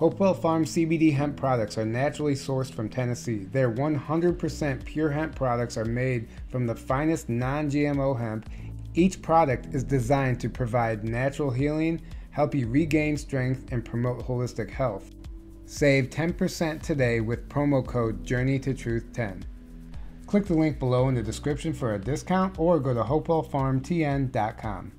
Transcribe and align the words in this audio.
Hopewell 0.00 0.32
Farm 0.32 0.64
CBD 0.64 1.12
hemp 1.12 1.36
products 1.36 1.76
are 1.76 1.84
naturally 1.84 2.32
sourced 2.32 2.72
from 2.72 2.88
Tennessee. 2.88 3.44
Their 3.44 3.70
100% 3.70 4.82
pure 4.86 5.10
hemp 5.10 5.34
products 5.34 5.76
are 5.76 5.84
made 5.84 6.26
from 6.48 6.66
the 6.66 6.74
finest 6.74 7.28
non 7.28 7.70
GMO 7.70 8.18
hemp. 8.18 8.48
Each 8.94 9.20
product 9.20 9.74
is 9.74 9.84
designed 9.84 10.40
to 10.40 10.48
provide 10.48 11.04
natural 11.04 11.50
healing, 11.50 12.00
help 12.30 12.54
you 12.54 12.66
regain 12.66 13.18
strength, 13.18 13.70
and 13.72 13.84
promote 13.84 14.26
holistic 14.26 14.70
health. 14.70 15.10
Save 15.66 16.08
10% 16.08 16.80
today 16.80 17.20
with 17.20 17.50
promo 17.50 17.86
code 17.86 18.24
Journey 18.24 18.58
to 18.58 18.72
Truth 18.72 19.12
10. 19.12 19.44
Click 20.26 20.46
the 20.46 20.54
link 20.54 20.78
below 20.78 21.10
in 21.10 21.14
the 21.14 21.22
description 21.22 21.74
for 21.74 21.94
a 21.94 21.98
discount 21.98 22.58
or 22.58 22.80
go 22.80 22.94
to 22.94 23.02
hopewellfarmtn.com. 23.02 24.92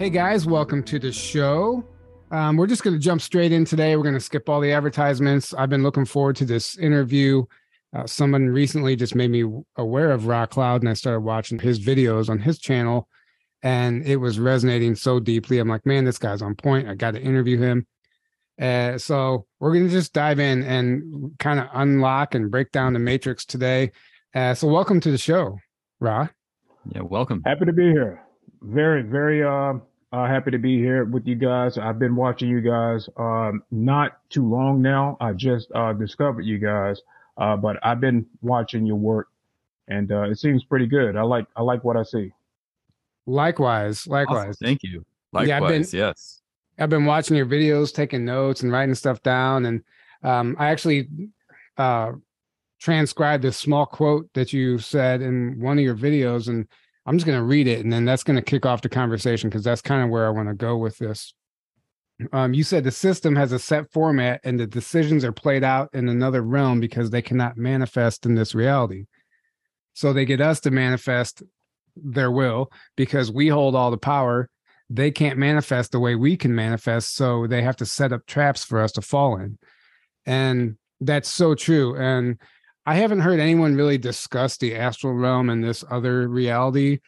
Hey 0.00 0.08
guys, 0.08 0.46
welcome 0.46 0.82
to 0.84 0.98
the 0.98 1.12
show. 1.12 1.84
Um, 2.30 2.56
we're 2.56 2.66
just 2.66 2.82
going 2.82 2.96
to 2.96 2.98
jump 2.98 3.20
straight 3.20 3.52
in 3.52 3.66
today. 3.66 3.94
We're 3.96 4.02
going 4.02 4.14
to 4.14 4.20
skip 4.20 4.48
all 4.48 4.58
the 4.58 4.72
advertisements. 4.72 5.52
I've 5.52 5.68
been 5.68 5.82
looking 5.82 6.06
forward 6.06 6.36
to 6.36 6.46
this 6.46 6.78
interview. 6.78 7.44
Uh, 7.94 8.06
someone 8.06 8.46
recently 8.46 8.96
just 8.96 9.14
made 9.14 9.30
me 9.30 9.44
aware 9.76 10.10
of 10.10 10.26
Ra 10.26 10.46
Cloud, 10.46 10.80
and 10.80 10.88
I 10.88 10.94
started 10.94 11.20
watching 11.20 11.58
his 11.58 11.78
videos 11.78 12.30
on 12.30 12.38
his 12.38 12.58
channel, 12.58 13.08
and 13.62 14.02
it 14.06 14.16
was 14.16 14.38
resonating 14.38 14.94
so 14.94 15.20
deeply. 15.20 15.58
I'm 15.58 15.68
like, 15.68 15.84
man, 15.84 16.06
this 16.06 16.16
guy's 16.16 16.40
on 16.40 16.54
point. 16.54 16.88
I 16.88 16.94
got 16.94 17.10
to 17.10 17.20
interview 17.20 17.58
him. 17.58 17.86
Uh, 18.58 18.96
so 18.96 19.44
we're 19.58 19.74
going 19.74 19.86
to 19.86 19.92
just 19.92 20.14
dive 20.14 20.40
in 20.40 20.62
and 20.62 21.38
kind 21.38 21.60
of 21.60 21.66
unlock 21.74 22.34
and 22.34 22.50
break 22.50 22.72
down 22.72 22.94
the 22.94 22.98
matrix 22.98 23.44
today. 23.44 23.92
Uh, 24.34 24.54
so 24.54 24.66
welcome 24.66 24.98
to 25.00 25.10
the 25.10 25.18
show, 25.18 25.58
Ra. 25.98 26.28
Yeah, 26.90 27.02
welcome. 27.02 27.42
Happy 27.44 27.66
to 27.66 27.72
be 27.74 27.90
here. 27.90 28.22
Very, 28.62 29.02
very 29.02 29.42
uh, 29.42 29.74
uh, 30.12 30.26
happy 30.26 30.50
to 30.50 30.58
be 30.58 30.78
here 30.78 31.04
with 31.04 31.26
you 31.26 31.36
guys. 31.36 31.78
I've 31.78 31.98
been 31.98 32.16
watching 32.16 32.48
you 32.48 32.60
guys 32.60 33.08
um, 33.16 33.62
not 33.70 34.18
too 34.28 34.48
long 34.48 34.82
now. 34.82 35.16
I 35.20 35.32
just 35.32 35.70
uh, 35.74 35.92
discovered 35.92 36.44
you 36.44 36.58
guys, 36.58 37.00
uh, 37.36 37.56
but 37.56 37.78
I've 37.82 38.00
been 38.00 38.26
watching 38.42 38.86
your 38.86 38.96
work, 38.96 39.28
and 39.88 40.10
uh, 40.10 40.22
it 40.22 40.38
seems 40.38 40.64
pretty 40.64 40.86
good. 40.86 41.16
I 41.16 41.22
like 41.22 41.46
I 41.56 41.62
like 41.62 41.84
what 41.84 41.96
I 41.96 42.02
see. 42.02 42.32
Likewise, 43.26 44.06
likewise. 44.06 44.56
Awesome. 44.56 44.66
Thank 44.66 44.82
you. 44.82 45.04
Likewise, 45.32 45.48
yeah, 45.48 45.60
I've 45.60 45.68
been, 45.68 45.86
yes. 45.92 46.42
I've 46.78 46.90
been 46.90 47.04
watching 47.04 47.36
your 47.36 47.46
videos, 47.46 47.94
taking 47.94 48.24
notes, 48.24 48.62
and 48.62 48.72
writing 48.72 48.94
stuff 48.96 49.22
down, 49.22 49.66
and 49.66 49.84
um, 50.24 50.56
I 50.58 50.70
actually 50.70 51.08
uh, 51.76 52.12
transcribed 52.80 53.44
a 53.44 53.52
small 53.52 53.86
quote 53.86 54.28
that 54.34 54.52
you 54.52 54.78
said 54.78 55.22
in 55.22 55.60
one 55.60 55.78
of 55.78 55.84
your 55.84 55.94
videos, 55.94 56.48
and 56.48 56.66
I'm 57.10 57.18
just 57.18 57.26
going 57.26 57.38
to 57.38 57.44
read 57.44 57.66
it 57.66 57.82
and 57.82 57.92
then 57.92 58.04
that's 58.04 58.22
going 58.22 58.36
to 58.36 58.42
kick 58.42 58.64
off 58.64 58.82
the 58.82 58.88
conversation 58.88 59.50
because 59.50 59.64
that's 59.64 59.82
kind 59.82 60.04
of 60.04 60.10
where 60.10 60.28
I 60.28 60.30
want 60.30 60.48
to 60.48 60.54
go 60.54 60.76
with 60.76 60.96
this. 60.98 61.34
Um, 62.32 62.54
you 62.54 62.62
said 62.62 62.84
the 62.84 62.92
system 62.92 63.34
has 63.34 63.50
a 63.50 63.58
set 63.58 63.90
format 63.90 64.40
and 64.44 64.60
the 64.60 64.66
decisions 64.68 65.24
are 65.24 65.32
played 65.32 65.64
out 65.64 65.88
in 65.92 66.08
another 66.08 66.40
realm 66.40 66.78
because 66.78 67.10
they 67.10 67.20
cannot 67.20 67.56
manifest 67.56 68.26
in 68.26 68.36
this 68.36 68.54
reality. 68.54 69.06
So 69.92 70.12
they 70.12 70.24
get 70.24 70.40
us 70.40 70.60
to 70.60 70.70
manifest 70.70 71.42
their 71.96 72.30
will 72.30 72.70
because 72.96 73.32
we 73.32 73.48
hold 73.48 73.74
all 73.74 73.90
the 73.90 73.98
power. 73.98 74.48
They 74.88 75.10
can't 75.10 75.36
manifest 75.36 75.90
the 75.90 75.98
way 75.98 76.14
we 76.14 76.36
can 76.36 76.54
manifest. 76.54 77.16
So 77.16 77.48
they 77.48 77.62
have 77.62 77.76
to 77.78 77.86
set 77.86 78.12
up 78.12 78.24
traps 78.26 78.62
for 78.62 78.80
us 78.80 78.92
to 78.92 79.02
fall 79.02 79.36
in. 79.36 79.58
And 80.26 80.76
that's 81.00 81.28
so 81.28 81.56
true. 81.56 81.96
And 81.96 82.38
I 82.90 82.94
haven't 82.94 83.20
heard 83.20 83.38
anyone 83.38 83.76
really 83.76 83.98
discuss 83.98 84.56
the 84.56 84.74
astral 84.74 85.14
realm 85.14 85.48
and 85.48 85.62
this 85.62 85.84
other 85.92 86.26
reality 86.26 86.98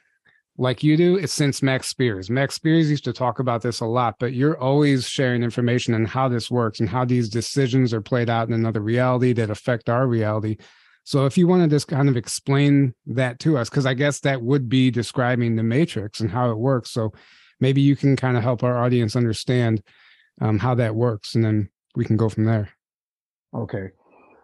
like 0.57 0.85
you 0.85 0.97
do. 0.97 1.27
Since 1.27 1.61
Max 1.61 1.89
Spiers. 1.89 2.31
Max 2.31 2.55
Spiers 2.55 2.89
used 2.89 3.03
to 3.03 3.13
talk 3.13 3.41
about 3.41 3.63
this 3.63 3.81
a 3.81 3.87
lot, 3.87 4.15
but 4.21 4.33
you're 4.33 4.57
always 4.57 5.09
sharing 5.09 5.43
information 5.43 5.93
on 5.93 6.05
how 6.05 6.29
this 6.29 6.53
works 6.53 6.79
and 6.79 6.89
how 6.89 7.05
these 7.05 7.29
decisions 7.29 7.93
are 7.93 8.01
played 8.01 8.31
out 8.31 8.47
in 8.47 8.55
another 8.55 8.79
reality 8.79 9.33
that 9.33 9.51
affect 9.51 9.89
our 9.89 10.07
reality. 10.07 10.57
So 11.03 11.27
if 11.27 11.37
you 11.37 11.49
want 11.49 11.65
to 11.65 11.69
just 11.69 11.89
kind 11.89 12.09
of 12.09 12.17
explain 12.17 12.95
that 13.07 13.41
to 13.41 13.59
us, 13.59 13.69
because 13.69 13.85
I 13.85 13.95
guess 13.95 14.21
that 14.21 14.41
would 14.41 14.69
be 14.69 14.89
describing 14.93 15.57
the 15.57 15.65
matrix 15.65 16.21
and 16.21 16.31
how 16.31 16.53
it 16.53 16.59
works. 16.59 16.93
So 16.93 17.13
maybe 17.59 17.81
you 17.81 17.97
can 17.97 18.15
kind 18.15 18.37
of 18.37 18.45
help 18.45 18.63
our 18.63 18.79
audience 18.79 19.17
understand 19.17 19.83
um, 20.41 20.61
how 20.61 20.77
that 20.77 20.95
works, 20.95 21.35
and 21.35 21.45
then 21.45 21.71
we 21.97 22.05
can 22.05 22.17
go 22.17 22.29
from 22.29 22.45
there. 22.45 22.69
Okay. 23.53 23.89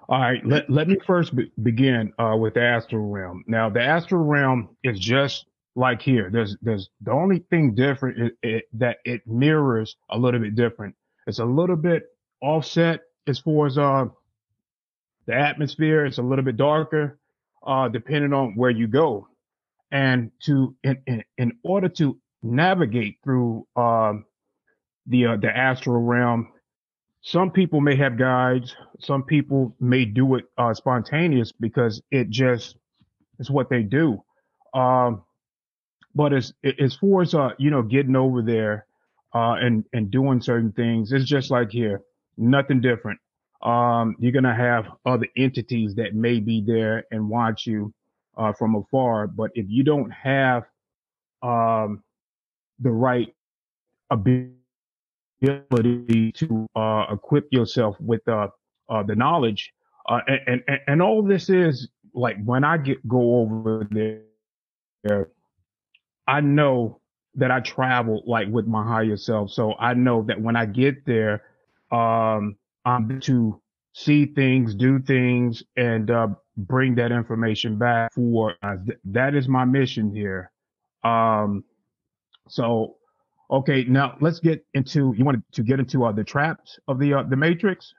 All 0.08 0.20
right, 0.20 0.44
let, 0.46 0.70
let 0.70 0.88
me 0.88 0.96
first 1.06 1.36
be, 1.36 1.52
begin 1.62 2.12
uh, 2.18 2.34
with 2.38 2.54
the 2.54 2.62
astral 2.62 3.08
realm. 3.08 3.44
Now, 3.46 3.68
the 3.68 3.82
astral 3.82 4.24
realm 4.24 4.70
is 4.82 4.98
just 4.98 5.46
like 5.76 6.02
here. 6.02 6.30
There's 6.32 6.56
there's 6.62 6.90
the 7.02 7.12
only 7.12 7.40
thing 7.50 7.74
different 7.74 8.18
is 8.20 8.30
it, 8.42 8.64
that 8.74 8.98
it 9.04 9.26
mirrors 9.26 9.96
a 10.10 10.18
little 10.18 10.40
bit 10.40 10.54
different. 10.56 10.94
It's 11.26 11.38
a 11.38 11.44
little 11.44 11.76
bit 11.76 12.04
offset 12.42 13.00
as 13.28 13.38
far 13.38 13.66
as 13.66 13.78
uh 13.78 14.06
the 15.26 15.34
atmosphere. 15.34 16.06
It's 16.06 16.18
a 16.18 16.22
little 16.22 16.44
bit 16.44 16.56
darker, 16.56 17.18
uh, 17.66 17.88
depending 17.88 18.32
on 18.32 18.54
where 18.56 18.70
you 18.70 18.88
go. 18.88 19.28
And 19.92 20.32
to 20.44 20.74
in 20.82 20.98
in, 21.06 21.24
in 21.36 21.52
order 21.62 21.88
to 21.90 22.18
navigate 22.42 23.18
through 23.22 23.66
um 23.76 24.24
the 25.06 25.26
uh, 25.26 25.36
the 25.36 25.56
astral 25.56 26.02
realm, 26.02 26.48
some 27.30 27.50
people 27.50 27.82
may 27.82 27.94
have 27.94 28.16
guides. 28.16 28.74
Some 29.00 29.22
people 29.22 29.76
may 29.80 30.06
do 30.06 30.36
it 30.36 30.46
uh, 30.56 30.72
spontaneous 30.72 31.52
because 31.52 32.00
it 32.10 32.30
just 32.30 32.76
is 33.38 33.50
what 33.50 33.68
they 33.68 33.82
do. 33.82 34.22
Um, 34.72 35.22
but 36.14 36.32
as 36.32 36.54
as 36.80 36.96
far 36.96 37.20
as 37.20 37.34
uh, 37.34 37.50
you 37.58 37.70
know, 37.70 37.82
getting 37.82 38.16
over 38.16 38.40
there 38.40 38.86
uh, 39.34 39.56
and 39.60 39.84
and 39.92 40.10
doing 40.10 40.40
certain 40.40 40.72
things, 40.72 41.12
it's 41.12 41.26
just 41.26 41.50
like 41.50 41.70
here, 41.70 42.00
nothing 42.38 42.80
different. 42.80 43.20
Um, 43.60 44.16
you're 44.18 44.32
gonna 44.32 44.54
have 44.54 44.86
other 45.04 45.26
entities 45.36 45.94
that 45.96 46.14
may 46.14 46.40
be 46.40 46.62
there 46.66 47.04
and 47.10 47.28
watch 47.28 47.66
you 47.66 47.92
uh, 48.38 48.54
from 48.54 48.74
afar, 48.74 49.26
but 49.26 49.50
if 49.54 49.66
you 49.68 49.84
don't 49.84 50.10
have 50.10 50.62
um, 51.42 52.02
the 52.80 52.90
right 52.90 53.34
ability 54.10 54.57
ability 55.42 56.32
to 56.32 56.66
uh, 56.74 57.06
equip 57.12 57.46
yourself 57.52 57.96
with 58.00 58.26
uh, 58.28 58.48
uh, 58.88 59.02
the 59.02 59.14
knowledge. 59.14 59.72
Uh, 60.08 60.20
and, 60.46 60.62
and, 60.66 60.80
and 60.86 61.02
all 61.02 61.22
this 61.22 61.48
is 61.50 61.88
like 62.14 62.42
when 62.44 62.64
I 62.64 62.78
get 62.78 63.06
go 63.06 63.40
over 63.40 63.86
there, 63.90 65.28
I 66.26 66.40
know 66.40 67.00
that 67.34 67.50
I 67.50 67.60
travel 67.60 68.22
like 68.26 68.48
with 68.48 68.66
my 68.66 68.84
higher 68.84 69.16
self. 69.16 69.50
So 69.50 69.74
I 69.78 69.94
know 69.94 70.22
that 70.28 70.40
when 70.40 70.56
I 70.56 70.66
get 70.66 71.04
there, 71.06 71.42
um, 71.90 72.56
I'm 72.84 73.20
to 73.20 73.60
see 73.92 74.26
things, 74.26 74.74
do 74.74 74.98
things, 75.00 75.62
and 75.76 76.10
uh, 76.10 76.28
bring 76.56 76.94
that 76.96 77.12
information 77.12 77.78
back 77.78 78.12
for 78.14 78.54
uh, 78.62 78.76
th- 78.84 78.98
that 79.04 79.34
is 79.34 79.48
my 79.48 79.64
mission 79.64 80.14
here. 80.14 80.50
Um, 81.04 81.64
so 82.48 82.97
Okay, 83.50 83.84
now 83.84 84.16
let's 84.20 84.40
get 84.40 84.64
into. 84.74 85.14
You 85.16 85.24
want 85.24 85.42
to 85.52 85.62
get 85.62 85.78
into 85.78 86.04
uh, 86.04 86.12
the 86.12 86.24
traps 86.24 86.78
of 86.86 86.98
the 86.98 87.14
uh, 87.14 87.22
the 87.22 87.36
Matrix? 87.36 87.94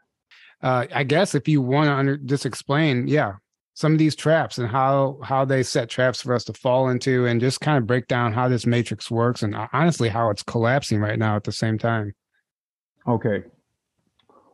Uh, 0.61 0.85
I 0.93 1.03
guess 1.03 1.33
if 1.33 1.47
you 1.47 1.61
want 1.61 1.87
to 1.87 1.93
under, 1.93 2.17
just 2.17 2.45
explain, 2.45 3.07
yeah, 3.07 3.33
some 3.73 3.93
of 3.93 3.97
these 3.97 4.15
traps 4.15 4.57
and 4.57 4.67
how 4.67 5.17
how 5.23 5.45
they 5.45 5.63
set 5.63 5.89
traps 5.89 6.21
for 6.21 6.35
us 6.35 6.43
to 6.45 6.53
fall 6.53 6.89
into, 6.89 7.25
and 7.25 7.41
just 7.41 7.61
kind 7.61 7.77
of 7.77 7.87
break 7.87 8.07
down 8.07 8.33
how 8.33 8.47
this 8.47 8.65
Matrix 8.67 9.09
works, 9.09 9.41
and 9.41 9.55
uh, 9.55 9.67
honestly, 9.73 10.09
how 10.09 10.29
it's 10.29 10.43
collapsing 10.43 10.99
right 10.99 11.17
now 11.17 11.35
at 11.35 11.45
the 11.45 11.51
same 11.51 11.77
time. 11.77 12.13
Okay, 13.07 13.43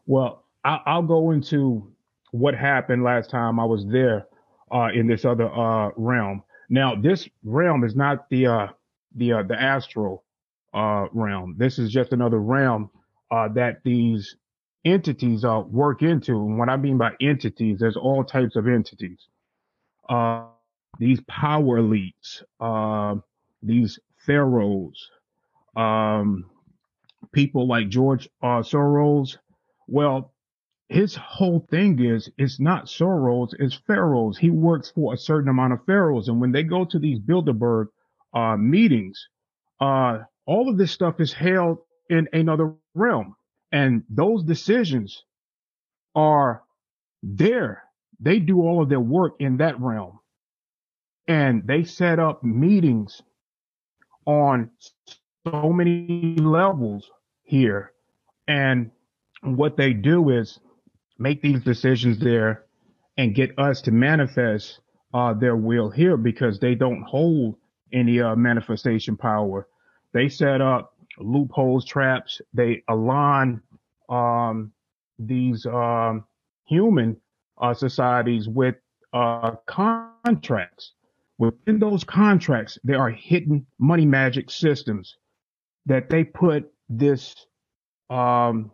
well, 0.05 0.45
I, 0.63 0.79
I'll 0.85 1.01
go 1.01 1.31
into 1.31 1.91
what 2.31 2.55
happened 2.55 3.03
last 3.03 3.29
time 3.29 3.59
I 3.59 3.65
was 3.65 3.85
there 3.87 4.27
uh, 4.71 4.89
in 4.93 5.07
this 5.07 5.25
other 5.25 5.49
uh, 5.53 5.91
realm. 5.97 6.43
Now, 6.69 6.95
this 6.95 7.27
realm 7.43 7.83
is 7.83 7.95
not 7.95 8.29
the 8.29 8.47
uh, 8.47 8.67
the 9.15 9.33
uh, 9.33 9.43
the 9.43 9.61
astral 9.61 10.24
uh, 10.75 11.07
realm. 11.13 11.55
This 11.57 11.79
is 11.79 11.91
just 11.91 12.13
another 12.13 12.39
realm 12.39 12.89
uh, 13.31 13.47
that 13.49 13.77
these 13.83 14.35
entities 14.83 15.43
uh, 15.43 15.63
work 15.67 16.03
into. 16.03 16.33
And 16.33 16.59
what 16.59 16.69
I 16.69 16.77
mean 16.77 16.97
by 16.97 17.13
entities, 17.21 17.79
there's 17.79 17.97
all 17.97 18.23
types 18.23 18.55
of 18.55 18.67
entities. 18.67 19.19
Uh, 20.07 20.45
these 20.99 21.19
power 21.27 21.81
elites, 21.81 22.43
uh, 22.59 23.15
these 23.63 23.97
pharaohs, 24.25 25.09
um, 25.75 26.45
people 27.31 27.67
like 27.67 27.89
George 27.89 28.29
uh, 28.43 28.61
Soros. 28.61 29.37
Well, 29.87 30.33
his 30.89 31.15
whole 31.15 31.65
thing 31.71 32.03
is 32.03 32.29
it's 32.37 32.59
not 32.59 32.85
Soros, 32.85 33.53
it's 33.59 33.73
pharaohs. 33.73 34.37
He 34.37 34.51
works 34.51 34.91
for 34.91 35.13
a 35.13 35.17
certain 35.17 35.49
amount 35.49 35.73
of 35.73 35.85
pharaohs, 35.85 36.27
and 36.27 36.39
when 36.39 36.51
they 36.51 36.63
go 36.63 36.85
to 36.85 36.99
these 36.99 37.19
Bilderberg 37.19 37.87
uh, 38.33 38.55
meetings, 38.57 39.27
uh, 39.79 40.19
all 40.45 40.69
of 40.69 40.77
this 40.77 40.91
stuff 40.91 41.19
is 41.19 41.33
held 41.33 41.79
in 42.09 42.27
another 42.33 42.73
realm, 42.93 43.35
and 43.71 44.03
those 44.09 44.43
decisions 44.43 45.23
are 46.13 46.63
there. 47.23 47.83
They 48.19 48.39
do 48.39 48.61
all 48.61 48.81
of 48.81 48.89
their 48.89 48.99
work 48.99 49.35
in 49.39 49.57
that 49.57 49.79
realm, 49.79 50.19
and 51.27 51.65
they 51.65 51.83
set 51.83 52.19
up 52.19 52.43
meetings 52.43 53.21
on 54.25 54.69
so 55.47 55.71
many 55.73 56.35
levels 56.37 57.09
here, 57.43 57.91
and 58.47 58.91
what 59.41 59.77
they 59.77 59.93
do 59.93 60.29
is 60.29 60.59
make 61.19 61.41
these 61.41 61.63
decisions 61.63 62.19
there 62.19 62.65
and 63.17 63.35
get 63.35 63.57
us 63.57 63.81
to 63.81 63.91
manifest 63.91 64.79
uh, 65.13 65.33
their 65.33 65.55
will 65.55 65.89
here 65.89 66.17
because 66.17 66.59
they 66.59 66.75
don't 66.75 67.03
hold 67.03 67.55
any 67.93 68.19
uh, 68.19 68.35
manifestation 68.35 69.15
power. 69.15 69.67
They 70.15 70.29
set 70.29 70.61
up 70.61 70.93
loopholes, 71.19 71.83
traps. 71.83 72.39
They 72.53 72.83
align 72.87 73.61
um, 74.07 74.71
these 75.19 75.65
um, 75.65 76.23
human 76.65 77.17
uh, 77.61 77.73
societies 77.73 78.47
with 78.47 78.75
uh, 79.11 79.55
contracts. 79.65 80.93
Within 81.37 81.79
those 81.79 82.05
contracts, 82.05 82.79
there 82.85 82.97
are 82.97 83.09
hidden 83.09 83.65
money 83.77 84.05
magic 84.05 84.49
systems 84.49 85.17
that 85.85 86.09
they 86.09 86.23
put 86.23 86.71
this 86.87 87.35
um, 88.09 88.71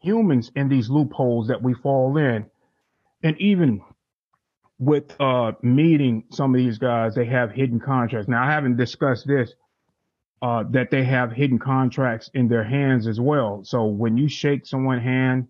humans 0.00 0.50
in 0.56 0.70
these 0.70 0.88
loopholes 0.88 1.46
that 1.48 1.62
we 1.62 1.74
fall 1.74 2.16
in. 2.16 2.46
And 3.22 3.38
even 3.38 3.82
with 4.78 5.14
uh, 5.20 5.52
meeting 5.60 6.24
some 6.30 6.54
of 6.54 6.58
these 6.58 6.78
guys, 6.78 7.14
they 7.14 7.26
have 7.26 7.52
hidden 7.52 7.78
contracts. 7.78 8.28
Now, 8.28 8.42
I 8.42 8.50
haven't 8.50 8.78
discussed 8.78 9.26
this, 9.26 9.52
uh, 10.42 10.64
that 10.70 10.90
they 10.90 11.04
have 11.04 11.32
hidden 11.32 11.58
contracts 11.58 12.30
in 12.34 12.48
their 12.48 12.64
hands 12.64 13.06
as 13.06 13.20
well. 13.20 13.62
So 13.64 13.84
when 13.84 14.16
you 14.16 14.28
shake 14.28 14.66
someone's 14.66 15.02
hand, 15.02 15.48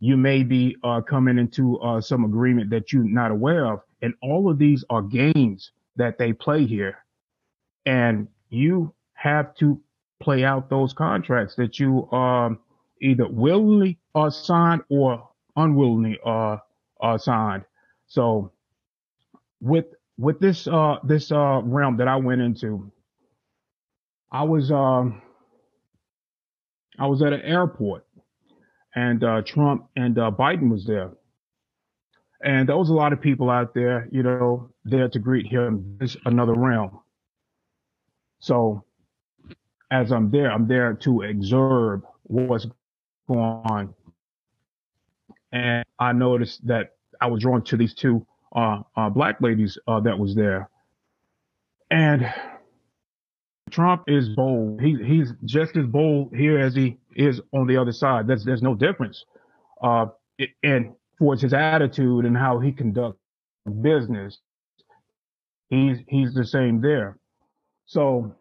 you 0.00 0.16
may 0.16 0.42
be 0.42 0.76
uh, 0.82 1.00
coming 1.02 1.38
into 1.38 1.78
uh, 1.80 2.00
some 2.00 2.24
agreement 2.24 2.70
that 2.70 2.92
you're 2.92 3.04
not 3.04 3.30
aware 3.30 3.66
of. 3.66 3.80
And 4.00 4.14
all 4.22 4.50
of 4.50 4.58
these 4.58 4.84
are 4.90 5.02
games 5.02 5.70
that 5.96 6.18
they 6.18 6.32
play 6.32 6.66
here. 6.66 6.98
And 7.86 8.28
you 8.48 8.94
have 9.14 9.54
to 9.56 9.80
play 10.20 10.44
out 10.44 10.70
those 10.70 10.92
contracts 10.92 11.54
that 11.56 11.78
you 11.78 12.10
um, 12.10 12.58
either 13.00 13.28
willingly 13.28 13.98
uh, 14.14 14.30
signed 14.30 14.82
or 14.88 15.28
unwillingly 15.56 16.18
uh, 16.24 16.56
uh, 17.00 17.18
signed. 17.18 17.64
So 18.06 18.52
with 19.60 19.86
with 20.18 20.40
this 20.40 20.66
uh, 20.66 20.96
this 21.04 21.32
uh, 21.32 21.60
realm 21.64 21.96
that 21.98 22.08
I 22.08 22.16
went 22.16 22.40
into, 22.40 22.90
I 24.32 24.44
was 24.44 24.72
um, 24.72 25.20
I 26.98 27.06
was 27.06 27.22
at 27.22 27.34
an 27.34 27.42
airport, 27.42 28.06
and 28.94 29.22
uh, 29.22 29.42
Trump 29.42 29.88
and 29.94 30.18
uh, 30.18 30.30
Biden 30.36 30.70
was 30.70 30.86
there, 30.86 31.12
and 32.42 32.66
there 32.66 32.76
was 32.78 32.88
a 32.88 32.94
lot 32.94 33.12
of 33.12 33.20
people 33.20 33.50
out 33.50 33.74
there, 33.74 34.08
you 34.10 34.22
know, 34.22 34.70
there 34.86 35.08
to 35.08 35.18
greet 35.18 35.46
him. 35.46 35.98
This 36.00 36.16
another 36.24 36.54
realm. 36.54 37.00
So 38.40 38.84
as 39.90 40.10
I'm 40.10 40.30
there, 40.30 40.50
I'm 40.50 40.66
there 40.66 40.94
to 40.94 41.22
observe 41.22 42.00
what's 42.22 42.66
going 43.28 43.40
on. 43.40 43.94
And 45.52 45.84
I 45.98 46.12
noticed 46.12 46.66
that 46.66 46.94
I 47.20 47.26
was 47.26 47.42
drawn 47.42 47.62
to 47.64 47.76
these 47.76 47.92
two 47.92 48.26
uh, 48.56 48.78
uh, 48.96 49.10
black 49.10 49.40
ladies 49.42 49.78
uh, 49.86 50.00
that 50.00 50.18
was 50.18 50.34
there. 50.34 50.70
And 51.90 52.32
Trump 53.72 54.04
is 54.06 54.28
bold. 54.30 54.80
He, 54.80 54.96
he's 55.04 55.32
just 55.44 55.76
as 55.76 55.86
bold 55.86 56.34
here 56.36 56.58
as 56.58 56.74
he 56.74 56.98
is 57.16 57.40
on 57.52 57.66
the 57.66 57.76
other 57.76 57.92
side. 57.92 58.26
There's, 58.26 58.44
there's 58.44 58.62
no 58.62 58.74
difference. 58.74 59.24
Uh, 59.82 60.06
it, 60.38 60.50
and 60.62 60.92
for 61.18 61.34
his 61.34 61.52
attitude 61.52 62.24
and 62.24 62.36
how 62.36 62.60
he 62.60 62.70
conducts 62.70 63.18
business, 63.80 64.38
he's, 65.70 65.98
he's 66.06 66.34
the 66.34 66.44
same 66.44 66.80
there. 66.80 67.18
So 67.86 68.34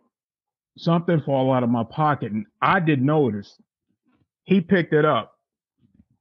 something 0.77 1.21
fall 1.21 1.51
out 1.53 1.63
of 1.63 1.69
my 1.69 1.83
pocket 1.83 2.31
and 2.31 2.45
I 2.61 2.79
didn't 2.79 3.05
notice 3.05 3.57
he 4.43 4.61
picked 4.61 4.93
it 4.93 5.05
up 5.05 5.33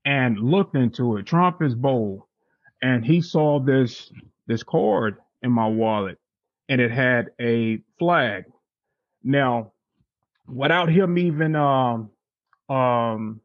and 0.05 0.39
looked 0.39 0.77
into 0.77 1.17
it. 1.17 1.27
Trump 1.27 1.63
is 1.63 1.75
bold, 1.75 2.23
and 2.83 3.05
he 3.05 3.21
saw 3.21 3.61
this 3.61 4.13
this 4.47 4.63
card 4.63 5.17
in 5.43 5.53
my 5.53 5.67
wallet, 5.67 6.19
and 6.69 6.81
it 6.81 6.91
had 6.91 7.31
a 7.41 7.79
flag. 7.99 8.45
Now, 9.25 9.73
without 10.49 10.91
him 10.91 11.19
even 11.19 11.57
um 11.57 12.11
um 12.69 13.41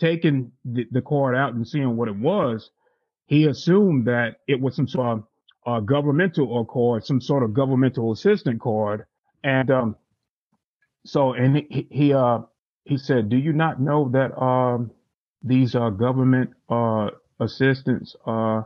taking 0.00 0.52
the, 0.64 0.86
the 0.92 1.02
card 1.02 1.36
out 1.36 1.54
and 1.54 1.66
seeing 1.66 1.96
what 1.96 2.08
it 2.08 2.16
was, 2.16 2.70
he 3.26 3.46
assumed 3.46 4.06
that 4.06 4.36
it 4.48 4.60
was 4.60 4.76
some 4.76 4.88
sort 4.88 5.18
of 5.18 5.24
uh, 5.66 5.80
governmental 5.80 6.48
or 6.48 6.66
card, 6.66 7.04
some 7.06 7.20
sort 7.20 7.42
of 7.42 7.54
governmental 7.54 8.12
assistant 8.12 8.60
card, 8.60 9.06
and 9.44 9.70
um, 9.70 9.96
so 11.06 11.32
and 11.34 11.56
he, 11.70 11.86
he 11.90 12.14
uh 12.14 12.40
he 12.84 12.98
said, 12.98 13.28
"Do 13.28 13.36
you 13.36 13.52
not 13.52 13.80
know 13.80 14.10
that 14.10 14.38
um, 14.40 14.90
these 15.42 15.74
uh, 15.74 15.90
government 15.90 16.50
uh, 16.68 17.10
assistance 17.40 18.16
uh, 18.26 18.62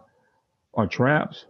are 0.74 0.88
traps?" 0.90 1.46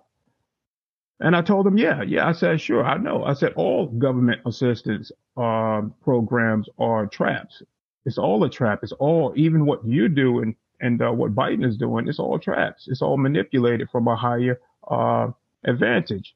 And 1.21 1.37
I 1.37 1.43
told 1.43 1.67
him, 1.67 1.79
"Yeah, 1.79 2.03
yeah." 2.03 2.27
I 2.29 2.33
said, 2.33 2.61
"Sure, 2.61 2.85
I 2.85 2.99
know." 2.99 3.25
I 3.25 3.35
said, 3.35 3.53
"All 3.55 3.87
government 3.87 4.41
assistance 4.47 5.13
um, 5.37 5.95
programs 6.03 6.69
are 6.79 7.07
traps. 7.07 7.63
It's 8.05 8.19
all 8.19 8.45
a 8.45 8.51
trap. 8.51 8.81
It's 8.83 8.93
all, 8.93 9.33
even 9.37 9.65
what 9.65 9.87
you 9.87 10.09
do 10.09 10.41
and 10.41 10.55
and 10.81 11.01
uh, 11.01 11.13
what 11.13 11.35
Biden 11.35 11.65
is 11.65 11.77
doing, 11.77 12.09
it's 12.09 12.19
all 12.19 12.39
traps. 12.39 12.89
It's 12.89 13.01
all 13.01 13.17
manipulated 13.17 13.89
from 13.91 14.09
a 14.09 14.17
higher 14.17 14.61
uh, 14.89 15.29
advantage." 15.65 16.35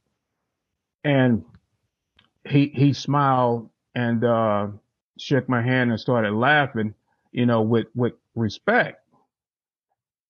And 1.05 1.45
he 2.49 2.69
he 2.69 2.93
smiled 2.93 3.71
and 3.95 4.25
uh, 4.25 4.69
shook 5.19 5.49
my 5.49 5.63
hand 5.63 5.91
and 5.91 6.01
started 6.01 6.33
laughing, 6.33 6.95
you 7.33 7.47
know, 7.47 7.63
with, 7.63 7.87
with 7.95 8.15
respect, 8.35 9.05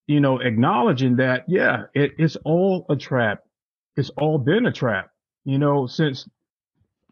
you 0.07 0.21
know, 0.21 0.39
acknowledging 0.39 1.17
that, 1.17 1.45
yeah, 1.49 1.85
it, 1.95 2.13
it's 2.19 2.37
all 2.45 2.87
a 2.89 2.97
trap. 2.97 3.45
It's 3.99 4.11
all 4.11 4.39
been 4.39 4.67
a 4.67 4.73
trap, 4.73 5.11
you 5.45 5.59
know, 5.59 5.89
since 5.89 6.29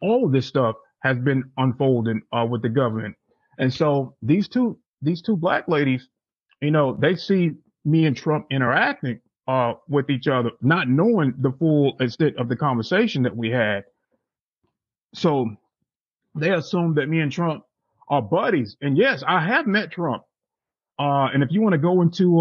all 0.01 0.25
of 0.25 0.31
this 0.33 0.47
stuff 0.47 0.77
has 1.01 1.19
been 1.19 1.43
unfolding 1.57 2.23
uh, 2.33 2.47
with 2.49 2.63
the 2.63 2.69
government. 2.69 3.17
And 3.59 3.75
so 3.75 4.15
these 4.23 4.47
two, 4.47 4.79
these 5.03 5.21
two 5.21 5.37
black 5.37 5.67
ladies, 5.67 6.09
you 6.63 6.71
know, 6.71 6.97
they 6.97 7.17
see 7.17 7.51
me 7.85 8.07
and 8.07 8.17
Trump 8.17 8.47
interacting 8.51 9.21
uh, 9.49 9.75
with 9.89 10.11
each 10.11 10.29
other, 10.29 10.51
not 10.61 10.89
knowing 10.89 11.35
the 11.39 11.51
full 11.59 11.97
extent 11.99 12.37
of 12.37 12.49
the 12.49 12.57
conversation 12.57 13.25
that 13.25 13.37
we 13.37 13.51
had. 13.51 13.83
So 15.13 15.51
they 16.37 16.53
assume 16.53 16.95
that 16.95 17.09
me 17.09 17.19
and 17.19 17.33
Trump 17.33 17.65
are 18.09 18.23
buddies. 18.23 18.77
And 18.81 18.97
yes, 18.97 19.25
I 19.27 19.41
have 19.45 19.67
met 19.67 19.91
Trump. 19.91 20.23
Uh, 21.01 21.29
and 21.35 21.43
if 21.43 21.51
you 21.51 21.63
want 21.63 21.73
to 21.73 21.79
go 21.79 22.01
into 22.03 22.41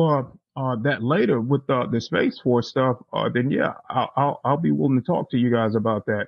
uh, 0.55 0.75
that 0.83 1.03
later 1.03 1.41
with 1.41 1.65
the 1.67 1.99
Space 1.99 2.39
Force 2.39 2.69
stuff, 2.69 2.97
uh, 3.11 3.29
then 3.29 3.51
yeah, 3.51 3.73
I'll, 3.89 4.11
I'll, 4.15 4.41
I'll 4.45 4.57
be 4.57 4.71
willing 4.71 4.99
to 4.99 5.05
talk 5.05 5.29
to 5.31 5.37
you 5.37 5.51
guys 5.51 5.75
about 5.75 6.05
that. 6.05 6.27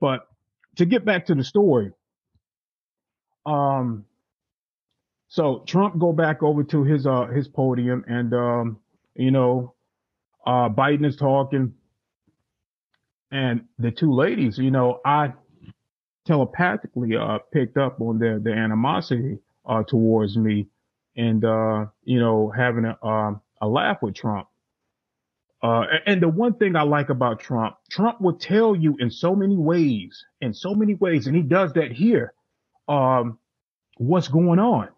But 0.00 0.26
to 0.76 0.84
get 0.84 1.04
back 1.04 1.26
to 1.26 1.34
the 1.34 1.44
story, 1.44 1.92
um, 3.46 4.04
so 5.28 5.64
Trump 5.66 5.98
go 5.98 6.12
back 6.12 6.42
over 6.42 6.62
to 6.64 6.84
his 6.84 7.06
uh 7.06 7.26
his 7.26 7.48
podium, 7.48 8.04
and 8.06 8.34
um, 8.34 8.78
you 9.14 9.30
know, 9.30 9.74
uh, 10.44 10.68
Biden 10.68 11.06
is 11.06 11.16
talking, 11.16 11.74
and 13.30 13.64
the 13.78 13.90
two 13.90 14.12
ladies, 14.12 14.58
you 14.58 14.70
know, 14.70 15.00
I 15.04 15.32
telepathically 16.24 17.16
uh, 17.16 17.38
picked 17.52 17.76
up 17.76 18.00
on 18.00 18.18
their, 18.18 18.38
their 18.38 18.56
animosity 18.56 19.38
uh, 19.66 19.82
towards 19.82 20.36
me 20.36 20.68
and, 21.16 21.44
uh, 21.44 21.86
you 22.04 22.20
know, 22.20 22.52
having 22.54 22.84
a, 22.84 23.06
um, 23.06 23.40
a 23.62 23.68
laugh 23.68 24.02
with 24.02 24.14
Trump. 24.14 24.48
Uh, 25.62 25.84
and 26.06 26.20
the 26.20 26.28
one 26.28 26.54
thing 26.54 26.74
I 26.76 26.82
like 26.82 27.08
about 27.08 27.40
Trump, 27.40 27.76
Trump 27.88 28.20
will 28.20 28.34
tell 28.34 28.74
you 28.74 28.96
in 28.98 29.10
so 29.10 29.34
many 29.34 29.56
ways, 29.56 30.24
in 30.40 30.52
so 30.52 30.74
many 30.74 30.94
ways, 30.94 31.28
and 31.28 31.36
he 31.36 31.42
does 31.42 31.72
that 31.74 31.92
here, 31.92 32.34
um, 32.88 33.38
what's 33.96 34.28
going 34.28 34.58
on. 34.58 34.88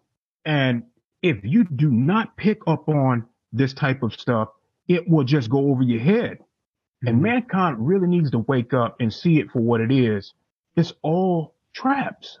And 0.43 0.83
if 1.21 1.37
you 1.43 1.65
do 1.65 1.91
not 1.91 2.35
pick 2.35 2.61
up 2.67 2.89
on 2.89 3.27
this 3.53 3.73
type 3.73 4.01
of 4.01 4.13
stuff, 4.13 4.49
it 4.87 5.07
will 5.07 5.23
just 5.23 5.49
go 5.49 5.69
over 5.69 5.83
your 5.83 6.01
head. 6.01 6.39
Mm-hmm. 6.39 7.07
And 7.07 7.21
mankind 7.21 7.87
really 7.87 8.07
needs 8.07 8.31
to 8.31 8.39
wake 8.39 8.73
up 8.73 8.97
and 8.99 9.13
see 9.13 9.39
it 9.39 9.51
for 9.51 9.59
what 9.59 9.81
it 9.81 9.91
is 9.91 10.33
it's 10.75 10.93
all 11.01 11.55
traps. 11.73 12.37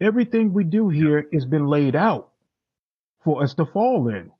Everything 0.00 0.52
we 0.52 0.64
do 0.64 0.88
here 0.88 1.26
has 1.32 1.44
been 1.46 1.66
laid 1.66 1.96
out 1.96 2.30
for 3.24 3.42
us 3.42 3.54
to 3.54 3.66
fall 3.66 4.08
in. 4.08 4.30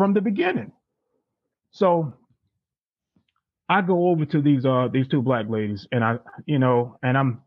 From 0.00 0.14
the 0.14 0.22
beginning. 0.22 0.72
So 1.72 2.14
I 3.68 3.82
go 3.82 4.08
over 4.08 4.24
to 4.24 4.40
these 4.40 4.64
uh 4.64 4.88
these 4.90 5.08
two 5.08 5.20
black 5.20 5.44
ladies 5.50 5.86
and 5.92 6.02
I 6.02 6.16
you 6.46 6.58
know 6.58 6.96
and 7.02 7.18
I'm 7.18 7.42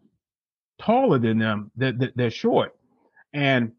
taller 0.79 1.17
than 1.17 1.39
them. 1.39 1.72
They're, 1.75 1.93
they're 2.15 2.29
short. 2.29 2.75
And 3.33 3.72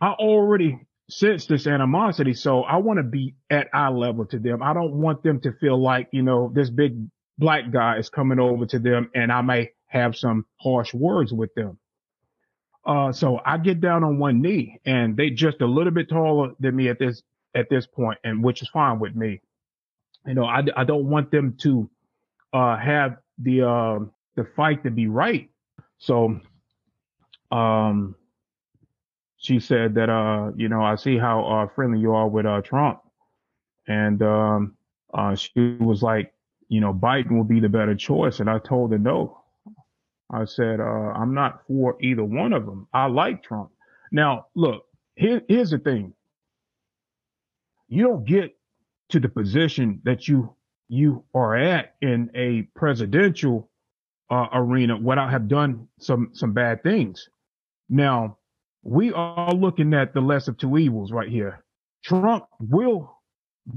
I 0.00 0.08
already 0.08 0.80
sense 1.08 1.46
this 1.46 1.68
animosity. 1.68 2.34
So 2.34 2.62
I 2.62 2.78
want 2.78 2.98
to 2.98 3.04
be 3.04 3.36
at 3.50 3.68
eye 3.72 3.90
level 3.90 4.26
to 4.26 4.40
them. 4.40 4.64
I 4.64 4.74
don't 4.74 4.94
want 4.94 5.22
them 5.22 5.40
to 5.42 5.52
feel 5.52 5.80
like, 5.80 6.08
you 6.10 6.22
know, 6.22 6.50
this 6.52 6.70
big 6.70 7.06
black 7.38 7.70
guy 7.72 7.98
is 7.98 8.10
coming 8.10 8.40
over 8.40 8.66
to 8.66 8.80
them 8.80 9.10
and 9.14 9.30
I 9.30 9.42
may 9.42 9.70
have 9.86 10.16
some 10.16 10.44
harsh 10.60 10.92
words 10.92 11.32
with 11.32 11.54
them. 11.54 11.78
Uh, 12.84 13.12
so 13.12 13.38
I 13.46 13.58
get 13.58 13.80
down 13.80 14.02
on 14.02 14.18
one 14.18 14.42
knee 14.42 14.80
and 14.84 15.16
they 15.16 15.30
just 15.30 15.60
a 15.60 15.66
little 15.66 15.92
bit 15.92 16.08
taller 16.08 16.50
than 16.58 16.74
me 16.74 16.88
at 16.88 16.98
this, 16.98 17.22
at 17.56 17.68
this 17.70 17.86
point, 17.86 18.18
and 18.22 18.44
which 18.44 18.62
is 18.62 18.68
fine 18.68 19.00
with 19.00 19.16
me. 19.16 19.40
You 20.26 20.34
know, 20.34 20.44
I, 20.44 20.62
I 20.76 20.84
don't 20.84 21.08
want 21.08 21.30
them 21.30 21.56
to, 21.62 21.90
uh, 22.52 22.76
have 22.76 23.16
the, 23.38 23.62
uh, 23.62 23.98
the 24.36 24.44
fight 24.54 24.84
to 24.84 24.90
be 24.90 25.08
right. 25.08 25.50
So, 25.98 26.40
um, 27.50 28.14
she 29.38 29.60
said 29.60 29.94
that, 29.94 30.10
uh, 30.10 30.52
you 30.56 30.68
know, 30.68 30.82
I 30.82 30.96
see 30.96 31.16
how, 31.16 31.44
uh, 31.44 31.66
friendly 31.74 32.00
you 32.00 32.12
are 32.12 32.28
with, 32.28 32.46
uh, 32.46 32.60
Trump. 32.62 33.00
And, 33.88 34.22
um, 34.22 34.76
uh, 35.14 35.34
she 35.34 35.76
was 35.80 36.02
like, 36.02 36.32
you 36.68 36.80
know, 36.80 36.92
Biden 36.92 37.36
will 37.36 37.44
be 37.44 37.60
the 37.60 37.68
better 37.68 37.94
choice. 37.94 38.40
And 38.40 38.50
I 38.50 38.58
told 38.58 38.92
her 38.92 38.98
no. 38.98 39.40
I 40.30 40.44
said, 40.44 40.80
uh, 40.80 41.12
I'm 41.14 41.32
not 41.32 41.62
for 41.68 41.96
either 42.02 42.24
one 42.24 42.52
of 42.52 42.66
them. 42.66 42.88
I 42.92 43.06
like 43.06 43.44
Trump. 43.44 43.70
Now, 44.10 44.46
look, 44.56 44.84
here, 45.14 45.40
here's 45.48 45.70
the 45.70 45.78
thing. 45.78 46.12
You 47.88 48.02
don't 48.04 48.24
get 48.24 48.56
to 49.10 49.20
the 49.20 49.28
position 49.28 50.00
that 50.04 50.26
you, 50.28 50.54
you 50.88 51.24
are 51.34 51.56
at 51.56 51.94
in 52.00 52.30
a 52.34 52.62
presidential 52.74 53.70
uh, 54.30 54.48
arena 54.52 54.96
without 54.96 55.30
have 55.30 55.48
done 55.48 55.88
some, 56.00 56.30
some 56.32 56.52
bad 56.52 56.82
things. 56.82 57.28
Now, 57.88 58.38
we 58.82 59.12
are 59.12 59.52
looking 59.52 59.94
at 59.94 60.14
the 60.14 60.20
less 60.20 60.48
of 60.48 60.58
two 60.58 60.78
evils 60.78 61.12
right 61.12 61.28
here. 61.28 61.64
Trump 62.04 62.44
will 62.60 63.16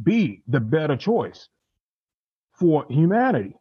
be 0.03 0.43
the 0.47 0.59
better 0.59 0.95
choice 0.95 1.47
for 2.53 2.85
humanity. 2.89 3.55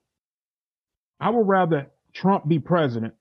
I 1.21 1.31
would 1.31 1.47
rather 1.47 1.91
Trump 2.13 2.49
be 2.49 2.59
president 2.59 3.15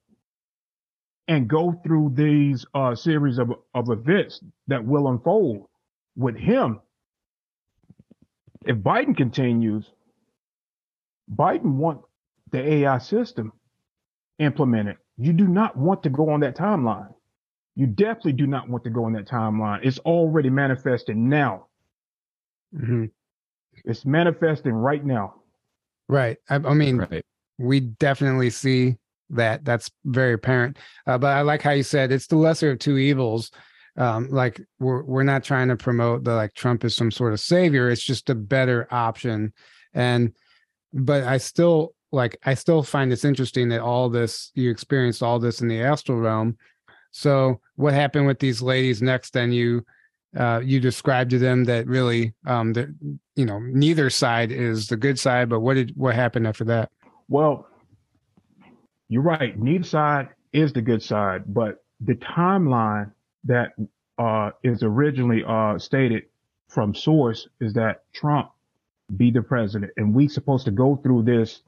and 1.28 1.48
go 1.48 1.80
through 1.84 2.14
these 2.16 2.66
uh, 2.74 2.96
series 2.96 3.38
of, 3.38 3.52
of 3.74 3.90
events 3.90 4.42
that 4.68 4.84
will 4.84 5.10
unfold 5.10 5.68
with 6.16 6.36
him. 6.36 6.80
If 8.68 8.76
Biden 8.78 9.16
continues, 9.16 9.90
Biden 11.34 11.76
want 11.76 12.02
the 12.52 12.62
AI 12.62 12.98
system 12.98 13.54
implemented. 14.40 14.98
You 15.18 15.32
do 15.32 15.48
not 15.48 15.78
want 15.78 16.04
to 16.04 16.10
go 16.10 16.30
on 16.30 16.42
that 16.42 16.58
timeline. 16.58 17.14
You 17.76 17.88
definitely 17.88 18.34
do 18.34 18.46
not 18.46 18.68
want 18.68 18.84
to 18.84 18.90
go 18.90 19.06
on 19.06 19.14
that 19.14 19.28
timeline. 19.28 19.80
It's 19.84 20.00
already 20.00 20.50
manifesting 20.50 21.30
now. 21.30 21.68
Mm-hmm. 22.76 23.06
It's 23.86 24.06
manifesting 24.06 24.74
right 24.74 25.04
now. 25.04 25.36
Right. 26.10 26.38
I, 26.50 26.56
I 26.56 26.74
mean, 26.74 26.98
right. 26.98 27.24
we 27.58 27.80
definitely 27.80 28.50
see 28.50 28.98
that. 29.30 29.64
That's 29.64 29.90
very 30.04 30.34
apparent. 30.34 30.78
Uh, 31.06 31.18
but 31.18 31.28
I 31.28 31.42
like 31.42 31.62
how 31.62 31.72
you 31.72 31.84
said 31.84 32.12
it's 32.12 32.28
the 32.28 32.36
lesser 32.36 32.72
of 32.72 32.80
two 32.80 32.98
evils. 32.98 33.52
Um, 33.98 34.30
like 34.30 34.62
we're 34.80 35.04
we're 35.04 35.24
not 35.24 35.44
trying 35.44 35.70
to 35.70 35.76
promote 35.76 36.24
the 36.24 36.36
like 36.36 36.54
Trump 36.54 36.86
is 36.86 36.96
some 36.96 37.12
sort 37.12 37.34
of 37.34 37.40
savior. 37.40 37.90
It's 37.90 38.04
just 38.04 38.30
a 38.30 38.36
better 38.36 38.88
option. 38.92 39.54
And 39.94 40.34
but 40.94 41.24
I 41.24 41.38
still 41.38 41.94
like 42.12 42.38
I 42.46 42.54
still 42.54 42.84
find 42.84 43.12
this 43.12 43.26
interesting 43.26 43.70
that 43.70 43.82
all 43.82 44.10
this 44.10 44.52
you 44.54 44.70
experienced 44.70 45.24
all 45.24 45.40
this 45.40 45.62
in 45.62 45.68
the 45.68 45.82
astral 45.82 46.20
realm. 46.20 46.58
So 47.12 47.60
what 47.76 47.94
happened 47.94 48.28
with 48.28 48.40
these 48.40 48.62
ladies 48.62 49.02
next? 49.02 49.34
Then 49.34 49.52
you 49.52 49.84
uh, 50.38 50.62
you 50.64 50.80
described 50.80 51.32
to 51.32 51.40
them 51.40 51.64
that 51.66 51.88
really 51.88 52.34
um, 52.46 52.74
that 52.74 52.90
you 53.36 53.46
know 53.46 53.60
neither 53.60 54.10
side 54.10 54.52
is 54.52 54.88
the 54.88 54.98
good 54.98 55.18
side. 55.18 55.50
But 55.50 55.62
what 55.62 55.74
did 55.74 55.94
what 55.96 56.16
happened 56.16 56.48
after 56.48 56.64
that? 56.66 56.92
Well, 57.28 57.68
you're 59.10 59.24
right. 59.24 59.58
Neither 59.58 59.84
side 59.84 60.30
is 60.54 60.74
the 60.74 60.82
good 60.82 61.02
side, 61.02 61.44
but 61.48 61.84
the 62.00 62.16
timeline 62.16 63.12
that 63.48 63.74
uh, 64.18 64.52
is 64.64 64.84
originally 64.84 65.44
uh, 65.48 65.78
stated 65.78 66.24
from 66.68 66.94
source 66.94 67.48
is 67.60 67.74
that 67.74 68.04
Trump 68.14 68.52
be 69.16 69.32
the 69.32 69.42
president, 69.42 69.92
and 69.98 70.14
we 70.14 70.28
supposed 70.28 70.66
to 70.66 70.72
go 70.72 70.98
through 70.98 71.24
this 71.24 71.62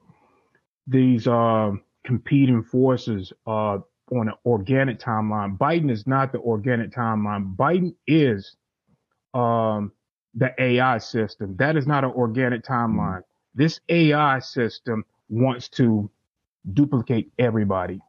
these 0.87 1.27
uh, 1.27 1.71
competing 2.03 2.63
forces 2.63 3.31
uh, 3.47 3.77
on 4.11 4.27
an 4.27 4.33
organic 4.45 4.99
timeline. 4.99 5.57
Biden 5.57 5.91
is 5.91 6.07
not 6.07 6.31
the 6.31 6.39
organic 6.39 6.91
timeline. 6.91 7.55
Biden 7.55 7.93
is 8.07 8.55
um, 9.33 9.91
the 10.33 10.51
AI 10.59 10.97
system. 10.97 11.55
That 11.57 11.77
is 11.77 11.87
not 11.87 12.03
an 12.03 12.11
organic 12.11 12.63
timeline. 12.63 13.21
This 13.53 13.79
AI 13.89 14.39
system 14.39 15.05
wants 15.29 15.69
to 15.69 16.09
duplicate 16.73 17.31
everybody. 17.37 18.01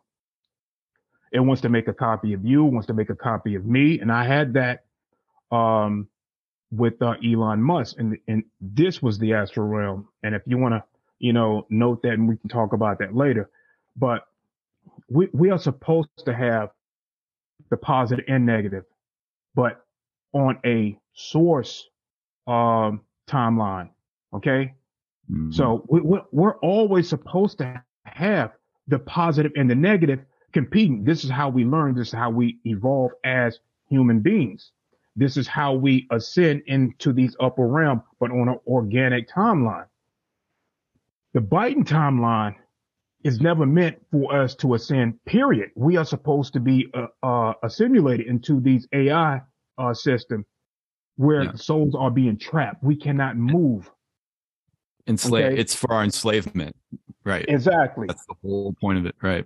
It 1.32 1.40
wants 1.40 1.62
to 1.62 1.68
make 1.68 1.88
a 1.88 1.92
copy 1.92 2.32
of 2.32 2.44
you, 2.44 2.64
wants 2.64 2.86
to 2.88 2.94
make 2.94 3.10
a 3.10 3.14
copy 3.14 3.54
of 3.54 3.64
me. 3.64 4.00
And 4.00 4.10
I 4.10 4.24
had 4.24 4.54
that 4.54 4.84
um, 5.52 6.08
with 6.70 7.00
uh, 7.00 7.14
Elon 7.24 7.62
Musk. 7.62 7.96
And, 7.98 8.18
and 8.26 8.44
this 8.60 9.00
was 9.00 9.18
the 9.18 9.34
astral 9.34 9.66
realm. 9.66 10.08
And 10.22 10.34
if 10.34 10.42
you 10.46 10.58
want 10.58 10.74
to, 10.74 10.84
you 11.18 11.32
know, 11.32 11.66
note 11.70 12.02
that 12.02 12.12
and 12.12 12.28
we 12.28 12.36
can 12.36 12.48
talk 12.48 12.72
about 12.72 12.98
that 12.98 13.14
later. 13.14 13.50
But 13.96 14.26
we, 15.08 15.28
we 15.32 15.50
are 15.50 15.58
supposed 15.58 16.08
to 16.24 16.34
have 16.34 16.70
the 17.70 17.76
positive 17.76 18.24
and 18.28 18.44
negative, 18.44 18.84
but 19.54 19.84
on 20.32 20.58
a 20.64 20.98
source 21.12 21.88
um, 22.46 23.02
timeline. 23.28 23.90
Okay. 24.34 24.74
Mm-hmm. 25.30 25.52
So 25.52 25.84
we, 25.88 26.00
we're 26.32 26.58
always 26.58 27.08
supposed 27.08 27.58
to 27.58 27.82
have 28.04 28.52
the 28.88 28.98
positive 28.98 29.52
and 29.56 29.70
the 29.70 29.74
negative 29.74 30.20
competing. 30.52 31.04
This 31.04 31.24
is 31.24 31.30
how 31.30 31.48
we 31.48 31.64
learn. 31.64 31.94
This 31.94 32.08
is 32.08 32.14
how 32.14 32.30
we 32.30 32.58
evolve 32.64 33.12
as 33.24 33.58
human 33.88 34.20
beings. 34.20 34.72
This 35.16 35.36
is 35.36 35.46
how 35.46 35.74
we 35.74 36.06
ascend 36.10 36.62
into 36.66 37.12
these 37.12 37.36
upper 37.40 37.66
realm, 37.66 38.02
but 38.20 38.30
on 38.30 38.48
an 38.48 38.58
organic 38.66 39.28
timeline. 39.28 39.86
The 41.34 41.40
Biden 41.40 41.84
timeline 41.84 42.56
is 43.22 43.40
never 43.40 43.66
meant 43.66 43.98
for 44.10 44.34
us 44.34 44.54
to 44.56 44.74
ascend, 44.74 45.22
period. 45.26 45.70
We 45.74 45.96
are 45.96 46.04
supposed 46.04 46.52
to 46.54 46.60
be 46.60 46.88
uh, 46.94 47.06
uh, 47.22 47.54
assimilated 47.62 48.26
into 48.26 48.60
these 48.60 48.88
AI 48.92 49.42
uh, 49.78 49.94
system 49.94 50.46
where 51.16 51.42
yeah. 51.42 51.54
souls 51.54 51.94
are 51.94 52.10
being 52.10 52.38
trapped. 52.38 52.82
We 52.82 52.96
cannot 52.96 53.36
move. 53.36 53.90
Enslave. 55.06 55.52
Okay? 55.52 55.60
It's 55.60 55.74
for 55.74 55.92
our 55.92 56.02
enslavement. 56.02 56.74
Right. 57.24 57.44
Exactly. 57.48 58.06
That's 58.06 58.24
the 58.24 58.34
whole 58.42 58.74
point 58.80 58.98
of 58.98 59.06
it. 59.06 59.14
Right. 59.20 59.44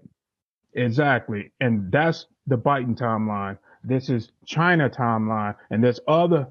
Exactly. 0.75 1.53
And 1.61 1.91
that's 1.91 2.27
the 2.47 2.57
Biden 2.59 2.97
timeline. 2.99 3.59
This 3.83 4.09
is 4.09 4.31
China 4.47 4.89
timeline. 4.91 5.55
And 5.71 5.83
there's 5.83 6.01
other 6.09 6.49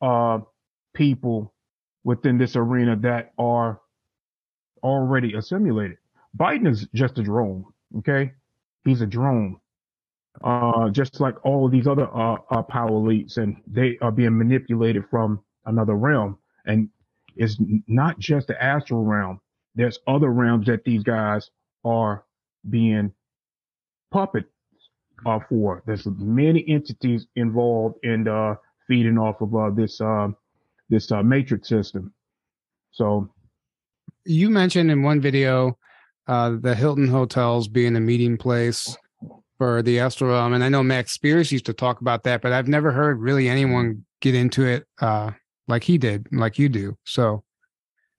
uh, 0.00 0.40
people 0.94 1.52
within 2.04 2.38
this 2.38 2.56
arena 2.56 2.96
that 2.96 3.32
are 3.38 3.80
already 4.82 5.34
assimilated. 5.34 5.98
Biden 6.36 6.68
is 6.68 6.86
just 6.94 7.18
a 7.18 7.22
drone. 7.22 7.64
Okay. 7.98 8.32
He's 8.84 9.00
a 9.00 9.06
drone. 9.06 9.60
Uh, 10.42 10.88
just 10.90 11.20
like 11.20 11.34
all 11.44 11.66
of 11.66 11.72
these 11.72 11.88
other 11.88 12.08
uh, 12.14 12.36
uh, 12.50 12.62
power 12.62 12.90
elites, 12.90 13.38
and 13.38 13.56
they 13.66 13.98
are 14.00 14.12
being 14.12 14.38
manipulated 14.38 15.04
from 15.10 15.40
another 15.66 15.94
realm. 15.94 16.38
And 16.64 16.88
it's 17.34 17.56
not 17.88 18.20
just 18.20 18.46
the 18.46 18.62
astral 18.62 19.04
realm 19.04 19.40
there's 19.78 20.00
other 20.08 20.30
realms 20.30 20.66
that 20.66 20.84
these 20.84 21.04
guys 21.04 21.50
are 21.84 22.24
being 22.68 23.12
puppets 24.10 24.48
uh, 25.26 25.40
for. 25.48 25.82
There's 25.86 26.06
many 26.06 26.64
entities 26.68 27.26
involved 27.36 27.96
in 28.02 28.28
uh, 28.28 28.56
feeding 28.86 29.18
off 29.18 29.40
of 29.40 29.54
uh, 29.54 29.70
this 29.70 30.00
uh, 30.00 30.28
this 30.88 31.12
uh, 31.12 31.22
matrix 31.22 31.68
system. 31.68 32.12
So, 32.90 33.30
you 34.24 34.50
mentioned 34.50 34.90
in 34.90 35.02
one 35.02 35.20
video 35.20 35.78
uh, 36.26 36.56
the 36.60 36.74
Hilton 36.74 37.08
hotels 37.08 37.68
being 37.68 37.96
a 37.96 38.00
meeting 38.00 38.36
place 38.36 38.96
for 39.58 39.82
the 39.82 39.98
astral 39.98 40.30
realm, 40.30 40.52
and 40.52 40.62
I 40.62 40.68
know 40.68 40.82
Max 40.82 41.12
Spiers 41.12 41.50
used 41.52 41.66
to 41.66 41.72
talk 41.72 42.00
about 42.00 42.22
that, 42.24 42.42
but 42.42 42.52
I've 42.52 42.68
never 42.68 42.92
heard 42.92 43.20
really 43.20 43.48
anyone 43.48 44.04
get 44.20 44.34
into 44.34 44.64
it 44.64 44.86
like 45.68 45.84
he 45.84 45.98
did, 45.98 46.26
like 46.32 46.58
you 46.58 46.68
do. 46.68 46.96
So, 47.04 47.44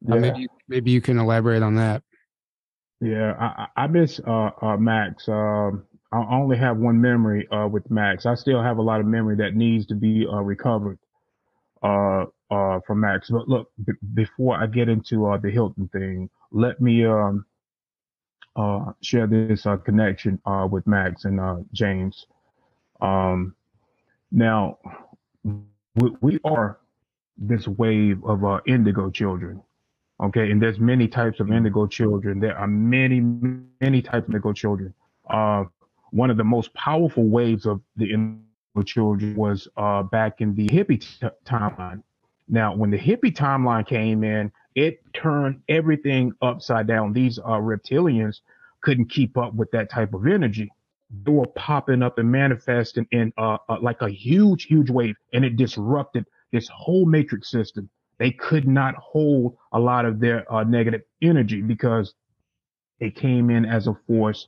yeah. 0.01 0.15
maybe 0.15 0.47
maybe 0.67 0.91
you 0.91 1.01
can 1.01 1.17
elaborate 1.17 1.63
on 1.63 1.75
that. 1.75 2.03
Yeah, 3.01 3.33
I, 3.39 3.83
I 3.83 3.87
miss 3.87 4.19
uh, 4.27 4.51
uh, 4.61 4.77
Max. 4.77 5.27
Um, 5.29 5.85
I 6.11 6.25
only 6.35 6.57
have 6.57 6.77
one 6.77 6.99
memory 6.99 7.47
uh, 7.49 7.67
with 7.67 7.89
Max. 7.89 8.25
I 8.25 8.35
still 8.35 8.61
have 8.61 8.77
a 8.77 8.81
lot 8.81 8.99
of 8.99 9.05
memory 9.05 9.35
that 9.37 9.55
needs 9.55 9.85
to 9.87 9.95
be 9.95 10.25
uh, 10.27 10.41
recovered. 10.41 10.99
Uh, 11.81 12.25
uh, 12.51 12.79
from 12.85 12.99
Max. 12.99 13.29
But 13.29 13.47
look, 13.47 13.71
b- 13.85 13.93
before 14.13 14.55
I 14.61 14.65
get 14.65 14.89
into 14.89 15.37
the 15.41 15.49
Hilton 15.51 15.87
thing, 15.89 16.29
let 16.51 16.81
me 16.81 17.05
um, 17.05 17.45
share 19.01 19.27
this 19.27 19.65
connection 19.85 20.41
with 20.69 20.85
Max 20.87 21.25
and 21.25 21.39
James. 21.73 22.25
Um, 23.01 23.55
now, 24.31 24.79
we, 25.43 26.11
we, 26.21 26.39
are 26.43 26.79
this 27.37 27.67
wave 27.67 28.23
of 28.25 28.43
indigo 28.67 29.09
children. 29.09 29.61
Okay, 30.21 30.51
and 30.51 30.61
there's 30.61 30.79
many 30.79 31.07
types 31.07 31.39
of 31.39 31.49
indigo 31.49 31.87
children. 31.87 32.39
There 32.39 32.57
are 32.57 32.67
many, 32.67 33.21
many 33.79 34.01
types 34.01 34.27
of 34.27 34.33
indigo 34.33 34.51
children. 34.51 34.93
Uh, 35.29 35.65
one 36.11 36.29
of 36.29 36.37
the 36.37 36.43
most 36.43 36.73
powerful 36.73 37.25
waves 37.25 37.65
of 37.65 37.81
the 37.95 38.11
indigo 38.11 38.83
children 38.85 39.35
was 39.35 39.67
uh, 39.77 40.03
back 40.03 40.41
in 40.41 40.55
the 40.55 40.67
hippie 40.67 40.99
t- 40.99 41.27
timeline. 41.45 42.03
Now, 42.49 42.75
when 42.75 42.89
the 42.89 42.97
hippie 42.97 43.33
timeline 43.33 43.87
came 43.87 44.23
in, 44.23 44.51
it 44.75 45.01
turned 45.13 45.61
everything 45.69 46.33
upside 46.41 46.87
down. 46.87 47.13
These 47.13 47.39
uh, 47.39 47.59
reptilians 47.59 48.41
couldn't 48.81 49.09
keep 49.09 49.37
up 49.37 49.53
with 49.53 49.71
that 49.71 49.89
type 49.89 50.13
of 50.13 50.27
energy. 50.27 50.71
They 51.23 51.31
were 51.31 51.47
popping 51.55 52.03
up 52.03 52.17
and 52.17 52.31
manifesting 52.31 53.07
in 53.11 53.33
uh, 53.37 53.57
uh, 53.67 53.77
like 53.81 54.01
a 54.01 54.09
huge, 54.09 54.65
huge 54.65 54.89
wave, 54.89 55.15
and 55.33 55.45
it 55.45 55.55
disrupted 55.55 56.25
this 56.51 56.67
whole 56.67 57.05
matrix 57.05 57.49
system. 57.49 57.89
They 58.19 58.31
could 58.31 58.67
not 58.67 58.95
hold 58.95 59.57
a 59.71 59.79
lot 59.79 60.05
of 60.05 60.19
their 60.19 60.51
uh, 60.51 60.63
negative 60.63 61.01
energy 61.21 61.61
because 61.61 62.13
it 62.99 63.15
came 63.15 63.49
in 63.49 63.65
as 63.65 63.87
a 63.87 63.97
force 64.07 64.47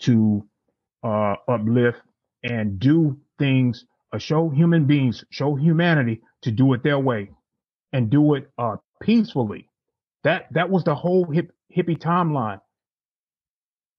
to 0.00 0.44
uh, 1.04 1.36
uplift 1.48 2.00
and 2.42 2.78
do 2.78 3.16
things, 3.38 3.86
uh, 4.12 4.18
show 4.18 4.48
human 4.48 4.84
beings, 4.86 5.24
show 5.30 5.54
humanity 5.54 6.20
to 6.42 6.50
do 6.50 6.72
it 6.72 6.82
their 6.82 6.98
way 6.98 7.30
and 7.92 8.10
do 8.10 8.34
it 8.34 8.50
uh, 8.58 8.76
peacefully. 9.00 9.68
That 10.24 10.52
that 10.52 10.68
was 10.70 10.84
the 10.84 10.94
whole 10.94 11.24
hip, 11.30 11.52
hippie 11.74 11.98
timeline. 11.98 12.60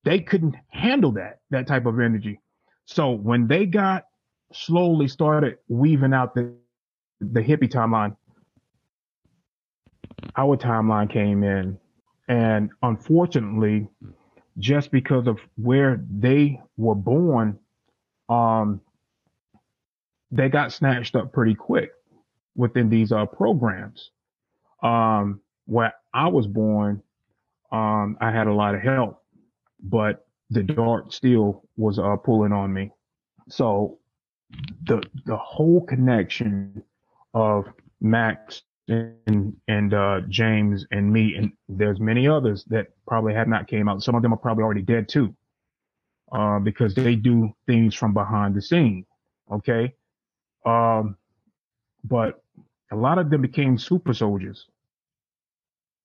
They 0.03 0.19
couldn't 0.19 0.55
handle 0.69 1.13
that 1.13 1.39
that 1.51 1.67
type 1.67 1.85
of 1.85 1.99
energy. 1.99 2.41
So 2.85 3.11
when 3.11 3.47
they 3.47 3.65
got 3.65 4.05
slowly 4.51 5.07
started 5.07 5.57
weaving 5.69 6.13
out 6.13 6.35
the 6.35 6.53
the 7.21 7.41
hippie 7.41 7.71
timeline, 7.71 8.15
our 10.35 10.57
timeline 10.57 11.09
came 11.11 11.43
in, 11.43 11.77
and 12.27 12.69
unfortunately, 12.81 13.87
just 14.57 14.91
because 14.91 15.27
of 15.27 15.39
where 15.57 16.03
they 16.09 16.59
were 16.77 16.95
born, 16.95 17.59
um, 18.29 18.81
they 20.31 20.49
got 20.49 20.71
snatched 20.71 21.15
up 21.15 21.31
pretty 21.31 21.55
quick 21.55 21.91
within 22.55 22.89
these 22.89 23.11
uh, 23.11 23.25
programs. 23.25 24.11
Um, 24.81 25.41
where 25.65 25.93
I 26.13 26.27
was 26.27 26.47
born, 26.47 27.01
um, 27.71 28.17
I 28.21 28.31
had 28.31 28.47
a 28.47 28.53
lot 28.53 28.75
of 28.75 28.81
help, 28.81 29.23
but 29.81 30.25
the 30.49 30.63
dark 30.63 31.11
still 31.11 31.63
was 31.75 31.99
uh, 31.99 32.15
pulling 32.17 32.53
on 32.53 32.73
me. 32.73 32.91
So 33.49 33.99
the 34.85 35.03
the 35.25 35.37
whole 35.37 35.81
connection 35.81 36.83
of 37.33 37.65
Max 37.99 38.61
and 38.87 39.55
and 39.67 39.93
uh, 39.93 40.21
James 40.29 40.85
and 40.91 41.11
me 41.11 41.35
and 41.35 41.51
there's 41.67 41.99
many 41.99 42.27
others 42.27 42.63
that 42.65 42.87
probably 43.07 43.33
have 43.33 43.47
not 43.47 43.67
came 43.67 43.89
out. 43.89 44.03
Some 44.03 44.15
of 44.15 44.21
them 44.21 44.33
are 44.33 44.37
probably 44.37 44.63
already 44.63 44.81
dead 44.81 45.09
too, 45.09 45.35
uh, 46.31 46.59
because 46.59 46.93
they 46.93 47.15
do 47.15 47.51
things 47.65 47.95
from 47.95 48.13
behind 48.13 48.55
the 48.55 48.61
scene. 48.61 49.05
Okay, 49.51 49.93
um, 50.65 51.17
but 52.03 52.43
a 52.91 52.95
lot 52.95 53.17
of 53.17 53.29
them 53.29 53.41
became 53.41 53.77
super 53.77 54.13
soldiers. 54.13 54.67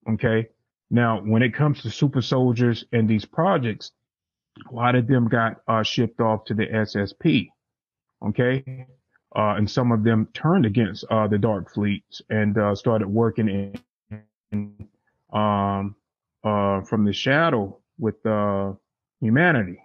Okay. 0.08 0.48
Now, 0.90 1.20
when 1.20 1.42
it 1.42 1.54
comes 1.54 1.82
to 1.82 1.90
super 1.90 2.20
soldiers 2.22 2.84
and 2.92 3.08
these 3.08 3.24
projects, 3.24 3.92
a 4.70 4.74
lot 4.74 4.96
of 4.96 5.06
them 5.06 5.28
got 5.28 5.60
uh, 5.68 5.82
shipped 5.82 6.20
off 6.20 6.44
to 6.46 6.54
the 6.54 6.66
SSP. 6.66 7.48
Okay. 8.26 8.86
Uh, 9.36 9.54
and 9.56 9.70
some 9.70 9.92
of 9.92 10.02
them 10.02 10.28
turned 10.34 10.66
against 10.66 11.04
uh, 11.10 11.26
the 11.28 11.38
dark 11.38 11.72
fleets 11.72 12.20
and 12.30 12.58
uh, 12.58 12.74
started 12.74 13.06
working 13.06 13.48
in, 14.50 14.88
um, 15.32 15.94
uh, 16.42 16.80
from 16.82 17.04
the 17.04 17.12
shadow 17.12 17.76
with 17.98 18.24
uh, 18.26 18.72
humanity. 19.20 19.78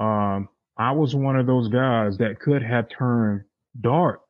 Um, 0.00 0.48
I 0.76 0.92
was 0.92 1.14
one 1.14 1.36
of 1.36 1.46
those 1.46 1.68
guys 1.68 2.18
that 2.18 2.40
could 2.40 2.62
have 2.62 2.88
turned 2.88 3.44
dark 3.80 4.22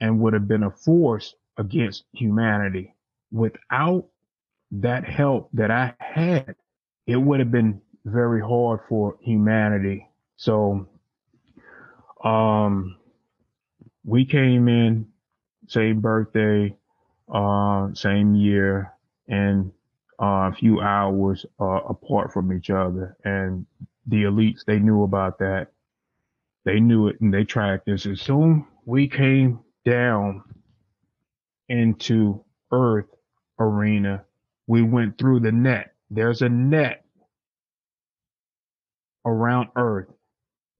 and 0.00 0.20
would 0.20 0.32
have 0.32 0.48
been 0.48 0.64
a 0.64 0.70
force 0.70 1.34
against 1.56 2.04
humanity. 2.12 2.94
Without 3.30 4.06
that 4.70 5.04
help 5.04 5.48
that 5.52 5.70
I 5.70 5.94
had, 5.98 6.54
it 7.06 7.16
would 7.16 7.40
have 7.40 7.50
been 7.50 7.80
very 8.04 8.40
hard 8.40 8.80
for 8.88 9.16
humanity. 9.20 10.08
So, 10.36 10.86
um, 12.22 12.97
we 14.08 14.24
came 14.24 14.68
in 14.68 15.06
same 15.66 16.00
birthday, 16.00 16.74
uh, 17.32 17.92
same 17.92 18.34
year 18.34 18.90
and 19.28 19.70
uh, 20.20 20.48
a 20.50 20.54
few 20.58 20.80
hours 20.80 21.44
uh, 21.60 21.80
apart 21.88 22.32
from 22.32 22.50
each 22.50 22.70
other. 22.70 23.18
And 23.24 23.66
the 24.06 24.22
elites, 24.22 24.64
they 24.66 24.78
knew 24.78 25.02
about 25.02 25.38
that. 25.40 25.68
They 26.64 26.80
knew 26.80 27.08
it 27.08 27.20
and 27.20 27.32
they 27.32 27.44
tracked 27.44 27.88
us. 27.90 28.06
As 28.06 28.22
soon 28.22 28.66
we 28.86 29.08
came 29.08 29.60
down 29.84 30.42
into 31.68 32.42
Earth 32.72 33.14
arena, 33.58 34.24
we 34.66 34.80
went 34.80 35.18
through 35.18 35.40
the 35.40 35.52
net. 35.52 35.92
There's 36.10 36.40
a 36.40 36.48
net 36.48 37.04
around 39.26 39.68
Earth. 39.76 40.08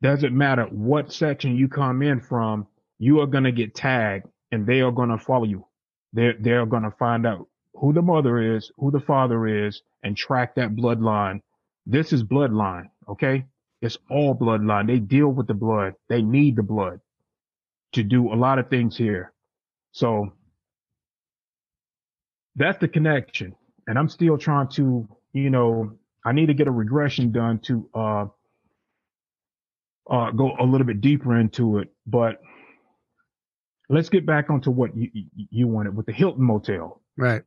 Doesn't 0.01 0.37
matter 0.37 0.65
what 0.65 1.13
section 1.13 1.57
you 1.57 1.69
come 1.69 2.01
in 2.01 2.21
from, 2.21 2.67
you 2.99 3.21
are 3.21 3.27
going 3.27 3.45
to 3.45 3.53
get 3.53 3.75
tagged 3.75 4.27
and 4.53 4.67
they 4.67 4.81
are 4.81 4.93
going 4.93 5.11
to 5.11 5.19
follow 5.19 5.45
you. 5.45 5.67
They're, 6.13 6.35
they're 6.39 6.67
going 6.67 6.85
to 6.85 6.91
find 6.93 7.27
out 7.27 7.49
who 7.75 7.93
the 7.93 8.03
mother 8.03 8.57
is, 8.57 8.73
who 8.77 8.91
the 8.91 9.01
father 9.01 9.47
is, 9.67 9.83
and 10.03 10.17
track 10.17 10.55
that 10.57 10.75
bloodline. 10.75 11.43
This 11.87 12.13
is 12.13 12.25
bloodline. 12.25 12.91
Okay. 13.09 13.45
It's 13.81 13.99
all 14.11 14.35
bloodline. 14.35 14.87
They 14.87 14.99
deal 14.99 15.29
with 15.29 15.47
the 15.47 15.55
blood. 15.55 15.95
They 16.09 16.23
need 16.23 16.57
the 16.57 16.63
blood 16.63 17.01
to 17.93 18.03
do 18.03 18.33
a 18.33 18.37
lot 18.37 18.59
of 18.59 18.69
things 18.69 18.97
here. 18.97 19.33
So 19.93 20.33
that's 22.57 22.79
the 22.79 22.89
connection. 22.89 23.55
And 23.87 23.99
I'm 23.99 24.09
still 24.09 24.37
trying 24.37 24.69
to, 24.71 25.09
you 25.33 25.51
know, 25.51 25.93
I 26.25 26.33
need 26.33 26.47
to 26.47 26.55
get 26.55 26.67
a 26.67 26.73
regression 26.73 27.33
done 27.33 27.61
to 27.61 27.89
uh, 27.95 28.27
uh, 30.11 30.31
go 30.33 30.57
a 30.59 30.65
little 30.65 30.87
bit 30.87 31.01
deeper 31.01 31.39
into 31.39 31.79
it. 31.79 31.93
But 32.07 32.41
let's 33.89 34.09
get 34.09 34.27
back 34.27 34.51
onto 34.51 34.71
what 34.71 34.97
you, 34.97 35.11
you 35.35 35.67
wanted 35.67 35.97
with 35.97 36.07
the 36.07 36.13
Hilton 36.13 36.45
Motel. 36.45 37.01
Right. 37.17 37.43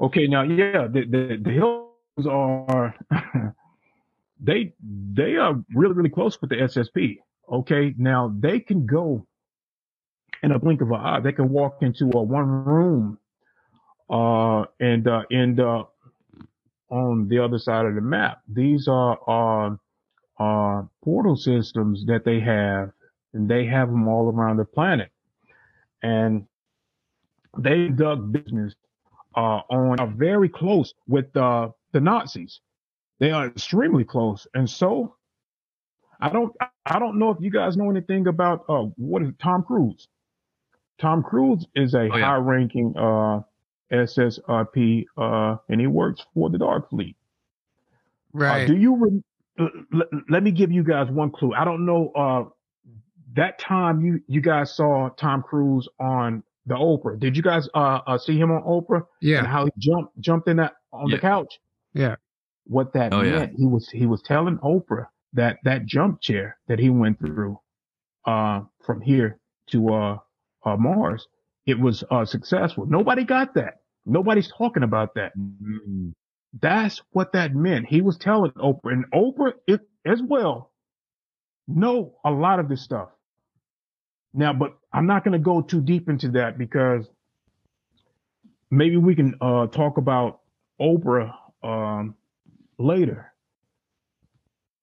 Okay. 0.00 0.26
Now, 0.26 0.42
yeah, 0.42 0.86
the 0.90 1.04
the, 1.04 1.38
the 1.42 1.50
Hiltons 1.50 2.26
are 2.28 2.94
they 4.40 4.74
they 4.80 5.36
are 5.36 5.54
really 5.74 5.94
really 5.94 6.10
close 6.10 6.40
with 6.40 6.50
the 6.50 6.56
SSP. 6.56 7.18
Okay. 7.50 7.94
Now 7.96 8.34
they 8.38 8.60
can 8.60 8.86
go 8.86 9.26
in 10.42 10.52
a 10.52 10.58
blink 10.58 10.80
of 10.80 10.90
an 10.90 11.00
eye. 11.00 11.20
They 11.20 11.32
can 11.32 11.48
walk 11.48 11.78
into 11.80 12.10
a 12.14 12.22
one 12.22 12.46
room 12.46 13.18
uh, 14.10 14.64
and 14.80 15.06
uh, 15.08 15.22
end 15.30 15.60
up 15.60 15.94
on 16.90 17.28
the 17.28 17.38
other 17.38 17.58
side 17.58 17.86
of 17.86 17.94
the 17.94 18.00
map. 18.00 18.42
These 18.48 18.86
are 18.88 19.18
uh, 19.26 19.76
uh, 20.38 20.82
portal 21.02 21.36
systems 21.36 22.04
that 22.06 22.24
they 22.24 22.40
have, 22.40 22.90
and 23.32 23.48
they 23.48 23.64
have 23.66 23.88
them 23.88 24.06
all 24.06 24.30
around 24.30 24.58
the 24.58 24.64
planet. 24.64 25.10
And 26.04 26.46
they 27.58 27.88
dug 27.88 28.32
business 28.32 28.74
uh, 29.36 29.60
on 29.70 30.00
are 30.00 30.06
very 30.06 30.48
close 30.48 30.94
with 31.08 31.34
uh, 31.36 31.68
the 31.92 32.00
Nazis. 32.00 32.60
They 33.18 33.30
are 33.30 33.46
extremely 33.46 34.04
close, 34.04 34.46
and 34.54 34.68
so 34.68 35.16
I 36.20 36.28
don't 36.30 36.54
I 36.86 36.98
don't 36.98 37.18
know 37.18 37.30
if 37.30 37.38
you 37.40 37.50
guys 37.50 37.76
know 37.76 37.90
anything 37.90 38.26
about 38.26 38.64
uh, 38.68 38.84
what 38.96 39.22
is 39.22 39.30
Tom 39.42 39.62
Cruise. 39.62 40.08
Tom 40.98 41.22
Cruise 41.22 41.66
is 41.74 41.94
a 41.94 42.00
oh, 42.00 42.16
yeah. 42.16 42.26
high-ranking 42.26 42.94
uh, 42.96 43.40
SSRP, 43.92 45.06
uh, 45.16 45.56
and 45.68 45.80
he 45.80 45.86
works 45.86 46.24
for 46.34 46.50
the 46.50 46.58
Dark 46.58 46.90
Fleet. 46.90 47.16
Uh, 48.34 48.38
right. 48.38 48.64
Uh, 48.64 48.66
do 48.66 48.76
you? 48.76 48.96
Re- 48.96 49.22
l- 49.92 50.20
let 50.28 50.42
me 50.42 50.50
give 50.50 50.70
you 50.70 50.82
guys 50.82 51.08
one 51.08 51.30
clue. 51.30 51.52
I 51.54 51.64
don't 51.64 51.86
know. 51.86 52.52
That 53.34 53.58
time 53.58 54.00
you 54.00 54.20
you 54.26 54.40
guys 54.40 54.74
saw 54.74 55.10
Tom 55.10 55.42
Cruise 55.42 55.88
on 55.98 56.42
the 56.66 56.74
Oprah. 56.74 57.18
Did 57.18 57.36
you 57.36 57.42
guys 57.42 57.68
uh, 57.74 58.00
uh 58.06 58.18
see 58.18 58.38
him 58.38 58.50
on 58.50 58.62
Oprah? 58.62 59.04
Yeah. 59.20 59.38
And 59.38 59.46
how 59.46 59.64
he 59.64 59.70
jumped 59.78 60.18
jumped 60.20 60.48
in 60.48 60.56
that 60.58 60.74
on 60.92 61.08
yeah. 61.08 61.16
the 61.16 61.20
couch. 61.20 61.58
Yeah. 61.92 62.16
What 62.64 62.92
that 62.94 63.12
oh, 63.12 63.22
meant? 63.22 63.52
Yeah. 63.52 63.58
He 63.58 63.66
was 63.66 63.88
he 63.88 64.06
was 64.06 64.22
telling 64.22 64.58
Oprah 64.58 65.06
that 65.32 65.58
that 65.64 65.84
jump 65.86 66.20
chair 66.20 66.58
that 66.68 66.78
he 66.78 66.90
went 66.90 67.18
through, 67.18 67.58
uh, 68.24 68.60
from 68.86 69.00
here 69.00 69.38
to 69.68 69.92
uh, 69.92 70.18
uh 70.64 70.76
Mars 70.76 71.26
it 71.66 71.78
was 71.78 72.04
uh, 72.10 72.24
successful. 72.24 72.86
Nobody 72.86 73.24
got 73.24 73.54
that. 73.54 73.80
Nobody's 74.06 74.52
talking 74.56 74.82
about 74.82 75.14
that. 75.14 75.36
Mm-hmm. 75.38 76.10
That's 76.60 77.02
what 77.12 77.32
that 77.32 77.54
meant. 77.54 77.86
He 77.86 78.02
was 78.02 78.18
telling 78.18 78.52
Oprah, 78.52 78.92
and 78.92 79.10
Oprah 79.12 79.54
it, 79.66 79.80
as 80.04 80.22
well 80.22 80.70
know 81.66 82.14
a 82.24 82.30
lot 82.30 82.60
of 82.60 82.68
this 82.68 82.82
stuff. 82.82 83.08
Now, 84.34 84.52
but 84.52 84.76
I'm 84.92 85.06
not 85.06 85.24
going 85.24 85.32
to 85.32 85.38
go 85.38 85.62
too 85.62 85.80
deep 85.80 86.08
into 86.08 86.28
that 86.32 86.58
because 86.58 87.08
maybe 88.70 88.96
we 88.96 89.14
can 89.14 89.36
uh, 89.40 89.68
talk 89.68 89.96
about 89.96 90.40
Oprah 90.80 91.32
um, 91.62 92.16
later. 92.78 93.32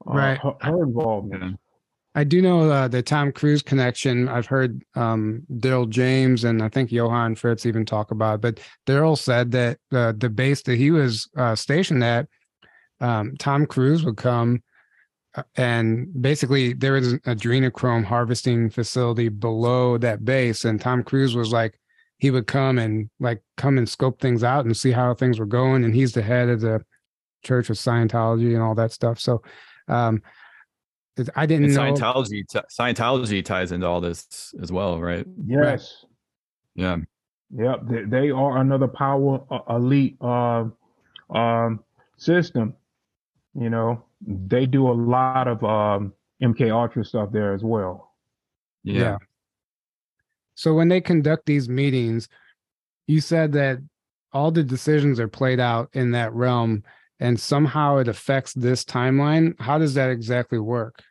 Uh, 0.07 0.13
right. 0.13 0.37
Her, 0.37 0.53
her 0.61 0.83
involvement. 0.83 1.59
I 2.15 2.23
do 2.23 2.41
know 2.41 2.69
uh, 2.69 2.87
the 2.87 3.01
Tom 3.01 3.31
Cruise 3.31 3.61
connection. 3.61 4.27
I've 4.27 4.45
heard 4.45 4.83
um, 4.95 5.43
Daryl 5.51 5.87
James 5.87 6.43
and 6.43 6.61
I 6.61 6.69
think 6.69 6.91
Johann 6.91 7.35
Fritz 7.35 7.65
even 7.65 7.85
talk 7.85 8.11
about 8.11 8.35
it. 8.35 8.41
But 8.41 8.59
Daryl 8.85 9.17
said 9.17 9.51
that 9.51 9.77
uh, 9.93 10.13
the 10.17 10.29
base 10.29 10.61
that 10.63 10.75
he 10.77 10.91
was 10.91 11.29
uh, 11.37 11.55
stationed 11.55 12.03
at, 12.03 12.27
um, 12.99 13.35
Tom 13.37 13.65
Cruise 13.65 14.03
would 14.03 14.17
come 14.17 14.61
and 15.55 16.21
basically 16.21 16.73
there 16.73 16.93
was 16.93 17.13
an 17.13 17.19
adrenochrome 17.19 18.03
harvesting 18.03 18.69
facility 18.69 19.29
below 19.29 19.97
that 19.97 20.25
base. 20.25 20.65
And 20.65 20.79
Tom 20.79 21.03
Cruise 21.03 21.35
was 21.35 21.51
like, 21.51 21.79
he 22.17 22.31
would 22.31 22.47
come 22.47 22.77
and 22.77 23.09
like 23.19 23.41
come 23.57 23.77
and 23.77 23.87
scope 23.87 24.19
things 24.19 24.43
out 24.43 24.65
and 24.65 24.75
see 24.75 24.91
how 24.91 25.13
things 25.13 25.39
were 25.39 25.45
going. 25.45 25.83
And 25.83 25.95
he's 25.95 26.13
the 26.13 26.21
head 26.21 26.49
of 26.49 26.61
the 26.61 26.83
Church 27.43 27.69
of 27.69 27.77
Scientology 27.77 28.53
and 28.53 28.61
all 28.61 28.75
that 28.75 28.91
stuff. 28.91 29.19
So, 29.19 29.41
um, 29.87 30.21
I 31.35 31.45
didn't 31.45 31.65
and 31.65 31.73
know 31.73 31.93
Scientology. 31.93 32.47
T- 32.47 32.59
Scientology 32.71 33.43
ties 33.43 33.71
into 33.71 33.87
all 33.87 34.01
this 34.01 34.53
as 34.61 34.71
well, 34.71 34.99
right? 34.99 35.25
Yes. 35.45 36.05
Yeah. 36.75 36.97
Yep. 37.55 37.79
They, 37.89 38.03
they 38.03 38.31
are 38.31 38.57
another 38.59 38.87
power 38.87 39.43
uh, 39.51 39.75
elite 39.75 40.17
uh, 40.21 40.65
um, 41.29 41.83
system. 42.17 42.75
You 43.53 43.69
know, 43.69 44.03
they 44.21 44.65
do 44.65 44.89
a 44.89 44.93
lot 44.93 45.47
of 45.47 45.63
um, 45.63 46.13
MK 46.41 46.71
Ultra 46.71 47.03
stuff 47.03 47.31
there 47.31 47.53
as 47.53 47.63
well. 47.63 48.13
Yeah. 48.83 48.99
yeah. 48.99 49.17
So 50.55 50.73
when 50.73 50.87
they 50.87 51.01
conduct 51.01 51.45
these 51.45 51.67
meetings, 51.67 52.29
you 53.07 53.21
said 53.21 53.51
that 53.53 53.79
all 54.33 54.51
the 54.51 54.63
decisions 54.63 55.19
are 55.19 55.27
played 55.27 55.59
out 55.59 55.89
in 55.93 56.11
that 56.11 56.33
realm 56.33 56.83
and 57.19 57.39
somehow 57.39 57.97
it 57.97 58.07
affects 58.07 58.53
this 58.53 58.83
timeline. 58.83 59.59
How 59.59 59.77
does 59.77 59.93
that 59.93 60.09
exactly 60.09 60.59
work? 60.59 61.03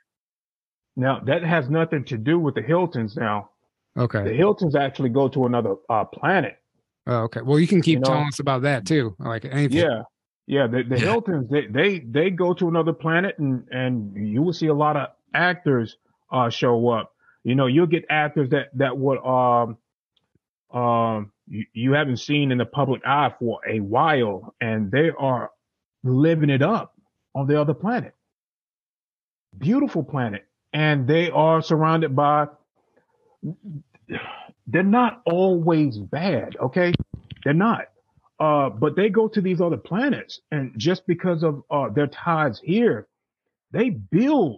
Now, 0.96 1.20
that 1.20 1.42
has 1.42 1.70
nothing 1.70 2.04
to 2.06 2.18
do 2.18 2.38
with 2.38 2.56
the 2.56 2.62
Hiltons 2.62 3.16
now. 3.16 3.50
Okay. 3.96 4.24
The 4.24 4.34
Hiltons 4.34 4.74
actually 4.74 5.10
go 5.10 5.28
to 5.28 5.46
another 5.46 5.76
uh, 5.88 6.04
planet. 6.04 6.58
Oh, 7.06 7.22
okay. 7.22 7.42
Well, 7.42 7.58
you 7.58 7.66
can 7.66 7.80
keep 7.80 7.94
you 7.94 8.00
know? 8.00 8.10
telling 8.10 8.26
us 8.26 8.40
about 8.40 8.62
that 8.62 8.86
too. 8.86 9.14
Like 9.18 9.44
anything. 9.44 9.78
Yeah. 9.78 10.02
Yeah. 10.50 10.66
The, 10.66 10.82
the 10.82 10.98
yeah. 10.98 11.12
Hiltons, 11.12 11.48
they, 11.48 11.66
they, 11.66 12.00
they 12.00 12.30
go 12.30 12.54
to 12.54 12.66
another 12.66 12.92
planet 12.92 13.38
and, 13.38 13.68
and 13.70 14.28
you 14.28 14.42
will 14.42 14.52
see 14.52 14.66
a 14.66 14.74
lot 14.74 14.96
of 14.96 15.10
actors 15.32 15.96
uh, 16.32 16.50
show 16.50 16.88
up. 16.88 17.14
You 17.44 17.54
know, 17.54 17.68
you'll 17.68 17.86
get 17.86 18.04
actors 18.10 18.50
that, 18.50 18.70
that 18.74 18.98
would, 18.98 19.18
um, 19.18 19.78
um, 20.76 21.30
you, 21.46 21.66
you 21.72 21.92
haven't 21.92 22.16
seen 22.16 22.50
in 22.50 22.58
the 22.58 22.66
public 22.66 23.02
eye 23.06 23.32
for 23.38 23.60
a 23.64 23.78
while 23.78 24.52
and 24.60 24.90
they 24.90 25.10
are 25.16 25.52
living 26.02 26.50
it 26.50 26.62
up 26.62 26.94
on 27.32 27.46
the 27.46 27.60
other 27.60 27.74
planet. 27.74 28.16
Beautiful 29.56 30.02
planet. 30.02 30.46
And 30.72 31.06
they 31.06 31.30
are 31.30 31.62
surrounded 31.62 32.16
by, 32.16 32.48
they're 34.66 34.82
not 34.82 35.22
always 35.26 35.96
bad. 35.96 36.56
Okay. 36.60 36.92
They're 37.44 37.54
not. 37.54 37.86
Uh, 38.40 38.70
but 38.70 38.96
they 38.96 39.10
go 39.10 39.28
to 39.28 39.40
these 39.42 39.60
other 39.60 39.76
planets 39.76 40.40
and 40.50 40.72
just 40.78 41.06
because 41.06 41.42
of, 41.42 41.62
uh, 41.70 41.90
their 41.90 42.06
ties 42.06 42.58
here, 42.64 43.06
they 43.70 43.90
build 43.90 44.56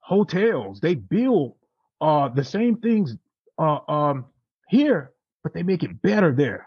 hotels. 0.00 0.78
They 0.78 0.94
build, 0.94 1.54
uh, 2.02 2.28
the 2.28 2.44
same 2.44 2.76
things, 2.76 3.16
uh, 3.58 3.78
um, 3.88 4.26
here, 4.68 5.12
but 5.42 5.54
they 5.54 5.62
make 5.62 5.82
it 5.82 6.02
better 6.02 6.34
there. 6.34 6.66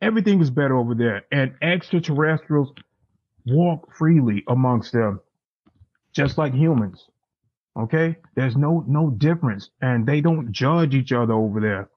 Everything 0.00 0.40
is 0.40 0.50
better 0.50 0.76
over 0.76 0.94
there. 0.94 1.24
And 1.32 1.54
extraterrestrials 1.60 2.72
walk 3.44 3.92
freely 3.96 4.44
amongst 4.48 4.92
them, 4.92 5.20
just 6.12 6.38
like 6.38 6.54
humans. 6.54 7.06
Okay. 7.76 8.16
There's 8.36 8.56
no, 8.56 8.84
no 8.86 9.10
difference 9.10 9.70
and 9.82 10.06
they 10.06 10.20
don't 10.20 10.52
judge 10.52 10.94
each 10.94 11.12
other 11.12 11.34
over 11.34 11.60
there. 11.60 11.88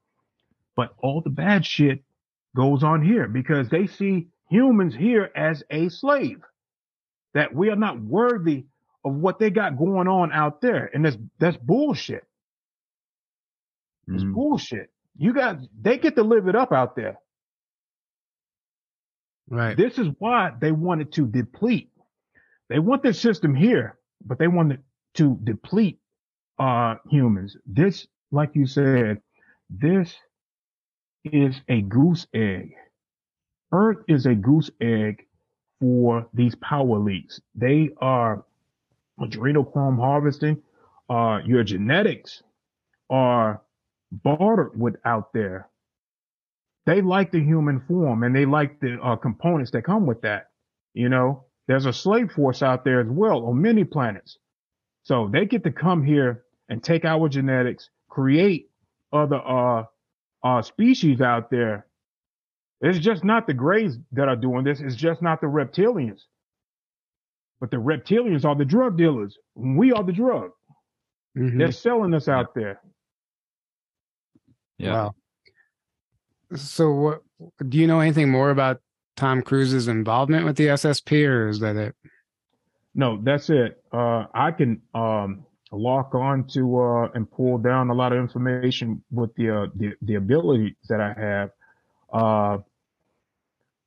But 0.75 0.93
all 0.97 1.21
the 1.21 1.29
bad 1.29 1.65
shit 1.65 2.03
goes 2.55 2.83
on 2.83 3.03
here 3.03 3.27
because 3.27 3.69
they 3.69 3.87
see 3.87 4.27
humans 4.49 4.95
here 4.95 5.29
as 5.35 5.63
a 5.69 5.89
slave 5.89 6.41
that 7.33 7.53
we 7.53 7.69
are 7.69 7.75
not 7.75 7.99
worthy 7.99 8.65
of 9.03 9.15
what 9.15 9.39
they 9.39 9.49
got 9.49 9.77
going 9.77 10.07
on 10.07 10.31
out 10.31 10.61
there. 10.61 10.89
And 10.93 11.05
that's, 11.05 11.17
that's 11.39 11.57
bullshit. 11.57 12.25
It's 14.07 14.23
mm. 14.23 14.33
bullshit. 14.33 14.91
You 15.17 15.33
got, 15.33 15.57
they 15.81 15.97
get 15.97 16.15
to 16.15 16.23
live 16.23 16.47
it 16.47 16.55
up 16.55 16.71
out 16.71 16.95
there. 16.95 17.17
Right. 19.49 19.75
This 19.75 19.97
is 19.97 20.07
why 20.19 20.51
they 20.59 20.71
wanted 20.71 21.11
to 21.13 21.25
deplete. 21.27 21.89
They 22.69 22.79
want 22.79 23.03
this 23.03 23.19
system 23.19 23.55
here, 23.55 23.97
but 24.25 24.39
they 24.39 24.47
wanted 24.47 24.81
to 25.15 25.37
deplete 25.43 25.99
uh 26.59 26.95
humans. 27.09 27.57
This, 27.65 28.07
like 28.31 28.51
you 28.53 28.65
said, 28.65 29.21
this 29.69 30.15
is 31.25 31.62
a 31.67 31.81
goose 31.81 32.27
egg. 32.33 32.73
Earth 33.71 33.99
is 34.07 34.25
a 34.25 34.36
goose 34.36 34.69
egg 34.81 35.25
for 35.79 36.27
these 36.33 36.55
power 36.55 36.99
leaks. 36.99 37.41
They 37.55 37.91
are 37.99 38.45
adrenal 39.21 39.65
adrenochrome 39.65 39.97
harvesting. 39.99 40.62
Uh, 41.09 41.39
your 41.45 41.63
genetics 41.63 42.43
are 43.09 43.62
bartered 44.12 44.79
with 44.79 44.95
out 45.05 45.33
there 45.33 45.69
they 46.86 47.01
like 47.01 47.31
the 47.31 47.39
human 47.39 47.81
form 47.88 48.23
and 48.23 48.36
they 48.36 48.45
like 48.45 48.79
the 48.79 48.99
uh, 49.01 49.15
components 49.15 49.71
that 49.71 49.83
come 49.83 50.05
with 50.05 50.21
that. 50.21 50.49
You 50.93 51.09
know, 51.09 51.45
there's 51.67 51.86
a 51.86 51.93
slave 51.93 52.31
force 52.31 52.62
out 52.62 52.83
there 52.83 52.99
as 53.01 53.07
well 53.09 53.45
on 53.45 53.62
many 53.62 53.83
planets. 53.83 54.38
So 55.03 55.29
they 55.31 55.45
get 55.45 55.63
to 55.63 55.71
come 55.71 56.03
here 56.03 56.43
and 56.69 56.83
take 56.83 57.05
our 57.05 57.29
genetics, 57.29 57.89
create 58.09 58.69
other, 59.12 59.38
uh, 59.38 59.83
uh, 60.43 60.62
species 60.62 61.21
out 61.21 61.49
there. 61.49 61.86
It's 62.82 62.99
just 62.99 63.23
not 63.23 63.47
the 63.47 63.53
grays 63.53 63.97
that 64.12 64.27
are 64.27 64.36
doing 64.36 64.63
this. 64.63 64.82
It's 64.82 64.95
just 64.95 65.21
not 65.21 65.39
the 65.39 65.47
reptilians. 65.47 66.21
But 67.62 67.71
the 67.71 67.77
reptilians 67.77 68.43
are 68.43 68.56
the 68.56 68.65
drug 68.65 68.97
dealers. 68.97 69.38
We 69.56 69.93
are 69.93 70.03
the 70.03 70.12
drug. 70.12 70.51
Mm-hmm. 71.38 71.58
They're 71.58 71.71
selling 71.71 72.13
us 72.13 72.27
out 72.27 72.53
there. 72.53 72.82
Yeah. 74.77 74.91
Wow. 74.91 75.15
So, 76.56 76.91
what 76.91 77.21
do 77.69 77.77
you 77.77 77.88
know 77.88 78.01
anything 78.01 78.29
more 78.29 78.49
about 78.49 78.82
Tom 79.15 79.41
Cruise's 79.41 79.88
involvement 79.88 80.45
with 80.45 80.58
the 80.58 80.67
SSP, 80.67 81.27
or 81.27 81.47
is 81.47 81.60
that 81.62 81.75
it? 81.77 81.95
No, 82.93 83.19
that's 83.23 83.49
it. 83.49 83.82
Uh, 83.91 84.25
I 84.34 84.51
can 84.51 84.82
um, 84.93 85.45
lock 85.75 86.15
on 86.15 86.45
to 86.47 86.79
uh, 86.79 87.09
and 87.13 87.29
pull 87.29 87.57
down 87.57 87.89
a 87.89 87.93
lot 87.93 88.13
of 88.13 88.19
information 88.19 89.03
with 89.12 89.33
the 89.36 89.49
uh, 89.49 89.67
the, 89.75 89.93
the 90.01 90.15
abilities 90.15 90.75
that 90.89 91.01
I 91.01 91.13
have. 91.13 91.49
Uh, 92.12 92.57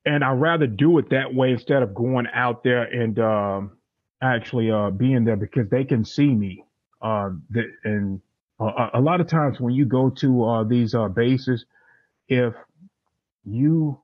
and 0.04 0.22
I'd 0.22 0.40
rather 0.40 0.66
do 0.66 0.98
it 0.98 1.10
that 1.10 1.34
way 1.34 1.50
instead 1.52 1.82
of 1.82 1.94
going 1.94 2.26
out 2.32 2.62
there 2.62 2.84
and 2.84 3.18
um, 3.18 3.72
actually 4.22 4.70
uh, 4.70 4.90
being 4.90 5.24
there 5.24 5.36
because 5.36 5.68
they 5.68 5.84
can 5.84 6.04
see 6.04 6.28
me. 6.28 6.64
Uh, 7.02 7.30
the, 7.50 7.64
and 7.84 8.20
a 8.58 9.00
lot 9.00 9.20
of 9.20 9.28
times 9.28 9.60
when 9.60 9.74
you 9.74 9.84
go 9.84 10.08
to 10.08 10.44
uh 10.44 10.64
these 10.64 10.94
uh 10.94 11.08
bases, 11.08 11.66
if 12.26 12.54
you 13.44 14.00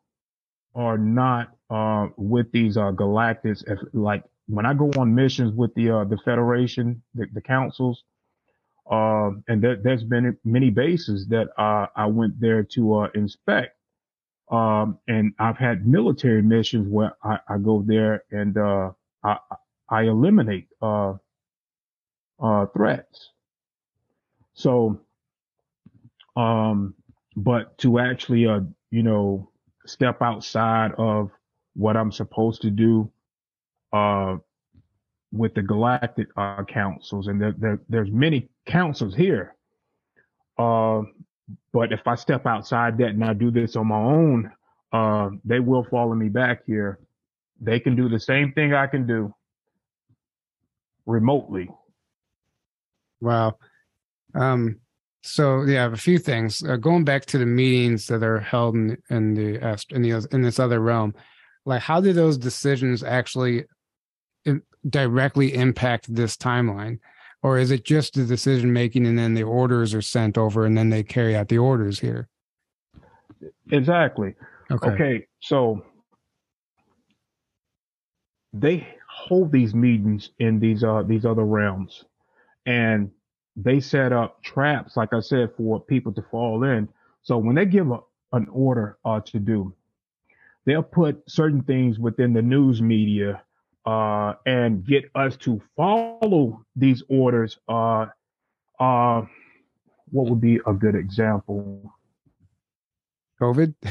are 0.74 0.98
not 0.98 1.56
uh, 1.70 2.08
with 2.16 2.52
these 2.52 2.76
uh, 2.76 2.92
galactics, 2.92 3.64
if, 3.66 3.78
like 3.92 4.24
when 4.52 4.66
I 4.66 4.74
go 4.74 4.90
on 4.98 5.14
missions 5.14 5.54
with 5.54 5.74
the 5.74 5.90
uh, 5.90 6.04
the 6.04 6.18
Federation, 6.18 7.02
the, 7.14 7.26
the 7.32 7.40
councils, 7.40 8.04
uh, 8.90 9.30
and 9.48 9.62
there, 9.62 9.80
has 9.86 10.04
been 10.04 10.36
many 10.44 10.68
bases 10.68 11.26
that 11.28 11.48
uh, 11.58 11.86
I 11.96 12.06
went 12.06 12.38
there 12.38 12.62
to 12.62 12.94
uh, 12.96 13.08
inspect. 13.14 13.76
Um, 14.50 14.98
and 15.08 15.32
I've 15.38 15.56
had 15.56 15.86
military 15.86 16.42
missions 16.42 16.86
where 16.86 17.12
I, 17.24 17.38
I 17.48 17.56
go 17.56 17.82
there 17.86 18.24
and 18.30 18.58
I, 19.24 19.38
I 19.88 20.02
eliminate 20.02 20.68
threats. 22.74 23.30
So, 24.52 25.00
um, 26.36 26.94
but 27.34 27.78
to 27.78 27.98
actually, 27.98 28.46
uh, 28.46 28.60
you 28.90 29.02
know, 29.02 29.48
step 29.86 30.20
outside 30.20 30.92
of 30.98 31.30
what 31.74 31.96
I'm 31.96 32.12
supposed 32.12 32.60
to 32.62 32.70
do, 32.70 33.10
uh, 33.92 34.36
with 35.32 35.54
the 35.54 35.62
galactic 35.62 36.28
uh, 36.36 36.62
councils, 36.64 37.26
and 37.26 37.40
there, 37.40 37.54
there, 37.58 37.80
there's 37.88 38.10
many 38.10 38.48
councils 38.66 39.14
here. 39.14 39.54
Uh, 40.58 41.02
but 41.72 41.92
if 41.92 42.06
I 42.06 42.14
step 42.14 42.46
outside 42.46 42.98
that 42.98 43.08
and 43.08 43.24
I 43.24 43.32
do 43.32 43.50
this 43.50 43.76
on 43.76 43.88
my 43.88 43.96
own, 43.96 44.52
uh, 44.92 45.30
they 45.44 45.60
will 45.60 45.84
follow 45.84 46.14
me 46.14 46.28
back 46.28 46.64
here. 46.66 46.98
They 47.60 47.80
can 47.80 47.96
do 47.96 48.08
the 48.08 48.20
same 48.20 48.52
thing 48.52 48.74
I 48.74 48.86
can 48.86 49.06
do 49.06 49.34
remotely. 51.06 51.70
Wow. 53.20 53.56
Um, 54.34 54.80
so 55.22 55.62
yeah, 55.62 55.90
a 55.90 55.96
few 55.96 56.18
things. 56.18 56.62
Uh, 56.62 56.76
going 56.76 57.04
back 57.04 57.24
to 57.26 57.38
the 57.38 57.46
meetings 57.46 58.06
that 58.06 58.22
are 58.22 58.40
held 58.40 58.74
in, 58.74 58.98
in 59.08 59.34
the 59.34 59.78
in 59.90 60.02
the 60.02 60.28
in 60.32 60.42
this 60.42 60.58
other 60.58 60.80
realm, 60.80 61.14
like 61.64 61.80
how 61.80 62.00
do 62.00 62.12
those 62.12 62.36
decisions 62.36 63.02
actually 63.02 63.64
directly 64.88 65.54
impact 65.54 66.14
this 66.14 66.36
timeline, 66.36 66.98
or 67.42 67.58
is 67.58 67.70
it 67.70 67.84
just 67.84 68.14
the 68.14 68.24
decision 68.24 68.72
making 68.72 69.06
and 69.06 69.18
then 69.18 69.34
the 69.34 69.42
orders 69.42 69.94
are 69.94 70.02
sent 70.02 70.38
over 70.38 70.64
and 70.64 70.76
then 70.76 70.90
they 70.90 71.02
carry 71.02 71.36
out 71.36 71.48
the 71.48 71.58
orders 71.58 72.00
here? 72.00 72.28
Exactly. 73.70 74.34
Okay. 74.70 74.90
Okay. 74.90 75.26
So 75.40 75.84
they 78.52 78.86
hold 79.08 79.52
these 79.52 79.74
meetings 79.74 80.30
in 80.38 80.58
these 80.58 80.84
uh 80.84 81.02
these 81.02 81.24
other 81.24 81.44
realms, 81.44 82.04
and 82.66 83.10
they 83.56 83.80
set 83.80 84.12
up 84.12 84.42
traps, 84.42 84.96
like 84.96 85.12
I 85.12 85.20
said, 85.20 85.50
for 85.56 85.80
people 85.80 86.12
to 86.12 86.22
fall 86.30 86.64
in. 86.64 86.88
So 87.22 87.38
when 87.38 87.54
they 87.54 87.66
give 87.66 87.90
a, 87.90 88.00
an 88.32 88.46
order 88.50 88.98
uh, 89.04 89.20
to 89.26 89.38
do, 89.38 89.74
they'll 90.64 90.82
put 90.82 91.22
certain 91.28 91.62
things 91.62 91.98
within 91.98 92.32
the 92.32 92.42
news 92.42 92.80
media 92.80 93.42
uh, 93.84 94.34
and 94.46 94.86
get 94.86 95.10
us 95.14 95.36
to 95.38 95.60
follow 95.76 96.64
these 96.76 97.02
orders. 97.08 97.58
Uh, 97.68 98.06
uh, 98.78 99.22
what 100.10 100.28
would 100.28 100.40
be 100.40 100.60
a 100.66 100.72
good 100.72 100.94
example? 100.94 101.92
COVID. 103.40 103.74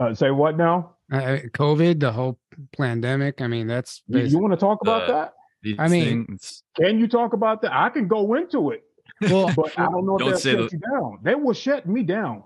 uh, 0.00 0.14
say 0.14 0.30
what 0.30 0.56
now? 0.56 0.94
Uh, 1.12 1.38
COVID, 1.52 2.00
the 2.00 2.12
whole 2.12 2.38
pandemic. 2.76 3.40
I 3.40 3.46
mean, 3.46 3.66
that's. 3.66 4.02
You, 4.08 4.20
you 4.20 4.38
want 4.38 4.52
to 4.52 4.58
talk 4.58 4.82
about 4.82 5.06
that? 5.08 5.34
I 5.78 5.88
mean, 5.88 6.26
things. 6.26 6.62
can 6.76 6.98
you 6.98 7.08
talk 7.08 7.32
about 7.32 7.62
that? 7.62 7.74
I 7.74 7.90
can 7.90 8.06
go 8.06 8.34
into 8.34 8.70
it. 8.70 8.84
Well, 9.22 9.50
but 9.56 9.78
I 9.78 9.86
don't 9.86 10.06
know 10.06 10.16
if 10.16 10.24
they'll 10.24 10.38
shut 10.38 10.70
the, 10.70 10.76
you 10.76 10.78
down. 10.78 11.18
They 11.22 11.34
will 11.34 11.54
shut 11.54 11.86
me 11.86 12.02
down. 12.02 12.44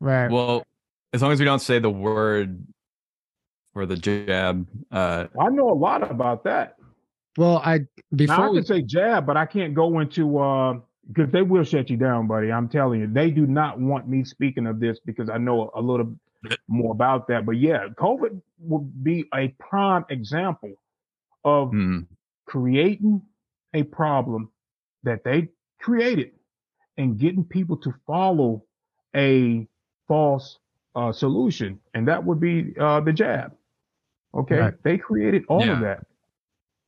Right. 0.00 0.30
Well, 0.30 0.64
as 1.12 1.22
long 1.22 1.32
as 1.32 1.38
we 1.38 1.44
don't 1.44 1.60
say 1.60 1.78
the 1.78 1.90
word 1.90 2.66
for 3.76 3.84
the 3.84 3.96
jab. 3.96 4.66
Uh, 4.90 5.26
I 5.38 5.50
know 5.50 5.68
a 5.70 5.76
lot 5.76 6.10
about 6.10 6.44
that. 6.44 6.76
Well, 7.36 7.58
I 7.62 7.80
before 8.14 8.36
now, 8.36 8.50
I 8.50 8.54
can 8.54 8.64
say 8.64 8.80
jab, 8.80 9.26
but 9.26 9.36
I 9.36 9.44
can't 9.44 9.74
go 9.74 10.00
into 10.00 10.38
uh 10.38 10.78
because 11.12 11.30
they 11.30 11.42
will 11.42 11.62
shut 11.62 11.90
you 11.90 11.98
down, 11.98 12.26
buddy. 12.26 12.50
I'm 12.50 12.70
telling 12.70 13.00
you, 13.00 13.06
they 13.06 13.30
do 13.30 13.46
not 13.46 13.78
want 13.78 14.08
me 14.08 14.24
speaking 14.24 14.66
of 14.66 14.80
this 14.80 14.98
because 15.04 15.28
I 15.28 15.36
know 15.36 15.70
a 15.74 15.82
little 15.82 16.16
more 16.68 16.92
about 16.92 17.28
that. 17.28 17.44
But 17.44 17.58
yeah, 17.58 17.88
COVID 17.88 18.40
would 18.60 19.04
be 19.04 19.26
a 19.34 19.48
prime 19.58 20.06
example 20.08 20.72
of 21.44 21.70
hmm 21.70 22.00
creating 22.46 23.20
a 23.74 23.82
problem 23.82 24.48
that 25.02 25.22
they 25.22 25.48
created 25.80 26.30
and 26.96 27.18
getting 27.18 27.44
people 27.44 27.76
to 27.76 27.92
follow 28.06 28.64
a 29.14 29.68
false 30.08 30.60
uh, 30.94 31.12
solution, 31.12 31.78
and 31.92 32.08
that 32.08 32.24
would 32.24 32.40
be 32.40 32.72
uh, 32.80 33.00
the 33.00 33.12
jab. 33.12 33.52
Okay, 34.36 34.56
right. 34.56 34.74
they 34.82 34.98
created 34.98 35.44
all 35.48 35.64
yeah. 35.64 35.72
of 35.72 35.80
that. 35.80 36.06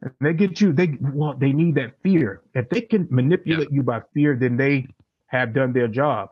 And 0.02 0.12
they 0.20 0.32
get 0.32 0.60
you. 0.60 0.72
They 0.72 0.96
well, 1.00 1.34
they 1.34 1.52
need 1.52 1.74
that 1.74 1.94
fear. 2.02 2.42
If 2.54 2.68
they 2.68 2.82
can 2.82 3.08
manipulate 3.10 3.68
yeah. 3.70 3.76
you 3.76 3.82
by 3.82 4.02
fear, 4.14 4.36
then 4.36 4.56
they 4.56 4.86
have 5.26 5.52
done 5.52 5.72
their 5.72 5.88
job. 5.88 6.30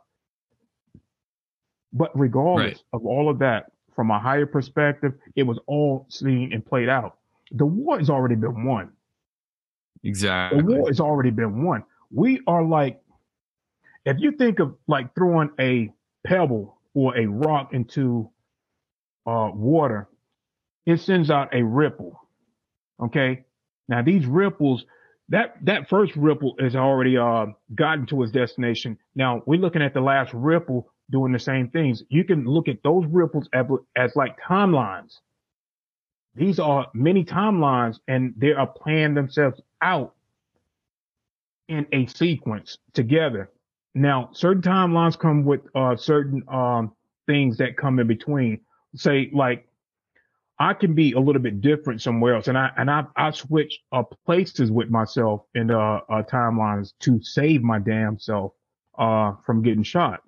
But 1.92 2.16
regardless 2.18 2.74
right. 2.74 2.82
of 2.92 3.06
all 3.06 3.28
of 3.28 3.38
that, 3.40 3.72
from 3.94 4.10
a 4.10 4.18
higher 4.18 4.46
perspective, 4.46 5.14
it 5.34 5.42
was 5.44 5.58
all 5.66 6.06
seen 6.10 6.52
and 6.52 6.64
played 6.64 6.88
out. 6.88 7.16
The 7.52 7.64
war 7.64 7.98
has 7.98 8.10
already 8.10 8.34
been 8.34 8.64
won. 8.64 8.90
Exactly. 10.04 10.60
The 10.60 10.66
war 10.66 10.88
has 10.88 11.00
already 11.00 11.30
been 11.30 11.64
won. 11.64 11.84
We 12.10 12.40
are 12.46 12.62
like, 12.62 13.00
if 14.04 14.18
you 14.20 14.32
think 14.32 14.60
of 14.60 14.76
like 14.86 15.14
throwing 15.14 15.50
a 15.58 15.90
pebble 16.24 16.78
or 16.94 17.16
a 17.16 17.26
rock 17.26 17.72
into 17.72 18.30
uh, 19.26 19.50
water, 19.52 20.08
it 20.86 21.00
sends 21.00 21.30
out 21.30 21.54
a 21.54 21.62
ripple. 21.62 22.20
Okay. 23.02 23.44
Now 23.88 24.02
these 24.02 24.24
ripples, 24.26 24.84
that 25.28 25.56
that 25.62 25.88
first 25.88 26.14
ripple 26.16 26.54
has 26.60 26.76
already 26.76 27.16
uh, 27.16 27.46
gotten 27.74 28.06
to 28.06 28.22
its 28.22 28.32
destination. 28.32 28.98
Now 29.14 29.42
we're 29.44 29.60
looking 29.60 29.82
at 29.82 29.92
the 29.92 30.00
last 30.00 30.32
ripple 30.32 30.88
doing 31.10 31.32
the 31.32 31.38
same 31.38 31.68
things. 31.68 32.02
You 32.08 32.24
can 32.24 32.44
look 32.44 32.68
at 32.68 32.82
those 32.82 33.04
ripples 33.06 33.48
as, 33.52 33.66
as 33.96 34.16
like 34.16 34.36
timelines. 34.40 35.18
These 36.34 36.58
are 36.58 36.86
many 36.94 37.24
timelines 37.24 37.98
and 38.08 38.34
they 38.36 38.52
are 38.52 38.66
playing 38.66 39.14
themselves 39.14 39.60
out 39.82 40.14
in 41.68 41.86
a 41.92 42.06
sequence 42.06 42.78
together. 42.92 43.50
Now, 43.94 44.30
certain 44.32 44.62
timelines 44.62 45.18
come 45.18 45.44
with 45.44 45.62
uh, 45.74 45.96
certain 45.96 46.42
um, 46.48 46.92
things 47.26 47.56
that 47.58 47.76
come 47.76 47.98
in 47.98 48.06
between. 48.06 48.60
Say, 48.94 49.30
like, 49.32 49.66
I 50.58 50.72
can 50.72 50.94
be 50.94 51.12
a 51.12 51.20
little 51.20 51.42
bit 51.42 51.60
different 51.60 52.00
somewhere 52.00 52.34
else, 52.34 52.48
and 52.48 52.56
I 52.56 52.70
and 52.76 52.90
I 52.90 53.04
I 53.16 53.30
switch 53.30 53.78
uh, 53.92 54.02
places 54.24 54.70
with 54.70 54.88
myself 54.88 55.42
in 55.54 55.70
uh, 55.70 56.00
uh, 56.08 56.22
timelines 56.22 56.92
to 57.00 57.20
save 57.22 57.62
my 57.62 57.78
damn 57.78 58.18
self 58.18 58.52
uh, 58.98 59.32
from 59.44 59.62
getting 59.62 59.82
shot. 59.82 60.22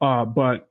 Uh, 0.00 0.24
but 0.24 0.68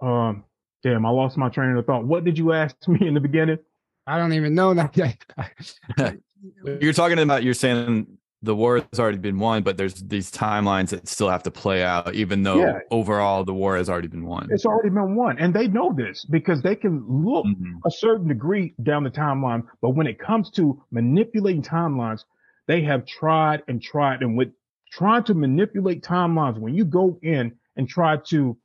um, 0.00 0.44
damn, 0.82 1.04
I 1.04 1.10
lost 1.10 1.36
my 1.36 1.48
train 1.48 1.76
of 1.76 1.86
thought. 1.86 2.04
What 2.04 2.24
did 2.24 2.38
you 2.38 2.52
ask 2.52 2.76
me 2.88 3.06
in 3.06 3.14
the 3.14 3.20
beginning? 3.20 3.58
I 4.06 4.18
don't 4.18 4.32
even 4.32 4.54
know 4.54 4.74
that. 4.74 4.96
you're 6.80 6.92
talking 6.92 7.18
about 7.18 7.42
you're 7.42 7.54
saying 7.54 8.18
the 8.42 8.54
war 8.56 8.82
has 8.90 8.98
already 8.98 9.18
been 9.18 9.38
won, 9.38 9.62
but 9.62 9.76
there's 9.76 9.94
these 9.94 10.30
timelines 10.30 10.90
that 10.90 11.06
still 11.06 11.28
have 11.28 11.44
to 11.44 11.50
play 11.50 11.84
out, 11.84 12.14
even 12.14 12.42
though 12.42 12.60
yeah. 12.60 12.78
overall 12.90 13.44
the 13.44 13.54
war 13.54 13.76
has 13.76 13.88
already 13.88 14.08
been 14.08 14.26
won. 14.26 14.48
It's 14.50 14.66
already 14.66 14.88
been 14.88 15.14
won. 15.14 15.38
And 15.38 15.54
they 15.54 15.68
know 15.68 15.92
this 15.92 16.24
because 16.24 16.60
they 16.60 16.74
can 16.74 17.04
look 17.08 17.46
mm-hmm. 17.46 17.76
a 17.86 17.90
certain 17.90 18.26
degree 18.26 18.74
down 18.82 19.04
the 19.04 19.10
timeline. 19.10 19.64
But 19.80 19.90
when 19.90 20.08
it 20.08 20.18
comes 20.18 20.50
to 20.52 20.82
manipulating 20.90 21.62
timelines, 21.62 22.24
they 22.66 22.82
have 22.82 23.06
tried 23.06 23.62
and 23.68 23.80
tried. 23.80 24.22
And 24.22 24.36
with 24.36 24.52
trying 24.90 25.22
to 25.24 25.34
manipulate 25.34 26.02
timelines, 26.02 26.58
when 26.58 26.74
you 26.74 26.84
go 26.84 27.18
in 27.22 27.54
and 27.76 27.88
try 27.88 28.16
to 28.16 28.56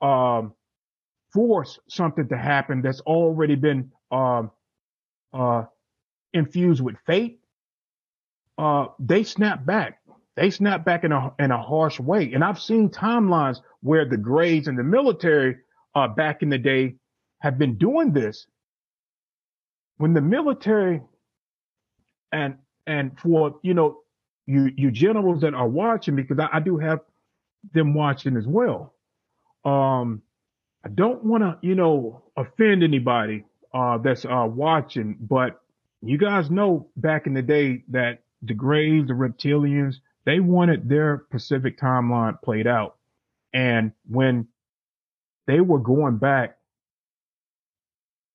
um, 0.00 0.54
force 1.34 1.78
something 1.88 2.28
to 2.28 2.36
happen 2.36 2.80
that's 2.80 3.00
already 3.00 3.56
been 3.56 3.92
um, 4.10 4.50
uh, 5.34 5.64
infused 6.32 6.80
with 6.80 6.96
fate, 7.06 7.40
uh, 8.58 8.88
they 8.98 9.22
snap 9.22 9.64
back. 9.64 10.00
They 10.36 10.50
snap 10.50 10.84
back 10.84 11.04
in 11.04 11.12
a 11.12 11.32
in 11.38 11.50
a 11.50 11.62
harsh 11.62 11.98
way. 11.98 12.32
And 12.32 12.44
I've 12.44 12.60
seen 12.60 12.90
timelines 12.90 13.60
where 13.82 14.04
the 14.04 14.16
Greys 14.16 14.68
and 14.68 14.78
the 14.78 14.84
military 14.84 15.56
uh, 15.94 16.08
back 16.08 16.42
in 16.42 16.48
the 16.48 16.58
day 16.58 16.96
have 17.40 17.58
been 17.58 17.76
doing 17.76 18.12
this. 18.12 18.46
When 19.96 20.12
the 20.12 20.20
military 20.20 21.02
and 22.32 22.56
and 22.86 23.18
for 23.18 23.58
you 23.62 23.74
know 23.74 24.00
you 24.46 24.70
you 24.76 24.90
generals 24.90 25.40
that 25.42 25.54
are 25.54 25.68
watching 25.68 26.16
because 26.16 26.38
I, 26.38 26.48
I 26.54 26.60
do 26.60 26.78
have 26.78 27.00
them 27.72 27.94
watching 27.94 28.36
as 28.36 28.46
well. 28.46 28.94
Um, 29.64 30.22
I 30.84 30.88
don't 30.88 31.24
want 31.24 31.42
to 31.42 31.58
you 31.62 31.74
know 31.74 32.22
offend 32.36 32.82
anybody 32.82 33.44
uh, 33.74 33.98
that's 33.98 34.24
uh, 34.24 34.46
watching, 34.48 35.16
but 35.20 35.60
you 36.00 36.16
guys 36.16 36.50
know 36.50 36.88
back 36.96 37.26
in 37.26 37.34
the 37.34 37.42
day 37.42 37.82
that 37.88 38.20
the 38.42 38.54
Greys, 38.54 39.06
the 39.06 39.14
reptilians, 39.14 39.96
they 40.24 40.40
wanted 40.40 40.88
their 40.88 41.18
Pacific 41.30 41.78
timeline 41.78 42.40
played 42.42 42.66
out. 42.66 42.96
And 43.52 43.92
when 44.08 44.48
they 45.46 45.60
were 45.60 45.78
going 45.78 46.18
back, 46.18 46.58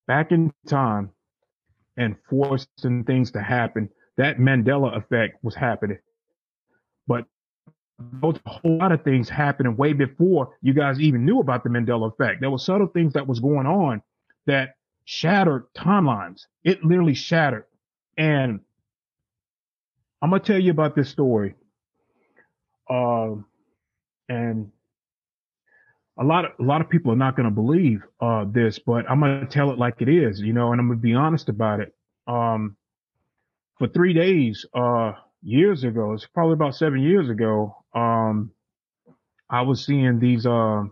back 0.08 0.32
in 0.32 0.52
time 0.68 1.12
and 1.98 2.16
forcing 2.30 3.04
things 3.06 3.32
to 3.32 3.42
happen, 3.42 3.90
that 4.18 4.38
Mandela 4.38 4.98
effect 4.98 5.44
was 5.44 5.56
happening. 5.56 6.00
But 7.08 7.26
a 8.00 8.40
whole 8.46 8.78
lot 8.78 8.92
of 8.92 9.04
things 9.04 9.30
happening 9.30 9.78
way 9.78 9.94
before 9.94 10.56
you 10.62 10.74
guys 10.74 11.00
even 11.00 11.26
knew 11.26 11.40
about 11.40 11.64
the 11.64 11.70
Mandela 11.70 12.12
effect. 12.12 12.42
There 12.42 12.50
were 12.50 12.58
subtle 12.58 12.88
things 12.88 13.14
that 13.14 13.28
was 13.28 13.40
going 13.40 13.68
on 13.68 14.02
that 14.46 14.76
shattered 15.06 15.66
timelines. 15.76 16.42
It 16.64 16.84
literally 16.84 17.14
shattered. 17.14 17.66
And 18.18 18.62
I'm 20.24 20.30
gonna 20.30 20.42
tell 20.42 20.58
you 20.58 20.72
about 20.72 20.96
this 20.96 21.10
story. 21.10 21.54
Uh, 22.90 23.36
and 24.30 24.72
a 26.18 26.24
lot 26.24 26.46
of 26.46 26.52
a 26.62 26.64
lot 26.64 26.80
of 26.80 26.90
people 26.90 27.12
are 27.12 27.18
not 27.18 27.36
gonna 27.36 27.52
believe 27.52 28.04
uh, 28.22 28.46
this, 28.50 28.80
but 28.80 29.10
I'm 29.12 29.20
gonna 29.20 29.46
tell 29.46 29.72
it 29.72 29.78
like 29.78 29.96
it 30.00 30.08
is, 30.08 30.40
you 30.40 30.54
know, 30.54 30.72
and 30.72 30.80
I'm 30.80 30.88
gonna 30.88 31.02
be 31.02 31.14
honest 31.14 31.50
about 31.50 31.82
it. 31.82 31.94
Um, 32.26 32.78
for 33.78 33.90
three 33.90 34.14
days, 34.14 34.66
uh, 34.74 35.12
years 35.42 35.84
ago, 35.84 36.14
it's 36.14 36.26
probably 36.26 36.54
about 36.54 36.76
seven 36.76 37.02
years 37.02 37.30
ago, 37.30 37.76
um, 37.94 38.52
I 39.50 39.64
was 39.64 39.86
seeing 39.86 40.20
these, 40.20 40.46
uh, 40.46 40.84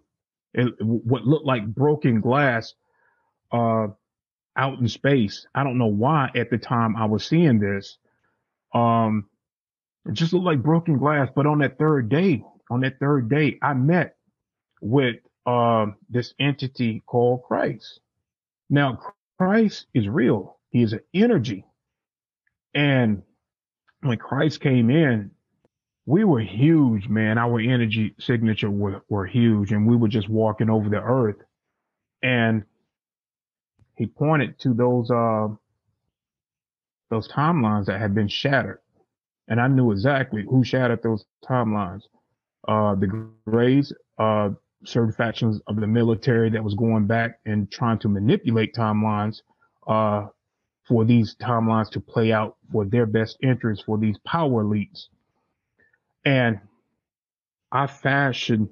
it, 0.54 0.74
what 0.82 1.26
looked 1.26 1.46
like 1.46 1.66
broken 1.66 2.20
glass, 2.20 2.74
uh, 3.54 3.88
out 4.58 4.80
in 4.80 4.90
space. 4.90 5.48
I 5.56 5.64
don't 5.64 5.78
know 5.78 5.88
why 5.88 6.32
at 6.36 6.50
the 6.50 6.58
time 6.58 6.98
I 6.98 7.06
was 7.06 7.26
seeing 7.26 7.60
this. 7.60 7.98
Um, 8.74 9.28
it 10.08 10.14
just 10.14 10.34
looked 10.34 10.46
like 10.46 10.64
broken 10.64 10.98
glass. 10.98 11.30
But 11.36 11.48
on 11.48 11.60
that 11.60 11.78
third 11.78 12.10
day, 12.10 12.44
on 12.70 12.82
that 12.82 13.00
third 13.00 13.30
day, 13.30 13.58
I 13.62 13.74
met 13.74 14.16
with, 14.82 15.18
um, 15.46 15.96
this 16.10 16.34
entity 16.40 17.04
called 17.06 17.44
Christ. 17.44 18.00
Now, 18.70 19.00
Christ 19.40 19.88
is 19.94 20.08
real. 20.08 20.60
He 20.70 20.84
is 20.84 20.94
an 20.94 21.02
energy. 21.14 21.66
And 22.74 23.24
when 24.02 24.18
Christ 24.18 24.62
came 24.62 24.90
in, 24.90 25.32
we 26.06 26.24
were 26.24 26.40
huge, 26.42 27.08
man. 27.08 27.38
Our 27.38 27.60
energy 27.60 28.16
signature 28.20 28.72
were, 28.72 29.04
were 29.10 29.26
huge 29.26 29.72
and 29.72 29.88
we 29.88 29.96
were 29.96 30.08
just 30.08 30.30
walking 30.30 30.70
over 30.70 30.90
the 30.90 31.02
earth. 31.02 31.38
And 32.24 32.64
he 33.96 34.08
pointed 34.08 34.60
to 34.62 34.74
those, 34.74 35.12
uh, 35.12 35.50
those 37.12 37.28
timelines 37.28 37.86
that 37.86 38.00
had 38.00 38.16
been 38.16 38.28
shattered. 38.28 38.80
And 39.48 39.62
I 39.62 39.68
knew 39.68 39.92
exactly 39.92 40.44
who 40.50 40.64
shattered 40.64 41.04
those 41.04 41.26
timelines. 41.48 42.04
Uh, 42.68 42.96
the 42.96 43.30
Greys, 43.46 43.94
uh, 44.18 44.52
certain 44.86 45.12
factions 45.12 45.62
of 45.68 45.76
the 45.76 45.88
military 45.88 46.50
that 46.50 46.64
was 46.64 46.74
going 46.74 47.06
back 47.06 47.40
and 47.46 47.70
trying 47.70 48.00
to 48.00 48.08
manipulate 48.08 48.74
timelines, 48.74 49.42
uh, 49.88 50.28
for 50.88 51.06
these 51.06 51.36
timelines 51.36 51.90
to 51.92 52.00
play 52.00 52.32
out 52.32 52.56
for 52.72 52.86
their 52.86 53.06
best 53.06 53.38
interest 53.44 53.84
for 53.86 53.98
these 53.98 54.18
power 54.26 54.64
elites. 54.64 55.08
And 56.26 56.60
I 57.72 57.88
fashioned, 57.88 58.70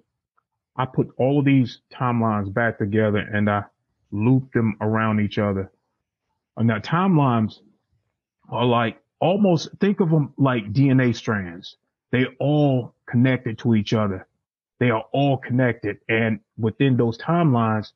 I 0.78 0.86
put 0.86 1.10
all 1.18 1.40
of 1.40 1.46
these 1.46 1.82
timelines 1.94 2.54
back 2.54 2.78
together 2.78 3.20
and 3.20 3.50
I 3.50 3.64
looped 4.12 4.54
them 4.54 4.78
around 4.82 5.20
each 5.20 5.38
other. 5.38 5.72
And 6.58 6.68
now 6.68 6.80
timelines 6.80 7.60
are 8.52 8.66
like 8.66 9.02
almost 9.20 9.70
think 9.80 10.00
of 10.00 10.10
them 10.10 10.34
like 10.38 10.72
DNA 10.74 11.16
strands. 11.16 11.76
They 12.12 12.26
all 12.40 12.96
connected 13.08 13.60
to 13.60 13.76
each 13.76 13.94
other. 13.94 14.28
They 14.80 14.90
are 14.90 15.06
all 15.12 15.38
connected. 15.38 15.98
And 16.08 16.40
within 16.58 16.98
those 16.98 17.18
timelines, 17.18 17.92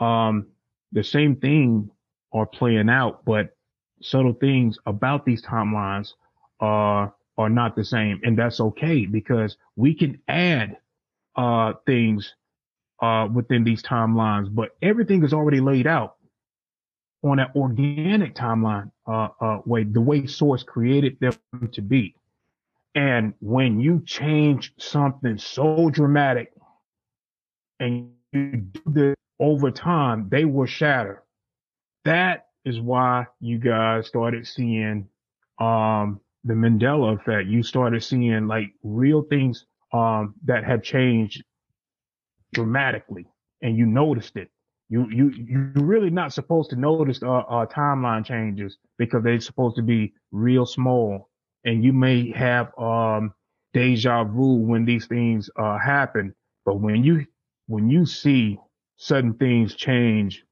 um, 0.00 0.46
the 0.92 1.04
same 1.04 1.36
thing 1.36 1.90
are 2.32 2.46
playing 2.46 2.88
out, 2.90 3.24
but 3.24 3.56
subtle 4.02 4.34
things 4.34 4.78
about 4.86 5.24
these 5.24 5.42
timelines 5.42 6.14
are 6.60 7.14
are 7.36 7.48
not 7.48 7.76
the 7.76 7.84
same, 7.84 8.20
and 8.24 8.36
that's 8.36 8.58
okay 8.58 9.06
because 9.06 9.56
we 9.76 9.94
can 9.94 10.20
add 10.26 10.76
uh, 11.36 11.72
things 11.86 12.34
uh, 13.00 13.28
within 13.32 13.62
these 13.62 13.80
timelines, 13.80 14.52
but 14.52 14.70
everything 14.82 15.22
is 15.22 15.32
already 15.32 15.60
laid 15.60 15.86
out 15.86 16.16
on 17.22 17.38
an 17.38 17.48
organic 17.56 18.34
timeline 18.34 18.90
uh, 19.06 19.28
uh, 19.40 19.58
way, 19.66 19.84
the 19.84 20.00
way 20.00 20.26
Source 20.26 20.62
created 20.62 21.18
them 21.20 21.34
to 21.72 21.82
be. 21.82 22.14
And 22.94 23.34
when 23.40 23.80
you 23.80 24.02
change 24.04 24.72
something 24.78 25.38
so 25.38 25.90
dramatic 25.90 26.52
and 27.80 28.10
you 28.32 28.56
do 28.56 28.82
this 28.86 29.16
over 29.40 29.70
time, 29.70 30.28
they 30.30 30.44
will 30.44 30.66
shatter. 30.66 31.22
That 32.04 32.46
is 32.64 32.80
why 32.80 33.26
you 33.40 33.58
guys 33.58 34.06
started 34.06 34.46
seeing 34.46 35.08
um, 35.58 36.20
the 36.44 36.54
Mandela 36.54 37.14
effect. 37.14 37.48
You 37.48 37.62
started 37.62 38.02
seeing 38.02 38.46
like 38.46 38.72
real 38.82 39.22
things 39.22 39.66
um, 39.92 40.34
that 40.44 40.64
have 40.64 40.82
changed 40.82 41.44
dramatically, 42.52 43.26
and 43.62 43.76
you 43.76 43.86
noticed 43.86 44.36
it. 44.36 44.50
You 44.90 45.06
you 45.10 45.30
you're 45.30 45.70
really 45.74 46.10
not 46.10 46.32
supposed 46.32 46.70
to 46.70 46.76
notice 46.76 47.22
uh, 47.22 47.28
uh, 47.28 47.66
timeline 47.66 48.24
changes 48.24 48.78
because 48.96 49.22
they're 49.22 49.40
supposed 49.40 49.76
to 49.76 49.82
be 49.82 50.14
real 50.32 50.64
small, 50.64 51.28
and 51.64 51.84
you 51.84 51.92
may 51.92 52.32
have 52.32 52.76
um, 52.78 53.34
deja 53.74 54.24
vu 54.24 54.54
when 54.54 54.86
these 54.86 55.06
things 55.06 55.50
uh, 55.56 55.78
happen. 55.78 56.34
But 56.64 56.80
when 56.80 57.04
you 57.04 57.26
when 57.66 57.90
you 57.90 58.06
see 58.06 58.58
sudden 58.96 59.34
things 59.34 59.74
change, 59.74 60.44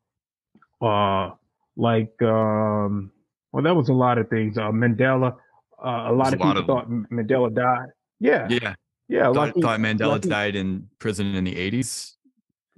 uh, 0.82 1.30
like 1.76 2.20
um, 2.20 3.10
well, 3.52 3.62
that 3.62 3.74
was 3.74 3.88
a 3.88 3.94
lot 3.94 4.18
of 4.18 4.28
things. 4.28 4.58
Uh, 4.58 4.70
Mandela, 4.70 5.34
uh, 5.82 6.04
a 6.08 6.12
lot 6.12 6.34
of 6.34 6.38
people 6.38 6.58
of 6.58 6.66
thought 6.66 6.90
Mandela 6.90 7.54
died. 7.54 7.88
Yeah, 8.20 8.48
yeah, 8.50 8.74
yeah. 9.08 9.32
Thought, 9.32 9.54
thought 9.54 9.80
Mandela 9.80 10.20
died 10.20 10.56
in 10.56 10.88
prison 10.98 11.34
in 11.34 11.44
the 11.44 11.56
eighties. 11.56 12.16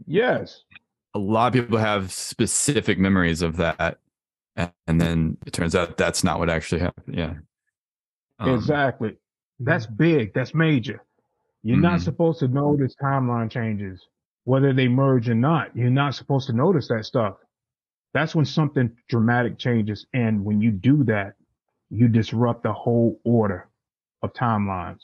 Yes, 0.07 0.63
a 1.19 1.31
lot 1.31 1.49
of 1.49 1.63
people 1.65 1.79
have 1.79 2.13
specific 2.13 2.99
memories 2.99 3.43
of 3.43 3.57
that, 3.57 3.99
and 4.57 5.01
then 5.01 5.37
it 5.47 5.53
turns 5.53 5.75
out 5.75 5.97
that's 5.97 6.23
not 6.23 6.39
what 6.39 6.49
actually 6.49 6.81
happened. 6.81 7.17
Yeah, 7.17 7.35
um, 8.39 8.55
exactly. 8.55 9.17
That's 9.61 9.87
big. 9.87 10.33
That's 10.35 10.55
major. 10.55 11.03
You're 11.63 11.77
mm-hmm. 11.77 11.83
not 11.83 12.01
supposed 12.01 12.39
to 12.41 12.49
notice 12.49 12.95
timeline 13.03 13.51
changes, 13.51 14.01
whether 14.45 14.73
they 14.73 14.89
merge 14.89 15.29
or 15.29 15.35
not. 15.35 15.77
You're 15.77 15.91
not 15.91 16.15
supposed 16.15 16.47
to 16.47 16.53
notice 16.53 16.89
that 16.89 17.05
stuff. 17.05 17.35
That's 18.15 18.35
when 18.35 18.45
something 18.45 18.91
dramatic 19.09 19.59
changes. 19.59 20.07
And 20.15 20.45
when 20.45 20.61
you 20.61 20.71
do 20.71 21.05
that, 21.05 21.35
you 21.91 22.09
disrupt 22.09 22.63
the 22.63 22.73
whole 22.73 23.21
order 23.25 23.69
of 24.23 24.33
timelines 24.33 25.01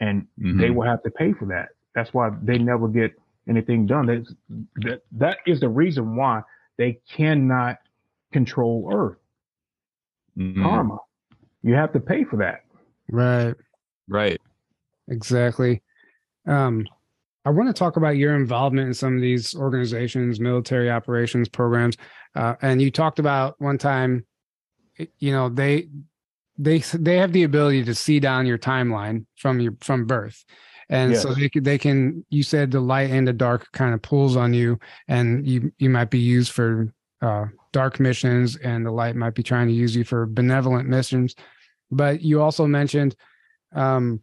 and 0.00 0.22
mm-hmm. 0.40 0.60
they 0.60 0.70
will 0.70 0.86
have 0.86 1.02
to 1.02 1.10
pay 1.10 1.32
for 1.32 1.46
that. 1.46 1.70
That's 1.94 2.12
why 2.12 2.30
they 2.42 2.58
never 2.58 2.88
get 2.88 3.12
anything 3.48 3.86
done. 3.86 4.06
That's, 4.06 4.34
that, 4.76 5.02
that 5.12 5.38
is 5.46 5.60
the 5.60 5.68
reason 5.68 6.16
why 6.16 6.42
they 6.78 7.00
cannot 7.10 7.78
control 8.32 8.90
Earth. 8.92 9.18
Mm-hmm. 10.36 10.62
Karma. 10.62 10.98
You 11.62 11.74
have 11.74 11.92
to 11.94 12.00
pay 12.00 12.24
for 12.24 12.36
that. 12.36 12.64
Right. 13.10 13.54
Right. 14.08 14.40
Exactly. 15.08 15.82
Um, 16.46 16.86
I 17.44 17.50
want 17.50 17.68
to 17.68 17.72
talk 17.72 17.96
about 17.96 18.16
your 18.16 18.34
involvement 18.34 18.88
in 18.88 18.94
some 18.94 19.14
of 19.14 19.22
these 19.22 19.54
organizations, 19.54 20.40
military 20.40 20.90
operations 20.90 21.48
programs. 21.48 21.96
Uh, 22.34 22.54
and 22.60 22.82
you 22.82 22.90
talked 22.90 23.20
about 23.20 23.54
one 23.60 23.78
time, 23.78 24.26
you 25.18 25.32
know, 25.32 25.48
they 25.48 25.88
they 26.58 26.78
they 26.78 27.16
have 27.18 27.32
the 27.32 27.44
ability 27.44 27.84
to 27.84 27.94
see 27.94 28.18
down 28.18 28.46
your 28.46 28.58
timeline 28.58 29.26
from 29.36 29.60
your 29.60 29.74
from 29.80 30.06
birth. 30.06 30.44
And 30.88 31.12
yes. 31.12 31.22
so 31.22 31.34
they 31.34 31.48
can, 31.48 31.62
they 31.62 31.78
can, 31.78 32.24
you 32.30 32.42
said 32.42 32.70
the 32.70 32.80
light 32.80 33.10
and 33.10 33.26
the 33.26 33.32
dark 33.32 33.70
kind 33.72 33.92
of 33.92 34.02
pulls 34.02 34.36
on 34.36 34.54
you 34.54 34.78
and 35.08 35.46
you, 35.46 35.72
you 35.78 35.90
might 35.90 36.10
be 36.10 36.18
used 36.18 36.52
for 36.52 36.92
uh, 37.22 37.46
dark 37.72 37.98
missions 37.98 38.56
and 38.56 38.86
the 38.86 38.90
light 38.90 39.16
might 39.16 39.34
be 39.34 39.42
trying 39.42 39.66
to 39.66 39.72
use 39.72 39.96
you 39.96 40.04
for 40.04 40.26
benevolent 40.26 40.88
missions. 40.88 41.34
But 41.90 42.22
you 42.22 42.40
also 42.40 42.66
mentioned 42.66 43.16
um, 43.74 44.20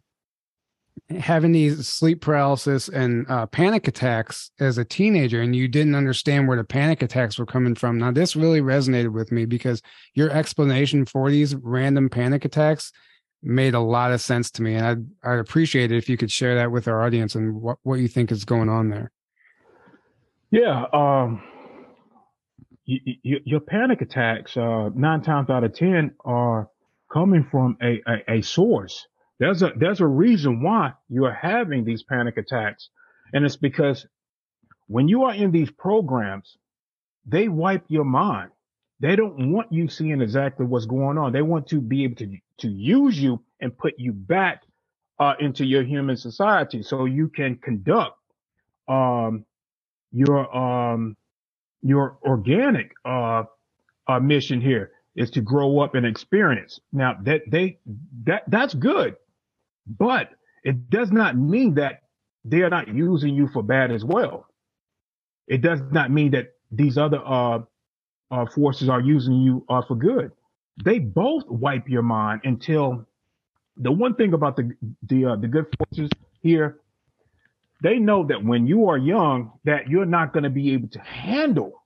having 1.18 1.52
these 1.52 1.86
sleep 1.86 2.20
paralysis 2.20 2.88
and 2.88 3.28
uh, 3.28 3.46
panic 3.46 3.88
attacks 3.88 4.50
as 4.60 4.78
a 4.78 4.84
teenager 4.84 5.42
and 5.42 5.54
you 5.54 5.68
didn't 5.68 5.94
understand 5.94 6.48
where 6.48 6.56
the 6.56 6.64
panic 6.64 7.02
attacks 7.02 7.38
were 7.38 7.44
coming 7.44 7.74
from 7.74 7.98
now 7.98 8.10
this 8.10 8.36
really 8.36 8.60
resonated 8.60 9.12
with 9.12 9.30
me 9.30 9.44
because 9.44 9.82
your 10.14 10.30
explanation 10.30 11.04
for 11.04 11.30
these 11.30 11.54
random 11.56 12.08
panic 12.08 12.44
attacks 12.44 12.92
made 13.44 13.74
a 13.74 13.80
lot 13.80 14.12
of 14.12 14.20
sense 14.20 14.50
to 14.50 14.62
me 14.62 14.74
and 14.74 14.86
i'd, 14.86 15.06
I'd 15.22 15.38
appreciate 15.38 15.92
it 15.92 15.96
if 15.96 16.08
you 16.08 16.16
could 16.16 16.32
share 16.32 16.54
that 16.56 16.70
with 16.70 16.88
our 16.88 17.02
audience 17.02 17.34
and 17.34 17.60
what, 17.60 17.78
what 17.82 18.00
you 18.00 18.08
think 18.08 18.32
is 18.32 18.44
going 18.44 18.68
on 18.68 18.90
there 18.90 19.10
yeah 20.50 20.84
um 20.92 21.42
your 22.86 23.60
panic 23.60 24.02
attacks 24.02 24.56
uh, 24.56 24.90
nine 24.94 25.22
times 25.22 25.48
out 25.48 25.64
of 25.64 25.74
ten 25.74 26.12
are 26.24 26.68
coming 27.10 27.46
from 27.50 27.78
a, 27.82 28.02
a, 28.06 28.38
a 28.38 28.42
source 28.42 29.06
there's 29.38 29.62
a 29.62 29.72
there's 29.76 30.00
a 30.00 30.06
reason 30.06 30.62
why 30.62 30.92
you 31.08 31.24
are 31.24 31.34
having 31.34 31.84
these 31.84 32.02
panic 32.02 32.36
attacks. 32.36 32.88
And 33.32 33.44
it's 33.44 33.56
because 33.56 34.06
when 34.86 35.08
you 35.08 35.24
are 35.24 35.34
in 35.34 35.50
these 35.50 35.70
programs, 35.70 36.56
they 37.26 37.48
wipe 37.48 37.84
your 37.88 38.04
mind. 38.04 38.50
They 39.00 39.16
don't 39.16 39.52
want 39.52 39.72
you 39.72 39.88
seeing 39.88 40.20
exactly 40.20 40.66
what's 40.66 40.86
going 40.86 41.18
on. 41.18 41.32
They 41.32 41.42
want 41.42 41.66
to 41.68 41.80
be 41.80 42.04
able 42.04 42.16
to, 42.16 42.36
to 42.58 42.68
use 42.68 43.18
you 43.18 43.42
and 43.60 43.76
put 43.76 43.94
you 43.98 44.12
back 44.12 44.62
uh, 45.18 45.34
into 45.40 45.64
your 45.64 45.82
human 45.82 46.16
society 46.16 46.82
so 46.82 47.04
you 47.04 47.28
can 47.28 47.56
conduct 47.56 48.18
um, 48.88 49.44
your 50.12 50.54
um, 50.56 51.16
your 51.82 52.18
organic 52.22 52.92
uh, 53.04 53.44
uh, 54.06 54.20
mission 54.20 54.60
here 54.60 54.92
is 55.16 55.30
to 55.30 55.40
grow 55.40 55.80
up 55.80 55.94
and 55.94 56.06
experience. 56.06 56.80
Now 56.92 57.16
that 57.22 57.42
they 57.48 57.78
that 58.24 58.44
that's 58.48 58.74
good. 58.74 59.16
But 59.86 60.30
it 60.62 60.88
does 60.88 61.12
not 61.12 61.36
mean 61.36 61.74
that 61.74 62.02
they 62.44 62.62
are 62.62 62.70
not 62.70 62.88
using 62.88 63.34
you 63.34 63.48
for 63.48 63.62
bad 63.62 63.90
as 63.90 64.04
well. 64.04 64.46
It 65.46 65.60
does 65.60 65.80
not 65.90 66.10
mean 66.10 66.32
that 66.32 66.52
these 66.70 66.96
other 66.96 67.20
uh, 67.24 67.60
uh, 68.34 68.46
forces 68.46 68.88
are 68.88 69.00
using 69.00 69.34
you 69.34 69.64
uh, 69.68 69.82
for 69.86 69.94
good. 69.94 70.32
They 70.84 70.98
both 70.98 71.44
wipe 71.48 71.88
your 71.88 72.02
mind 72.02 72.40
until 72.44 73.06
the 73.76 73.92
one 73.92 74.14
thing 74.14 74.32
about 74.34 74.56
the 74.56 74.72
the 75.08 75.24
uh, 75.26 75.36
the 75.36 75.48
good 75.48 75.66
forces 75.78 76.10
here, 76.42 76.80
they 77.82 77.98
know 77.98 78.24
that 78.26 78.44
when 78.44 78.66
you 78.66 78.88
are 78.88 78.98
young, 78.98 79.52
that 79.64 79.88
you're 79.88 80.06
not 80.06 80.32
going 80.32 80.42
to 80.44 80.50
be 80.50 80.72
able 80.72 80.88
to 80.88 81.00
handle 81.00 81.82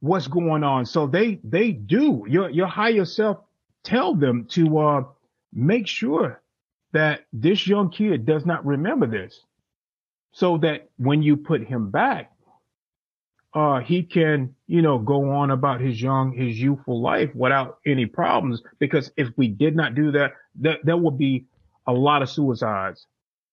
what's 0.00 0.28
going 0.28 0.64
on. 0.64 0.84
So 0.84 1.06
they 1.06 1.40
they 1.44 1.72
do 1.72 2.24
your 2.28 2.50
your 2.50 2.66
higher 2.66 3.04
self 3.04 3.38
tell 3.82 4.14
them 4.14 4.46
to 4.50 4.78
uh, 4.78 5.04
make 5.52 5.86
sure 5.86 6.42
that 6.92 7.24
this 7.32 7.66
young 7.66 7.90
kid 7.90 8.26
does 8.26 8.44
not 8.44 8.66
remember 8.66 9.06
this, 9.06 9.40
so 10.32 10.58
that 10.58 10.90
when 10.98 11.22
you 11.22 11.36
put 11.36 11.62
him 11.66 11.90
back, 11.90 12.35
uh, 13.56 13.80
he 13.80 14.02
can, 14.02 14.54
you 14.66 14.82
know, 14.82 14.98
go 14.98 15.30
on 15.30 15.50
about 15.50 15.80
his 15.80 16.00
young, 16.00 16.30
his 16.30 16.60
youthful 16.60 17.00
life 17.00 17.30
without 17.34 17.78
any 17.86 18.04
problems. 18.04 18.60
Because 18.78 19.10
if 19.16 19.28
we 19.38 19.48
did 19.48 19.74
not 19.74 19.94
do 19.94 20.12
that, 20.12 20.32
that 20.60 20.80
there 20.84 20.98
would 20.98 21.16
be 21.16 21.46
a 21.86 21.92
lot 21.92 22.20
of 22.20 22.28
suicides. 22.28 23.06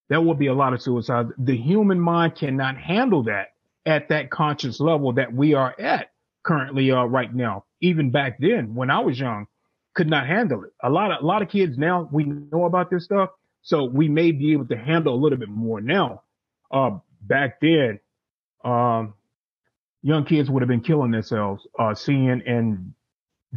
There 0.10 0.20
will 0.20 0.34
be 0.34 0.48
a 0.48 0.54
lot 0.54 0.74
of 0.74 0.82
suicides. 0.82 1.32
The 1.38 1.56
human 1.56 2.02
mind 2.02 2.36
cannot 2.36 2.76
handle 2.78 3.24
that 3.24 3.54
at 3.86 4.10
that 4.10 4.30
conscious 4.30 4.82
level 4.82 5.14
that 5.14 5.34
we 5.34 5.54
are 5.54 5.74
at 5.80 6.12
currently, 6.44 6.92
uh, 6.92 7.06
right 7.06 7.34
now. 7.34 7.64
Even 7.80 8.12
back 8.12 8.40
then, 8.40 8.76
when 8.76 8.90
I 8.90 9.00
was 9.00 9.18
young, 9.18 9.48
could 9.94 10.10
not 10.10 10.28
handle 10.28 10.66
it. 10.66 10.74
A 10.84 10.90
lot 10.90 11.14
of, 11.14 11.24
a 11.24 11.26
lot 11.26 11.42
of 11.42 11.48
kids 11.48 11.78
now, 11.78 12.10
we 12.12 12.26
know 12.26 12.66
about 12.66 12.90
this 12.90 13.06
stuff. 13.06 13.30
So 13.62 13.86
we 13.86 14.10
may 14.10 14.34
be 14.34 14.52
able 14.52 14.68
to 14.68 14.76
handle 14.76 15.16
a 15.16 15.22
little 15.22 15.38
bit 15.38 15.48
more 15.48 15.80
now. 15.80 16.24
Uh, 16.70 16.98
back 17.22 17.62
then, 17.62 18.02
um, 18.66 19.14
young 20.04 20.26
kids 20.26 20.50
would 20.50 20.62
have 20.62 20.70
been 20.70 20.82
killing 20.82 21.12
themselves, 21.12 21.66
uh, 21.80 21.96
seeing 21.96 22.44
and 22.46 22.94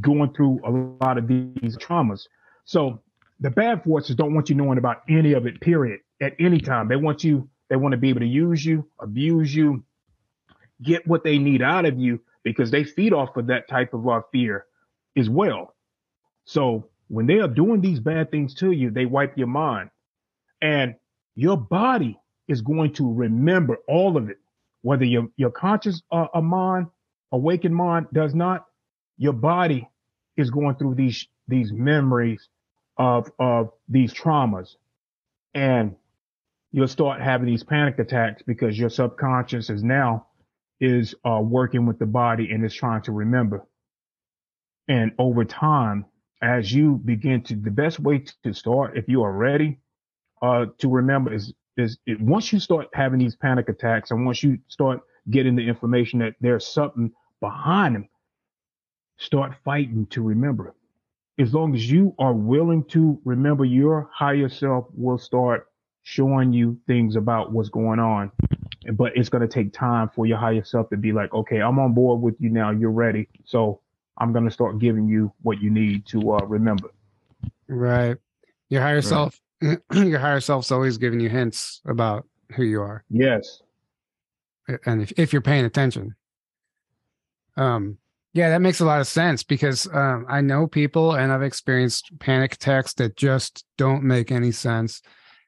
going 0.01 0.33
through 0.33 0.61
a 0.65 1.05
lot 1.05 1.19
of 1.19 1.27
these 1.27 1.77
traumas. 1.77 2.27
So 2.65 3.03
the 3.41 3.51
bad 3.51 3.85
forces 3.85 4.17
don't 4.17 4.35
want 4.35 4.49
you 4.49 4.55
knowing 4.55 4.79
about 4.79 5.03
any 5.09 5.33
of 5.35 5.47
it, 5.47 5.61
period, 5.61 6.01
at 6.23 6.35
any 6.39 6.61
time. 6.61 6.89
They 6.89 6.97
want 6.97 7.25
you, 7.25 7.49
they 7.69 7.77
want 7.77 7.93
to 7.93 7.99
be 7.99 8.09
able 8.09 8.21
to 8.21 8.27
use 8.27 8.65
you, 8.65 8.89
abuse 9.01 9.55
you, 9.55 9.85
get 10.83 11.07
what 11.07 11.25
they 11.25 11.39
need 11.39 11.63
out 11.63 11.85
of 11.85 11.99
you 11.99 12.21
because 12.45 12.71
they 12.71 12.85
feed 12.85 13.13
off 13.13 13.37
of 13.37 13.49
that 13.49 13.69
type 13.69 13.93
of 13.93 14.09
uh, 14.09 14.21
fear 14.33 14.67
as 15.17 15.29
well. 15.29 15.75
So 16.45 16.89
when 17.09 17.27
they 17.27 17.39
are 17.41 17.49
doing 17.49 17.81
these 17.81 17.99
bad 17.99 18.31
things 18.31 18.55
to 18.57 18.71
you, 18.71 18.91
they 18.91 19.07
wipe 19.07 19.37
your 19.37 19.49
mind 19.49 19.91
and 20.63 20.95
your 21.35 21.57
body 21.57 22.19
is 22.47 22.63
going 22.63 22.93
to 22.95 23.13
remember 23.13 23.79
all 23.89 24.17
of 24.17 24.29
it 24.31 24.39
whether 24.87 25.05
your 25.05 25.27
your 25.37 25.51
conscious 25.51 26.01
uh, 26.13 26.29
a 26.33 26.41
mind, 26.41 26.87
awakened 27.33 27.75
mind 27.75 28.07
does 28.13 28.37
not, 28.37 28.67
your 29.19 29.33
body 29.33 29.89
is 30.37 30.49
going 30.51 30.77
through 30.77 30.95
these 30.95 31.27
these 31.49 31.73
memories 31.73 32.49
of 32.97 33.29
of 33.41 33.73
these 33.89 34.15
traumas, 34.15 34.77
and 35.55 35.97
you'll 36.71 36.87
start 36.87 37.21
having 37.21 37.49
these 37.49 37.65
panic 37.65 37.99
attacks 37.99 38.45
because 38.47 38.79
your 38.79 38.89
subconscious 38.89 39.71
is 39.71 39.83
now 39.83 40.29
is 40.79 41.17
uh, 41.25 41.41
working 41.43 41.85
with 41.85 41.99
the 41.99 42.07
body 42.07 42.53
and 42.53 42.65
is 42.65 42.73
trying 42.73 43.03
to 43.03 43.11
remember. 43.11 43.67
And 44.87 45.11
over 45.19 45.45
time, 45.45 46.07
as 46.41 46.73
you 46.73 47.01
begin 47.05 47.43
to, 47.45 47.57
the 47.57 47.73
best 47.73 47.99
way 47.99 48.25
to 48.45 48.55
start, 48.55 48.97
if 48.97 49.09
you 49.09 49.25
are 49.25 49.33
ready 49.33 49.81
uh, 50.41 50.67
to 50.79 50.89
remember, 50.89 51.35
is 51.35 51.53
is 51.77 51.99
it, 52.07 52.21
once 52.21 52.53
you 52.53 52.61
start 52.61 52.89
having 52.93 53.19
these 53.19 53.37
panic 53.37 53.69
attacks 53.69 54.11
and 54.11 54.25
once 54.25 54.43
you 54.43 54.59
start 54.69 55.01
getting 55.31 55.57
the 55.57 55.67
information 55.67 56.21
that 56.21 56.35
there's 56.41 56.67
something 56.67 57.13
behind 57.41 57.95
them, 57.95 58.09
start 59.19 59.53
fighting 59.65 60.07
to 60.07 60.23
remember. 60.23 60.75
As 61.39 61.53
long 61.53 61.75
as 61.75 61.91
you 61.91 62.15
are 62.19 62.33
willing 62.33 62.85
to 62.85 63.21
remember, 63.25 63.65
your 63.65 64.09
higher 64.13 64.49
self 64.49 64.87
will 64.95 65.19
start 65.19 65.67
showing 66.03 66.53
you 66.53 66.79
things 66.87 67.17
about 67.17 67.53
what's 67.53 67.69
going 67.69 67.99
on. 67.99 68.31
But 68.95 69.17
it's 69.17 69.29
going 69.29 69.43
to 69.43 69.49
take 69.49 69.73
time 69.73 70.09
for 70.15 70.25
your 70.25 70.39
higher 70.39 70.65
self 70.65 70.89
to 70.91 70.97
be 70.97 71.13
like, 71.13 71.35
okay, 71.35 71.61
I'm 71.61 71.79
on 71.79 71.93
board 71.93 72.23
with 72.23 72.37
you 72.39 72.49
now. 72.49 72.71
You're 72.71 72.91
ready. 72.91 73.29
So 73.45 73.81
I'm 74.17 74.33
going 74.33 74.45
to 74.45 74.51
start 74.51 74.79
giving 74.79 75.09
you 75.09 75.33
what 75.43 75.61
you 75.61 75.71
need 75.71 76.07
to 76.07 76.33
uh, 76.33 76.45
remember. 76.45 76.91
Right. 77.69 78.17
Your 78.71 78.81
higher 78.81 78.97
right. 78.97 79.05
self 79.05 79.39
your 79.93 80.19
higher 80.19 80.41
self's 80.41 80.71
always 80.71 80.99
giving 80.99 81.21
you 81.21 81.29
hints 81.29 81.81
about 81.87 82.27
who 82.55 82.63
you 82.63 82.81
are. 82.81 83.05
Yes. 83.11 83.63
And 84.85 85.03
if, 85.03 85.13
if 85.17 85.33
you're 85.33 85.43
paying 85.43 85.65
attention. 85.65 86.15
Um, 87.57 87.99
yeah, 88.33 88.51
that 88.51 88.61
makes 88.61 88.81
a 88.81 88.85
lot 88.85 89.01
of 89.01 89.07
sense 89.07 89.43
because 89.43 89.89
um, 89.95 90.27
I 90.29 90.43
know 90.43 90.67
people 90.67 91.15
and 91.15 91.33
I've 91.33 91.43
experienced 91.43 92.11
panic 92.19 92.55
attacks 92.55 92.93
that 92.95 93.17
just 93.17 93.65
don't 93.79 94.03
make 94.03 94.31
any 94.31 94.53
sense. 94.53 95.01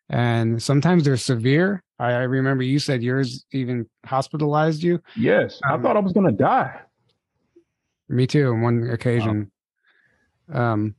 And 0.08 0.62
sometimes 0.62 1.04
they're 1.04 1.18
severe. 1.18 1.82
I, 1.98 2.12
I 2.12 2.22
remember 2.22 2.62
you 2.62 2.78
said 2.78 3.02
yours 3.02 3.44
even 3.52 3.86
hospitalized 4.06 4.82
you. 4.82 5.02
Yes. 5.16 5.60
Um, 5.68 5.80
I 5.80 5.82
thought 5.82 5.96
I 5.98 6.00
was 6.00 6.14
going 6.14 6.26
to 6.26 6.32
die. 6.32 6.80
Me 8.08 8.26
too, 8.26 8.52
on 8.52 8.62
one 8.62 8.88
occasion. 8.90 9.50
Wow. 10.48 10.72
Um, 10.72 10.94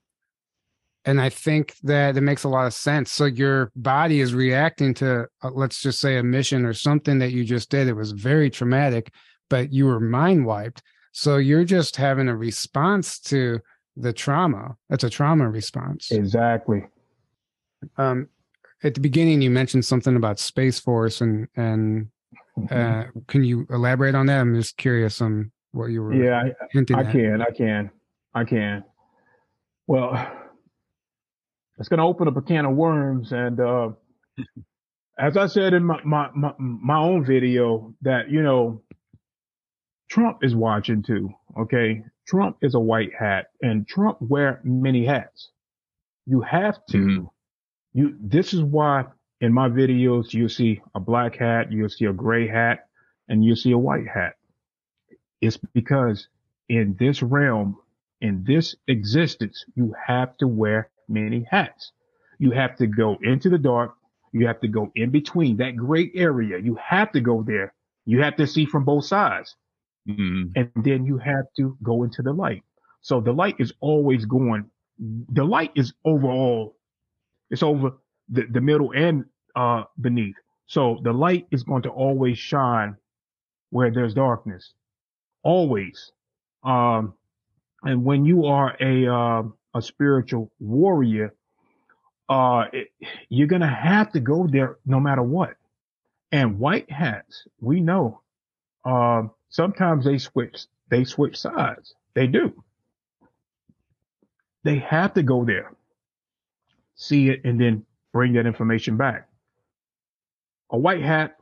and 1.09 1.19
I 1.19 1.29
think 1.29 1.73
that 1.81 2.17
it 2.17 2.21
makes 2.21 2.43
a 2.43 2.49
lot 2.49 2.67
of 2.67 2.73
sense. 2.73 3.11
So 3.11 3.25
your 3.25 3.71
body 3.75 4.21
is 4.21 4.35
reacting 4.35 4.93
to, 4.95 5.25
uh, 5.41 5.49
let's 5.49 5.81
just 5.81 5.99
say, 5.99 6.17
a 6.17 6.23
mission 6.23 6.65
or 6.65 6.73
something 6.73 7.17
that 7.17 7.31
you 7.31 7.43
just 7.43 7.71
did. 7.71 7.87
It 7.87 7.93
was 7.93 8.11
very 8.11 8.51
traumatic, 8.51 9.11
but 9.49 9.73
you 9.73 9.87
were 9.87 9.99
mind 9.99 10.45
wiped. 10.45 10.83
So 11.11 11.37
you're 11.37 11.65
just 11.65 11.95
having 11.95 12.27
a 12.27 12.35
response 12.35 13.19
to 13.21 13.59
the 13.97 14.13
trauma. 14.13 14.75
It's 14.91 15.03
a 15.03 15.09
trauma 15.09 15.49
response. 15.49 16.11
Exactly. 16.11 16.83
Um, 17.97 18.27
at 18.83 18.93
the 18.93 19.01
beginning, 19.01 19.41
you 19.41 19.49
mentioned 19.49 19.85
something 19.85 20.15
about 20.15 20.37
Space 20.37 20.79
Force, 20.79 21.21
and 21.21 21.47
and 21.55 22.09
uh, 22.69 23.05
can 23.27 23.43
you 23.43 23.65
elaborate 23.71 24.13
on 24.13 24.27
that? 24.27 24.41
I'm 24.41 24.53
just 24.53 24.77
curious 24.77 25.21
on 25.21 25.51
what 25.71 25.87
you 25.87 26.03
were. 26.03 26.13
Yeah, 26.13 26.39
I, 26.39 26.47
I 26.49 27.03
can, 27.03 27.41
I 27.41 27.51
can, 27.51 27.91
I 28.35 28.43
can. 28.43 28.83
Well, 29.87 30.48
it's 31.79 31.89
going 31.89 31.97
to 31.99 32.03
open 32.03 32.27
up 32.27 32.37
a 32.37 32.41
can 32.41 32.65
of 32.65 32.75
worms. 32.75 33.31
And 33.31 33.59
uh, 33.59 33.89
as 35.17 35.37
I 35.37 35.47
said 35.47 35.73
in 35.73 35.83
my, 35.83 35.99
my, 36.03 36.29
my, 36.35 36.53
my 36.57 36.97
own 36.97 37.25
video, 37.25 37.95
that, 38.01 38.29
you 38.29 38.43
know, 38.43 38.83
Trump 40.09 40.39
is 40.43 40.55
watching 40.55 41.03
too. 41.03 41.29
Okay. 41.59 42.03
Trump 42.27 42.57
is 42.61 42.75
a 42.75 42.79
white 42.79 43.11
hat 43.17 43.47
and 43.61 43.87
Trump 43.87 44.17
wear 44.21 44.59
many 44.63 45.05
hats. 45.05 45.49
You 46.25 46.41
have 46.41 46.85
to. 46.89 46.97
Mm-hmm. 46.97 47.25
You, 47.93 48.15
this 48.21 48.53
is 48.53 48.61
why 48.61 49.05
in 49.41 49.53
my 49.53 49.69
videos, 49.69 50.33
you 50.33 50.49
see 50.49 50.81
a 50.93 50.99
black 50.99 51.37
hat, 51.37 51.71
you'll 51.71 51.89
see 51.89 52.05
a 52.05 52.13
gray 52.13 52.47
hat, 52.47 52.87
and 53.29 53.43
you'll 53.43 53.55
see 53.55 53.71
a 53.71 53.77
white 53.77 54.07
hat. 54.07 54.33
It's 55.41 55.57
because 55.73 56.27
in 56.67 56.97
this 56.99 57.23
realm, 57.23 57.77
in 58.21 58.43
this 58.45 58.75
existence, 58.87 59.63
you 59.75 59.95
have 60.05 60.37
to 60.37 60.47
wear 60.47 60.89
many 61.09 61.45
hats. 61.49 61.91
You 62.37 62.51
have 62.51 62.77
to 62.77 62.87
go 62.87 63.17
into 63.21 63.49
the 63.49 63.57
dark. 63.57 63.95
You 64.31 64.47
have 64.47 64.61
to 64.61 64.67
go 64.67 64.91
in 64.95 65.09
between 65.09 65.57
that 65.57 65.75
gray 65.75 66.11
area. 66.15 66.59
You 66.59 66.75
have 66.75 67.11
to 67.13 67.21
go 67.21 67.43
there. 67.43 67.73
You 68.05 68.21
have 68.21 68.35
to 68.37 68.47
see 68.47 68.65
from 68.65 68.85
both 68.85 69.05
sides. 69.05 69.55
Mm-hmm. 70.07 70.51
And 70.55 70.71
then 70.83 71.05
you 71.05 71.17
have 71.17 71.45
to 71.57 71.77
go 71.83 72.03
into 72.03 72.21
the 72.21 72.33
light. 72.33 72.63
So 73.01 73.21
the 73.21 73.31
light 73.31 73.55
is 73.59 73.73
always 73.79 74.25
going, 74.25 74.69
the 74.99 75.43
light 75.43 75.71
is 75.75 75.93
overall, 76.05 76.75
it's 77.49 77.63
over 77.63 77.93
the, 78.29 78.45
the 78.51 78.61
middle 78.61 78.91
and 78.91 79.25
uh, 79.55 79.83
beneath. 79.99 80.35
So 80.67 80.99
the 81.03 81.13
light 81.13 81.47
is 81.51 81.63
going 81.63 81.83
to 81.83 81.89
always 81.89 82.37
shine 82.37 82.95
where 83.69 83.91
there's 83.91 84.13
darkness. 84.13 84.73
Always. 85.43 86.11
Um, 86.63 87.13
and 87.83 88.03
when 88.03 88.25
you 88.25 88.45
are 88.45 88.75
a, 88.81 89.07
uh, 89.07 89.43
a 89.75 89.81
spiritual 89.81 90.51
warrior, 90.59 91.33
uh, 92.29 92.65
it, 92.71 92.89
you're 93.29 93.47
going 93.47 93.61
to 93.61 93.67
have 93.67 94.11
to 94.11 94.19
go 94.19 94.47
there 94.47 94.77
no 94.85 94.99
matter 94.99 95.23
what. 95.23 95.55
And 96.31 96.59
white 96.59 96.91
hats, 96.91 97.47
we 97.59 97.81
know, 97.81 98.21
uh, 98.85 99.23
sometimes 99.49 100.05
they 100.05 100.17
switch, 100.19 100.65
they 100.89 101.03
switch 101.03 101.37
sides. 101.37 101.95
They 102.13 102.27
do. 102.27 102.63
They 104.63 104.77
have 104.79 105.13
to 105.13 105.23
go 105.23 105.45
there, 105.45 105.73
see 106.95 107.29
it, 107.29 107.41
and 107.45 107.59
then 107.59 107.85
bring 108.11 108.33
that 108.33 108.45
information 108.45 108.97
back. 108.97 109.27
A 110.71 110.77
white 110.77 111.01
hat, 111.01 111.37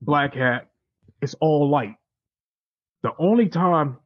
black 0.00 0.34
hat, 0.34 0.68
it's 1.20 1.34
all 1.40 1.68
light. 1.68 1.96
The 3.02 3.12
only 3.18 3.48
time 3.48 3.98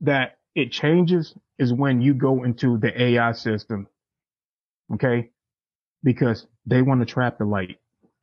that 0.00 0.38
it 0.54 0.70
changes 0.70 1.34
is 1.58 1.72
when 1.72 2.00
you 2.00 2.14
go 2.14 2.44
into 2.44 2.78
the 2.78 3.00
AI 3.00 3.32
system. 3.32 3.86
Okay. 4.94 5.30
Because 6.02 6.46
they 6.66 6.82
want 6.82 7.00
to 7.00 7.06
trap 7.06 7.38
the 7.38 7.44
light 7.44 7.78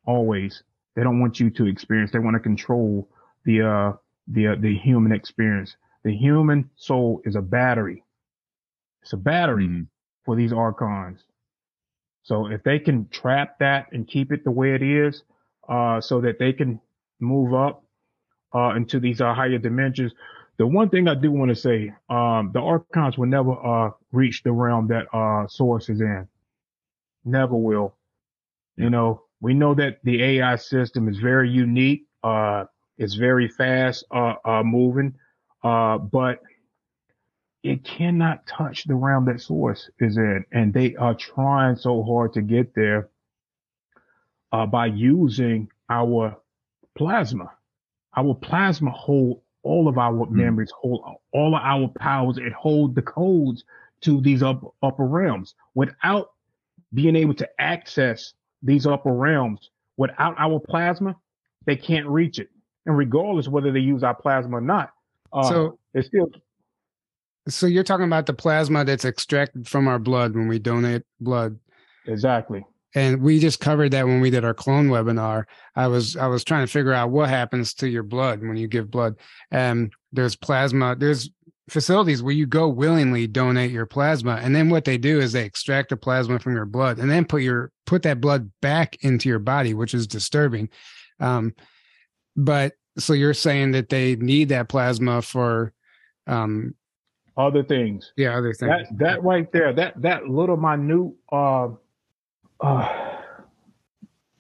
always. 0.06 0.64
They 0.96 1.04
don't 1.04 1.20
want 1.20 1.40
you 1.40 1.50
to 1.52 1.66
experience. 1.66 2.12
They 2.12 2.20
want 2.20 2.36
to 2.36 2.40
control 2.40 3.10
the, 3.46 3.62
uh, 3.62 3.94
the, 4.28 4.48
uh, 4.48 4.56
the 4.60 4.78
human 4.78 5.12
experience. 5.12 5.76
The 6.04 6.16
human 6.16 6.70
soul 6.76 7.22
is 7.26 7.36
a 7.36 7.42
battery. 7.42 8.04
It's 9.02 9.14
a 9.14 9.18
battery 9.18 9.68
mm-hmm. 9.68 9.84
for 10.24 10.36
these 10.36 10.54
archons. 10.54 11.24
So 12.24 12.48
if 12.48 12.64
they 12.64 12.80
can 12.80 13.10
trap 13.10 13.60
that 13.60 13.88
and 13.92 14.08
keep 14.08 14.32
it 14.32 14.44
the 14.44 14.52
way 14.52 14.76
it 14.76 14.82
is, 14.82 15.24
uh, 15.68 16.00
so 16.02 16.22
that 16.22 16.40
they 16.40 16.54
can 16.54 16.80
move 17.20 17.54
up, 17.54 17.84
uh, 18.54 18.76
into 18.76 19.00
these 19.00 19.22
uh, 19.22 19.34
higher 19.34 19.58
dimensions. 19.58 20.14
The 20.58 20.68
one 20.68 20.90
thing 20.90 21.08
I 21.08 21.16
do 21.16 21.32
want 21.32 21.50
to 21.50 21.56
say, 21.56 21.94
um, 22.10 22.52
the 22.54 22.62
archons 22.62 23.18
will 23.18 23.28
never, 23.28 23.54
uh, 23.54 23.92
reach 24.12 24.44
the 24.44 24.52
realm 24.52 24.88
that, 24.88 25.08
uh, 25.14 25.48
source 25.48 25.90
is 25.90 26.02
in. 26.02 26.28
Never 27.26 27.56
will. 27.56 27.96
You 28.78 28.90
know, 28.90 29.24
we 29.42 29.54
know 29.54 29.76
that 29.76 30.00
the 30.04 30.24
AI 30.24 30.56
system 30.58 31.10
is 31.10 31.20
very 31.20 31.50
unique. 31.50 32.08
Uh, 32.24 32.66
it's 32.98 33.16
very 33.16 33.48
fast, 33.50 34.06
uh, 34.12 34.36
uh, 34.46 34.64
moving. 34.64 35.16
Uh, 35.64 35.98
but 36.00 36.42
it 37.64 37.84
cannot 37.84 38.46
touch 38.48 38.86
the 38.86 38.96
realm 38.96 39.26
that 39.26 39.42
source 39.42 39.90
is 40.00 40.18
in. 40.18 40.46
And 40.52 40.74
they 40.74 40.96
are 40.96 41.16
trying 41.16 41.78
so 41.78 42.04
hard 42.04 42.34
to 42.34 42.42
get 42.42 42.76
there, 42.76 43.10
uh, 44.52 44.66
by 44.68 44.88
using 44.88 45.70
our 45.90 46.38
plasma. 46.96 47.52
Our 48.18 48.36
plasma 48.36 48.92
hold 48.92 49.43
all 49.64 49.88
of 49.88 49.98
our 49.98 50.26
mm. 50.26 50.32
memories, 50.32 50.72
hold 50.80 51.04
all 51.32 51.56
of 51.56 51.62
our 51.62 51.88
powers, 52.00 52.38
and 52.38 52.54
hold 52.54 52.96
the 52.96 53.02
codes 53.02 53.64
to 54.02 54.22
these 54.22 54.44
up, 54.44 54.62
upper 54.84 55.06
realms 55.06 55.56
without 55.74 56.32
being 56.94 57.16
able 57.16 57.34
to 57.34 57.50
access 57.60 58.34
these 58.62 58.86
upper 58.86 59.14
realms 59.14 59.70
without 59.98 60.36
our 60.38 60.60
plasma, 60.60 61.16
they 61.66 61.76
can't 61.76 62.08
reach 62.08 62.40
it. 62.40 62.50
And 62.86 62.98
regardless 62.98 63.48
whether 63.48 63.72
they 63.72 63.80
use 63.80 64.04
our 64.04 64.14
plasma 64.14 64.58
or 64.58 64.62
not, 64.62 64.92
uh, 65.32 65.44
so 65.50 65.80
it's 65.94 66.08
still. 66.08 66.30
So 67.48 67.66
you're 67.66 67.84
talking 67.84 68.06
about 68.06 68.26
the 68.26 68.34
plasma 68.34 68.86
that's 68.86 69.06
extracted 69.06 69.68
from 69.68 69.88
our 69.88 70.00
blood 70.00 70.36
when 70.36 70.48
we 70.48 70.60
donate 70.60 71.04
blood. 71.20 71.58
Exactly. 72.06 72.66
And 72.96 73.22
we 73.22 73.40
just 73.40 73.60
covered 73.60 73.92
that 73.92 74.06
when 74.06 74.22
we 74.22 74.30
did 74.30 74.46
our 74.46 74.54
clone 74.54 74.90
webinar. 74.90 75.46
I 75.76 75.88
was 75.88 76.16
I 76.16 76.28
was 76.28 76.44
trying 76.44 76.66
to 76.66 76.72
figure 76.72 76.94
out 76.94 77.10
what 77.10 77.30
happens 77.30 77.74
to 77.76 77.88
your 77.88 78.04
blood 78.04 78.42
when 78.42 78.56
you 78.56 78.68
give 78.68 78.92
blood. 78.92 79.16
And 79.52 79.92
there's 80.12 80.36
plasma. 80.36 80.96
There's 80.96 81.30
facilities 81.70 82.22
where 82.22 82.34
you 82.34 82.46
go 82.46 82.68
willingly 82.68 83.26
donate 83.26 83.72
your 83.72 83.86
plasma 83.86 84.38
and 84.42 84.54
then 84.54 84.70
what 84.70 84.84
they 84.84 84.98
do 84.98 85.22
is 85.22 85.32
they 85.32 85.46
extract 85.46 85.90
the 85.90 85.98
plasma 85.98 86.38
from 86.38 86.56
your 86.56 86.66
blood 86.66 87.00
and 87.00 87.10
then 87.10 87.24
put 87.24 87.42
your 87.42 87.72
put 87.86 88.04
that 88.04 88.20
blood 88.20 88.52
back 88.62 88.98
into 89.02 89.30
your 89.30 89.40
body 89.40 89.74
which 89.74 89.94
is 89.94 90.06
disturbing 90.06 90.68
um 91.22 91.54
but 92.36 92.74
so 92.98 93.14
you're 93.14 93.34
saying 93.34 93.72
that 93.72 93.88
they 93.88 94.18
need 94.18 94.50
that 94.50 94.68
plasma 94.68 95.22
for 95.22 95.72
um 96.28 96.76
other 97.38 97.64
things 97.64 98.12
yeah 98.18 98.38
other 98.38 98.54
things 98.54 98.70
that 98.70 98.98
that 98.98 99.24
right 99.24 99.50
there 99.54 99.72
that 99.72 100.00
that 100.02 100.28
little 100.28 100.58
minute 100.58 101.14
uh 101.32 101.70
uh 102.64 102.90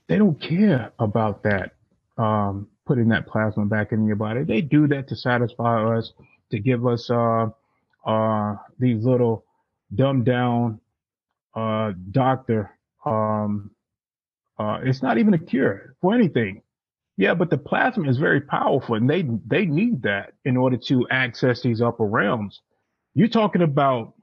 they 0.09 0.17
don't 0.17 0.41
care 0.41 0.93
about 0.99 1.43
that 1.43 1.73
um 2.17 2.67
putting 2.87 3.09
that 3.09 3.27
plasma 3.27 3.65
back 3.65 3.91
in 3.93 4.07
your 4.07 4.17
body 4.17 4.43
they 4.43 4.61
do 4.61 4.87
that 4.87 5.07
to 5.09 5.15
satisfy 5.15 5.97
us 5.97 6.13
to 6.51 6.59
give 6.59 6.87
us 6.87 7.09
uh, 7.11 7.47
uh, 8.05 8.55
these 8.79 9.05
little 9.05 9.45
dumbed 9.95 10.25
down 10.25 10.79
uh, 11.55 11.93
doctor. 12.11 12.71
Um, 13.05 13.71
uh, 14.59 14.79
it's 14.83 15.01
not 15.03 15.17
even 15.17 15.33
a 15.33 15.39
cure 15.39 15.95
for 16.01 16.13
anything. 16.13 16.63
Yeah, 17.17 17.35
but 17.35 17.49
the 17.51 17.57
plasma 17.59 18.09
is 18.09 18.17
very 18.17 18.41
powerful, 18.41 18.95
and 18.95 19.09
they 19.09 19.23
they 19.47 19.65
need 19.65 20.03
that 20.03 20.33
in 20.45 20.57
order 20.57 20.77
to 20.87 21.07
access 21.11 21.61
these 21.61 21.81
upper 21.81 22.05
realms. 22.05 22.61
You're 23.15 23.29
talking 23.29 23.61
about 23.63 24.15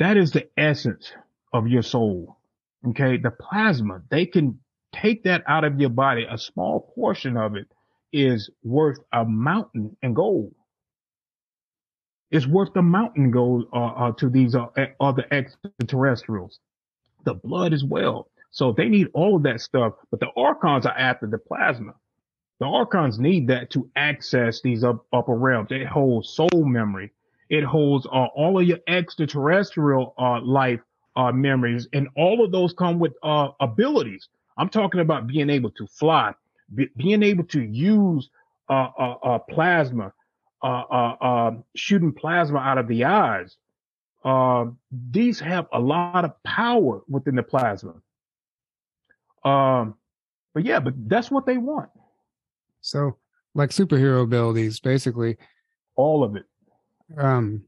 that 0.00 0.16
is 0.18 0.32
the 0.32 0.48
essence 0.58 1.12
of 1.52 1.68
your 1.68 1.82
soul. 1.82 2.37
Okay, 2.86 3.16
the 3.18 3.30
plasma 3.30 4.02
they 4.10 4.26
can 4.26 4.60
take 4.92 5.24
that 5.24 5.42
out 5.46 5.64
of 5.64 5.80
your 5.80 5.90
body. 5.90 6.26
A 6.30 6.38
small 6.38 6.92
portion 6.94 7.36
of 7.36 7.56
it 7.56 7.66
is 8.12 8.50
worth 8.62 8.98
a 9.12 9.24
mountain 9.24 9.96
in 10.02 10.14
gold 10.14 10.52
It's 12.30 12.46
worth 12.46 12.76
a 12.76 12.82
mountain 12.82 13.32
gold 13.32 13.68
uh, 13.74 13.78
uh, 13.78 14.12
to 14.14 14.30
these 14.30 14.54
uh, 14.54 14.66
other 15.00 15.26
extraterrestrials. 15.32 16.60
The 17.24 17.34
blood 17.34 17.72
as 17.74 17.84
well. 17.84 18.30
So 18.50 18.72
they 18.72 18.88
need 18.88 19.08
all 19.14 19.36
of 19.36 19.44
that 19.44 19.60
stuff, 19.60 19.94
but 20.10 20.20
the 20.20 20.30
archons 20.36 20.86
are 20.86 20.96
after 20.96 21.26
the 21.26 21.38
plasma. 21.38 21.94
The 22.60 22.66
archons 22.66 23.18
need 23.18 23.48
that 23.48 23.70
to 23.72 23.90
access 23.96 24.62
these 24.62 24.84
up, 24.84 25.06
upper 25.12 25.34
realms. 25.36 25.68
It 25.72 25.86
holds 25.86 26.30
soul 26.30 26.64
memory. 26.66 27.12
It 27.50 27.64
holds 27.64 28.06
uh, 28.06 28.26
all 28.36 28.60
of 28.60 28.66
your 28.66 28.78
extraterrestrial 28.88 30.14
uh, 30.18 30.40
life 30.42 30.80
uh, 31.16 31.32
memories, 31.32 31.88
and 31.92 32.08
all 32.16 32.44
of 32.44 32.52
those 32.52 32.72
come 32.72 32.98
with 32.98 33.12
uh, 33.22 33.48
abilities. 33.60 34.28
I'm 34.56 34.68
talking 34.68 35.00
about 35.00 35.26
being 35.26 35.50
able 35.50 35.70
to 35.72 35.86
fly, 35.86 36.34
be, 36.74 36.88
being 36.96 37.22
able 37.22 37.44
to 37.44 37.62
use 37.62 38.28
plasma, 39.48 40.12
uh, 40.62 40.66
uh, 40.90 41.16
uh, 41.20 41.50
shooting 41.76 42.12
plasma 42.12 42.58
out 42.58 42.78
of 42.78 42.88
the 42.88 43.04
eyes. 43.04 43.56
Uh, 44.24 44.66
these 45.10 45.38
have 45.38 45.66
a 45.72 45.78
lot 45.78 46.24
of 46.24 46.32
power 46.42 47.02
within 47.08 47.36
the 47.36 47.42
plasma. 47.42 47.94
Um, 49.44 49.94
but 50.54 50.64
yeah, 50.64 50.80
but 50.80 50.94
that's 51.08 51.30
what 51.30 51.46
they 51.46 51.58
want. 51.58 51.90
So, 52.80 53.16
like 53.54 53.70
superhero 53.70 54.24
abilities, 54.24 54.80
basically. 54.80 55.36
All 55.94 56.24
of 56.24 56.36
it. 56.36 56.44
Um, 57.16 57.64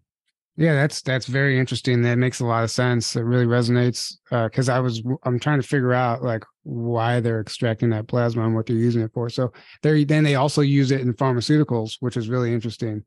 yeah, 0.61 0.75
that's 0.75 1.01
that's 1.01 1.25
very 1.25 1.59
interesting. 1.59 2.03
That 2.03 2.19
makes 2.19 2.41
a 2.41 2.45
lot 2.45 2.65
of 2.65 2.71
sense. 2.71 3.17
It 3.17 3.23
really 3.23 3.47
resonates 3.47 4.17
because 4.29 4.69
uh, 4.69 4.75
I 4.75 4.81
was 4.81 5.03
I'm 5.23 5.41
trying 5.41 5.59
to 5.59 5.67
figure 5.67 5.95
out 5.95 6.23
like 6.23 6.45
why 6.65 7.19
they're 7.21 7.41
extracting 7.41 7.89
that 7.91 8.09
plasma 8.09 8.45
and 8.45 8.55
what 8.55 8.67
they're 8.67 8.77
using 8.77 9.01
it 9.01 9.11
for. 9.15 9.31
So 9.31 9.55
they 9.83 10.05
then 10.05 10.23
they 10.23 10.35
also 10.35 10.61
use 10.61 10.91
it 10.91 11.01
in 11.01 11.15
pharmaceuticals, 11.15 11.97
which 12.01 12.19
is 12.19 12.29
really 12.29 12.53
interesting. 12.53 13.03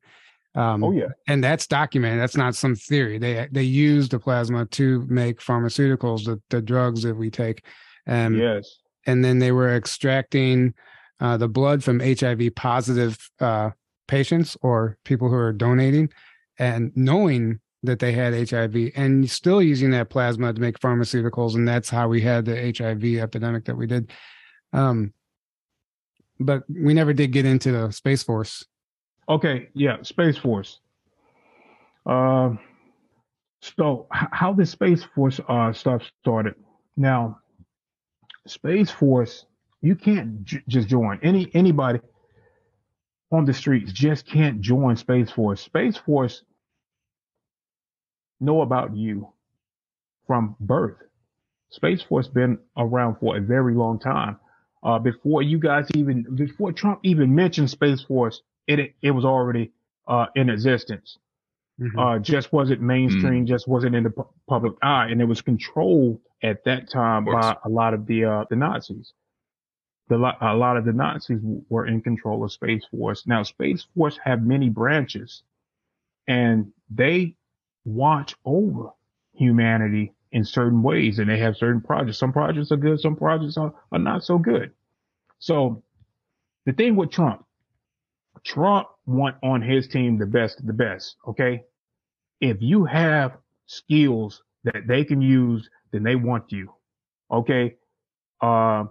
Um, 0.56 0.84
oh 0.84 0.94
yeah, 0.94 1.10
and 1.28 1.44
that's 1.44 1.68
documented. 1.68 2.20
That's 2.20 2.36
not 2.36 2.56
some 2.56 2.74
theory. 2.74 3.20
They 3.20 3.48
they 3.52 3.62
use 3.62 4.10
the 4.10 4.18
plasma 4.18 4.66
to 4.66 5.06
make 5.08 5.40
pharmaceuticals, 5.40 6.26
the 6.26 6.42
the 6.50 6.60
drugs 6.60 7.04
that 7.04 7.16
we 7.16 7.30
take. 7.30 7.64
Um, 8.08 8.36
yes, 8.36 8.80
and 9.06 9.24
then 9.24 9.38
they 9.38 9.52
were 9.52 9.76
extracting 9.76 10.74
uh, 11.20 11.38
the 11.38 11.48
blood 11.48 11.84
from 11.84 12.00
HIV 12.00 12.56
positive 12.56 13.30
uh, 13.40 13.70
patients 14.08 14.58
or 14.64 14.98
people 15.06 15.30
who 15.30 15.36
are 15.36 15.54
donating 15.54 16.10
and 16.60 16.92
knowing 16.96 17.60
that 17.84 18.00
they 18.00 18.14
had 18.14 18.50
HIV 18.50 18.92
and 18.96 19.30
still 19.30 19.62
using 19.62 19.92
that 19.92 20.10
plasma 20.10 20.54
to 20.54 20.62
make 20.62 20.80
pharmaceuticals. 20.80 21.56
And 21.56 21.68
that's 21.68 21.90
how 21.90 22.08
we 22.08 22.22
had 22.22 22.46
the 22.46 22.74
HIV 22.78 23.22
epidemic 23.22 23.66
that 23.66 23.76
we 23.76 23.88
did. 23.88 24.12
Um, 24.72 25.14
but 26.40 26.64
we 26.70 26.94
never 26.94 27.14
did 27.14 27.32
get 27.32 27.46
into 27.46 27.72
the 27.72 27.92
Space 27.92 28.24
Force. 28.24 28.66
Okay. 29.28 29.70
Yeah. 29.74 30.02
Space 30.02 30.38
Force. 30.38 30.80
Um, 32.06 32.60
so 33.62 34.08
how 34.10 34.54
the 34.54 34.66
Space 34.66 35.04
Force 35.16 35.40
uh, 35.48 35.72
stuff 35.74 36.04
started. 36.22 36.56
Now, 36.98 37.40
Space 38.48 38.92
Force, 38.92 39.46
you 39.82 39.96
can't 39.96 40.44
j- 40.44 40.64
just 40.68 40.90
join 40.90 41.20
any 41.24 41.50
anybody 41.54 42.00
on 43.34 43.46
the 43.46 43.54
streets 43.54 43.92
just 43.92 44.28
can't 44.28 44.62
join 44.62 44.96
Space 44.96 45.32
Force. 45.32 45.62
Space 45.62 45.98
Force 45.98 46.44
know 48.40 48.62
about 48.62 48.96
you 48.96 49.34
from 50.28 50.56
birth. 50.60 50.98
Space 51.72 52.04
Force 52.04 52.28
been 52.28 52.60
around 52.78 53.18
for 53.20 53.36
a 53.36 53.42
very 53.42 53.74
long 53.74 54.00
time. 54.00 54.40
Uh, 54.84 55.00
before 55.00 55.42
you 55.42 55.58
guys 55.58 55.88
even, 55.96 56.26
before 56.36 56.72
Trump 56.72 57.00
even 57.04 57.34
mentioned 57.34 57.70
Space 57.70 58.04
Force, 58.04 58.42
it 58.68 58.94
it 59.02 59.12
was 59.12 59.26
already 59.26 59.72
uh, 60.08 60.28
in 60.36 60.50
existence. 60.50 61.18
Mm-hmm. 61.82 61.98
Uh, 61.98 62.20
just 62.20 62.54
wasn't 62.54 62.82
mainstream, 62.82 63.46
mm-hmm. 63.46 63.46
just 63.46 63.68
wasn't 63.68 63.96
in 63.96 64.04
the 64.04 64.12
pu- 64.12 64.30
public 64.48 64.74
eye, 64.84 65.08
and 65.10 65.20
it 65.22 65.26
was 65.26 65.42
controlled 65.42 66.20
at 66.44 66.64
that 66.66 66.92
time 66.92 67.26
by 67.26 67.58
a 67.66 67.70
lot 67.70 67.96
of 67.96 68.06
the 68.06 68.26
uh, 68.26 68.46
the 68.50 68.56
Nazis 68.56 69.14
the, 70.10 70.16
a 70.42 70.56
lot 70.56 70.78
of 70.78 70.86
the 70.86 70.94
Nazis 70.94 71.40
were 71.70 71.88
in 71.88 72.02
control 72.02 72.44
of 72.44 72.52
Space 72.52 72.84
Force. 72.92 73.26
Now, 73.26 73.44
Space 73.44 73.86
Force 73.96 74.20
have 74.24 74.44
many 74.44 74.70
branches 74.70 75.44
and 76.28 76.72
they 76.90 77.36
watch 77.86 78.36
over 78.46 78.90
humanity 79.34 80.14
in 80.32 80.44
certain 80.44 80.84
ways 80.84 81.20
and 81.20 81.30
they 81.30 81.40
have 81.40 81.56
certain 81.58 81.82
projects. 81.82 82.18
Some 82.18 82.34
projects 82.34 82.72
are 82.72 82.78
good. 82.78 83.00
Some 83.00 83.16
projects 83.16 83.58
are, 83.58 83.74
are 83.92 84.00
not 84.00 84.24
so 84.24 84.38
good. 84.38 84.72
So 85.40 85.84
the 86.66 86.74
thing 86.74 86.96
with 86.96 87.12
Trump, 87.12 87.46
Trump 88.44 88.88
want 89.06 89.36
on 89.44 89.62
his 89.62 89.88
team 89.88 90.18
the 90.18 90.26
best 90.26 90.60
of 90.60 90.66
the 90.66 90.74
best. 90.74 91.16
Okay. 91.28 91.64
If 92.42 92.58
you 92.62 92.86
have 92.86 93.38
skills 93.66 94.42
that 94.64 94.88
they 94.88 95.04
can 95.04 95.22
use, 95.22 95.70
then 95.92 96.04
they 96.04 96.16
want 96.16 96.52
you. 96.52 96.74
Okay. 97.32 97.76
Uh, 98.42 98.86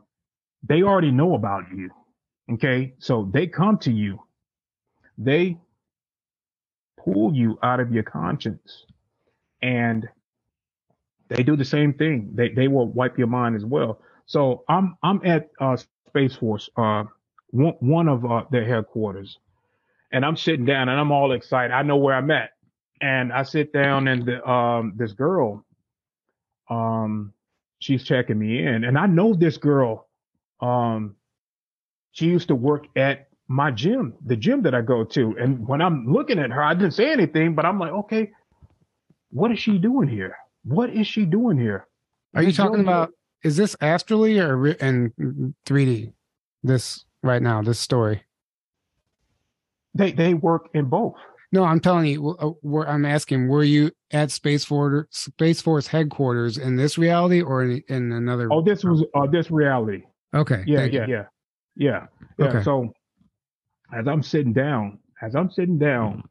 they 0.69 0.83
already 0.83 1.11
know 1.13 1.35
about 1.35 1.65
you. 1.75 1.91
Okay. 2.55 2.95
So 2.99 3.31
they 3.33 3.47
come 3.49 3.79
to 3.81 3.93
you. 3.93 4.21
They 5.19 5.59
pull 7.05 7.35
you 7.35 7.59
out 7.63 7.81
of 7.81 7.93
your 7.93 8.05
conscience 8.05 8.87
and 9.63 10.09
they 11.29 11.43
do 11.43 11.57
the 11.57 11.65
same 11.65 11.95
thing. 11.95 12.31
They 12.35 12.51
they 12.51 12.69
will 12.69 12.89
wipe 12.89 13.19
your 13.19 13.27
mind 13.29 13.57
as 13.57 13.65
well. 13.65 14.01
So 14.27 14.65
I'm 14.69 14.97
I'm 15.03 15.21
at 15.25 15.51
uh, 15.61 15.77
Space 16.09 16.37
Force, 16.37 16.71
uh, 16.77 17.05
one 17.51 17.75
one 17.81 18.09
of 18.09 18.25
uh, 18.25 18.45
their 18.51 18.65
headquarters, 18.67 19.39
and 20.13 20.25
I'm 20.25 20.37
sitting 20.37 20.67
down 20.67 20.89
and 20.89 21.01
I'm 21.01 21.13
all 21.13 21.33
excited. 21.33 21.75
I 21.75 21.83
know 21.83 21.97
where 21.99 22.15
I'm 22.17 22.31
at, 22.31 22.51
and 23.01 23.33
I 23.33 23.45
sit 23.45 23.73
down 23.73 24.09
and 24.09 24.27
the, 24.27 24.49
um 24.49 24.95
this 24.97 25.13
girl, 25.13 25.67
um, 26.71 27.33
she's 27.81 28.05
checking 28.05 28.39
me 28.39 28.61
in, 28.67 28.85
and 28.85 28.99
I 28.99 29.07
know 29.07 29.35
this 29.35 29.59
girl, 29.59 30.09
um, 30.63 31.17
she 32.13 32.27
used 32.27 32.49
to 32.49 32.55
work 32.55 32.87
at 32.97 33.29
my 33.49 33.71
gym, 33.71 34.15
the 34.25 34.37
gym 34.37 34.63
that 34.63 34.75
I 34.75 34.81
go 34.81 35.05
to, 35.05 35.37
and 35.39 35.67
when 35.67 35.83
I'm 35.83 36.11
looking 36.11 36.39
at 36.39 36.51
her, 36.51 36.63
I 36.63 36.75
didn't 36.75 36.95
say 36.95 37.13
anything, 37.13 37.55
but 37.55 37.67
I'm 37.67 37.79
like, 37.79 37.93
okay, 37.93 38.31
what 39.31 39.51
is 39.51 39.59
she 39.59 39.79
doing 39.79 40.09
here? 40.09 40.37
What 40.65 40.91
is 40.91 41.07
she 41.07 41.25
doing 41.25 41.59
here? 41.59 41.87
Are 42.35 42.43
you 42.43 42.53
talking 42.53 42.81
about? 42.81 43.11
Is 43.43 43.57
this 43.57 43.75
astrally 43.81 44.39
or 44.39 44.69
in 44.69 45.55
3D? 45.67 46.13
This 46.63 47.05
right 47.23 47.43
now, 47.43 47.61
this 47.61 47.81
story. 47.81 48.23
They 49.95 50.13
they 50.13 50.35
work 50.35 50.71
in 50.75 50.87
both. 50.87 51.15
No, 51.51 51.65
I'm 51.65 51.81
telling 51.81 52.07
you. 52.07 52.31
Uh, 52.31 52.81
I'm 52.87 53.05
asking, 53.05 53.49
were 53.49 53.65
you 53.65 53.91
at 54.13 54.31
Space 54.31 54.65
Force 54.65 55.07
Space 55.11 55.61
Force 55.61 55.87
headquarters 55.87 56.57
in 56.57 56.77
this 56.77 56.97
reality 56.97 57.43
or 57.43 57.65
in, 57.65 57.83
in 57.89 58.13
another? 58.13 58.49
Oh, 58.51 58.63
this 58.63 58.85
was 58.85 59.05
uh, 59.15 59.27
this 59.27 59.51
reality. 59.51 60.05
Okay. 60.35 60.65
Yeah, 60.67 60.85
yeah, 60.85 61.07
yeah, 61.07 61.25
yeah, 61.77 62.07
yeah. 62.39 62.47
Okay. 62.47 62.63
So 62.63 62.93
as 63.93 64.07
I'm 64.09 64.23
sitting 64.23 64.53
down, 64.53 64.99
as 65.21 65.35
I'm 65.37 65.51
sitting 65.51 65.79
down, 65.79 66.23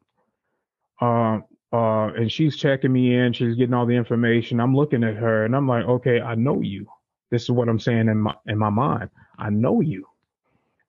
uh, 1.00 1.40
uh, 1.72 2.08
and 2.08 2.30
she's 2.30 2.56
checking 2.56 2.92
me 2.92 3.16
in. 3.16 3.32
She's 3.32 3.56
getting 3.56 3.74
all 3.74 3.86
the 3.86 3.94
information. 3.94 4.60
I'm 4.60 4.76
looking 4.76 5.02
at 5.04 5.16
her 5.16 5.44
and 5.44 5.56
I'm 5.56 5.66
like, 5.66 5.84
okay, 5.86 6.20
I 6.20 6.34
know 6.34 6.60
you. 6.60 6.86
This 7.30 7.44
is 7.44 7.50
what 7.50 7.68
I'm 7.68 7.80
saying 7.80 8.08
in 8.08 8.18
my 8.18 8.34
in 8.46 8.58
my 8.58 8.68
mind. 8.68 9.08
I 9.38 9.48
know 9.48 9.80
you. 9.80 10.06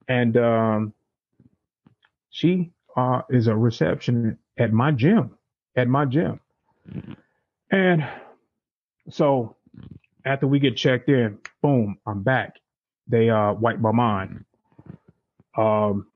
And 0.09 0.35
um, 0.35 0.93
she 2.29 2.71
uh, 2.97 3.21
is 3.29 3.47
a 3.47 3.55
reception 3.55 4.37
at 4.57 4.73
my 4.73 4.91
gym, 4.91 5.37
at 5.77 5.87
my 5.87 6.03
gym. 6.03 6.39
And 7.71 8.05
so 9.09 9.55
after 10.25 10.47
we 10.47 10.59
get 10.59 10.75
checked 10.75 11.07
in, 11.07 11.37
boom, 11.61 11.97
I'm 12.05 12.21
back. 12.23 12.57
They 13.13 13.29
uh, 13.29 13.53
wipe 13.53 13.79
my 13.79 13.91
mind. 13.91 14.43
Um, 15.55 16.07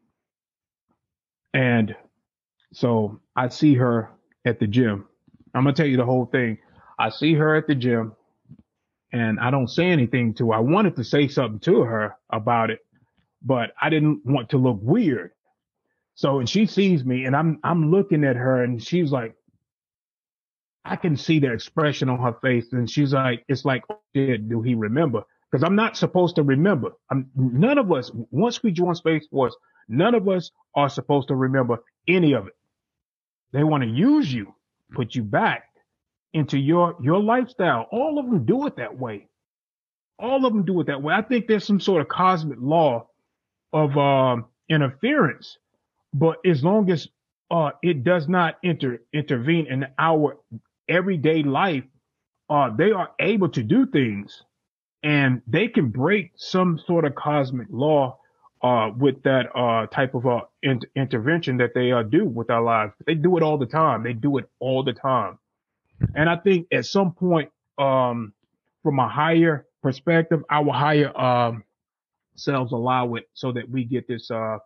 and 1.54 1.96
so 2.74 3.22
I 3.36 3.50
see 3.50 3.76
her 3.76 4.10
at 4.46 4.60
the 4.60 4.66
gym. 4.66 5.06
I'm 5.54 5.64
gonna 5.64 5.76
tell 5.76 5.86
you 5.86 5.98
the 5.98 6.06
whole 6.06 6.26
thing. 6.26 6.58
I 6.98 7.10
see 7.10 7.36
her 7.36 7.56
at 7.56 7.68
the 7.68 7.76
gym 7.76 8.14
and 9.14 9.40
I 9.40 9.52
don't 9.52 9.68
say 9.68 9.86
anything 9.86 10.34
to 10.36 10.48
her. 10.48 10.56
I 10.56 10.60
wanted 10.60 10.96
to 10.96 11.04
say 11.04 11.28
something 11.28 11.60
to 11.72 11.82
her 11.82 12.16
about 12.32 12.72
it, 12.72 12.80
but 13.44 13.74
I 13.80 13.92
didn't 13.92 14.26
want 14.26 14.50
to 14.50 14.58
look 14.58 14.80
weird. 14.82 15.34
So 16.16 16.40
and 16.40 16.50
she 16.50 16.66
sees 16.66 17.06
me 17.06 17.26
and 17.26 17.36
I'm 17.36 17.60
I'm 17.64 17.92
looking 17.92 18.24
at 18.24 18.38
her 18.38 18.64
and 18.64 18.82
she's 18.82 19.12
like 19.12 19.36
I 20.84 20.96
can 20.96 21.16
see 21.16 21.38
the 21.38 21.54
expression 21.54 22.10
on 22.10 22.18
her 22.22 22.34
face 22.42 22.74
and 22.74 22.90
she's 22.90 23.14
like 23.14 23.46
it's 23.48 23.66
like 23.66 23.84
oh, 23.92 24.02
did 24.16 24.50
do 24.50 24.64
he 24.64 24.74
remember? 24.74 25.26
Because 25.52 25.64
I'm 25.64 25.76
not 25.76 25.98
supposed 25.98 26.36
to 26.36 26.44
remember. 26.44 26.92
I'm 27.12 27.30
none 27.36 27.78
of 27.78 27.92
us 27.92 28.12
once 28.32 28.62
we 28.64 28.72
join 28.72 28.96
Space 28.96 29.28
Force, 29.28 29.56
none 29.88 30.16
of 30.16 30.28
us 30.28 30.52
are 30.76 30.90
supposed 30.90 31.30
to 31.30 31.36
remember 31.36 31.80
any 32.08 32.34
of 32.34 32.48
it. 32.48 32.54
They 33.54 33.64
want 33.64 33.84
to 33.84 33.90
use 33.90 34.32
you, 34.34 34.54
put 34.94 35.16
you 35.16 35.24
back 35.24 35.64
into 36.34 36.58
your 36.58 36.96
your 37.02 37.22
lifestyle. 37.22 37.88
All 37.92 38.20
of 38.20 38.26
them 38.26 38.46
do 38.46 38.68
it 38.68 38.78
that 38.78 38.98
way. 38.98 39.28
All 40.20 40.46
of 40.46 40.54
them 40.54 40.66
do 40.66 40.80
it 40.82 40.88
that 40.88 41.02
way. 41.02 41.14
I 41.14 41.22
think 41.22 41.48
there's 41.48 41.66
some 41.66 41.80
sort 41.80 42.02
of 42.02 42.08
cosmic 42.10 42.60
law 42.62 43.08
of 43.74 43.98
um, 43.98 44.46
interference, 44.70 45.58
but 46.14 46.38
as 46.46 46.64
long 46.64 46.92
as 46.92 47.08
uh, 47.52 47.72
it 47.84 48.04
does 48.04 48.28
not 48.28 48.58
enter 48.64 49.02
intervene 49.14 49.68
in 49.68 49.88
our 49.98 50.38
everyday 50.90 51.44
life, 51.44 51.84
uh, 52.50 52.70
they 52.76 52.92
are 52.92 53.12
able 53.20 53.50
to 53.50 53.64
do 53.64 53.86
things, 53.86 54.44
and 55.04 55.42
they 55.48 55.68
can 55.68 55.90
break 55.90 56.32
some 56.36 56.80
sort 56.86 57.06
of 57.06 57.16
cosmic 57.16 57.68
law 57.70 58.18
uh, 58.62 58.90
with 58.98 59.22
that 59.24 59.56
uh, 59.56 59.86
type 59.88 60.16
of 60.16 60.26
uh, 60.26 60.42
in- 60.64 60.82
intervention 60.96 61.58
that 61.58 61.74
they 61.74 61.92
uh, 61.92 62.04
do 62.04 62.26
with 62.26 62.50
our 62.50 62.62
lives. 62.62 62.94
They 63.06 63.16
do 63.16 63.38
it 63.38 63.44
all 63.44 63.58
the 63.58 63.66
time. 63.66 64.04
They 64.04 64.14
do 64.14 64.38
it 64.38 64.50
all 64.60 64.84
the 64.84 64.94
time. 64.94 65.38
And 66.16 66.30
I 66.30 66.38
think 66.38 66.68
at 66.72 66.86
some 66.86 67.12
point, 67.12 67.50
um, 67.78 68.34
from 68.84 69.00
a 69.00 69.08
higher 69.08 69.66
perspective, 69.82 70.44
our 70.50 70.72
higher 70.72 71.16
um, 71.20 71.64
selves 72.36 72.72
allow 72.72 73.16
it 73.16 73.30
so 73.34 73.52
that 73.52 73.70
we 73.70 73.84
get 73.84 74.08
this 74.08 74.32
uh, 74.32 74.58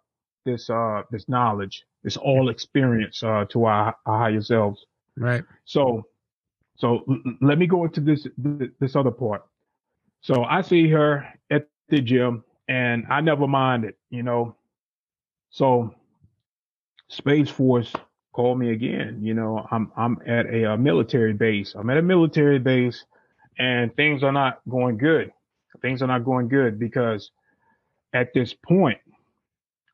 this 0.46 0.70
uh, 0.70 1.04
this 1.12 1.28
knowledge, 1.28 1.86
this 2.04 2.18
all 2.18 2.50
experience 2.50 3.24
uh, 3.24 3.46
to 3.50 3.66
our, 3.66 3.96
our 4.06 4.20
higher 4.20 4.42
selves. 4.42 4.86
Right. 5.18 5.44
So, 5.66 6.08
so 6.78 7.04
l- 7.10 7.22
let 7.42 7.58
me 7.58 7.68
go 7.68 7.84
into 7.86 8.02
this 8.02 8.28
this 8.80 8.96
other 8.96 9.12
part. 9.12 9.44
So 10.22 10.44
I 10.44 10.62
see 10.62 10.90
her 10.90 11.26
at 11.50 11.68
the 11.90 12.02
gym 12.02 12.44
and 12.68 13.06
I 13.10 13.22
never 13.22 13.48
minded, 13.48 13.96
you 14.10 14.24
know. 14.24 14.56
So 15.50 15.94
Space 17.10 17.50
Force 17.50 17.94
called 18.34 18.60
me 18.60 18.72
again. 18.72 19.20
You 19.22 19.34
know, 19.34 19.68
I'm 19.72 19.92
I'm 19.98 20.18
at 20.26 20.46
a, 20.46 20.74
a, 20.74 20.78
military 20.78 21.34
base. 21.34 21.74
I'm 21.76 21.90
at 21.90 21.98
a 21.98 22.02
military 22.02 22.60
base, 22.60 23.04
and 23.60 23.94
things 23.96 24.24
are 24.24 24.32
not 24.32 24.62
going 24.70 24.98
good. 24.98 25.32
Things 25.82 26.02
are 26.02 26.08
not 26.08 26.24
going 26.24 26.48
good 26.48 26.80
because 26.80 27.32
at 28.14 28.34
this 28.34 28.54
point, 28.54 29.00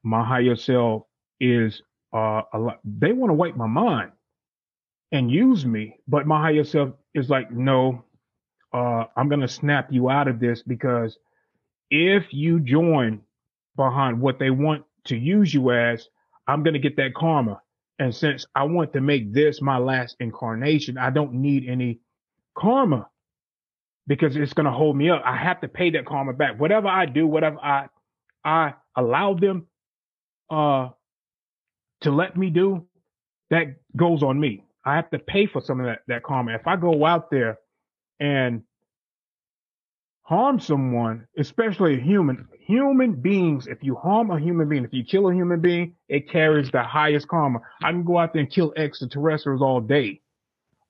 my 0.03 0.23
higher 0.23 0.55
self 0.55 1.03
is 1.39 1.81
uh 2.13 2.41
a 2.53 2.59
lot. 2.59 2.79
They 2.83 3.13
want 3.13 3.29
to 3.31 3.33
wipe 3.33 3.55
my 3.55 3.67
mind 3.67 4.11
and 5.11 5.31
use 5.31 5.65
me, 5.65 5.97
but 6.07 6.27
my 6.27 6.39
higher 6.39 6.63
self 6.63 6.91
is 7.13 7.29
like, 7.29 7.49
no, 7.51 8.03
uh, 8.73 9.05
I'm 9.15 9.29
gonna 9.29 9.47
snap 9.47 9.87
you 9.91 10.09
out 10.09 10.27
of 10.27 10.39
this 10.39 10.63
because 10.63 11.17
if 11.89 12.25
you 12.31 12.59
join 12.59 13.21
behind 13.75 14.19
what 14.19 14.39
they 14.39 14.49
want 14.49 14.83
to 15.05 15.17
use 15.17 15.53
you 15.53 15.71
as, 15.71 16.07
I'm 16.47 16.63
going 16.63 16.73
to 16.73 16.79
get 16.79 16.97
that 16.97 17.13
karma. 17.13 17.61
And 17.99 18.13
since 18.13 18.45
I 18.55 18.63
want 18.63 18.93
to 18.93 19.01
make 19.01 19.33
this 19.33 19.61
my 19.61 19.77
last 19.77 20.15
incarnation, 20.19 20.97
I 20.97 21.09
don't 21.09 21.33
need 21.33 21.67
any 21.67 21.99
karma 22.57 23.09
because 24.05 24.35
it's 24.35 24.53
going 24.53 24.65
to 24.65 24.71
hold 24.71 24.95
me 24.95 25.09
up. 25.09 25.21
I 25.25 25.35
have 25.35 25.61
to 25.61 25.67
pay 25.67 25.91
that 25.91 26.05
karma 26.05 26.33
back. 26.33 26.59
Whatever 26.59 26.87
I 26.87 27.05
do, 27.05 27.25
whatever 27.27 27.57
I, 27.59 27.87
I 28.43 28.73
allow 28.95 29.33
them, 29.33 29.67
uh, 30.49 30.89
to 32.01 32.11
let 32.11 32.37
me 32.37 32.49
do, 32.49 32.85
that 33.49 33.67
goes 33.95 34.21
on 34.23 34.39
me. 34.39 34.63
I 34.85 34.95
have 34.95 35.09
to 35.09 35.19
pay 35.19 35.47
for 35.47 35.61
some 35.61 35.79
of 35.79 35.87
that, 35.87 35.99
that 36.07 36.23
karma. 36.23 36.53
If 36.53 36.67
I 36.67 36.75
go 36.75 37.05
out 37.05 37.31
there 37.31 37.57
and 38.19 38.63
harm 40.23 40.59
someone, 40.59 41.25
especially 41.37 41.95
a 41.95 41.99
human, 42.01 42.47
human 42.59 43.13
beings, 43.13 43.67
if 43.67 43.81
you 43.81 43.95
harm 43.95 44.29
a 44.29 44.39
human 44.39 44.67
being, 44.67 44.83
if 44.83 44.93
you 44.93 45.03
kill 45.03 45.29
a 45.29 45.33
human 45.33 45.61
being, 45.61 45.95
it 46.09 46.29
carries 46.29 46.69
the 46.71 46.83
highest 46.83 47.27
karma. 47.27 47.59
I 47.83 47.91
can 47.91 48.03
go 48.03 48.17
out 48.17 48.33
there 48.33 48.41
and 48.41 48.51
kill 48.51 48.73
extraterrestrials 48.75 49.61
all 49.61 49.79
day, 49.79 50.21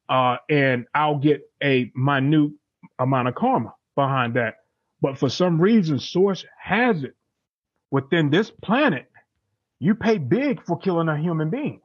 uh, 0.09 0.37
and 0.49 0.85
I'll 0.95 1.19
get 1.19 1.41
a 1.63 1.91
minute 1.95 2.51
amount 2.99 3.27
of 3.27 3.35
karma 3.35 3.73
behind 3.95 4.35
that. 4.35 4.55
But 5.01 5.19
for 5.19 5.29
some 5.29 5.61
reason, 5.61 5.99
Source 5.99 6.43
has 6.59 7.03
it 7.03 7.15
within 7.91 8.31
this 8.31 8.49
planet. 8.63 9.09
You 9.79 9.93
pay 9.93 10.17
big 10.17 10.63
for 10.65 10.79
killing 10.79 11.09
a 11.09 11.17
human 11.17 11.51
being. 11.51 11.81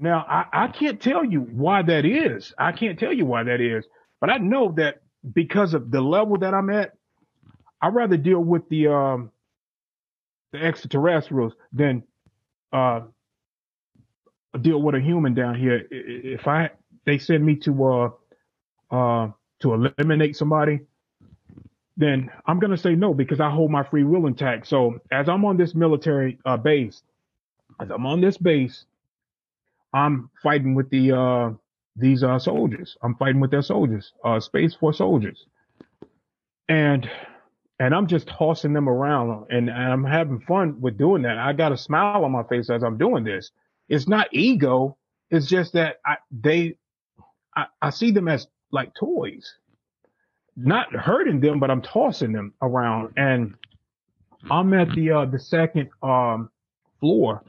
Now, 0.00 0.26
I, 0.28 0.64
I 0.64 0.68
can't 0.68 1.00
tell 1.00 1.24
you 1.24 1.40
why 1.42 1.82
that 1.82 2.06
is. 2.06 2.54
I 2.58 2.72
can't 2.72 2.98
tell 2.98 3.12
you 3.12 3.26
why 3.26 3.44
that 3.44 3.60
is, 3.60 3.86
but 4.20 4.30
I 4.30 4.38
know 4.38 4.72
that 4.78 5.02
because 5.34 5.74
of 5.74 5.90
the 5.90 6.00
level 6.00 6.38
that 6.38 6.54
I'm 6.54 6.70
at, 6.70 6.92
I'd 7.82 7.94
rather 7.94 8.16
deal 8.16 8.40
with 8.40 8.68
the 8.70 8.88
um 8.88 9.32
the 10.52 10.58
extraterrestrials 10.60 11.54
than 11.72 12.04
uh 12.72 13.02
deal 14.60 14.82
with 14.82 14.94
a 14.96 15.00
human 15.00 15.34
down 15.34 15.56
here. 15.56 15.82
If 15.90 16.48
I 16.48 16.70
they 17.06 17.18
send 17.18 17.44
me 17.44 17.56
to 17.58 17.84
uh 17.86 18.10
uh 18.94 19.30
to 19.62 19.74
eliminate 19.74 20.36
somebody, 20.36 20.80
then 21.96 22.30
I'm 22.46 22.60
gonna 22.60 22.78
say 22.78 22.94
no 22.94 23.14
because 23.14 23.40
I 23.40 23.50
hold 23.50 23.70
my 23.70 23.84
free 23.84 24.04
will 24.04 24.26
intact. 24.26 24.66
So 24.68 25.00
as 25.12 25.28
I'm 25.28 25.44
on 25.44 25.56
this 25.56 25.74
military 25.74 26.38
uh, 26.46 26.56
base, 26.58 27.02
as 27.80 27.90
I'm 27.90 28.06
on 28.06 28.20
this 28.20 28.38
base, 28.38 28.86
I'm 29.92 30.30
fighting 30.42 30.74
with 30.74 30.90
the 30.90 31.12
uh 31.12 31.50
these 31.96 32.22
uh 32.22 32.38
soldiers. 32.38 32.96
I'm 33.02 33.16
fighting 33.16 33.40
with 33.40 33.50
their 33.50 33.62
soldiers, 33.62 34.12
uh 34.24 34.40
Space 34.40 34.74
Force 34.74 34.98
soldiers. 34.98 35.46
And 36.68 37.08
and 37.78 37.94
I'm 37.94 38.06
just 38.06 38.28
tossing 38.28 38.74
them 38.74 38.88
around 38.88 39.46
and, 39.50 39.70
and 39.70 39.92
I'm 39.92 40.04
having 40.04 40.40
fun 40.40 40.80
with 40.80 40.98
doing 40.98 41.22
that. 41.22 41.38
I 41.38 41.52
got 41.54 41.72
a 41.72 41.76
smile 41.76 42.24
on 42.24 42.32
my 42.32 42.42
face 42.44 42.68
as 42.70 42.82
I'm 42.82 42.98
doing 42.98 43.24
this. 43.24 43.50
It's 43.88 44.06
not 44.06 44.28
ego. 44.32 44.96
It's 45.30 45.46
just 45.46 45.72
that 45.72 45.96
I 46.04 46.16
they 46.30 46.76
I, 47.56 47.66
I 47.82 47.90
see 47.90 48.10
them 48.10 48.28
as 48.28 48.46
like 48.70 48.94
toys. 48.94 49.54
Not 50.56 50.94
hurting 50.94 51.40
them, 51.40 51.58
but 51.58 51.70
I'm 51.70 51.82
tossing 51.82 52.32
them 52.32 52.52
around. 52.60 53.14
And 53.16 53.54
I'm 54.50 54.72
at 54.74 54.94
the 54.94 55.10
uh 55.10 55.24
the 55.24 55.38
second 55.38 55.90
um 56.02 56.50
floor 57.00 57.42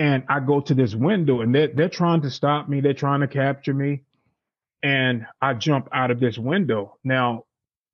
and 0.00 0.24
I 0.30 0.40
go 0.40 0.62
to 0.62 0.72
this 0.72 0.94
window 0.94 1.42
and 1.42 1.54
they're 1.54 1.68
they're 1.68 1.90
trying 1.90 2.22
to 2.22 2.30
stop 2.30 2.70
me, 2.70 2.80
they're 2.80 2.94
trying 2.94 3.20
to 3.20 3.28
capture 3.28 3.74
me. 3.74 4.02
And 4.82 5.26
I 5.42 5.52
jump 5.52 5.88
out 5.92 6.10
of 6.10 6.20
this 6.20 6.38
window. 6.38 6.96
Now, 7.04 7.44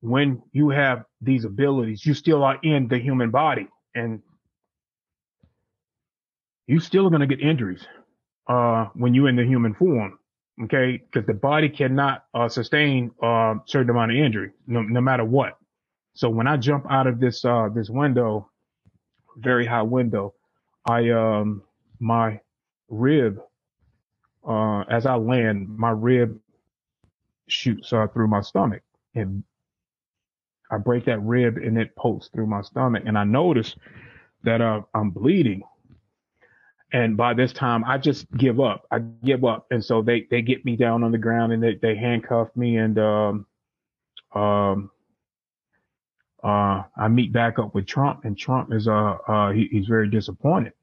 when 0.02 0.40
you 0.52 0.70
have 0.70 1.04
these 1.20 1.44
abilities, 1.44 2.06
you 2.06 2.14
still 2.14 2.44
are 2.44 2.60
in 2.62 2.86
the 2.86 2.98
human 2.98 3.32
body 3.32 3.66
and 3.96 4.22
you 6.68 6.78
still 6.78 7.08
are 7.08 7.10
gonna 7.10 7.26
get 7.26 7.40
injuries 7.40 7.84
uh 8.46 8.86
when 8.94 9.12
you're 9.12 9.28
in 9.28 9.34
the 9.36 9.44
human 9.44 9.74
form. 9.74 10.16
Okay, 10.62 10.98
because 10.98 11.26
the 11.26 11.34
body 11.34 11.68
cannot 11.68 12.24
uh, 12.32 12.48
sustain 12.48 13.10
a 13.20 13.26
uh, 13.26 13.54
certain 13.66 13.90
amount 13.90 14.12
of 14.12 14.16
injury, 14.16 14.52
no, 14.66 14.80
no 14.80 15.02
matter 15.02 15.24
what. 15.24 15.58
So 16.14 16.30
when 16.30 16.46
I 16.46 16.56
jump 16.56 16.86
out 16.88 17.08
of 17.08 17.18
this 17.18 17.44
uh 17.44 17.68
this 17.74 17.90
window, 17.90 18.48
very 19.36 19.66
high 19.66 19.82
window, 19.82 20.34
I 20.88 21.10
um 21.10 21.62
my 22.00 22.40
rib 22.88 23.40
uh 24.46 24.80
as 24.82 25.06
I 25.06 25.16
land, 25.16 25.68
my 25.68 25.90
rib 25.90 26.38
shoots 27.48 27.92
uh, 27.92 28.06
through 28.08 28.28
my 28.28 28.40
stomach 28.40 28.82
and 29.14 29.42
I 30.70 30.78
break 30.78 31.04
that 31.06 31.20
rib 31.20 31.56
and 31.56 31.78
it 31.78 31.94
pokes 31.96 32.28
through 32.28 32.46
my 32.46 32.62
stomach 32.62 33.04
and 33.06 33.16
I 33.16 33.24
notice 33.24 33.74
that 34.42 34.60
uh, 34.60 34.82
I'm 34.94 35.10
bleeding. 35.10 35.62
And 36.92 37.16
by 37.16 37.34
this 37.34 37.52
time 37.52 37.84
I 37.84 37.98
just 37.98 38.30
give 38.32 38.60
up. 38.60 38.86
I 38.90 39.00
give 39.00 39.44
up. 39.44 39.66
And 39.70 39.84
so 39.84 40.02
they, 40.02 40.26
they 40.30 40.42
get 40.42 40.64
me 40.64 40.76
down 40.76 41.02
on 41.04 41.12
the 41.12 41.18
ground 41.18 41.52
and 41.52 41.62
they, 41.62 41.74
they 41.74 41.96
handcuff 41.96 42.48
me 42.56 42.76
and 42.78 42.98
um 42.98 43.46
um 44.34 44.90
uh, 46.46 46.84
I 46.96 47.08
meet 47.08 47.32
back 47.32 47.58
up 47.58 47.74
with 47.74 47.86
Trump, 47.86 48.24
and 48.24 48.38
Trump 48.38 48.72
is 48.72 48.86
uh, 48.86 49.16
uh 49.26 49.50
he, 49.50 49.66
he's 49.70 49.86
very 49.86 50.08
disappointed, 50.08 50.74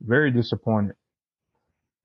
very 0.00 0.30
disappointed. 0.30 0.96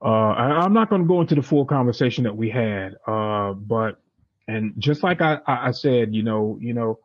Uh, 0.03 0.31
I, 0.31 0.65
am 0.65 0.73
not 0.73 0.89
going 0.89 1.03
to 1.03 1.07
go 1.07 1.21
into 1.21 1.35
the 1.35 1.41
full 1.41 1.65
conversation 1.65 2.25
that 2.25 2.35
we 2.35 2.49
had, 2.49 2.95
uh, 3.07 3.53
but 3.53 4.01
and 4.47 4.73
just 4.77 5.01
like 5.01 5.21
I, 5.21 5.39
I 5.47 5.71
said, 5.71 6.13
you 6.13 6.23
know, 6.23 6.57
you 6.59 6.73
know, 6.73 6.99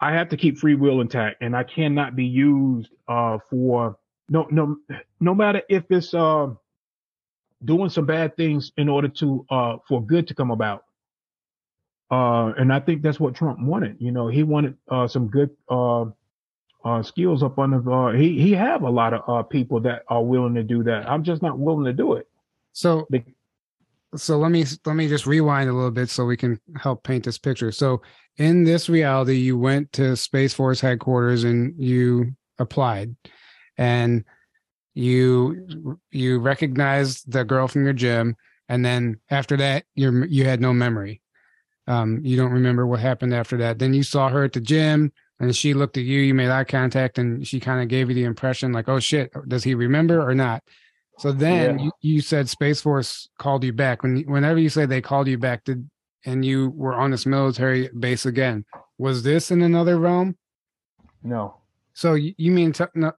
I 0.00 0.12
have 0.12 0.28
to 0.30 0.36
keep 0.36 0.58
free 0.58 0.74
will 0.74 1.00
intact, 1.00 1.42
and 1.42 1.56
I 1.56 1.62
cannot 1.62 2.16
be 2.16 2.24
used 2.24 2.90
uh 3.06 3.38
for 3.48 3.96
no 4.28 4.46
no 4.50 4.76
no 5.20 5.34
matter 5.34 5.62
if 5.68 5.84
it's 5.90 6.12
uh 6.12 6.48
doing 7.64 7.88
some 7.88 8.06
bad 8.06 8.36
things 8.36 8.72
in 8.76 8.88
order 8.88 9.08
to 9.08 9.46
uh 9.50 9.76
for 9.86 10.04
good 10.04 10.26
to 10.28 10.34
come 10.34 10.50
about 10.50 10.84
uh, 12.10 12.52
and 12.56 12.72
I 12.72 12.80
think 12.80 13.02
that's 13.02 13.20
what 13.20 13.34
Trump 13.34 13.60
wanted. 13.60 13.96
You 14.00 14.12
know, 14.12 14.28
he 14.28 14.42
wanted 14.42 14.76
uh, 14.88 15.06
some 15.08 15.28
good 15.28 15.50
uh, 16.84 17.02
skills 17.02 17.42
up 17.42 17.58
on 17.58 17.70
the. 17.70 17.90
Uh, 17.90 18.12
he 18.12 18.40
he 18.40 18.52
have 18.52 18.82
a 18.82 18.90
lot 18.90 19.14
of 19.14 19.22
uh, 19.28 19.42
people 19.42 19.80
that 19.80 20.02
are 20.08 20.22
willing 20.22 20.54
to 20.54 20.62
do 20.62 20.82
that. 20.84 21.08
I'm 21.08 21.22
just 21.22 21.42
not 21.42 21.58
willing 21.58 21.84
to 21.84 21.92
do 21.92 22.14
it. 22.14 22.28
So, 22.72 23.06
so 24.16 24.38
let 24.38 24.50
me 24.50 24.64
let 24.84 24.94
me 24.94 25.08
just 25.08 25.26
rewind 25.26 25.68
a 25.68 25.72
little 25.72 25.90
bit 25.90 26.08
so 26.10 26.24
we 26.24 26.36
can 26.36 26.60
help 26.76 27.02
paint 27.02 27.24
this 27.24 27.38
picture. 27.38 27.72
So, 27.72 28.02
in 28.36 28.64
this 28.64 28.88
reality, 28.88 29.36
you 29.36 29.58
went 29.58 29.92
to 29.94 30.16
Space 30.16 30.54
Force 30.54 30.80
headquarters 30.80 31.44
and 31.44 31.74
you 31.76 32.32
applied, 32.58 33.16
and 33.76 34.24
you 34.94 35.98
you 36.10 36.38
recognized 36.38 37.30
the 37.30 37.44
girl 37.44 37.68
from 37.68 37.84
your 37.84 37.92
gym, 37.92 38.36
and 38.68 38.84
then 38.84 39.20
after 39.30 39.56
that, 39.56 39.84
you 39.94 40.24
you 40.24 40.44
had 40.44 40.60
no 40.60 40.72
memory 40.72 41.22
um, 41.88 42.20
you 42.22 42.36
don't 42.36 42.52
remember 42.52 42.86
what 42.86 43.00
happened 43.00 43.32
after 43.32 43.56
that. 43.56 43.78
Then 43.78 43.94
you 43.94 44.02
saw 44.02 44.28
her 44.28 44.44
at 44.44 44.52
the 44.52 44.60
gym 44.60 45.10
and 45.40 45.54
she 45.54 45.74
looked 45.74 45.96
at 45.96 46.04
you, 46.04 46.20
you 46.20 46.34
made 46.34 46.50
eye 46.50 46.64
contact, 46.64 47.18
and 47.18 47.46
she 47.46 47.60
kind 47.60 47.82
of 47.82 47.88
gave 47.88 48.08
you 48.08 48.14
the 48.14 48.24
impression 48.24 48.72
like, 48.72 48.88
oh 48.88 48.98
shit, 48.98 49.32
does 49.48 49.64
he 49.64 49.74
remember 49.74 50.20
or 50.20 50.34
not? 50.34 50.62
So 51.18 51.32
then 51.32 51.78
yeah. 51.78 51.84
you, 51.84 51.92
you, 52.00 52.20
said 52.20 52.48
Space 52.48 52.80
Force 52.80 53.28
called 53.38 53.64
you 53.64 53.72
back. 53.72 54.02
When 54.02 54.20
whenever 54.22 54.58
you 54.58 54.68
say 54.68 54.86
they 54.86 55.00
called 55.00 55.26
you 55.26 55.38
back, 55.38 55.64
did 55.64 55.88
and 56.24 56.44
you 56.44 56.70
were 56.70 56.94
on 56.94 57.10
this 57.10 57.26
military 57.26 57.88
base 57.98 58.26
again, 58.26 58.64
was 58.98 59.22
this 59.22 59.50
in 59.50 59.62
another 59.62 59.98
realm? 59.98 60.36
No. 61.22 61.56
So 61.94 62.14
you, 62.14 62.34
you 62.36 62.52
mean 62.52 62.72
t- 62.72 62.84
no? 62.94 63.12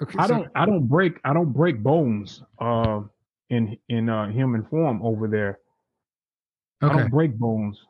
Okay, 0.00 0.14
I 0.18 0.26
so, 0.26 0.34
don't. 0.34 0.48
I 0.54 0.66
don't 0.66 0.86
break. 0.86 1.20
I 1.24 1.32
don't 1.32 1.52
break 1.52 1.82
bones. 1.82 2.42
Uh, 2.58 3.02
in 3.50 3.76
in 3.88 4.08
uh, 4.08 4.28
human 4.28 4.64
form 4.64 5.00
over 5.02 5.28
there. 5.28 5.58
Okay. 6.82 6.94
I 6.94 6.98
don't 6.98 7.10
break 7.10 7.34
bones. 7.34 7.80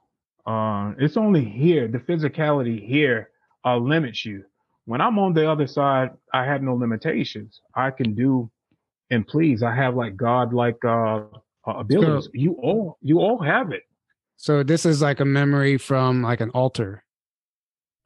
Uh, 0.47 0.93
it's 0.99 1.17
only 1.17 1.45
here, 1.45 1.89
the 1.89 1.99
physicality 1.99 2.87
here 2.87 3.31
uh, 3.67 3.77
limits 3.77 4.25
you. 4.25 4.45
When 4.85 5.01
I'm 5.01 5.19
on 5.19 5.35
the 5.35 5.51
other 5.51 5.67
side, 5.67 6.11
I 6.33 6.45
have 6.45 6.63
no 6.63 6.75
limitations. 6.75 7.61
I 7.75 7.91
can 7.91 8.15
do 8.15 8.51
and 9.11 9.27
please. 9.27 9.63
I 9.63 9.75
have 9.75 9.97
like 9.97 10.17
God 10.17 10.53
like 10.53 10.83
uh, 10.85 11.23
uh, 11.67 11.73
abilities. 11.79 12.25
So, 12.25 12.31
you 12.35 12.53
all 12.63 12.99
you 13.03 13.19
all 13.19 13.39
have 13.39 13.73
it. 13.73 13.83
So 14.37 14.63
this 14.63 14.87
is 14.87 15.03
like 15.03 15.21
a 15.21 15.25
memory 15.25 15.79
from 15.79 16.23
like 16.23 16.41
an 16.41 16.51
alter 16.51 17.05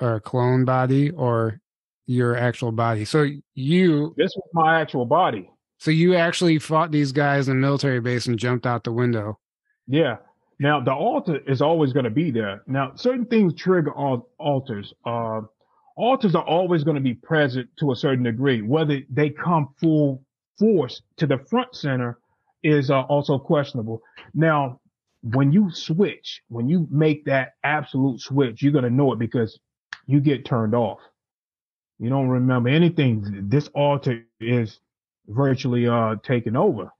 or 0.00 0.16
a 0.16 0.20
clone 0.20 0.64
body 0.64 1.10
or 1.10 1.60
your 2.06 2.36
actual 2.36 2.72
body. 2.72 3.04
So 3.04 3.28
you 3.54 4.14
This 4.16 4.34
was 4.36 4.48
my 4.52 4.80
actual 4.80 5.04
body. 5.04 5.50
So 5.78 5.90
you 5.90 6.14
actually 6.14 6.58
fought 6.58 6.92
these 6.92 7.12
guys 7.12 7.48
in 7.48 7.56
the 7.56 7.66
military 7.66 8.00
base 8.00 8.26
and 8.26 8.38
jumped 8.38 8.66
out 8.66 8.84
the 8.84 8.92
window. 8.92 9.38
Yeah. 9.86 10.16
Now 10.60 10.78
the 10.78 10.92
alter 10.92 11.38
is 11.46 11.62
always 11.62 11.94
going 11.94 12.04
to 12.04 12.10
be 12.10 12.30
there. 12.30 12.62
Now 12.66 12.92
certain 12.94 13.24
things 13.24 13.54
trigger 13.54 13.92
alters. 13.92 14.92
Uh, 15.04 15.40
alters 15.96 16.34
are 16.34 16.44
always 16.44 16.84
going 16.84 16.96
to 16.96 17.00
be 17.00 17.14
present 17.14 17.68
to 17.78 17.92
a 17.92 17.96
certain 17.96 18.24
degree. 18.24 18.60
Whether 18.60 19.00
they 19.08 19.30
come 19.30 19.74
full 19.80 20.22
force 20.58 21.00
to 21.16 21.26
the 21.26 21.38
front 21.38 21.74
center 21.74 22.18
is 22.62 22.90
uh, 22.90 23.00
also 23.00 23.38
questionable. 23.38 24.02
Now, 24.34 24.80
when 25.22 25.50
you 25.50 25.70
switch, 25.70 26.42
when 26.48 26.68
you 26.68 26.86
make 26.90 27.24
that 27.24 27.54
absolute 27.64 28.20
switch, 28.20 28.62
you're 28.62 28.72
going 28.72 28.84
to 28.84 28.90
know 28.90 29.14
it 29.14 29.18
because 29.18 29.58
you 30.06 30.20
get 30.20 30.44
turned 30.44 30.74
off. 30.74 31.00
You 31.98 32.10
don't 32.10 32.28
remember 32.28 32.68
anything. 32.68 33.48
This 33.48 33.68
alter 33.68 34.24
is 34.40 34.78
virtually 35.26 35.86
uh 35.86 36.16
taken 36.22 36.56
over. 36.56 36.90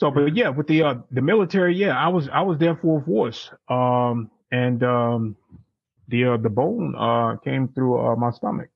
So, 0.00 0.10
but 0.10 0.34
yeah, 0.34 0.48
with 0.48 0.66
the 0.66 0.82
uh, 0.82 0.94
the 1.10 1.20
military, 1.20 1.76
yeah, 1.76 1.94
I 1.94 2.08
was 2.08 2.30
I 2.30 2.40
was 2.40 2.56
there 2.56 2.74
full 2.74 3.02
force, 3.02 3.50
um, 3.68 4.30
and 4.50 4.82
um, 4.82 5.36
the 6.08 6.24
uh, 6.24 6.36
the 6.38 6.48
bone 6.48 6.94
uh, 6.96 7.36
came 7.44 7.68
through 7.68 8.00
uh, 8.00 8.16
my 8.16 8.30
stomach. 8.30 8.70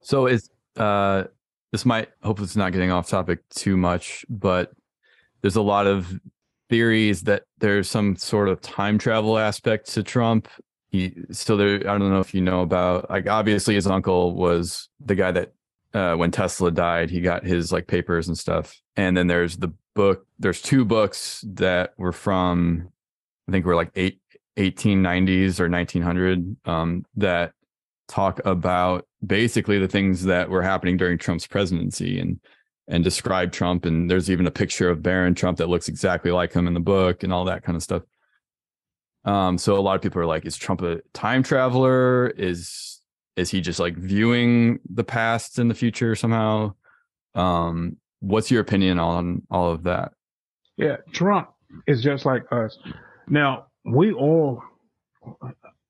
So 0.00 0.26
it's 0.26 0.50
uh, 0.76 1.24
this 1.70 1.86
might 1.86 2.08
hopefully 2.24 2.46
it's 2.46 2.56
not 2.56 2.72
getting 2.72 2.90
off 2.90 3.08
topic 3.08 3.48
too 3.50 3.76
much, 3.76 4.26
but 4.28 4.72
there's 5.40 5.54
a 5.54 5.62
lot 5.62 5.86
of 5.86 6.18
theories 6.68 7.22
that 7.22 7.44
there's 7.58 7.88
some 7.88 8.16
sort 8.16 8.48
of 8.48 8.60
time 8.60 8.98
travel 8.98 9.38
aspect 9.38 9.88
to 9.94 10.02
Trump. 10.02 10.48
He 10.88 11.14
still 11.30 11.58
there. 11.58 11.76
I 11.88 11.96
don't 11.96 12.10
know 12.10 12.18
if 12.18 12.34
you 12.34 12.40
know 12.40 12.62
about 12.62 13.08
like 13.08 13.28
obviously 13.28 13.76
his 13.76 13.86
uncle 13.86 14.34
was 14.34 14.88
the 14.98 15.14
guy 15.14 15.30
that 15.30 15.52
uh, 15.94 16.14
when 16.14 16.30
Tesla 16.30 16.70
died, 16.70 17.10
he 17.10 17.20
got 17.20 17.44
his 17.44 17.72
like 17.72 17.86
papers 17.86 18.28
and 18.28 18.38
stuff. 18.38 18.80
And 18.96 19.16
then 19.16 19.26
there's 19.26 19.56
the 19.56 19.72
book. 19.94 20.26
There's 20.38 20.62
two 20.62 20.84
books 20.84 21.44
that 21.48 21.94
were 21.96 22.12
from, 22.12 22.88
I 23.48 23.52
think, 23.52 23.66
were 23.66 23.74
like 23.74 23.90
eight, 23.96 24.20
1890s 24.56 25.60
or 25.60 25.68
1900 25.68 26.56
um, 26.66 27.04
that 27.16 27.52
talk 28.08 28.40
about 28.44 29.06
basically 29.24 29.78
the 29.78 29.88
things 29.88 30.24
that 30.24 30.50
were 30.50 30.62
happening 30.62 30.96
during 30.96 31.18
Trump's 31.18 31.46
presidency 31.46 32.18
and 32.18 32.40
and 32.88 33.04
describe 33.04 33.52
Trump. 33.52 33.84
And 33.84 34.10
there's 34.10 34.30
even 34.30 34.48
a 34.48 34.50
picture 34.50 34.90
of 34.90 35.02
Barron 35.02 35.34
Trump 35.34 35.58
that 35.58 35.68
looks 35.68 35.88
exactly 35.88 36.32
like 36.32 36.52
him 36.52 36.66
in 36.66 36.74
the 36.74 36.80
book 36.80 37.22
and 37.22 37.32
all 37.32 37.44
that 37.44 37.62
kind 37.62 37.76
of 37.76 37.84
stuff. 37.84 38.02
Um, 39.24 39.58
so 39.58 39.78
a 39.78 39.80
lot 39.80 39.94
of 39.94 40.02
people 40.02 40.20
are 40.20 40.26
like, 40.26 40.44
is 40.44 40.56
Trump 40.56 40.82
a 40.82 41.00
time 41.12 41.44
traveler? 41.44 42.28
Is 42.30 42.99
is 43.40 43.50
he 43.50 43.60
just 43.60 43.80
like 43.80 43.96
viewing 43.96 44.78
the 44.88 45.04
past 45.04 45.58
and 45.58 45.70
the 45.70 45.74
future 45.74 46.14
somehow? 46.14 46.74
Um, 47.34 47.96
what's 48.20 48.50
your 48.50 48.60
opinion 48.60 48.98
on 48.98 49.42
all 49.50 49.72
of 49.72 49.84
that? 49.84 50.12
Yeah, 50.76 50.96
Trump 51.12 51.50
is 51.86 52.02
just 52.02 52.26
like 52.26 52.44
us. 52.52 52.78
Now, 53.28 53.66
we 53.84 54.12
all, 54.12 54.62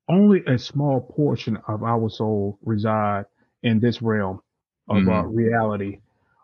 only 0.08 0.42
a 0.46 0.58
small 0.58 1.00
portion 1.00 1.58
of 1.66 1.82
our 1.82 2.08
soul 2.08 2.58
reside 2.62 3.24
in 3.62 3.80
this 3.80 4.00
realm 4.00 4.40
of 4.88 4.96
uh, 4.96 5.00
mm-hmm. 5.00 5.10
uh, 5.10 5.22
reality. 5.22 5.98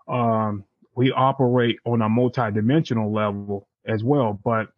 Um, 0.08 0.64
we 0.94 1.12
operate 1.12 1.78
on 1.84 2.02
a 2.02 2.08
multidimensional 2.08 3.12
level 3.12 3.68
as 3.86 4.02
well, 4.02 4.38
but 4.44 4.68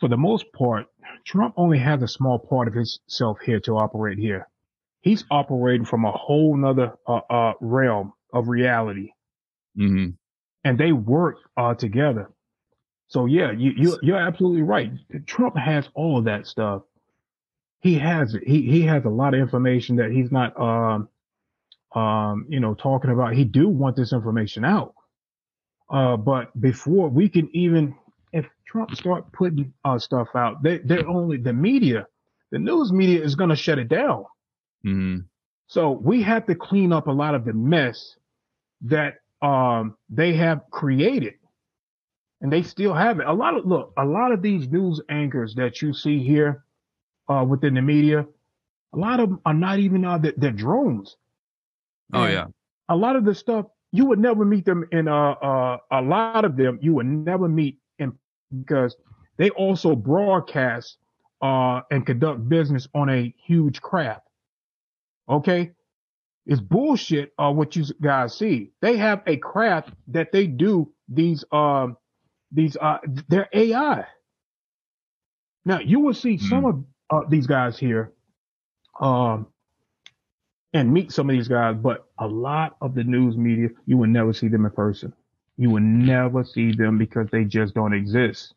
for 0.00 0.08
the 0.08 0.16
most 0.16 0.52
part, 0.52 0.86
Trump 1.24 1.54
only 1.56 1.78
has 1.78 2.02
a 2.02 2.08
small 2.08 2.38
part 2.38 2.68
of 2.68 2.74
himself 2.74 3.38
here 3.44 3.60
to 3.60 3.76
operate 3.76 4.18
here. 4.18 4.48
He's 5.08 5.24
operating 5.30 5.86
from 5.86 6.04
a 6.04 6.12
whole 6.12 6.56
nother 6.56 6.94
uh, 7.06 7.20
uh, 7.30 7.52
realm 7.60 8.12
of 8.32 8.48
reality 8.48 9.10
Mm-hmm. 9.78 10.10
And 10.64 10.78
they 10.78 10.92
work 10.92 11.36
uh, 11.56 11.74
together. 11.74 12.30
So 13.08 13.26
yeah, 13.26 13.52
you 13.52 13.72
you 13.76 13.98
you're 14.02 14.18
absolutely 14.18 14.62
right. 14.62 14.92
Trump 15.26 15.56
has 15.56 15.88
all 15.94 16.18
of 16.18 16.24
that 16.24 16.46
stuff. 16.46 16.82
He 17.80 17.94
has 17.94 18.34
it. 18.34 18.42
He 18.46 18.62
he 18.62 18.82
has 18.82 19.04
a 19.04 19.08
lot 19.08 19.34
of 19.34 19.40
information 19.40 19.96
that 19.96 20.10
he's 20.10 20.30
not 20.30 20.60
um 20.60 21.08
um 21.94 22.46
you 22.50 22.60
know 22.60 22.74
talking 22.74 23.10
about. 23.10 23.34
He 23.34 23.44
do 23.44 23.68
want 23.68 23.96
this 23.96 24.12
information 24.12 24.64
out. 24.64 24.94
Uh, 25.90 26.18
but 26.18 26.60
before 26.60 27.08
we 27.08 27.30
can 27.30 27.48
even, 27.56 27.94
if 28.32 28.46
Trump 28.66 28.94
start 28.94 29.32
putting 29.32 29.72
uh, 29.86 29.98
stuff 29.98 30.28
out, 30.34 30.62
they 30.62 30.78
they're 30.78 31.08
only 31.08 31.38
the 31.38 31.52
media, 31.52 32.06
the 32.50 32.58
news 32.58 32.92
media 32.92 33.22
is 33.24 33.36
going 33.36 33.50
to 33.50 33.56
shut 33.56 33.78
it 33.78 33.88
down. 33.88 34.26
Hmm 34.84 35.28
So 35.66 35.90
we 35.92 36.22
have 36.22 36.46
to 36.46 36.54
clean 36.54 36.92
up 36.92 37.06
a 37.06 37.12
lot 37.12 37.34
of 37.34 37.44
the 37.44 37.52
mess 37.52 38.16
that 38.82 39.20
um 39.42 39.96
they 40.08 40.34
have 40.34 40.70
created. 40.70 41.34
And 42.40 42.52
they 42.52 42.62
still 42.62 42.94
have 42.94 43.20
it. 43.20 43.26
A 43.26 43.32
lot 43.32 43.56
of 43.56 43.64
look, 43.66 43.92
a 43.96 44.04
lot 44.04 44.32
of 44.32 44.42
these 44.42 44.68
news 44.68 45.00
anchors 45.08 45.54
that 45.56 45.82
you 45.82 45.92
see 45.92 46.22
here 46.22 46.64
uh 47.28 47.44
within 47.48 47.74
the 47.74 47.82
media, 47.82 48.26
a 48.92 48.98
lot 48.98 49.20
of 49.20 49.28
them 49.30 49.40
are 49.44 49.54
not 49.54 49.78
even 49.78 50.04
uh 50.04 50.18
they're, 50.18 50.34
they're 50.36 50.52
drones. 50.52 51.16
Oh 52.12 52.26
And 52.26 52.26
yeah. 52.26 52.46
A 52.88 52.96
lot 52.96 53.16
of 53.16 53.24
the 53.24 53.34
stuff 53.34 53.66
you 53.92 54.06
would 54.06 54.18
never 54.20 54.44
meet 54.44 54.64
them 54.66 54.84
in 54.92 55.08
uh 55.08 55.32
uh 55.32 55.78
a 55.90 56.02
lot 56.02 56.44
of 56.44 56.56
them 56.56 56.78
you 56.82 56.94
would 56.94 57.06
never 57.06 57.32
meet 57.48 57.62
in 57.98 57.98
because 58.46 58.96
they 59.36 59.50
also 59.50 59.94
broadcast 59.94 60.98
uh 61.42 61.80
and 61.90 62.06
conduct 62.06 62.48
business 62.48 62.88
on 62.94 63.08
a 63.08 63.34
huge 63.46 63.80
craft. 63.82 64.27
Okay? 65.28 65.72
It's 66.46 66.60
bullshit 66.60 67.32
uh 67.38 67.52
what 67.52 67.76
you 67.76 67.84
guys 68.02 68.36
see. 68.36 68.72
They 68.82 68.96
have 68.96 69.22
a 69.26 69.36
craft 69.36 69.90
that 70.08 70.32
they 70.32 70.46
do 70.46 70.92
these 71.08 71.44
um 71.52 71.96
these 72.52 72.76
uh 72.76 72.98
they're 73.28 73.48
AI. 73.52 74.06
Now 75.64 75.80
you 75.80 76.00
will 76.00 76.14
see 76.14 76.38
some 76.38 76.64
of 76.66 76.84
uh, 77.10 77.28
these 77.30 77.46
guys 77.46 77.78
here 77.78 78.12
um 79.00 79.48
and 80.74 80.92
meet 80.92 81.12
some 81.12 81.30
of 81.30 81.34
these 81.36 81.48
guys, 81.48 81.76
but 81.82 82.06
a 82.18 82.28
lot 82.28 82.76
of 82.82 82.94
the 82.94 83.04
news 83.04 83.36
media 83.36 83.70
you 83.86 83.96
will 83.98 84.08
never 84.08 84.32
see 84.32 84.48
them 84.48 84.66
in 84.66 84.72
person. 84.72 85.12
You 85.58 85.70
will 85.70 85.82
never 85.82 86.44
see 86.44 86.72
them 86.72 86.98
because 86.98 87.28
they 87.32 87.44
just 87.44 87.74
don't 87.74 87.94
exist. 87.94 88.54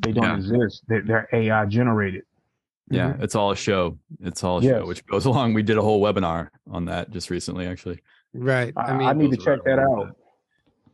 They 0.00 0.12
don't 0.12 0.30
Yeah. 0.30 0.36
exist. 0.36 0.84
They're, 0.88 1.02
they're 1.02 1.28
AI 1.32 1.66
generated. 1.66 2.24
Yeah, 2.90 3.10
mm-hmm. 3.12 3.22
it's 3.22 3.34
all 3.34 3.50
a 3.50 3.56
show. 3.56 3.98
It's 4.20 4.44
all 4.44 4.58
a 4.58 4.62
Yes. 4.62 4.80
show, 4.80 4.86
which 4.86 5.06
goes 5.06 5.24
along. 5.30 5.54
We 5.54 5.62
did 5.62 5.78
a 5.78 5.82
whole 5.82 6.02
webinar 6.02 6.48
on 6.70 6.84
that 6.86 7.10
just 7.10 7.30
recently, 7.30 7.66
actually. 7.66 8.00
Right. 8.32 8.72
I, 8.76 8.82
I 8.92 8.96
mean, 8.96 9.08
I 9.08 9.12
need 9.12 9.30
to 9.30 9.36
check 9.36 9.60
are 9.60 9.62
that 9.76 9.78
all 9.78 10.04
out. 10.06 10.16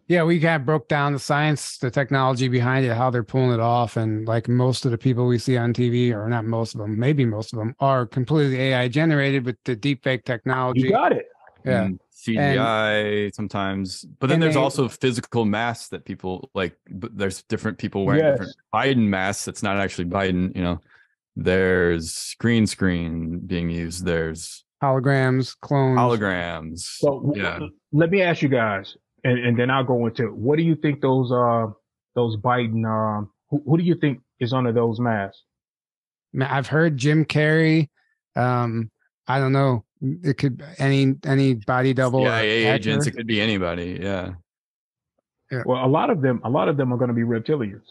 Yeah, 0.07 0.25
we 0.25 0.41
kind 0.41 0.57
of 0.61 0.67
broke 0.67 0.89
down 0.89 1.13
the 1.13 1.21
science, 1.21 1.79
the 1.79 1.89
technology 1.91 2.49
behind 2.49 2.85
it, 2.85 2.97
how 2.97 3.11
they're 3.11 3.23
pulling 3.23 3.53
it 3.53 3.61
off, 3.61 3.97
and 3.97 4.27
like 4.27 4.49
most 4.49 4.85
of 4.85 4.91
the 4.91 4.99
people 4.99 5.27
we 5.29 5.39
see 5.39 5.57
on 5.57 5.73
TV, 5.73 6.13
or 6.13 6.29
not 6.29 6.45
most 6.45 6.75
of 6.75 6.81
them, 6.81 6.99
maybe 6.99 7.25
most 7.25 7.53
of 7.53 7.61
them, 7.61 7.77
are 7.79 8.07
completely 8.07 8.61
AI 8.61 8.89
generated 8.89 9.45
with 9.47 9.57
the 9.65 9.77
deepfake 9.77 10.25
technology. 10.25 10.81
You 10.81 10.91
got 10.91 11.13
it. 11.13 11.27
yeah, 11.65 11.83
mm, 11.83 11.87
and 11.87 12.01
CGI 12.13 13.33
sometimes, 13.35 14.05
but 14.19 14.29
then 14.29 14.41
there's 14.41 14.55
they- 14.55 14.61
also 14.61 14.89
physical 14.89 15.45
masks 15.45 15.89
that 15.91 16.05
people 16.05 16.51
like. 16.55 16.77
But 16.91 17.17
there's 17.17 17.43
different 17.45 17.79
people 17.79 18.05
wearing 18.05 18.23
Yes. 18.25 18.33
different 18.39 18.57
Biden 18.75 19.07
masks. 19.09 19.45
That's 19.45 19.63
not 19.63 19.77
actually 19.79 20.07
Biden. 20.07 20.55
You 20.57 20.63
know, 20.63 20.81
there's 21.37 22.35
green 22.39 22.67
screen 22.67 23.41
being 23.47 23.71
used. 23.71 24.05
There's 24.05 24.65
holograms, 24.83 25.55
clones. 25.61 25.99
holograms. 25.99 26.79
So 26.81 27.33
yeah, 27.37 27.59
let 27.93 28.11
me 28.11 28.23
ask 28.23 28.43
you 28.43 28.49
guys, 28.49 28.97
and, 29.25 29.39
and 29.39 29.59
then 29.59 29.71
I'll 29.71 29.85
go 29.85 30.07
into 30.07 30.27
what 30.29 30.57
do 30.57 30.63
you 30.63 30.75
think 30.75 31.01
those 31.01 31.31
uh 31.33 31.67
those 32.15 32.37
Biden 32.37 32.85
um 32.87 33.31
who, 33.49 33.63
who 33.67 33.79
do 33.79 33.85
you 33.85 33.95
think 33.95 34.21
is 34.41 34.53
under 34.53 34.73
those 34.73 34.99
masks? 35.01 35.43
Ma- 36.33 36.49
I've 36.51 36.67
heard 36.69 36.97
Jim 36.97 37.25
Carrey. 37.25 37.89
Um, 38.37 38.91
I 39.27 39.39
don't 39.39 39.53
know. 39.53 39.85
It 40.01 40.39
could 40.39 40.63
any 40.79 41.15
any 41.25 41.55
body 41.55 41.93
double. 41.93 42.21
or 42.21 42.27
CIA 42.31 42.67
agents. 42.73 43.07
It 43.07 43.13
could 43.13 43.27
be 43.27 43.41
anybody. 43.41 43.99
Yeah, 44.01 44.31
Well, 45.67 45.85
a 45.85 45.89
lot 45.89 46.11
of 46.11 46.23
them, 46.23 46.41
a 46.45 46.49
lot 46.51 46.69
of 46.69 46.77
them 46.77 46.93
are 46.93 46.97
going 46.97 47.09
to 47.09 47.15
be 47.15 47.23
reptilians. 47.23 47.83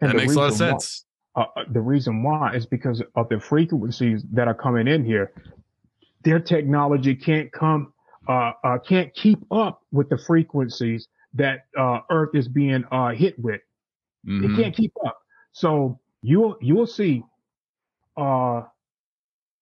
And 0.00 0.10
that 0.10 0.12
the 0.12 0.18
makes 0.18 0.34
a 0.34 0.38
lot 0.38 0.44
of 0.46 0.50
reason 0.52 0.66
why- 0.66 0.72
sense. 0.72 1.04
Uh, 1.38 1.44
uh, 1.56 1.64
the 1.70 1.80
reason 1.80 2.22
why 2.24 2.52
is 2.54 2.66
because 2.66 3.00
of 3.14 3.28
the 3.28 3.38
frequencies 3.38 4.24
that 4.32 4.48
are 4.48 4.54
coming 4.54 4.88
in 4.88 5.04
here. 5.04 5.32
Their 6.24 6.40
technology 6.40 7.14
can't 7.14 7.50
come, 7.52 7.92
uh, 8.28 8.52
uh, 8.64 8.78
can't 8.78 9.14
keep 9.14 9.38
up 9.52 9.82
with 9.92 10.08
the 10.08 10.18
frequencies 10.18 11.06
that 11.34 11.66
uh, 11.78 12.00
Earth 12.10 12.34
is 12.34 12.48
being 12.48 12.84
uh, 12.90 13.10
hit 13.10 13.38
with. 13.38 13.60
Mhm. 14.26 14.44
It 14.44 14.62
can't 14.62 14.76
keep 14.76 14.92
up. 15.06 15.16
So 15.52 16.00
you'll 16.22 16.56
you'll 16.60 16.88
see 16.88 17.22
uh, 18.16 18.62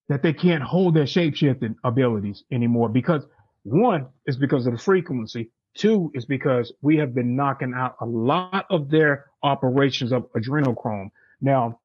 that 0.09 0.23
they 0.23 0.33
can't 0.33 0.63
hold 0.63 0.95
their 0.95 1.05
shapeshifting 1.05 1.75
abilities 1.85 2.45
anymore 2.51 2.89
because 2.89 3.27
one 3.65 4.07
is 4.27 4.39
because 4.39 4.67
of 4.67 4.73
the 4.73 4.79
frequency. 4.79 5.51
Two 5.75 6.11
is 6.15 6.25
because 6.25 6.73
we 6.81 6.97
have 6.97 7.15
been 7.15 7.37
knocking 7.37 7.75
out 7.75 7.97
a 8.01 8.07
lot 8.07 8.65
of 8.71 8.89
their 8.89 9.27
operations 9.43 10.11
of 10.11 10.33
adrenochrome. 10.33 11.11
Now 11.41 11.81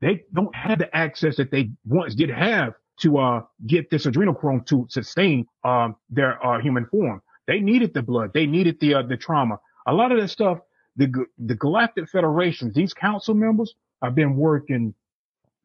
they 0.00 0.24
don't 0.32 0.54
have 0.54 0.78
the 0.78 0.94
access 0.96 1.36
that 1.36 1.50
they 1.50 1.70
once 1.86 2.14
did 2.14 2.30
have 2.30 2.74
to 3.00 3.18
uh, 3.18 3.42
get 3.66 3.90
this 3.90 4.06
adrenochrome 4.06 4.66
to 4.66 4.86
sustain 4.88 5.46
um, 5.64 5.96
their 6.10 6.44
uh, 6.44 6.60
human 6.60 6.86
form. 6.86 7.22
They 7.46 7.60
needed 7.60 7.94
the 7.94 8.02
blood. 8.02 8.32
They 8.34 8.46
needed 8.46 8.78
the 8.80 8.94
uh, 8.94 9.02
the 9.02 9.16
trauma. 9.16 9.58
A 9.86 9.92
lot 9.92 10.12
of 10.12 10.20
that 10.20 10.28
stuff 10.28 10.58
the 10.98 11.26
the 11.38 11.54
Galactic 11.54 12.08
Federation, 12.10 12.72
these 12.74 12.92
council 12.92 13.34
members 13.34 13.74
have 14.02 14.14
been 14.14 14.36
working 14.36 14.94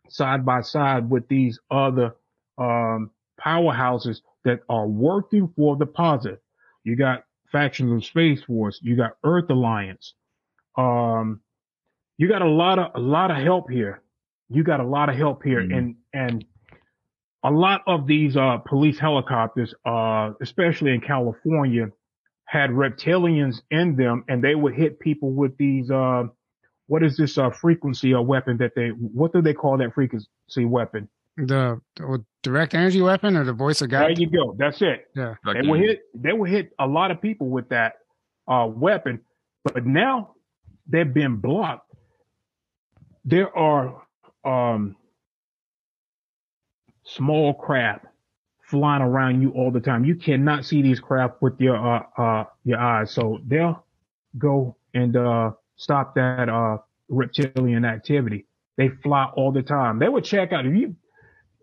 side 0.08 0.46
by 0.46 0.62
side 0.62 1.10
with 1.10 1.28
these 1.28 1.60
other 1.72 2.16
um, 2.58 3.10
powerhouses 3.44 4.22
that 4.46 4.60
are 4.70 4.88
working 4.88 5.52
for 5.56 5.76
the 5.76 5.88
positive. 5.88 6.40
You 6.84 6.96
got 6.96 7.24
factions 7.52 7.92
of 7.92 8.06
Space 8.06 8.44
Force, 8.44 8.80
you 8.82 8.96
got 8.96 9.18
Earth 9.24 9.50
Alliance, 9.50 10.14
um, 10.78 11.42
you 12.18 12.28
got 12.28 12.42
a 12.42 12.50
lot 12.50 12.80
of 12.80 12.92
a 12.96 13.00
lot 13.00 13.32
of 13.32 13.38
help 13.38 13.70
here. 13.70 14.02
You 14.50 14.64
got 14.64 14.80
a 14.80 14.86
lot 14.86 15.10
of 15.10 15.16
help 15.16 15.44
here, 15.44 15.62
Mhm. 15.62 15.78
and 15.78 15.96
and 16.14 16.46
a 17.44 17.52
lot 17.52 17.82
of 17.88 18.08
these 18.08 18.38
uh, 18.38 18.58
police 18.60 18.98
helicopters, 19.00 19.74
uh, 19.86 20.32
especially 20.42 20.94
in 20.94 21.02
California, 21.02 21.90
had 22.46 22.70
reptilians 22.70 23.62
in 23.72 23.96
them 23.96 24.24
and 24.30 24.44
they 24.44 24.54
would 24.56 24.74
hit 24.76 25.00
people 25.00 25.32
with 25.32 25.58
these 25.58 25.90
uh 25.90 26.24
what 26.88 27.02
is 27.02 27.18
this 27.18 27.38
uh 27.38 27.50
frequency 27.50 28.14
uh, 28.14 28.22
weapon 28.22 28.58
that 28.58 28.74
they 28.76 28.90
what 28.90 29.34
do 29.34 29.42
they 29.42 29.54
call 29.54 29.78
that 29.78 29.92
frequency 29.94 30.28
weapon 30.66 31.10
The, 31.38 31.82
the 31.96 32.24
direct 32.44 32.76
energy 32.76 33.02
weapon 33.02 33.36
or 33.38 33.44
the 33.44 33.54
voice 33.54 33.82
of 33.82 33.90
God. 33.90 34.02
there 34.04 34.12
you 34.12 34.30
go 34.30 34.56
that's 34.60 34.82
it 34.84 35.08
Yeah. 35.16 35.36
they 35.52 35.62
will 35.62 35.80
hit 35.80 36.02
they 36.14 36.34
will 36.34 36.44
hit 36.50 36.74
a 36.78 36.86
lot 36.86 37.10
of 37.10 37.20
people 37.22 37.48
with 37.50 37.70
that 37.70 37.94
uh 38.48 38.68
weapon 38.70 39.22
but 39.64 39.84
now 39.86 40.36
they've 40.86 41.12
been 41.14 41.38
blocked 41.38 41.92
there 43.26 43.56
are 43.58 44.02
um 44.44 44.96
small 47.06 47.54
craft 47.54 48.06
flying 48.64 49.02
around 49.02 49.42
you 49.42 49.52
all 49.52 49.72
the 49.72 49.80
time. 49.80 50.06
You 50.06 50.16
cannot 50.16 50.66
see 50.66 50.82
these 50.82 51.00
craft 51.00 51.42
with 51.42 51.60
your 51.60 51.76
uh 51.76 52.04
uh 52.18 52.46
your 52.64 52.80
eyes. 52.80 53.12
So 53.12 53.40
they'll 53.46 53.86
go 54.38 54.76
and 54.94 55.16
uh 55.16 55.52
stop 55.76 56.16
that 56.16 56.50
uh 56.50 56.78
reptilian 57.10 57.86
activity. 57.86 58.46
They 58.78 58.90
fly 58.90 59.26
all 59.36 59.52
the 59.52 59.62
time. 59.62 60.00
They 60.00 60.10
would 60.10 60.24
check 60.24 60.52
out. 60.52 60.66
If 60.66 60.76
you 60.76 60.96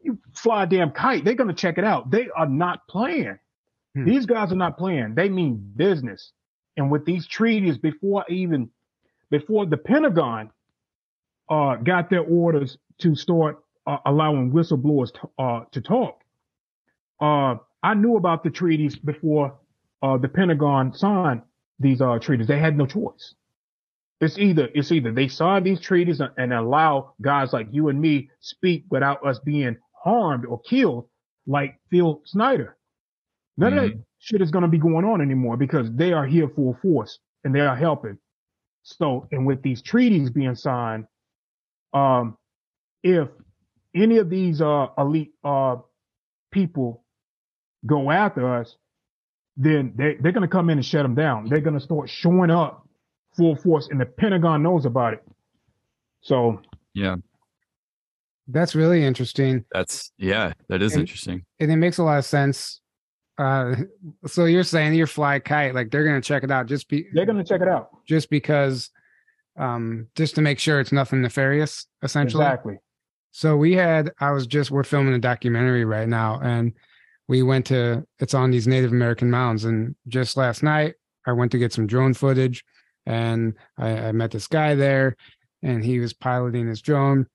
you 0.02 0.18
fly 0.34 0.62
a 0.62 0.66
damn 0.66 0.92
kite 0.92 1.24
they're 1.24 1.34
going 1.34 1.48
to 1.48 1.54
check 1.54 1.76
it 1.78 1.84
out. 1.84 2.10
They 2.10 2.28
are 2.34 2.48
not 2.48 2.86
playing. 2.88 3.38
Hmm. 3.94 4.04
these 4.04 4.24
guys 4.24 4.52
are 4.52 4.56
not 4.56 4.78
playing. 4.78 5.14
They 5.14 5.28
mean 5.28 5.72
business. 5.76 6.32
And 6.76 6.90
with 6.90 7.04
these 7.04 7.26
treaties 7.26 7.76
before 7.76 8.24
even 8.28 8.70
before 9.30 9.66
the 9.66 9.76
pentagon 9.76 10.50
uh 11.50 11.76
got 11.76 12.10
their 12.10 12.22
orders 12.22 12.78
to 12.98 13.14
start 13.14 13.62
uh, 13.86 13.98
allowing 14.06 14.52
whistleblowers 14.52 15.12
to, 15.12 15.28
uh 15.38 15.64
to 15.72 15.80
talk. 15.80 16.22
Uh 17.20 17.56
i 17.82 17.94
knew 17.94 18.16
about 18.16 18.44
the 18.44 18.50
treaties 18.50 18.96
before 18.96 19.58
uh 20.02 20.16
the 20.16 20.28
pentagon 20.28 20.92
signed 20.94 21.42
these 21.78 22.00
uh 22.00 22.18
treaties. 22.18 22.46
They 22.46 22.58
had 22.58 22.76
no 22.76 22.86
choice. 22.86 23.34
It's 24.20 24.38
either 24.38 24.68
it's 24.74 24.92
either 24.92 25.12
they 25.12 25.28
sign 25.28 25.64
these 25.64 25.80
treaties 25.80 26.20
and, 26.20 26.30
and 26.36 26.52
allow 26.52 27.14
guys 27.22 27.52
like 27.52 27.68
you 27.72 27.88
and 27.88 28.00
me 28.00 28.30
speak 28.40 28.84
without 28.90 29.24
us 29.26 29.38
being 29.38 29.76
harmed 29.92 30.44
or 30.44 30.60
killed 30.60 31.08
like 31.46 31.78
Phil 31.90 32.20
Schneider. 32.26 32.76
None 33.56 33.76
of 33.78 33.82
that 33.84 34.04
shit 34.18 34.40
is 34.42 34.50
going 34.50 34.62
to 34.62 34.68
be 34.68 34.78
going 34.78 35.04
on 35.04 35.20
anymore 35.20 35.56
because 35.56 35.90
they 35.92 36.12
are 36.12 36.26
here 36.26 36.48
full 36.48 36.78
force 36.82 37.18
and 37.44 37.54
they 37.54 37.60
are 37.60 37.76
helping. 37.76 38.18
So 38.82 39.26
and 39.32 39.46
with 39.46 39.62
these 39.62 39.82
treaties 39.82 40.30
being 40.30 40.54
signed 40.54 41.06
um 41.92 42.36
if 43.02 43.28
any 43.94 44.18
of 44.18 44.30
these 44.30 44.60
uh 44.60 44.86
elite 44.98 45.32
uh 45.44 45.76
people 46.52 47.04
go 47.86 48.10
after 48.10 48.54
us 48.54 48.76
then 49.56 49.92
they, 49.96 50.14
they're 50.20 50.32
going 50.32 50.42
to 50.42 50.48
come 50.48 50.70
in 50.70 50.78
and 50.78 50.84
shut 50.86 51.02
them 51.02 51.14
down 51.14 51.46
they're 51.48 51.60
going 51.60 51.74
to 51.74 51.80
start 51.80 52.08
showing 52.08 52.50
up 52.50 52.86
full 53.36 53.54
force, 53.54 53.86
and 53.90 54.00
the 54.00 54.06
Pentagon 54.06 54.60
knows 54.60 54.84
about 54.84 55.12
it. 55.14 55.22
So 56.20 56.60
yeah, 56.94 57.14
that's 58.48 58.74
really 58.74 59.04
interesting. 59.04 59.64
That's 59.72 60.10
yeah, 60.18 60.52
that 60.68 60.82
is 60.82 60.94
And- 60.94 61.02
interesting. 61.02 61.44
And 61.60 61.70
it 61.70 61.76
makes 61.76 61.98
a 61.98 62.02
lot 62.02 62.18
of 62.18 62.24
sense. 62.24 62.80
Uh, 63.38 63.76
so 64.26 64.46
you're 64.46 64.64
saying 64.64 64.94
your 64.94 65.06
fly 65.06 65.38
kite, 65.38 65.74
like 65.76 65.90
they're 65.90 66.04
gonna 66.04 66.20
check 66.20 66.42
it 66.42 66.50
out 66.50 66.66
just 66.66 66.88
be 66.88 67.06
they're 67.14 67.24
gonna 67.26 67.44
check 67.44 67.60
it 67.60 67.68
out. 67.68 67.90
just 68.04 68.30
because, 68.30 68.90
um, 69.60 70.08
just 70.16 70.34
to 70.36 70.40
make 70.40 70.58
sure 70.58 70.80
it's 70.80 70.90
nothing 70.90 71.20
nefarious, 71.20 71.86
essentially. 72.02 72.44
Exactly. 72.44 72.76
So 73.30 73.56
we 73.56 73.74
had, 73.74 74.10
I 74.18 74.32
was 74.32 74.46
just, 74.46 74.70
we're 74.70 74.82
filming 74.82 75.14
a 75.14 75.18
documentary 75.18 75.84
right 75.84 76.08
now, 76.08 76.40
and 76.42 76.72
we 77.28 77.42
went 77.42 77.66
to, 77.66 78.04
it's 78.18 78.34
on 78.34 78.50
these 78.50 78.66
Native 78.66 78.90
American 78.90 79.30
mounds. 79.30 79.64
And 79.64 79.94
just 80.08 80.36
last 80.36 80.62
night, 80.62 80.94
I 81.26 81.32
went 81.32 81.52
to 81.52 81.58
get 81.58 81.72
some 81.72 81.86
drone 81.86 82.14
footage, 82.14 82.64
and 83.06 83.54
I, 83.78 83.90
I 83.90 84.12
met 84.12 84.30
this 84.30 84.48
guy 84.48 84.74
there, 84.74 85.14
and 85.62 85.84
he 85.84 86.00
was 86.00 86.12
piloting 86.12 86.66
his 86.66 86.80
drone, 86.80 87.26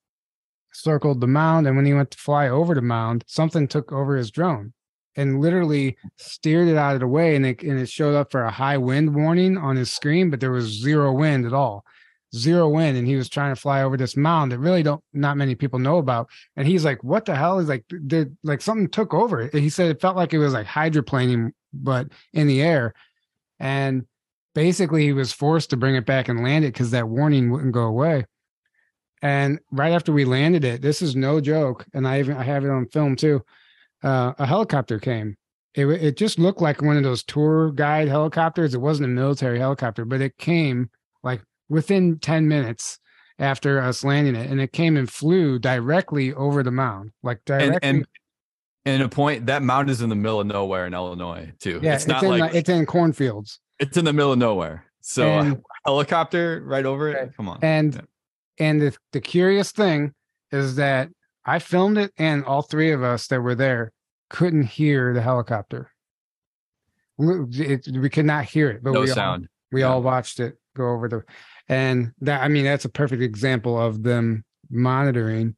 circled 0.74 1.22
the 1.22 1.28
mound, 1.28 1.68
and 1.68 1.76
when 1.78 1.86
he 1.86 1.94
went 1.94 2.12
to 2.12 2.18
fly 2.18 2.50
over 2.50 2.74
the 2.74 2.82
mound, 2.82 3.24
something 3.28 3.68
took 3.68 3.94
over 3.94 4.18
his 4.18 4.32
drone 4.32 4.74
and 5.16 5.40
literally 5.40 5.96
steered 6.18 6.68
it 6.68 6.76
out 6.76 6.96
of 6.96 7.00
the 7.00 7.08
way, 7.08 7.38
and 7.38 7.46
it 7.46 7.64
and 7.64 7.80
it 7.80 7.88
showed 7.88 8.16
up 8.16 8.32
for 8.32 8.44
a 8.44 8.52
high 8.52 8.78
wind 8.78 9.16
warning 9.16 9.58
on 9.58 9.78
his 9.78 9.90
screen, 9.90 10.30
but 10.30 10.42
there 10.42 10.52
was 10.52 10.66
zero 10.66 11.14
wind 11.14 11.46
at 11.46 11.54
all 11.54 11.86
zero 12.34 12.68
wind 12.70 12.98
and 12.98 13.08
he 13.08 13.16
was 13.16 13.30
trying 13.30 13.54
to 13.54 13.60
fly 13.60 13.84
over 13.84 13.98
this 13.98 14.18
mound 14.18 14.52
that 14.52 14.60
really 14.60 14.84
don't 14.84 15.04
not 15.14 15.38
many 15.38 15.56
people 15.56 15.80
know 15.80 15.98
about. 15.98 16.30
And 16.56 16.68
he's 16.68 16.86
like 16.86 17.04
what 17.04 17.26
the 17.26 17.36
hell 17.36 17.60
is 17.60 17.68
like 17.68 17.86
did 18.08 18.36
like 18.44 18.62
something 18.62 18.90
took 18.90 19.14
over 19.14 19.42
it. 19.42 19.54
He 19.54 19.70
said 19.70 19.90
it 19.90 20.02
felt 20.02 20.16
like 20.16 20.34
it 20.34 20.40
was 20.40 20.54
like 20.54 20.68
hydroplaning 20.68 21.52
but 21.74 22.08
in 22.34 22.48
the 22.48 22.62
air. 22.62 22.94
And 23.60 24.06
basically 24.54 25.04
he 25.04 25.14
was 25.14 25.34
forced 25.34 25.70
to 25.70 25.78
bring 25.78 25.96
it 25.96 26.06
back 26.06 26.30
and 26.30 26.44
land 26.44 26.66
it 26.66 26.74
because 26.74 26.92
that 26.92 27.08
warning 27.08 27.52
wouldn't 27.52 27.74
go 27.74 27.84
away. 27.84 28.26
And 29.22 29.60
right 29.72 29.94
after 29.94 30.12
we 30.12 30.26
landed 30.26 30.64
it 30.64 30.82
this 30.82 31.02
is 31.02 31.16
no 31.16 31.40
joke 31.40 31.86
and 31.94 32.08
i 32.08 32.20
even 32.20 32.38
i 32.38 32.44
have 32.44 32.64
it 32.64 32.70
on 32.70 32.88
film 32.88 33.16
too 33.16 33.44
uh, 34.04 34.34
a 34.38 34.46
helicopter 34.46 35.00
came. 35.00 35.36
It, 35.74 35.88
it 35.88 36.18
just 36.18 36.38
looked 36.38 36.62
like 36.62 36.82
one 36.82 36.96
of 36.96 37.04
those 37.04 37.24
tour 37.24 37.72
guide 37.72 38.08
helicopters. 38.08 38.76
It 38.76 38.82
wasn't 38.82 39.06
a 39.06 39.10
military 39.10 39.58
helicopter 39.58 40.06
but 40.06 40.22
it 40.22 40.38
came 40.38 40.90
like 41.24 41.42
within 41.70 42.20
10 42.20 42.48
minutes 42.48 43.00
after 43.40 43.82
us 43.82 44.04
landing 44.04 44.36
it 44.36 44.50
and 44.50 44.62
it 44.62 44.72
came 44.72 44.96
and 44.98 45.10
flew 45.12 45.60
directly 45.60 46.34
over 46.34 46.64
the 46.64 46.72
mound 46.72 47.12
like 47.24 47.40
directly 47.46 47.78
And 47.82 47.98
and 47.98 48.08
and 48.88 49.04
a 49.04 49.10
point 49.10 49.48
that 49.48 49.64
mound 49.64 49.90
is 49.90 50.02
in 50.02 50.10
the 50.10 50.16
middle 50.16 50.40
of 50.40 50.48
nowhere 50.48 50.86
in 50.86 50.94
Illinois 50.94 51.52
too. 51.60 51.80
yeah 51.84 51.96
it's 51.96 52.04
it's, 52.04 52.08
not 52.08 52.24
in 52.24 52.38
like 52.38 52.54
it's 52.54 52.70
in 52.70 52.86
cornfields 52.86 53.60
it's 53.80 53.98
in 53.98 54.06
the 54.06 54.14
middle 54.14 54.32
of 54.32 54.38
nowhere. 54.40 54.86
So 55.02 55.28
And- 55.28 55.62
helicopter 55.86 56.64
right 56.66 56.86
over 56.86 57.10
it. 57.10 57.34
Come 57.36 57.50
on. 57.50 57.60
and 57.62 57.94
Yeah. 57.96 58.02
and 58.68 58.82
the, 58.82 58.96
the 59.12 59.22
curious 59.22 59.72
thing 59.72 60.14
is 60.52 60.76
that 60.78 61.10
i 61.46 61.60
filmed 61.60 61.98
it 61.98 62.12
and 62.18 62.46
all 62.46 62.62
three 62.62 62.92
of 62.92 63.04
us 63.04 63.28
that 63.28 63.42
were 63.42 63.56
there 63.56 63.92
couldn't 64.30 64.64
hear 64.64 65.14
the 65.14 65.22
helicopter 65.22 65.92
we, 67.18 67.34
it, 67.60 67.88
we 67.98 68.10
could 68.10 68.26
not 68.26 68.46
hear 68.46 68.70
it 68.70 68.84
but 68.84 68.94
no 68.94 69.02
we 69.02 69.10
all, 69.10 69.16
sound. 69.16 69.48
we 69.72 69.82
Yeah. 69.82 69.88
all 69.88 70.02
watched 70.02 70.40
it 70.40 70.58
go 70.76 70.88
over 70.92 71.08
the 71.10 71.24
and 71.68 72.12
that 72.22 72.42
i 72.42 72.48
mean 72.48 72.64
that's 72.64 72.86
a 72.86 72.90
perfect 72.90 73.22
example 73.22 73.80
of 73.80 74.04
them 74.04 74.44
monitoring. 74.70 75.56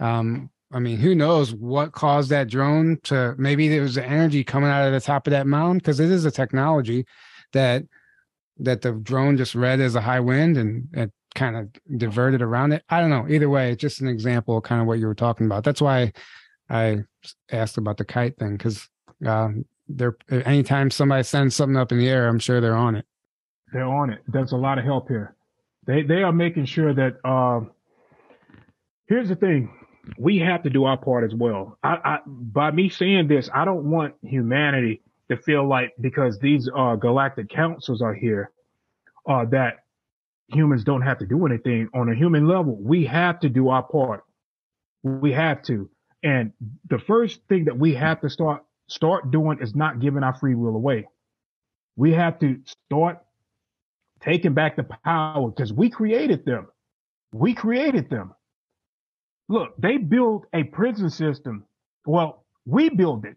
Um 0.00 0.50
i 0.72 0.78
mean 0.78 0.98
who 0.98 1.14
knows 1.14 1.54
what 1.54 1.92
caused 1.92 2.30
that 2.30 2.48
drone 2.48 2.98
to 3.04 3.34
maybe 3.38 3.68
there 3.68 3.82
was 3.82 3.94
the 3.94 4.04
energy 4.04 4.44
coming 4.44 4.70
out 4.70 4.86
of 4.86 4.92
the 4.92 5.00
top 5.00 5.26
of 5.26 5.30
that 5.30 5.46
mound 5.46 5.80
because 5.80 6.00
it 6.00 6.10
is 6.10 6.24
a 6.24 6.30
technology 6.30 7.06
that 7.52 7.84
that 8.58 8.82
the 8.82 8.92
drone 8.92 9.36
just 9.36 9.54
read 9.54 9.80
as 9.80 9.94
a 9.94 10.00
high 10.00 10.20
wind 10.20 10.56
and 10.56 10.88
it 10.92 11.12
kind 11.34 11.56
of 11.56 11.68
diverted 11.98 12.42
around 12.42 12.72
it. 12.72 12.82
I 12.88 13.00
don't 13.00 13.10
know. 13.10 13.26
Either 13.28 13.48
way 13.48 13.72
it's 13.72 13.80
just 13.80 14.00
an 14.00 14.08
example 14.08 14.56
of 14.56 14.64
kind 14.64 14.80
of 14.80 14.86
what 14.86 14.98
you 14.98 15.06
were 15.06 15.14
talking 15.14 15.46
about. 15.46 15.64
That's 15.64 15.80
why 15.80 16.12
i 16.70 16.98
asked 17.50 17.78
about 17.78 17.96
the 17.96 18.04
kite 18.04 18.36
thing 18.38 18.56
because 18.56 18.86
uh, 19.26 19.48
they're 19.88 20.16
anytime 20.30 20.90
somebody 20.90 21.22
sends 21.22 21.56
something 21.56 21.76
up 21.76 21.90
in 21.92 21.98
the 21.98 22.08
air 22.08 22.28
i'm 22.28 22.38
sure 22.38 22.60
they're 22.60 22.76
on 22.76 22.94
it. 22.94 23.06
They're 23.72 23.84
on 23.84 24.10
it. 24.10 24.20
There's 24.28 24.52
a 24.52 24.56
lot 24.56 24.78
of 24.78 24.84
help 24.84 25.08
here. 25.08 25.34
They 25.88 26.02
they 26.02 26.22
are 26.22 26.32
making 26.32 26.66
sure 26.66 26.94
that. 26.94 27.16
Um, 27.28 27.72
here's 29.08 29.28
the 29.28 29.36
thing: 29.36 29.70
we 30.18 30.38
have 30.38 30.62
to 30.62 30.70
do 30.70 30.84
our 30.84 30.98
part 30.98 31.24
as 31.24 31.34
well. 31.34 31.78
I, 31.82 31.96
I 32.04 32.18
by 32.26 32.70
me 32.70 32.90
saying 32.90 33.26
this, 33.26 33.50
I 33.52 33.64
don't 33.64 33.90
want 33.90 34.14
humanity 34.22 35.02
to 35.30 35.38
feel 35.38 35.66
like 35.66 35.94
because 36.00 36.38
these 36.38 36.68
uh, 36.74 36.96
galactic 36.96 37.48
councils 37.48 38.02
are 38.02 38.14
here, 38.14 38.52
uh, 39.28 39.46
that 39.46 39.78
humans 40.48 40.84
don't 40.84 41.02
have 41.02 41.18
to 41.18 41.26
do 41.26 41.46
anything 41.46 41.88
on 41.94 42.10
a 42.10 42.14
human 42.14 42.46
level. 42.46 42.76
We 42.78 43.06
have 43.06 43.40
to 43.40 43.48
do 43.48 43.70
our 43.70 43.82
part. 43.82 44.24
We 45.02 45.32
have 45.32 45.62
to. 45.64 45.90
And 46.22 46.52
the 46.88 46.98
first 46.98 47.40
thing 47.48 47.64
that 47.64 47.78
we 47.78 47.94
have 47.94 48.20
to 48.20 48.28
start 48.28 48.62
start 48.88 49.30
doing 49.30 49.58
is 49.62 49.74
not 49.74 50.00
giving 50.00 50.22
our 50.22 50.34
free 50.38 50.54
will 50.54 50.76
away. 50.76 51.06
We 51.96 52.12
have 52.12 52.38
to 52.40 52.60
start 52.66 53.20
taking 54.20 54.54
back 54.54 54.76
the 54.76 54.86
power 55.04 55.48
because 55.50 55.72
we 55.72 55.90
created 55.90 56.44
them. 56.44 56.68
We 57.32 57.54
created 57.54 58.10
them. 58.10 58.34
Look, 59.48 59.74
they 59.78 59.96
built 59.96 60.46
a 60.52 60.64
prison 60.64 61.10
system. 61.10 61.64
Well, 62.06 62.44
we 62.66 62.88
built 62.90 63.24
it. 63.24 63.36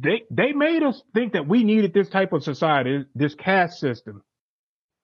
They 0.00 0.22
they 0.30 0.52
made 0.52 0.82
us 0.82 1.02
think 1.14 1.32
that 1.32 1.46
we 1.46 1.64
needed 1.64 1.92
this 1.92 2.08
type 2.08 2.32
of 2.32 2.42
society, 2.42 3.04
this 3.14 3.34
caste 3.34 3.78
system 3.80 4.22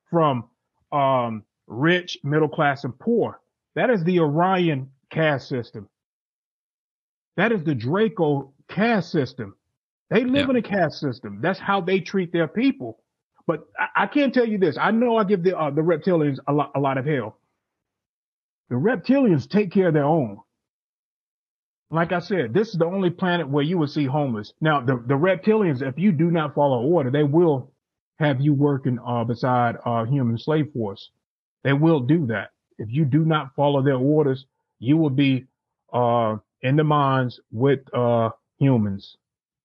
from 0.09 0.45
um 0.93 1.45
rich, 1.67 2.19
middle 2.25 2.49
class, 2.49 2.85
and 2.85 2.99
poor. 2.99 3.41
That 3.75 3.91
is 3.91 4.03
the 4.05 4.21
Orion 4.21 4.91
caste 5.11 5.49
system. 5.49 5.89
That 7.37 7.53
is 7.53 7.63
the 7.65 7.75
Draco 7.75 8.53
caste 8.69 9.11
system. 9.13 9.55
They 10.11 10.25
live 10.25 10.47
Yeah. 10.47 10.51
in 10.51 10.57
a 10.57 10.63
caste 10.63 10.99
system. 11.01 11.41
That's 11.41 11.59
how 11.59 11.81
they 11.81 12.01
treat 12.01 12.33
their 12.33 12.49
people. 12.49 13.03
But 13.47 13.67
I, 13.79 14.05
I 14.05 14.07
can't 14.07 14.33
tell 14.35 14.47
you 14.47 14.59
this. 14.59 14.77
I 14.79 14.91
know 14.91 15.17
I 15.17 15.25
give 15.25 15.43
the 15.43 15.59
uh, 15.59 15.71
the 15.71 15.83
reptilians 15.83 16.39
a 16.47 16.53
lot 16.53 16.73
a 16.75 16.81
lot 16.81 16.99
of 16.99 17.07
hell. 17.07 17.39
The 18.71 18.77
reptilians 18.77 19.49
take 19.49 19.73
care 19.73 19.89
of 19.89 19.95
their 19.95 20.05
own. 20.05 20.39
Like 21.91 22.13
I 22.13 22.21
said, 22.21 22.55
this 22.55 22.69
is 22.69 22.79
the 22.79 22.87
only 22.87 23.11
planet 23.11 23.49
where 23.49 23.65
you 23.65 23.77
will 23.77 23.89
see 23.89 24.05
homeless. 24.05 24.53
Now, 24.61 24.81
the, 24.81 25.03
the 25.07 25.15
reptilians, 25.15 25.83
if 25.83 25.99
you 25.99 26.13
do 26.13 26.31
not 26.31 26.55
follow 26.55 26.83
order, 26.83 27.11
they 27.11 27.25
will 27.25 27.73
have 28.21 28.41
you 28.41 28.55
working 28.55 28.99
uh, 29.05 29.25
beside 29.25 29.77
uh, 29.85 30.05
human 30.05 30.39
slave 30.39 30.71
force. 30.73 31.11
They 31.65 31.73
will 31.73 31.99
do 32.01 32.27
that. 32.27 32.51
If 32.79 32.91
you 32.93 33.05
do 33.05 33.25
not 33.25 33.55
follow 33.57 33.83
their 33.83 33.97
orders, 33.97 34.47
you 34.79 34.97
will 34.99 35.11
be 35.11 35.47
uh, 35.93 36.37
in 36.63 36.77
the 36.77 36.85
mines 36.85 37.41
with 37.51 37.81
uh, 37.93 38.31
humans 38.59 39.17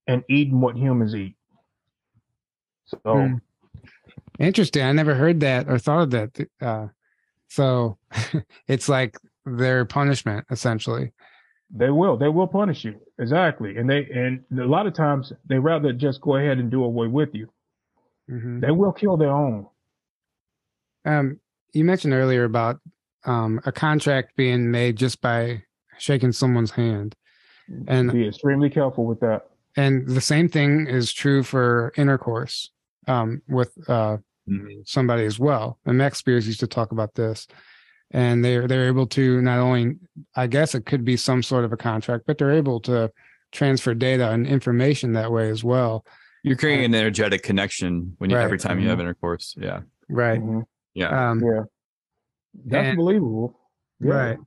and 0.08 0.24
eating 0.30 0.60
what 0.62 0.76
humans 0.78 1.14
eat. 1.16 1.36
So 2.88 3.00
Hmm. 3.12 3.36
Interesting. 4.40 4.84
I 4.84 4.92
never 4.92 5.16
heard 5.16 5.40
that 5.42 5.68
or 5.70 5.78
thought 5.78 6.02
of 6.04 6.12
that. 6.12 6.48
Uh, 6.62 6.88
so 7.48 7.98
it's 8.68 8.90
like 8.90 9.18
their 9.46 9.86
punishment, 9.86 10.46
essentially. 10.50 11.14
They 11.74 11.90
will. 11.90 12.18
They 12.18 12.28
will 12.30 12.48
punish 12.48 12.84
you. 12.86 12.96
Exactly. 13.20 13.78
And 13.78 13.90
they 13.90 14.06
and 14.14 14.44
a 14.60 14.66
lot 14.66 14.88
of 14.88 14.94
times 14.94 15.34
they 15.48 15.58
rather 15.60 15.94
just 15.94 16.22
go 16.22 16.36
ahead 16.36 16.58
and 16.60 16.70
do 16.70 16.84
away 16.84 17.08
with 17.08 17.34
you. 17.34 17.50
Mhm. 18.30 18.62
They 18.62 18.72
will 18.72 18.92
kill 18.92 19.18
their 19.18 19.32
own. 19.32 19.68
Um, 21.06 21.40
you 21.74 21.84
mentioned 21.84 22.14
earlier 22.14 22.44
about 22.44 22.80
um, 23.26 23.60
a 23.66 23.72
contract 23.72 24.36
being 24.36 24.70
made 24.72 24.96
just 24.96 25.22
by 25.22 25.64
shaking 25.98 26.32
someone's 26.32 26.72
hand, 26.72 27.16
and 27.88 28.12
Be 28.12 28.28
extremely 28.28 28.70
careful 28.70 29.06
with 29.06 29.20
that. 29.22 29.48
and 29.76 30.08
the 30.08 30.22
same 30.22 30.48
thing 30.50 30.88
is 30.88 31.12
true 31.14 31.42
for 31.44 31.94
intercourse 31.98 32.70
um, 33.08 33.42
with 33.48 33.72
uh, 33.90 34.18
Mhm. 34.50 34.88
somebody 34.88 35.26
as 35.26 35.40
well. 35.40 35.80
And 35.86 35.98
Max 35.98 36.20
Spiers 36.20 36.46
used 36.48 36.60
to 36.60 36.68
talk 36.68 36.92
about 36.92 37.16
this. 37.16 37.48
And 38.12 38.46
they're 38.46 38.68
they're 38.68 38.88
able 38.88 39.08
to 39.08 39.42
not 39.42 39.58
only, 39.60 39.96
I 40.36 40.46
guess 40.48 40.76
it 40.76 40.86
could 40.86 41.04
be 41.04 41.18
some 41.18 41.42
sort 41.42 41.66
of 41.66 41.74
a 41.74 41.78
contract, 41.78 42.26
but 42.28 42.38
they're 42.38 42.52
able 42.52 42.80
to 42.82 43.12
transfer 43.52 43.94
data 43.96 44.30
and 44.30 44.46
information 44.46 45.14
that 45.14 45.32
way 45.32 45.50
as 45.50 45.64
well. 45.64 46.06
You're 46.44 46.56
creating 46.58 46.86
an 46.86 46.94
energetic 46.96 47.42
connection 47.42 48.14
when 48.20 48.30
you 48.30 48.36
Right. 48.36 48.44
every 48.44 48.60
time 48.60 48.80
you 48.80 48.90
have 48.90 49.00
intercourse. 49.00 49.56
Yeah. 49.58 49.82
Right. 50.08 50.40
Mhm. 50.40 50.66
Yeah. 50.94 51.30
Um, 51.32 51.40
Yeah. 51.44 51.64
That's 52.66 52.88
And- 52.90 52.98
believable. 52.98 53.60
Yeah. 54.00 54.14
Right. 54.14 54.38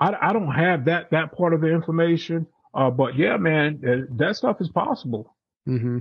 I, 0.00 0.28
I 0.30 0.32
don't 0.32 0.50
have 0.52 0.84
that 0.86 1.10
that 1.12 1.32
part 1.36 1.54
of 1.54 1.60
the 1.60 1.68
information. 1.70 2.46
Uh, 2.74 2.90
but 2.90 3.14
yeah, 3.16 3.36
man, 3.36 3.80
uh, 3.86 4.12
that 4.16 4.36
stuff 4.36 4.60
is 4.60 4.68
possible. 4.68 5.36
hmm 5.64 5.98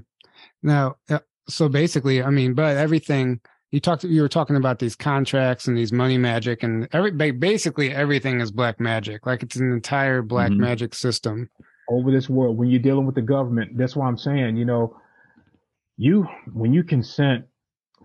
Now, 0.63 0.95
uh, 1.09 1.19
so 1.47 1.69
basically, 1.69 2.21
I 2.23 2.29
mean, 2.29 2.53
but 2.53 2.77
everything 2.77 3.39
you 3.71 3.79
talked, 3.79 4.03
you 4.03 4.21
were 4.21 4.29
talking 4.29 4.55
about 4.55 4.79
these 4.79 4.95
contracts 4.95 5.67
and 5.67 5.77
these 5.77 5.91
money 5.91 6.17
magic, 6.17 6.63
and 6.63 6.87
every 6.93 7.11
basically 7.11 7.91
everything 7.93 8.39
is 8.41 8.51
black 8.51 8.79
magic. 8.79 9.25
Like 9.25 9.43
it's 9.43 9.55
an 9.55 9.71
entire 9.71 10.21
black 10.21 10.51
Mhm. 10.51 10.57
magic 10.59 10.93
system. 10.95 11.49
over 11.87 12.09
this 12.09 12.27
world 12.27 12.57
when 12.57 12.67
you're 12.69 12.81
dealing 12.81 13.05
with 13.05 13.13
the 13.13 13.21
government. 13.21 13.77
That's 13.77 13.95
why 13.95 14.07
I'm 14.07 14.17
saying, 14.17 14.57
you 14.57 14.65
know, 14.65 14.97
you 15.97 16.23
when 16.51 16.73
you 16.73 16.83
consent 16.83 17.45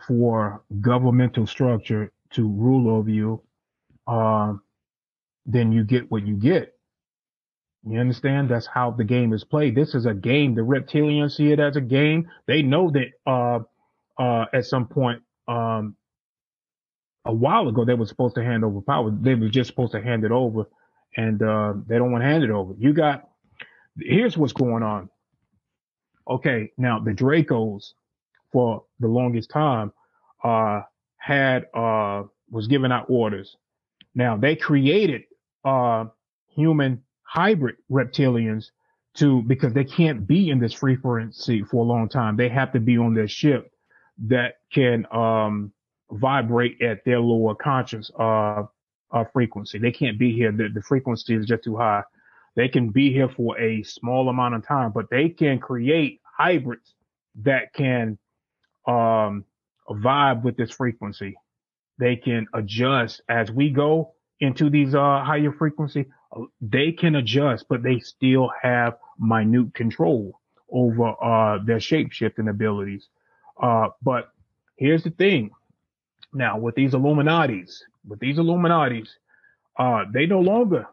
for 0.07 0.62
governmental 0.82 1.47
structure 1.47 2.12
to 2.32 2.47
rule 2.47 2.91
over 2.91 3.09
you, 3.09 3.41
uh, 4.07 4.55
then 5.47 5.72
you 5.72 5.82
get 5.84 6.11
what 6.11 6.26
you 6.26 6.36
get. 6.36 6.74
You 7.87 7.99
understand? 7.99 8.51
That's 8.51 8.66
how 8.66 8.91
the 8.91 9.05
game 9.05 9.33
is 9.33 9.43
played. 9.43 9.74
This 9.74 9.95
is 9.95 10.05
a 10.05 10.14
game. 10.14 10.55
The 10.55 10.61
reptilians 10.61 11.37
see 11.37 11.51
it 11.51 11.61
as 11.61 11.76
a 11.76 11.81
game. 11.81 12.28
They 12.47 12.62
know 12.62 12.91
that 12.91 13.07
uh, 13.26 13.61
uh, 14.22 14.47
at 14.53 14.66
some 14.66 14.87
point, 14.87 15.22
um, 15.49 15.97
a 17.24 17.33
while 17.33 17.68
ago, 17.68 17.85
they 17.85 17.95
were 17.95 18.07
supposed 18.07 18.35
to 18.35 18.45
hand 18.45 18.64
over 18.64 18.81
power. 18.83 19.11
They 19.11 19.35
were 19.35 19.49
just 19.49 19.68
supposed 19.68 19.93
to 19.93 20.03
hand 20.03 20.24
it 20.24 20.31
over, 20.31 20.64
and 21.16 21.43
uh, 21.43 21.74
they 21.87 21.97
don't 21.97 22.12
want 22.12 22.22
to 22.22 22.28
hand 22.28 22.45
it 22.45 22.51
over. 22.51 22.74
You 22.78 22.93
got 22.93 23.28
here's 23.99 24.37
what's 24.37 24.53
going 24.53 24.83
on. 24.83 25.09
Okay, 26.28 26.72
now 26.76 26.99
the 27.01 27.12
Dracos, 27.12 27.93
for 28.53 28.85
the 29.01 29.09
longest 29.09 29.51
time, 29.51 29.93
uh, 30.45 30.83
had 31.16 31.66
uh 31.74 32.24
was 32.51 32.66
giving 32.66 32.93
out 32.93 33.07
orders. 33.09 33.57
Now 34.14 34.37
they 34.37 34.57
created 34.57 35.22
uh 35.64 36.07
human 36.49 37.03
hybrid 37.31 37.76
reptilians 37.89 38.70
to 39.14 39.43
because 39.43 39.72
they 39.72 39.85
can't 39.85 40.26
be 40.26 40.51
in 40.51 40.59
this 40.59 40.72
frequency 40.72 41.62
for 41.62 41.85
a 41.85 41.89
long 41.89 42.09
time. 42.09 42.37
They 42.37 42.49
have 42.49 42.72
to 42.72 42.81
be 42.81 42.99
on 42.99 43.14
their 43.14 43.28
ship 43.28 43.70
that 44.26 44.55
can 44.72 45.07
um 45.12 45.72
vibrate 46.11 46.83
at 46.83 47.05
their 47.05 47.20
lower 47.20 47.55
conscious 47.55 48.11
uh, 48.18 48.64
uh 49.12 49.24
frequency. 49.33 49.78
They 49.78 49.93
can't 49.93 50.18
be 50.18 50.33
here. 50.33 50.51
The, 50.51 50.70
the 50.74 50.83
frequency 50.83 51.37
is 51.37 51.47
just 51.47 51.62
too 51.62 51.76
high. 51.76 52.03
They 52.57 52.68
can 52.68 52.91
be 52.91 53.12
here 53.12 53.28
for 53.28 53.57
a 53.61 53.85
small 53.85 54.28
amount 54.28 54.57
of 54.57 54.66
time, 54.66 54.91
but 54.93 55.07
they 55.09 55.28
can 55.28 55.61
create 55.61 56.20
hybrids 56.37 56.95
that 57.43 57.72
can 57.74 58.18
um 58.89 59.45
vibe 59.89 60.43
with 60.43 60.57
this 60.57 60.72
frequency. 60.72 61.37
They 62.01 62.16
can 62.16 62.49
adjust 62.55 63.22
as 63.28 63.53
we 63.53 63.70
go 63.70 64.14
into 64.41 64.68
these 64.68 64.97
uh 64.97 65.22
higher 65.22 65.53
frequency 65.53 66.07
they 66.61 66.93
can 66.93 67.16
adjust, 67.16 67.66
but 67.68 67.83
they 67.83 67.99
still 67.99 68.51
have 68.62 68.97
minute 69.18 69.74
control 69.74 70.41
over 70.70 71.14
uh, 71.22 71.59
their 71.64 71.81
shape 71.81 72.12
shifting 72.12 72.49
abilities. 72.49 73.09
Uh, 73.61 73.89
but 74.03 74.33
here's 74.76 75.03
the 75.03 75.11
thing. 75.11 75.51
Now 76.33 76.59
with 76.59 76.74
these 76.76 76.93
Illuminatis, 76.93 77.81
with 78.07 78.20
these 78.20 78.37
Illuminatis, 78.37 79.09
uh, 79.78 80.05
they 80.12 80.26
no 80.26 80.41
longer 80.41 80.87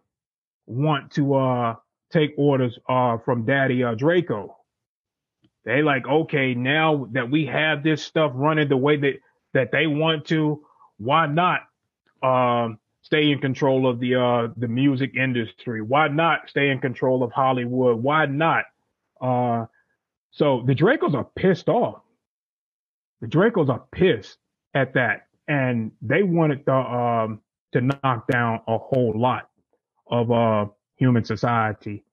want 0.65 1.11
to 1.11 1.35
uh, 1.35 1.75
take 2.11 2.33
orders 2.37 2.77
uh, 2.89 3.17
from 3.19 3.45
Daddy 3.45 3.83
uh, 3.83 3.95
Draco. 3.95 4.57
They 5.65 5.81
like, 5.81 6.07
okay, 6.07 6.53
now 6.53 7.07
that 7.11 7.29
we 7.29 7.45
have 7.45 7.83
this 7.83 8.01
stuff 8.03 8.31
running 8.33 8.69
the 8.69 8.77
way 8.77 8.97
that 8.97 9.19
that 9.53 9.71
they 9.71 9.87
want 9.87 10.25
to, 10.27 10.63
why 10.97 11.27
not 11.27 11.61
um, 12.23 12.79
stay 13.07 13.31
in 13.31 13.39
control 13.39 13.87
of 13.89 14.01
the 14.01 14.15
uh 14.15 14.49
the 14.57 14.67
music 14.67 15.15
industry? 15.15 15.81
Why 15.81 16.09
not 16.09 16.49
stay 16.49 16.71
in 16.71 16.79
control 16.81 17.23
of 17.23 17.31
Hollywood? 17.31 18.03
Why 18.03 18.27
not? 18.27 18.65
Uh 19.21 19.67
so 20.31 20.63
the 20.67 20.75
Dracos 20.75 21.15
are 21.15 21.27
pissed 21.35 21.69
off. 21.69 22.01
The 23.21 23.27
Dracos 23.27 23.69
are 23.69 23.83
pissed 23.91 24.37
at 24.75 24.93
that. 24.95 25.27
And 25.47 25.91
they 26.01 26.23
wanted 26.23 26.65
the 26.65 26.75
um 26.75 27.41
to 27.73 27.81
knock 27.81 28.27
down 28.31 28.61
a 28.67 28.77
whole 28.77 29.13
lot 29.15 29.49
of 30.11 30.31
uh 30.31 30.65
human 30.97 31.25
society 31.25 32.05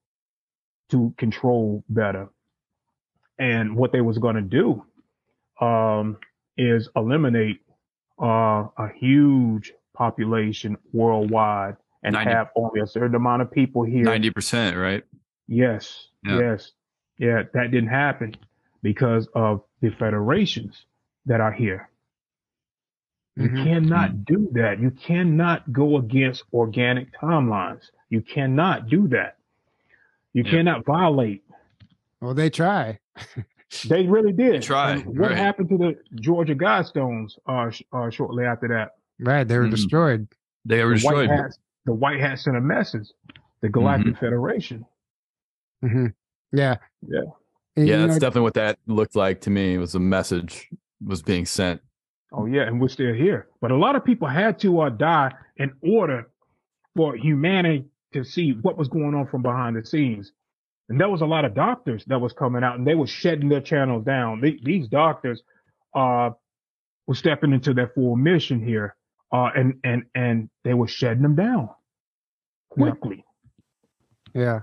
to 0.90 1.14
control 1.18 1.84
better. 1.88 2.28
And 3.38 3.76
what 3.76 3.92
they 3.92 4.02
was 4.02 4.18
gonna 4.18 4.42
do 4.42 4.84
um 5.60 6.18
is 6.56 6.88
eliminate 6.96 7.60
uh 8.22 8.68
a 8.78 8.88
huge 8.96 9.72
population 9.94 10.76
worldwide 10.92 11.76
and 12.02 12.12
90, 12.12 12.30
have 12.30 12.50
only 12.54 12.80
a 12.80 12.86
certain 12.86 13.14
amount 13.14 13.42
of 13.42 13.50
people 13.50 13.82
here. 13.82 14.04
90%, 14.04 14.80
right? 14.80 15.04
Yes. 15.48 16.08
Yeah. 16.24 16.38
Yes. 16.38 16.72
Yeah. 17.18 17.42
That 17.54 17.70
didn't 17.70 17.88
happen 17.88 18.36
because 18.82 19.26
of 19.34 19.62
the 19.80 19.90
federations 19.90 20.84
that 21.26 21.40
are 21.40 21.52
here. 21.52 21.88
You 23.36 23.48
mm-hmm. 23.48 23.64
cannot 23.64 24.10
mm-hmm. 24.10 24.34
do 24.34 24.48
that. 24.52 24.80
You 24.80 24.90
cannot 24.90 25.72
go 25.72 25.96
against 25.96 26.44
organic 26.52 27.12
timelines. 27.18 27.90
You 28.08 28.20
cannot 28.20 28.88
do 28.88 29.08
that. 29.08 29.38
You 30.32 30.44
yeah. 30.44 30.50
cannot 30.50 30.84
violate. 30.84 31.42
Well, 32.20 32.34
they 32.34 32.50
try. 32.50 33.00
they 33.88 34.06
really 34.06 34.32
did. 34.32 34.54
They 34.54 34.58
try. 34.60 34.92
And 34.92 35.18
what 35.18 35.30
right. 35.30 35.38
happened 35.38 35.68
to 35.70 35.78
the 35.78 35.98
Georgia 36.14 36.54
Guidestones 36.54 37.38
uh, 37.46 37.70
uh, 37.92 38.10
shortly 38.10 38.44
after 38.44 38.68
that? 38.68 38.96
Right, 39.24 39.46
they 39.46 39.58
were 39.58 39.66
mm 39.66 39.70
destroyed. 39.70 40.28
They 40.64 40.82
were 40.84 40.90
the 40.90 40.96
destroyed. 40.96 41.28
White 41.28 41.38
hats, 41.38 41.58
the 41.84 41.92
White 41.92 42.20
Hat 42.20 42.38
sent 42.38 42.56
a 42.56 42.60
message. 42.60 43.08
The 43.60 43.70
Galactic 43.70 44.08
mm-hmm. 44.08 44.24
Federation. 44.24 44.84
Mm-hmm. 45.82 46.08
Yeah. 46.52 46.76
Yeah. 47.08 47.20
And, 47.76 47.88
yeah, 47.88 47.96
that's 47.98 48.14
know, 48.14 48.18
definitely 48.18 48.42
what 48.42 48.54
that 48.54 48.78
looked 48.86 49.16
like 49.16 49.40
to 49.42 49.50
me. 49.50 49.74
It 49.74 49.78
was 49.78 49.94
a 49.94 50.00
message 50.00 50.68
was 51.04 51.22
being 51.22 51.46
sent. 51.46 51.80
Oh 52.30 52.46
yeah, 52.46 52.62
and 52.62 52.80
we're 52.80 52.88
still 52.88 53.14
here. 53.14 53.48
But 53.60 53.70
a 53.70 53.76
lot 53.76 53.96
of 53.96 54.04
people 54.04 54.28
had 54.28 54.58
to 54.60 54.80
uh, 54.80 54.90
die 54.90 55.32
in 55.56 55.72
order 55.80 56.30
for 56.94 57.16
humanity 57.16 57.86
to 58.12 58.22
see 58.22 58.52
what 58.52 58.76
was 58.76 58.88
going 58.88 59.14
on 59.14 59.26
from 59.28 59.42
behind 59.42 59.76
the 59.76 59.84
scenes. 59.86 60.32
And 60.88 61.00
there 61.00 61.08
was 61.08 61.22
a 61.22 61.26
lot 61.26 61.44
of 61.44 61.54
doctors 61.54 62.04
that 62.06 62.20
was 62.20 62.32
coming 62.32 62.62
out, 62.62 62.76
and 62.76 62.86
they 62.86 62.94
were 62.94 63.06
shutting 63.06 63.48
their 63.48 63.62
channels 63.62 64.04
down. 64.04 64.40
They, 64.40 64.58
these 64.62 64.88
doctors 64.88 65.42
uh, 65.94 66.30
were 67.06 67.14
stepping 67.14 67.52
into 67.52 67.72
their 67.72 67.88
full 67.88 68.14
mission 68.16 68.62
here 68.62 68.94
uh, 69.34 69.50
and 69.56 69.74
and 69.82 70.04
and 70.14 70.48
they 70.62 70.74
were 70.74 70.86
shutting 70.86 71.22
them 71.22 71.34
down 71.34 71.68
quickly. 72.70 73.24
Yeah, 74.32 74.60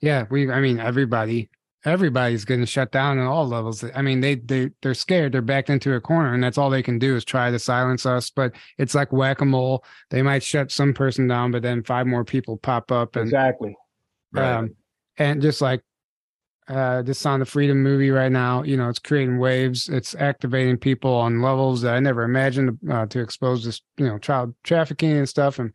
yeah. 0.00 0.26
We, 0.30 0.50
I 0.50 0.60
mean, 0.60 0.78
everybody, 0.78 1.50
everybody's 1.84 2.44
getting 2.44 2.64
shut 2.64 2.92
down 2.92 3.18
at 3.18 3.26
all 3.26 3.48
levels. 3.48 3.84
I 3.96 4.02
mean, 4.02 4.20
they 4.20 4.36
they 4.36 4.70
they're 4.82 4.94
scared. 4.94 5.32
They're 5.32 5.42
backed 5.42 5.68
into 5.68 5.94
a 5.94 6.00
corner, 6.00 6.32
and 6.32 6.42
that's 6.42 6.58
all 6.58 6.70
they 6.70 6.82
can 6.82 7.00
do 7.00 7.16
is 7.16 7.24
try 7.24 7.50
to 7.50 7.58
silence 7.58 8.06
us. 8.06 8.30
But 8.30 8.52
it's 8.78 8.94
like 8.94 9.12
whack 9.12 9.40
a 9.40 9.44
mole. 9.44 9.84
They 10.10 10.22
might 10.22 10.44
shut 10.44 10.70
some 10.70 10.94
person 10.94 11.26
down, 11.26 11.50
but 11.50 11.62
then 11.62 11.82
five 11.82 12.06
more 12.06 12.24
people 12.24 12.56
pop 12.56 12.92
up. 12.92 13.16
And, 13.16 13.24
exactly. 13.24 13.76
Um, 14.36 14.42
right. 14.42 14.70
and 15.18 15.42
just 15.42 15.60
like 15.60 15.82
uh, 16.68 17.02
this 17.02 17.18
Sound 17.18 17.42
of 17.42 17.48
Freedom 17.48 17.82
movie 17.82 18.10
right 18.10 18.30
now. 18.30 18.62
You 18.62 18.76
know, 18.76 18.88
it's 18.88 18.98
creating 18.98 19.38
waves. 19.38 19.88
It's 19.88 20.14
activating 20.14 20.76
people 20.76 21.14
on 21.14 21.40
levels 21.40 21.82
that 21.82 21.94
I 21.94 22.00
never 22.00 22.22
imagined 22.22 22.78
uh, 22.90 23.06
to 23.06 23.20
expose 23.20 23.64
this, 23.64 23.80
you 23.96 24.06
know, 24.06 24.18
child 24.18 24.54
trafficking 24.64 25.12
and 25.12 25.28
stuff. 25.28 25.58
And 25.58 25.72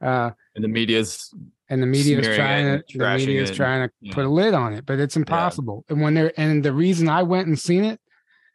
uh, 0.00 0.30
and 0.54 0.64
the 0.64 0.68
media's 0.68 1.32
and 1.68 1.82
the 1.82 1.86
media 1.86 2.18
is 2.18 2.26
trying 2.26 2.82
to 2.88 2.98
the 2.98 3.16
media 3.16 3.42
is 3.42 3.50
trying 3.50 3.88
to 3.88 3.94
yeah. 4.00 4.14
put 4.14 4.24
a 4.24 4.28
lid 4.28 4.54
on 4.54 4.72
it, 4.72 4.86
but 4.86 4.98
it's 4.98 5.16
impossible. 5.16 5.84
Yeah. 5.86 5.94
And 5.94 6.02
when 6.02 6.14
they're 6.14 6.32
and 6.36 6.64
the 6.64 6.72
reason 6.72 7.08
I 7.08 7.22
went 7.22 7.46
and 7.46 7.58
seen 7.58 7.84
it 7.84 8.00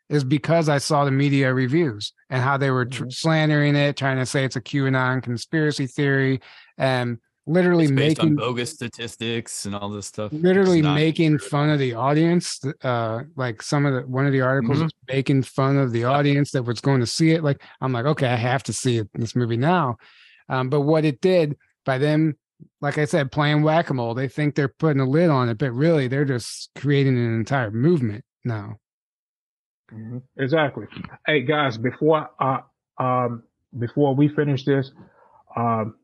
is 0.10 0.24
because 0.24 0.70
I 0.70 0.78
saw 0.78 1.04
the 1.04 1.12
media 1.12 1.54
reviews 1.54 2.14
and 2.30 2.42
how 2.42 2.58
they 2.58 2.72
were 2.72 2.86
tr- 2.86 3.04
mm-hmm. 3.04 3.10
slandering 3.10 3.76
it, 3.76 3.98
trying 3.98 4.18
to 4.18 4.26
say 4.26 4.46
it's 4.46 4.56
a 4.56 4.62
QAnon 4.62 5.22
conspiracy 5.22 5.88
theory, 5.88 6.42
and 6.78 7.18
literally 7.48 7.86
it's 7.86 7.92
making 7.92 8.36
bogus 8.36 8.72
statistics 8.72 9.66
and 9.66 9.74
all 9.74 9.90
this 9.90 10.06
stuff. 10.06 10.32
Literally 10.34 10.82
making 10.82 11.40
fun 11.40 11.70
of 11.70 11.80
the 11.80 11.94
audience 11.94 12.62
uh 12.84 13.24
like 13.36 13.62
some 13.62 13.86
of 13.86 13.94
the 13.94 14.02
one 14.02 14.26
of 14.26 14.34
the 14.34 14.42
articles 14.42 14.80
mm-hmm. 14.80 15.16
making 15.16 15.44
fun 15.44 15.78
of 15.78 15.92
the 15.92 16.04
audience 16.04 16.52
that 16.52 16.64
was 16.64 16.82
going 16.82 17.00
to 17.00 17.08
see 17.08 17.32
it 17.32 17.44
like 17.44 17.64
i'm 17.82 17.94
like 17.94 18.06
okay 18.06 18.28
i 18.28 18.36
have 18.36 18.64
to 18.64 18.74
see 18.74 18.98
it 18.98 19.10
this 19.14 19.36
movie 19.36 19.58
now. 19.58 19.98
Um 20.50 20.70
but 20.70 20.82
what 20.82 21.06
it 21.06 21.22
did 21.22 21.58
by 21.86 21.98
them 21.98 22.38
like 22.82 22.98
i 22.98 23.06
said 23.06 23.32
playing 23.32 23.64
whack-a-mole 23.64 24.14
they 24.14 24.28
think 24.28 24.56
they're 24.56 24.68
putting 24.68 25.00
a 25.00 25.06
lid 25.06 25.30
on 25.30 25.50
it 25.50 25.58
but 25.58 25.72
really 25.72 26.08
they're 26.08 26.26
just 26.26 26.70
creating 26.76 27.18
an 27.18 27.36
entire 27.36 27.72
movement 27.72 28.24
now. 28.44 28.78
Mm-hmm. 29.92 30.18
exactly. 30.38 30.86
Hey 31.26 31.42
guys 31.42 31.78
before 31.78 32.30
uh 32.40 32.60
um 33.00 33.44
before 33.80 34.16
we 34.16 34.28
finish 34.28 34.66
this 34.66 34.92
um 35.56 35.96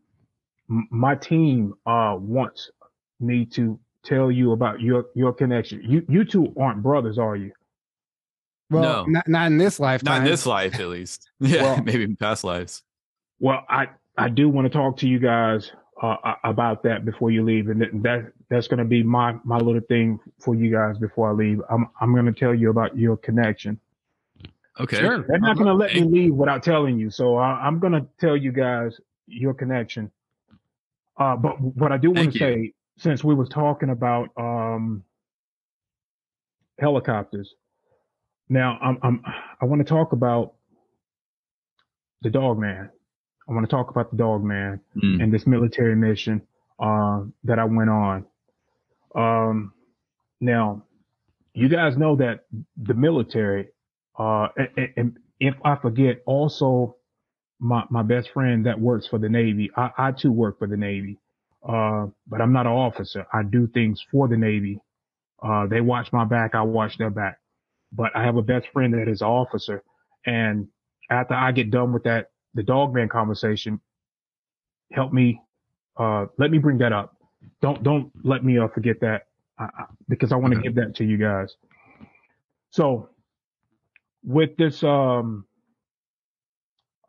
my 0.89 1.15
team 1.15 1.73
uh 1.85 2.15
wants 2.19 2.71
me 3.19 3.45
to 3.45 3.79
tell 4.03 4.31
you 4.31 4.51
about 4.51 4.81
your 4.81 5.07
your 5.15 5.33
connection. 5.33 5.81
You 5.83 6.05
you 6.07 6.25
two 6.25 6.53
aren't 6.59 6.83
brothers, 6.83 7.17
are 7.17 7.35
you? 7.35 7.51
Well, 8.69 8.81
no. 8.81 9.05
not, 9.05 9.27
not 9.27 9.47
in 9.47 9.57
this 9.57 9.79
lifetime. 9.79 10.19
Not 10.19 10.25
in 10.25 10.31
this 10.31 10.45
life, 10.45 10.79
at 10.79 10.87
least. 10.87 11.29
Yeah, 11.39 11.63
well, 11.63 11.83
maybe 11.83 12.03
in 12.03 12.15
past 12.15 12.43
lives. 12.43 12.83
Well, 13.39 13.65
I 13.69 13.89
I 14.17 14.29
do 14.29 14.49
want 14.49 14.65
to 14.65 14.69
talk 14.69 14.97
to 14.97 15.07
you 15.07 15.19
guys 15.19 15.71
uh, 16.01 16.35
about 16.43 16.83
that 16.83 17.05
before 17.05 17.31
you 17.31 17.43
leave, 17.43 17.69
and 17.69 17.81
that 18.03 18.31
that's 18.49 18.67
going 18.67 18.79
to 18.79 18.85
be 18.85 19.03
my 19.03 19.35
my 19.43 19.57
little 19.57 19.81
thing 19.81 20.19
for 20.39 20.55
you 20.55 20.71
guys 20.71 20.97
before 20.97 21.29
I 21.29 21.33
leave. 21.33 21.61
I'm 21.69 21.89
I'm 21.99 22.13
going 22.13 22.25
to 22.25 22.33
tell 22.33 22.53
you 22.53 22.69
about 22.69 22.97
your 22.97 23.17
connection. 23.17 23.79
Okay, 24.79 24.99
sure. 24.99 25.23
They're 25.27 25.39
not 25.39 25.55
going 25.55 25.67
to 25.67 25.73
let 25.73 25.93
me 25.93 26.01
leave 26.01 26.33
without 26.33 26.63
telling 26.63 26.97
you, 26.97 27.11
so 27.11 27.37
I, 27.37 27.65
I'm 27.65 27.79
going 27.79 27.93
to 27.93 28.05
tell 28.19 28.35
you 28.35 28.51
guys 28.51 28.99
your 29.27 29.53
connection. 29.53 30.11
Uh, 31.17 31.35
but 31.35 31.59
what 31.61 31.91
I 31.91 31.97
do 31.97 32.11
want 32.11 32.33
to 32.33 32.39
say, 32.39 32.73
since 32.97 33.23
we 33.23 33.35
were 33.35 33.45
talking 33.45 33.89
about 33.89 34.29
um, 34.37 35.03
helicopters, 36.79 37.53
now 38.49 38.77
I'm, 38.81 38.97
I'm 39.03 39.23
I 39.61 39.65
want 39.65 39.79
to 39.79 39.85
talk 39.87 40.11
about 40.13 40.53
the 42.21 42.29
dog 42.29 42.59
man. 42.59 42.89
I 43.47 43.53
want 43.53 43.69
to 43.69 43.75
talk 43.75 43.89
about 43.89 44.11
the 44.11 44.17
dog 44.17 44.43
man 44.43 44.79
Mm. 44.97 45.21
and 45.23 45.33
this 45.33 45.45
military 45.45 45.95
mission 45.95 46.41
uh, 46.79 47.23
that 47.43 47.59
I 47.59 47.65
went 47.65 47.89
on. 47.89 48.25
Um, 49.15 49.73
now, 50.41 50.83
you 51.53 51.69
guys 51.69 51.97
know 51.97 52.15
that 52.15 52.45
the 52.77 52.93
military, 52.95 53.67
uh, 54.17 54.47
and, 54.57 54.89
and 54.97 55.17
if 55.39 55.55
I 55.63 55.75
forget, 55.75 56.21
also 56.25 56.95
my 57.63 57.83
my 57.89 58.03
best 58.03 58.29
friend 58.31 58.65
that 58.65 58.79
works 58.79 59.07
for 59.07 59.17
the 59.17 59.29
Navy. 59.29 59.71
I, 59.75 59.89
I 59.97 60.11
too 60.11 60.31
work 60.31 60.59
for 60.59 60.67
the 60.67 60.77
Navy, 60.77 61.17
uh, 61.67 62.07
but 62.27 62.41
I'm 62.41 62.51
not 62.51 62.65
an 62.65 62.73
officer. 62.73 63.25
I 63.33 63.43
do 63.43 63.67
things 63.67 64.03
for 64.11 64.27
the 64.27 64.37
Navy. 64.37 64.79
Uh, 65.41 65.65
they 65.67 65.81
watch 65.81 66.11
my 66.11 66.25
back. 66.25 66.55
I 66.55 66.61
watch 66.61 66.97
their 66.97 67.09
back. 67.09 67.39
But 67.91 68.15
I 68.15 68.23
have 68.23 68.35
a 68.37 68.41
best 68.41 68.67
friend 68.73 68.93
that 68.93 69.07
is 69.07 69.21
an 69.21 69.27
officer, 69.27 69.81
and 70.25 70.67
after 71.09 71.33
I 71.33 71.51
get 71.53 71.71
done 71.71 71.93
with 71.93 72.03
that, 72.03 72.31
the 72.53 72.63
dogman 72.63 73.07
conversation, 73.07 73.79
help 74.91 75.13
me, 75.13 75.39
uh, 75.97 76.25
let 76.37 76.51
me 76.51 76.57
bring 76.57 76.79
that 76.79 76.91
up. 76.91 77.15
Don't 77.61 77.81
don't 77.81 78.11
let 78.23 78.43
me 78.43 78.57
uh, 78.57 78.67
forget 78.67 78.99
that 79.01 79.27
because 80.09 80.31
I 80.31 80.35
want 80.35 80.53
to 80.53 80.59
give 80.59 80.75
that 80.75 80.95
to 80.95 81.05
you 81.05 81.17
guys. 81.17 81.55
So 82.71 83.09
with 84.23 84.57
this, 84.57 84.83
um, 84.83 85.45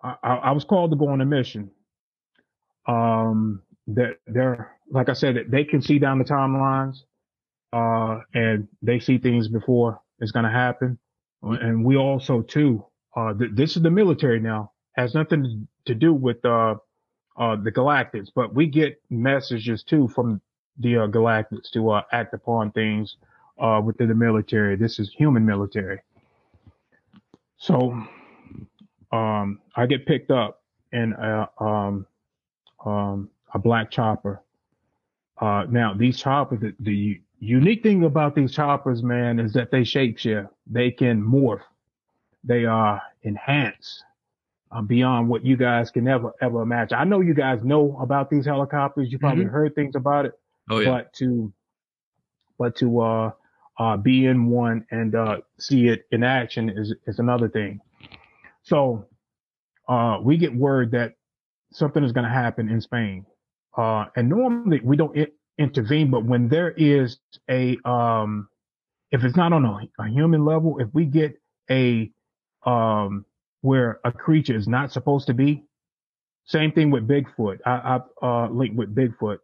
I, 0.05 0.35
I 0.35 0.51
was 0.53 0.65
called 0.65 0.91
to 0.91 0.97
go 0.97 1.09
on 1.09 1.21
a 1.21 1.27
mission. 1.27 1.71
Um, 2.87 3.63
that 3.89 4.19
they're 4.27 4.75
like 4.91 5.09
I 5.09 5.15
said, 5.15 5.37
they 5.49 5.65
can 5.65 5.83
see 5.83 5.99
down 5.99 6.19
the 6.19 6.25
timelines, 6.25 6.99
uh, 7.73 8.21
and 8.35 8.69
they 8.83 9.01
see 9.01 9.19
things 9.19 9.49
before 9.49 10.01
it's 10.21 10.31
going 10.33 10.45
to 10.45 10.51
happen. 10.51 10.99
And 11.43 11.85
we 11.85 11.97
also 11.97 12.43
too, 12.43 12.85
uh, 13.17 13.35
th- 13.35 13.51
this 13.55 13.77
is 13.77 13.83
the 13.83 13.91
military 13.91 14.41
now 14.41 14.73
has 14.93 15.15
nothing 15.15 15.67
to 15.87 15.95
do 15.95 16.15
with, 16.15 16.45
uh, 16.45 16.77
uh, 17.37 17.57
the 17.57 17.73
Galactics, 17.73 18.29
but 18.35 18.55
we 18.55 18.67
get 18.67 19.03
messages 19.11 19.83
too 19.83 20.09
from 20.09 20.41
the 20.79 20.99
uh, 20.99 21.07
Galactics 21.09 21.71
to, 21.73 21.91
uh, 21.91 22.03
act 22.13 22.33
upon 22.33 22.71
things, 22.73 23.17
uh, 23.59 23.81
within 23.85 24.09
the 24.09 24.15
military. 24.15 24.77
This 24.77 24.99
is 24.99 25.13
human 25.13 25.45
military. 25.45 26.01
So, 27.57 28.07
um, 29.15 29.61
I 29.77 29.87
get 29.87 30.07
picked 30.07 30.31
up 30.33 30.63
in 30.93 31.13
a, 31.13 31.49
um, 31.61 32.07
um, 32.85 33.31
a 33.53 33.59
black 33.59 33.91
chopper. 33.91 34.43
Uh, 35.41 35.65
now 35.71 35.95
these 35.95 36.19
choppers, 36.19 36.61
the, 36.61 36.75
the 36.81 37.21
unique 37.39 37.83
thing 37.83 38.05
about 38.05 38.35
these 38.35 38.53
choppers, 38.53 39.03
man, 39.03 39.39
is 39.39 39.53
that 39.53 39.71
they 39.71 39.83
shapeshift. 39.83 40.49
They 40.67 40.91
can 40.91 41.23
morph. 41.23 41.61
They 42.43 42.65
are 42.65 43.01
enhanced 43.23 44.03
uh, 44.73 44.83
beyond 44.83 45.29
what 45.29 45.45
you 45.45 45.57
guys 45.57 45.91
can 45.91 46.09
ever, 46.09 46.33
ever 46.41 46.63
imagine. 46.63 46.99
I 46.99 47.05
know 47.05 47.21
you 47.21 47.35
guys 47.35 47.61
know 47.63 47.97
about 48.01 48.31
these 48.31 48.45
helicopters. 48.47 49.13
You 49.13 49.19
probably 49.19 49.45
heard 49.45 49.75
things 49.75 49.95
about 49.95 50.27
it, 50.27 50.39
Oh 50.71 50.81
yeah. 50.81 50.91
but 50.91 51.13
to, 51.15 51.53
but 52.59 52.77
to, 52.77 53.01
uh, 53.01 53.31
uh, 53.79 53.97
be 53.97 54.27
in 54.27 54.47
one 54.47 54.87
and, 54.91 55.15
uh, 55.15 55.39
see 55.59 55.89
it 55.89 56.07
in 56.11 56.23
action 56.23 56.69
is, 56.69 56.95
is 57.07 57.19
another 57.19 57.49
thing. 57.49 57.81
So, 58.65 59.07
uh, 59.89 60.19
we 60.23 60.37
get 60.39 60.55
word 60.55 60.93
that 60.93 61.15
something 61.73 62.05
is 62.05 62.13
going 62.13 62.25
to 62.27 62.33
happen 62.33 62.69
in 62.71 62.81
Spain. 62.81 63.27
Uh, 63.77 64.07
and 64.17 64.29
normally 64.29 64.81
we 64.85 64.97
don't 64.97 65.19
i- 65.19 65.29
intervene, 65.59 66.11
but 66.11 66.25
when 66.25 66.49
there 66.49 66.73
is 66.73 67.19
a, 67.51 67.79
um, 67.85 68.49
if 69.11 69.25
it's 69.25 69.37
not 69.37 69.53
on 69.53 69.65
a, 69.65 69.89
a 70.03 70.09
human 70.09 70.45
level, 70.45 70.79
if 70.81 70.89
we 70.95 71.05
get 71.07 71.41
a, 71.71 72.11
um, 72.67 73.25
where 73.63 74.01
a 74.05 74.13
creature 74.13 74.57
is 74.57 74.69
not 74.69 74.93
supposed 74.93 75.27
to 75.29 75.35
be, 75.35 75.65
same 76.47 76.73
thing 76.73 76.91
with 76.91 77.09
Bigfoot. 77.09 77.59
I, 77.67 78.01
I, 78.23 78.27
uh, 78.27 78.49
linked 78.51 78.77
with 78.77 78.95
Bigfoot. 78.95 79.39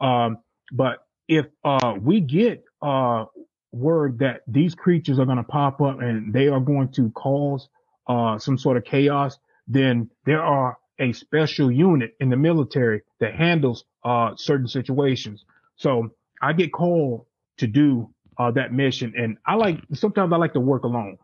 Um, 0.00 0.38
but 0.72 1.06
if, 1.28 1.46
uh, 1.64 1.96
we 2.00 2.20
get, 2.20 2.64
uh, 2.82 3.26
word 3.72 4.20
that 4.20 4.42
these 4.46 4.74
creatures 4.74 5.18
are 5.18 5.26
going 5.26 5.38
to 5.38 5.44
pop 5.44 5.80
up 5.80 6.00
and 6.00 6.32
they 6.32 6.48
are 6.48 6.60
going 6.60 6.88
to 6.92 7.10
cause, 7.10 7.68
uh, 8.06 8.38
some 8.38 8.58
sort 8.58 8.76
of 8.76 8.84
chaos, 8.84 9.38
then 9.66 10.10
there 10.26 10.42
are 10.42 10.78
a 11.00 11.12
special 11.12 11.70
unit 11.70 12.14
in 12.20 12.30
the 12.30 12.36
military 12.36 13.02
that 13.20 13.34
handles 13.34 13.84
uh, 14.04 14.32
certain 14.36 14.68
situations. 14.68 15.44
So 15.76 16.10
I 16.40 16.52
get 16.52 16.72
called 16.72 17.26
to 17.58 17.66
do 17.66 18.10
uh, 18.38 18.50
that 18.52 18.72
mission, 18.72 19.14
and 19.16 19.38
I 19.46 19.54
like 19.54 19.80
sometimes 19.94 20.32
I 20.32 20.36
like 20.36 20.52
to 20.54 20.60
work 20.60 20.84
alone. 20.84 21.18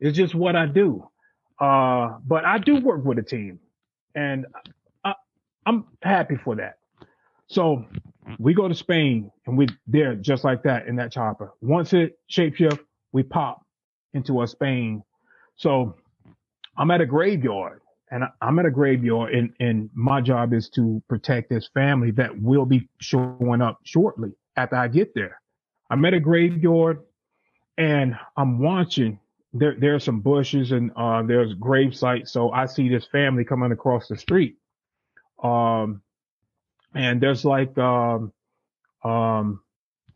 It's 0.00 0.16
just 0.16 0.34
what 0.34 0.56
I 0.56 0.66
do. 0.66 1.08
Uh, 1.58 2.18
but 2.26 2.44
I 2.44 2.58
do 2.58 2.80
work 2.80 3.04
with 3.04 3.18
a 3.18 3.22
team, 3.22 3.60
and 4.14 4.46
I, 5.04 5.14
I'm 5.66 5.84
happy 6.02 6.36
for 6.36 6.56
that. 6.56 6.78
So 7.48 7.84
we 8.38 8.54
go 8.54 8.68
to 8.68 8.74
Spain, 8.74 9.30
and 9.46 9.58
we 9.58 9.68
there 9.86 10.14
just 10.14 10.44
like 10.44 10.62
that 10.64 10.86
in 10.86 10.96
that 10.96 11.12
chopper. 11.12 11.52
Once 11.60 11.92
it 11.92 12.18
shapeshift, 12.30 12.80
we 13.12 13.22
pop 13.22 13.64
into 14.14 14.42
a 14.42 14.46
Spain. 14.46 15.02
So 15.56 15.96
I'm 16.80 16.90
at 16.90 17.02
a 17.02 17.06
graveyard 17.06 17.82
and 18.10 18.24
I'm 18.40 18.58
at 18.58 18.64
a 18.64 18.70
graveyard 18.70 19.34
and, 19.34 19.52
and 19.60 19.90
my 19.92 20.22
job 20.22 20.54
is 20.54 20.70
to 20.70 21.02
protect 21.10 21.50
this 21.50 21.68
family 21.74 22.10
that 22.12 22.40
will 22.40 22.64
be 22.64 22.88
showing 23.00 23.60
up 23.60 23.80
shortly 23.84 24.32
after 24.56 24.76
I 24.76 24.88
get 24.88 25.14
there. 25.14 25.42
I'm 25.90 26.02
at 26.06 26.14
a 26.14 26.20
graveyard 26.20 27.02
and 27.76 28.18
I'm 28.34 28.58
watching 28.60 29.20
there, 29.52 29.76
there 29.78 29.94
are 29.94 30.00
some 30.00 30.20
bushes 30.20 30.72
and, 30.72 30.90
uh, 30.96 31.22
there's 31.22 31.52
grave 31.52 31.94
sites. 31.94 32.32
So 32.32 32.50
I 32.50 32.64
see 32.64 32.88
this 32.88 33.06
family 33.06 33.44
coming 33.44 33.72
across 33.72 34.08
the 34.08 34.16
street. 34.16 34.56
Um, 35.42 36.00
and 36.94 37.20
there's 37.20 37.44
like, 37.44 37.76
um, 37.76 38.32
um, 39.04 39.60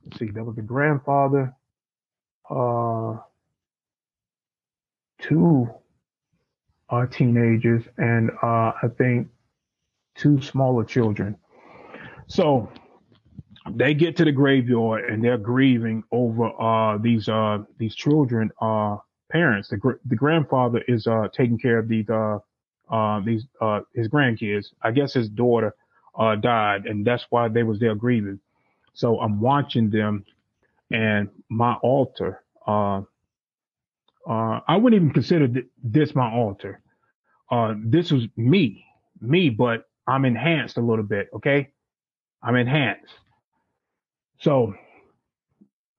let's 0.02 0.18
see, 0.18 0.30
that 0.30 0.44
was 0.44 0.56
the 0.56 0.62
grandfather, 0.62 1.54
uh, 2.48 3.18
two, 5.20 5.68
uh, 6.94 7.06
teenagers 7.06 7.84
and 7.98 8.30
uh, 8.42 8.72
I 8.82 8.88
think 8.98 9.28
two 10.16 10.40
smaller 10.40 10.84
children. 10.84 11.36
So 12.28 12.70
they 13.70 13.94
get 13.94 14.16
to 14.16 14.24
the 14.24 14.32
graveyard 14.32 15.04
and 15.10 15.24
they're 15.24 15.38
grieving 15.38 16.04
over 16.12 16.50
uh, 16.60 16.98
these 16.98 17.28
uh, 17.28 17.58
these 17.78 17.94
children 17.94 18.50
uh, 18.60 18.96
parents. 19.30 19.68
The 19.68 19.76
gr- 19.78 20.00
the 20.06 20.16
grandfather 20.16 20.82
is 20.88 21.06
uh, 21.06 21.28
taking 21.32 21.58
care 21.58 21.78
of 21.78 21.88
these 21.88 22.08
uh, 22.10 22.38
uh, 22.90 23.20
these 23.20 23.46
his 23.94 24.08
grandkids. 24.08 24.66
I 24.82 24.90
guess 24.92 25.12
his 25.14 25.28
daughter 25.28 25.74
died 26.40 26.86
and 26.86 27.04
that's 27.04 27.26
why 27.30 27.48
they 27.48 27.62
was 27.64 27.80
there 27.80 27.94
grieving. 27.94 28.40
So 28.94 29.18
I'm 29.20 29.40
watching 29.40 29.90
them 29.90 30.24
and 30.90 31.28
my 31.48 31.74
alter. 31.82 32.44
I 34.26 34.76
wouldn't 34.76 34.94
even 34.94 35.10
consider 35.10 35.48
th- 35.48 35.66
this 35.82 36.14
my 36.14 36.30
alter. 36.30 36.80
Uh, 37.50 37.74
this 37.84 38.10
was 38.10 38.26
me, 38.36 38.84
me, 39.20 39.50
but 39.50 39.84
I'm 40.06 40.24
enhanced 40.24 40.76
a 40.76 40.80
little 40.80 41.04
bit. 41.04 41.28
Okay. 41.34 41.70
I'm 42.42 42.56
enhanced. 42.56 43.12
So 44.40 44.74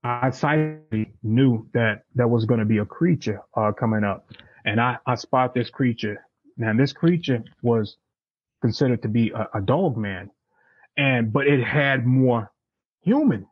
I 0.03 0.29
silently 0.29 1.13
knew 1.23 1.67
that 1.73 2.03
there 2.13 2.27
was 2.27 2.45
going 2.45 2.59
to 2.59 2.65
be 2.65 2.77
a 2.77 2.85
creature, 2.85 3.41
uh, 3.57 3.71
coming 3.71 4.03
up 4.03 4.27
and 4.65 4.81
I, 4.81 4.97
I 5.05 5.15
spot 5.15 5.53
this 5.53 5.69
creature. 5.69 6.25
Now 6.57 6.73
this 6.73 6.93
creature 6.93 7.43
was 7.61 7.97
considered 8.61 9.01
to 9.03 9.07
be 9.07 9.31
a, 9.31 9.47
a 9.55 9.61
dog 9.61 9.97
man 9.97 10.29
and, 10.97 11.31
but 11.31 11.47
it 11.47 11.63
had 11.63 12.05
more 12.05 12.51
human 13.01 13.47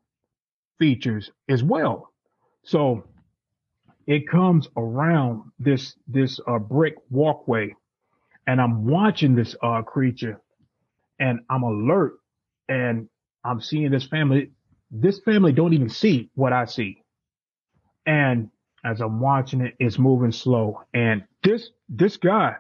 features 0.80 1.32
as 1.50 1.64
well. 1.64 2.12
So 2.64 3.04
it 4.08 4.28
comes 4.28 4.68
around 4.76 5.44
this 5.60 5.96
this 6.08 6.40
uh, 6.48 6.60
brick 6.60 6.96
walkway, 7.10 7.76
and 8.48 8.62
I'm 8.62 8.86
watching 8.86 9.36
this 9.36 9.56
uh, 9.62 9.82
creature, 9.84 10.42
and 11.20 11.40
I'm 11.50 11.64
alert, 11.64 12.16
and 12.70 13.10
I'm 13.44 13.62
seeing 13.62 13.92
this 13.92 14.06
family. 14.06 14.52
This 14.92 15.20
family 15.20 15.52
don't 15.52 15.74
even 15.74 15.90
see 15.90 16.30
what 16.36 16.54
I 16.54 16.66
see, 16.66 17.04
and 18.06 18.50
as 18.86 19.02
I'm 19.02 19.20
watching 19.20 19.62
it, 19.62 19.76
it's 19.80 19.98
moving 20.00 20.32
slow, 20.32 20.82
and 20.94 21.24
this 21.44 21.70
this 21.90 22.18
guy, 22.18 22.56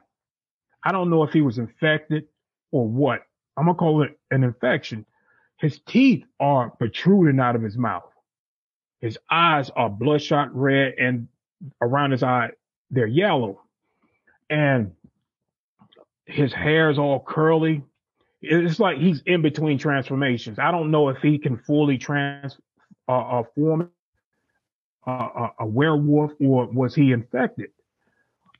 I 0.83 0.91
don't 0.91 1.09
know 1.09 1.23
if 1.23 1.31
he 1.31 1.41
was 1.41 1.57
infected 1.57 2.25
or 2.71 2.87
what. 2.87 3.21
I'm 3.57 3.65
gonna 3.65 3.77
call 3.77 4.03
it 4.03 4.17
an 4.31 4.43
infection. 4.43 5.05
His 5.59 5.79
teeth 5.87 6.25
are 6.39 6.71
protruding 6.71 7.39
out 7.39 7.55
of 7.55 7.61
his 7.61 7.77
mouth. 7.77 8.09
His 8.99 9.17
eyes 9.29 9.69
are 9.75 9.89
bloodshot 9.89 10.55
red 10.55 10.95
and 10.99 11.27
around 11.81 12.11
his 12.11 12.23
eye, 12.23 12.49
they're 12.91 13.07
yellow. 13.07 13.61
And 14.49 14.93
his 16.25 16.53
hair 16.53 16.89
is 16.89 16.97
all 16.97 17.19
curly. 17.19 17.83
It's 18.41 18.79
like 18.79 18.97
he's 18.97 19.21
in 19.25 19.41
between 19.41 19.77
transformations. 19.77 20.59
I 20.59 20.71
don't 20.71 20.91
know 20.91 21.09
if 21.09 21.17
he 21.21 21.37
can 21.37 21.57
fully 21.57 21.97
trans, 21.97 22.57
uh, 23.07 23.11
uh 23.11 23.43
form 23.55 23.89
a, 25.05 25.49
a 25.59 25.65
werewolf 25.65 26.31
or 26.39 26.65
was 26.67 26.95
he 26.95 27.11
infected? 27.11 27.71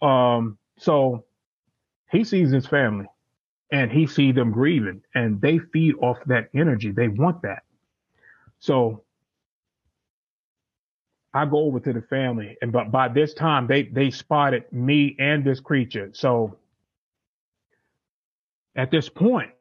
Um, 0.02 0.58
so 0.78 1.26
he 2.12 2.24
sees 2.24 2.52
his 2.52 2.66
family 2.66 3.08
and 3.72 3.92
he 3.92 4.08
sees 4.08 4.36
them 4.36 4.52
grieving 4.52 5.02
and 5.16 5.40
they 5.42 5.60
feed 5.60 5.96
off 6.02 6.18
that 6.26 6.50
energy. 6.54 6.92
They 6.92 7.08
want 7.08 7.42
that. 7.44 7.64
So 8.60 9.04
I 11.34 11.46
go 11.46 11.60
over 11.60 11.80
to 11.80 11.94
the 11.94 12.02
family 12.02 12.58
and 12.62 12.72
but 12.72 12.92
by 12.92 13.08
this 13.08 13.34
time 13.34 13.68
they 13.68 13.84
they 13.84 14.12
spotted 14.12 14.72
me 14.72 15.16
and 15.20 15.44
this 15.44 15.60
creature. 15.60 16.12
So 16.14 16.58
at 18.76 18.92
this 18.92 19.10
point, 19.10 19.52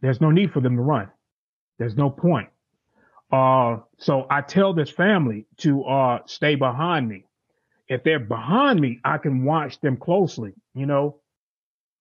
there's 0.00 0.20
no 0.20 0.30
need 0.30 0.52
for 0.52 0.60
them 0.60 0.76
to 0.76 0.82
run. 0.82 1.10
There's 1.78 1.96
no 1.96 2.10
point. 2.10 2.48
Uh, 3.32 3.78
so 3.98 4.26
I 4.30 4.40
tell 4.40 4.72
this 4.72 4.90
family 4.90 5.46
to 5.58 5.84
uh 5.84 6.20
stay 6.26 6.54
behind 6.54 7.08
me. 7.08 7.24
If 7.88 8.02
they're 8.04 8.18
behind 8.20 8.80
me, 8.80 9.00
I 9.04 9.18
can 9.18 9.44
watch 9.44 9.80
them 9.80 9.96
closely, 9.96 10.54
you 10.74 10.86
know. 10.86 11.20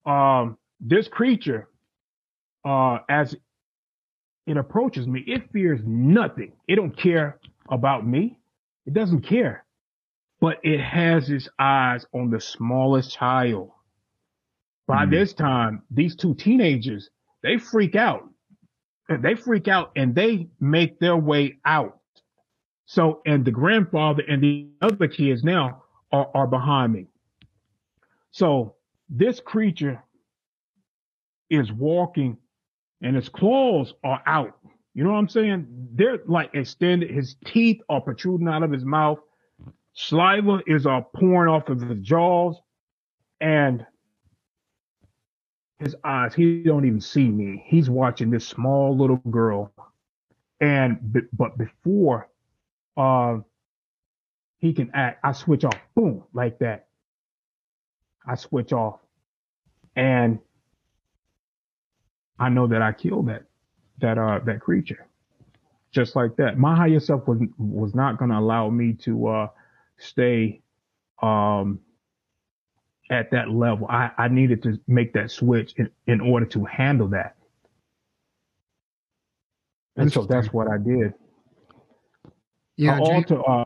Um, 0.06 0.58
this 0.80 1.08
creature, 1.08 1.68
uh, 2.66 3.00
as 3.10 3.36
it 4.46 4.58
approaches 4.58 5.08
me, 5.08 5.22
it 5.28 5.52
fears 5.52 5.82
nothing. 5.86 6.54
It 6.68 6.76
don't 6.76 6.96
care 6.96 7.40
about 7.70 8.08
me. 8.08 8.40
It 8.86 8.94
doesn't 8.94 9.22
care. 9.22 9.66
But 10.40 10.60
it 10.64 10.80
has 10.80 11.30
its 11.30 11.50
eyes 11.60 12.06
on 12.14 12.30
the 12.30 12.40
smallest 12.40 13.12
child. 13.12 13.72
By 14.88 15.06
mm. 15.06 15.12
this 15.12 15.34
time, 15.34 15.84
these 15.92 16.16
two 16.16 16.34
teenagers, 16.36 17.10
they 17.44 17.58
freak 17.58 17.96
out. 17.96 18.28
They 19.10 19.36
freak 19.36 19.68
out 19.68 19.92
and 19.96 20.14
they 20.16 20.48
make 20.60 21.00
their 21.00 21.16
way 21.16 21.60
out. 21.66 22.00
So, 22.86 23.22
and 23.26 23.46
the 23.46 23.52
grandfather 23.52 24.24
and 24.28 24.42
the 24.42 24.68
other 24.82 25.08
kids 25.08 25.44
now 25.44 25.84
are, 26.12 26.30
are 26.34 26.48
behind 26.48 26.94
me. 26.94 27.08
So 28.32 28.76
this 29.10 29.40
creature 29.40 30.02
is 31.50 31.72
walking 31.72 32.38
and 33.02 33.16
his 33.16 33.30
claws 33.30 33.94
are 34.04 34.22
out. 34.26 34.58
You 34.94 35.04
know 35.04 35.12
what 35.12 35.20
I'm 35.20 35.30
saying? 35.30 35.68
They're 35.94 36.20
like 36.26 36.50
extended. 36.54 37.12
His 37.12 37.36
teeth 37.46 37.82
are 37.88 38.02
protruding 38.02 38.48
out 38.48 38.64
of 38.64 38.72
his 38.72 38.84
mouth. 38.84 39.20
Saliva 39.94 40.62
is 40.66 40.86
uh, 40.86 41.02
pouring 41.16 41.54
off 41.54 41.70
of 41.70 41.82
his 41.82 42.00
jaws 42.02 42.60
and 43.40 43.86
his 45.80 45.96
eyes. 46.04 46.34
He 46.34 46.64
don't 46.64 46.86
even 46.86 47.02
see 47.02 47.28
me. 47.28 47.64
He's 47.66 47.90
watching 47.90 48.32
this 48.32 48.48
small 48.48 48.98
little 48.98 49.22
girl. 49.30 49.72
And, 50.60 50.98
but 51.34 51.58
before, 51.58 52.30
uh, 52.96 53.38
he 54.58 54.74
can 54.74 54.90
act, 54.94 55.20
I 55.24 55.34
switch 55.34 55.64
off, 55.64 55.78
boom, 55.96 56.24
like 56.34 56.58
that. 56.60 56.88
I 58.26 58.36
switch 58.36 58.74
off 58.74 59.00
and 59.96 60.40
I 62.40 62.50
know 62.50 62.68
that 62.68 62.82
I 62.82 62.92
killed 62.92 63.30
that, 63.30 63.44
that, 64.00 64.18
uh, 64.18 64.40
that 64.46 64.60
creature 64.60 65.06
just 65.92 66.16
like 66.16 66.36
that. 66.36 66.58
My 66.58 66.76
higher 66.76 67.00
self 67.00 67.28
was, 67.28 67.40
was 67.58 67.96
not 67.96 68.18
going 68.18 68.32
to 68.32 68.38
allow 68.38 68.70
me 68.70 68.94
to, 68.94 69.28
uh, 69.28 69.48
stay, 69.98 70.62
um, 71.22 71.80
at 73.10 73.32
that 73.32 73.50
level. 73.50 73.88
I, 73.90 74.12
I 74.18 74.28
needed 74.28 74.64
to 74.64 74.80
make 74.88 75.14
that 75.14 75.32
switch 75.32 75.74
in, 75.78 75.90
in 76.08 76.22
order 76.22 76.46
to 76.48 76.66
handle 76.66 77.08
that. 77.10 77.36
And 79.96 80.12
so 80.12 80.24
that's 80.24 80.54
what 80.54 80.68
I 80.70 80.78
did. 80.78 81.14
Yeah. 82.76 83.00
Uh, 83.00 83.06
James, 83.06 83.32
uh, 83.32 83.64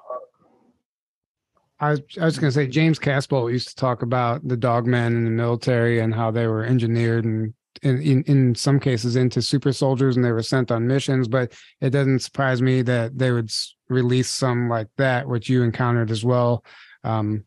I 1.80 1.89
was 1.91 2.01
I 2.19 2.26
was 2.26 2.39
going 2.39 2.49
to 2.49 2.55
say 2.55 2.68
James 2.68 2.99
Casbolt 2.99 3.51
used 3.51 3.69
to 3.69 3.76
talk 3.76 4.03
about 4.03 4.47
the 4.47 4.55
dogmen 4.55 5.07
in 5.07 5.26
the 5.26 5.31
military 5.31 5.99
and 5.99 6.13
how 6.13 6.31
they 6.31 6.47
were 6.47 6.63
engineered 6.63 7.26
and 7.26 7.53
in, 7.81 8.01
in 8.01 8.23
in 8.23 8.55
some 8.55 8.80
cases 8.80 9.15
into 9.15 9.41
super 9.41 9.73
soldiers 9.73 10.15
and 10.15 10.23
they 10.23 10.31
were 10.31 10.43
sent 10.43 10.72
on 10.72 10.88
missions. 10.88 11.27
But 11.27 11.53
it 11.81 11.89
doesn't 11.89 12.19
surprise 12.19 12.61
me 12.61 12.81
that 12.84 13.18
they 13.18 13.31
would 13.31 13.51
release 13.89 14.30
some 14.30 14.69
like 14.69 14.88
that, 14.97 15.27
which 15.27 15.49
you 15.49 15.63
encountered 15.63 16.11
as 16.11 16.23
well, 16.23 16.63
um, 17.03 17.43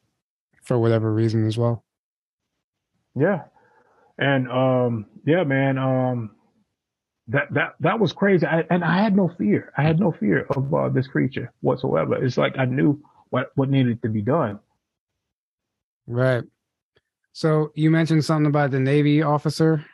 for 0.65 0.79
whatever 0.79 1.13
reason 1.13 1.47
as 1.47 1.57
well. 1.57 1.84
Yeah. 3.15 3.43
And 4.19 4.51
um 4.51 5.07
yeah, 5.27 5.45
man, 5.45 5.79
um 5.79 6.31
that 7.29 7.53
that 7.53 7.75
that 7.81 7.99
was 7.99 8.13
crazy. 8.13 8.47
I, 8.47 8.65
and 8.71 8.85
I 8.85 9.03
had 9.03 9.17
no 9.17 9.29
fear. 9.39 9.73
I 9.77 9.83
had 9.83 9.99
no 9.99 10.13
fear 10.13 10.47
of 10.51 10.73
uh, 10.75 10.89
this 10.91 11.07
creature 11.07 11.53
whatsoever. 11.61 12.23
It's 12.23 12.37
like 12.37 12.59
I 12.59 12.67
knew 12.67 13.03
what 13.31 13.51
what 13.55 13.71
needed 13.71 14.03
to 14.03 14.09
be 14.09 14.21
done. 14.21 14.61
Right. 16.07 16.45
So 17.33 17.73
you 17.75 17.91
mentioned 17.91 18.25
something 18.25 18.47
about 18.47 18.71
the 18.71 18.81
Navy 18.81 19.23
officer. 19.23 19.85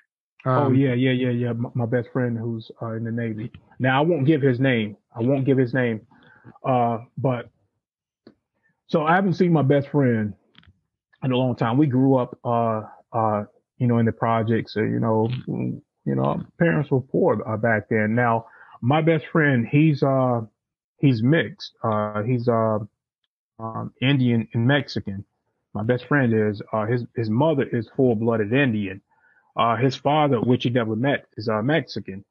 Oh, 0.44 0.51
um, 0.51 0.66
oh 0.66 0.70
yeah, 0.72 0.94
yeah, 0.94 1.12
yeah, 1.12 1.30
yeah. 1.30 1.52
My, 1.52 1.70
my 1.74 1.86
best 1.86 2.09
friend 2.12 2.36
who's 2.36 2.70
uh, 2.82 2.92
in 2.92 3.05
the 3.05 3.12
Navy. 3.12 3.52
Now 3.78 4.02
I 4.02 4.05
won't 4.05 4.26
give 4.26 4.42
his 4.42 4.59
name. 4.59 4.97
I 5.14 5.20
won't 5.20 5.44
give 5.44 5.56
his 5.56 5.72
name. 5.72 6.06
Uh, 6.66 6.98
but 7.16 7.48
so 8.88 9.05
I 9.05 9.14
haven't 9.14 9.34
seen 9.34 9.52
my 9.52 9.62
best 9.62 9.88
friend 9.88 10.34
in 11.22 11.32
a 11.32 11.36
long 11.36 11.55
time. 11.55 11.78
We 11.78 11.86
grew 11.86 12.16
up 12.16 12.36
uh 13.12 13.45
you 13.81 13.87
know, 13.87 13.99
in 13.99 14.07
the 14.07 14.12
projects, 14.12 14.77
uh, 14.77 14.82
you 14.82 15.01
know, 15.01 15.28
you 15.49 16.15
know, 16.15 16.43
parents 16.59 16.91
were 16.91 17.01
poor 17.01 17.43
uh, 17.49 17.57
back 17.57 17.89
then. 17.89 18.15
Now, 18.15 18.47
my 18.82 19.01
best 19.01 19.24
friend, 19.32 19.66
he's, 19.66 20.03
uh, 20.03 20.43
he's 20.99 21.23
mixed. 21.23 21.73
Uh, 21.82 22.23
he's, 22.23 22.47
uh, 22.47 22.78
um, 23.59 23.93
Indian 24.01 24.47
and 24.53 24.66
Mexican. 24.66 25.24
My 25.73 25.82
best 25.82 26.07
friend 26.07 26.32
is, 26.35 26.62
uh, 26.73 26.85
his, 26.85 27.05
his 27.16 27.31
mother 27.31 27.65
is 27.65 27.89
full 27.97 28.15
blooded 28.15 28.53
Indian. 28.53 29.01
Uh, 29.57 29.77
his 29.77 29.97
father, 29.97 30.41
which 30.41 30.65
he 30.65 30.70
never 30.70 30.95
met, 30.95 31.24
is, 31.39 31.49
uh, 31.49 31.62
Mexican. 31.62 32.24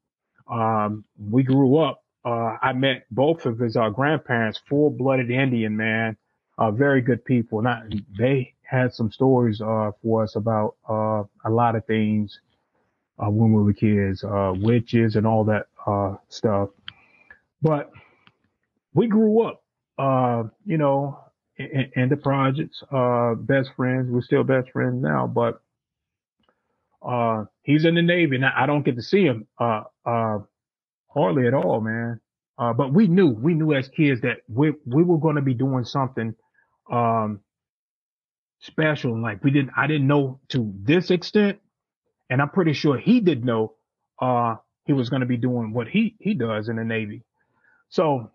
Um, 0.50 1.04
we 1.18 1.42
grew 1.42 1.78
up, 1.78 2.04
uh, 2.26 2.58
I 2.62 2.74
met 2.74 3.06
both 3.10 3.48
of 3.48 3.58
his, 3.58 3.76
uh, 3.76 3.90
grandparents, 3.90 4.60
full 4.70 4.92
blooded 4.92 5.32
Indian, 5.32 5.76
man. 5.76 6.16
Uh, 6.60 6.70
very 6.70 7.02
good 7.02 7.26
people. 7.26 7.62
Not, 7.64 7.84
they, 8.18 8.54
had 8.70 8.94
some 8.94 9.12
stories 9.12 9.62
uh, 9.62 9.92
for 10.02 10.24
us 10.24 10.36
about 10.36 10.76
uh, 10.88 11.24
a 11.46 11.50
lot 11.50 11.76
of 11.76 11.86
things 11.86 12.40
uh, 13.18 13.30
when 13.30 13.52
we 13.52 13.64
were 13.64 13.74
kids, 13.74 14.24
uh, 14.24 14.54
witches 14.56 15.16
and 15.16 15.26
all 15.26 15.44
that 15.44 15.66
uh, 15.88 16.16
stuff. 16.30 16.70
But 17.62 17.92
we 18.94 19.08
grew 19.08 19.42
up, 19.42 19.64
uh, 19.98 20.44
you 20.66 20.78
know, 20.78 21.20
in, 21.58 21.92
in 21.96 22.10
the 22.10 22.18
projects, 22.18 22.84
best 23.40 23.72
friends. 23.76 24.10
We're 24.10 24.22
still 24.22 24.44
best 24.44 24.70
friends 24.72 25.02
now, 25.02 25.26
but 25.28 25.62
he's 27.64 27.86
in 27.86 27.96
the 27.96 28.02
Navy. 28.02 28.38
Now 28.38 28.54
I 28.56 28.68
don't 28.68 28.84
get 28.86 28.96
to 28.96 29.02
see 29.02 29.24
him 29.24 29.48
hardly 29.58 31.48
at 31.48 31.54
all, 31.56 31.82
man. 31.82 32.22
but 32.58 32.94
we 32.94 33.08
knew, 33.08 33.30
we 33.30 33.56
knew 33.56 33.74
as 33.74 33.90
kids 33.90 34.22
that 34.22 34.38
we 34.48 34.74
we 34.86 35.04
were 35.04 35.18
going 35.18 35.36
to 35.38 35.42
be 35.42 35.56
doing 35.56 35.84
something 35.84 36.36
um, 36.92 37.42
special. 38.60 39.14
And 39.14 39.22
Like 39.22 39.44
we 39.44 39.52
didn't, 39.52 39.72
I 39.76 39.88
didn't 39.88 40.08
know 40.08 40.40
to 40.50 40.74
this 40.84 41.12
extent, 41.12 41.60
and 42.30 42.42
I'm 42.42 42.50
pretty 42.50 42.74
sure 42.74 42.98
he 42.98 43.20
did 43.20 43.44
know 43.46 43.74
uh, 44.22 44.56
he 44.86 44.94
was 44.94 45.10
going 45.10 45.22
to 45.22 45.26
be 45.26 45.38
doing 45.38 45.74
what 45.74 45.88
he 45.88 46.16
he 46.20 46.34
does 46.34 46.70
in 46.70 46.76
the 46.76 46.84
Navy. 46.84 47.24
So 47.90 48.32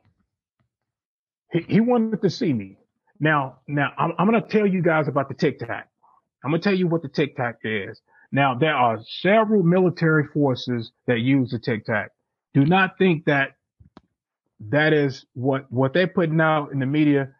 he, 1.52 1.60
he 1.68 1.80
wanted 1.80 2.22
to 2.22 2.30
see 2.30 2.52
me. 2.52 2.78
Now, 3.20 3.58
now 3.68 3.92
I'm, 3.96 4.12
I'm 4.18 4.28
going 4.28 4.42
to 4.42 4.48
tell 4.48 4.66
you 4.66 4.82
guys 4.82 5.08
about 5.08 5.28
the 5.28 5.34
Tic 5.34 5.58
Tac. 5.58 5.88
I'm 6.44 6.50
going 6.50 6.60
to 6.60 6.68
tell 6.68 6.78
you 6.78 6.88
what 6.88 7.02
the 7.02 7.08
Tic 7.08 7.36
Tac 7.36 7.58
is. 7.64 8.00
Now, 8.32 8.54
there 8.54 8.74
are 8.74 8.98
several 9.20 9.62
military 9.62 10.26
forces 10.26 10.90
that 11.06 11.20
use 11.20 11.50
the 11.50 11.58
Tic 11.58 11.86
Tac. 11.86 12.10
Do 12.52 12.66
not 12.66 12.98
think 12.98 13.24
that 13.26 13.52
that 14.70 14.92
is 14.92 15.24
what 15.34 15.70
what 15.70 15.92
they're 15.92 16.06
putting 16.08 16.40
out 16.40 16.72
in 16.72 16.78
the 16.78 16.86
media 16.86 17.30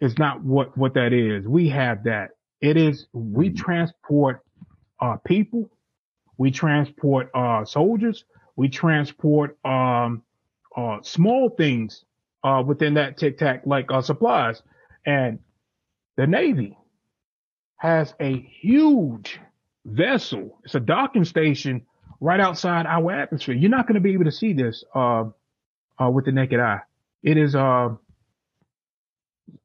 is 0.00 0.18
not 0.18 0.42
what, 0.42 0.76
what 0.76 0.94
that 0.94 1.12
is. 1.12 1.46
We 1.46 1.68
have 1.70 2.04
that. 2.04 2.30
It 2.60 2.76
is, 2.76 3.06
we 3.12 3.50
transport, 3.50 4.44
uh, 5.00 5.16
people. 5.24 5.70
We 6.36 6.50
transport, 6.50 7.30
uh, 7.34 7.64
soldiers. 7.64 8.24
We 8.56 8.68
transport, 8.68 9.58
um, 9.64 10.22
uh, 10.76 10.98
small 11.02 11.50
things, 11.50 12.04
uh, 12.44 12.62
within 12.64 12.94
that 12.94 13.16
tic 13.16 13.38
tac, 13.38 13.62
like, 13.64 13.90
uh, 13.90 14.02
supplies. 14.02 14.62
And 15.06 15.40
the 16.16 16.26
Navy 16.26 16.76
has 17.76 18.14
a 18.20 18.40
huge 18.40 19.40
vessel. 19.84 20.58
It's 20.64 20.74
a 20.74 20.80
docking 20.80 21.24
station 21.24 21.86
right 22.20 22.40
outside 22.40 22.86
our 22.86 23.12
atmosphere. 23.12 23.54
You're 23.54 23.70
not 23.70 23.86
going 23.86 23.94
to 23.94 24.00
be 24.00 24.12
able 24.12 24.24
to 24.24 24.32
see 24.32 24.52
this, 24.52 24.84
uh, 24.94 25.24
uh, 26.00 26.10
with 26.10 26.24
the 26.24 26.32
naked 26.32 26.60
eye. 26.60 26.80
It 27.22 27.36
is, 27.36 27.54
uh, 27.54 27.90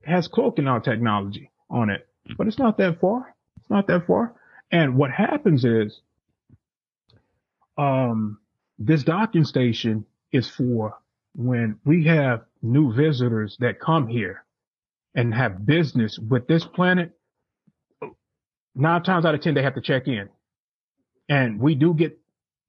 has 0.04 0.28
cloaking 0.28 0.68
out 0.68 0.84
technology 0.84 1.52
on 1.70 1.90
it, 1.90 2.08
but 2.38 2.48
it's 2.48 2.60
not 2.60 2.78
that 2.78 3.00
far. 3.00 3.36
It's 3.60 3.70
not 3.70 3.88
that 3.88 4.08
far. 4.08 4.34
And 4.72 4.96
what 4.96 5.12
happens 5.12 5.66
is, 5.66 6.02
um, 7.78 8.40
this 8.80 9.04
docking 9.04 9.46
station 9.46 10.06
is 10.32 10.50
for 10.50 10.98
when 11.36 11.80
we 11.86 12.06
have 12.06 12.44
new 12.62 12.94
visitors 12.94 13.58
that 13.60 13.80
come 13.80 14.08
here 14.08 14.44
and 15.16 15.34
have 15.34 15.66
business 15.66 16.18
with 16.20 16.48
this 16.48 16.66
planet, 16.66 17.12
nine 18.76 19.04
times 19.04 19.26
out 19.26 19.36
of 19.36 19.42
10, 19.42 19.54
they 19.54 19.64
have 19.64 19.76
to 19.76 19.82
check 19.82 20.08
in. 20.08 20.30
And 21.30 21.60
we 21.60 21.76
do 21.76 21.94
get 21.94 22.20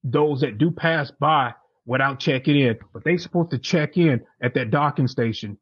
those 0.03 0.41
that 0.43 0.59
do 0.59 0.71
pass 0.71 1.11
by 1.11 1.55
without 1.87 2.21
checking 2.21 2.59
in, 2.59 2.79
but 2.93 3.05
they 3.05 3.17
supposed 3.17 3.51
to 3.51 3.59
check 3.59 3.97
in 3.97 4.25
at 4.41 4.55
that 4.55 4.71
docking 4.71 5.09
station. 5.09 5.59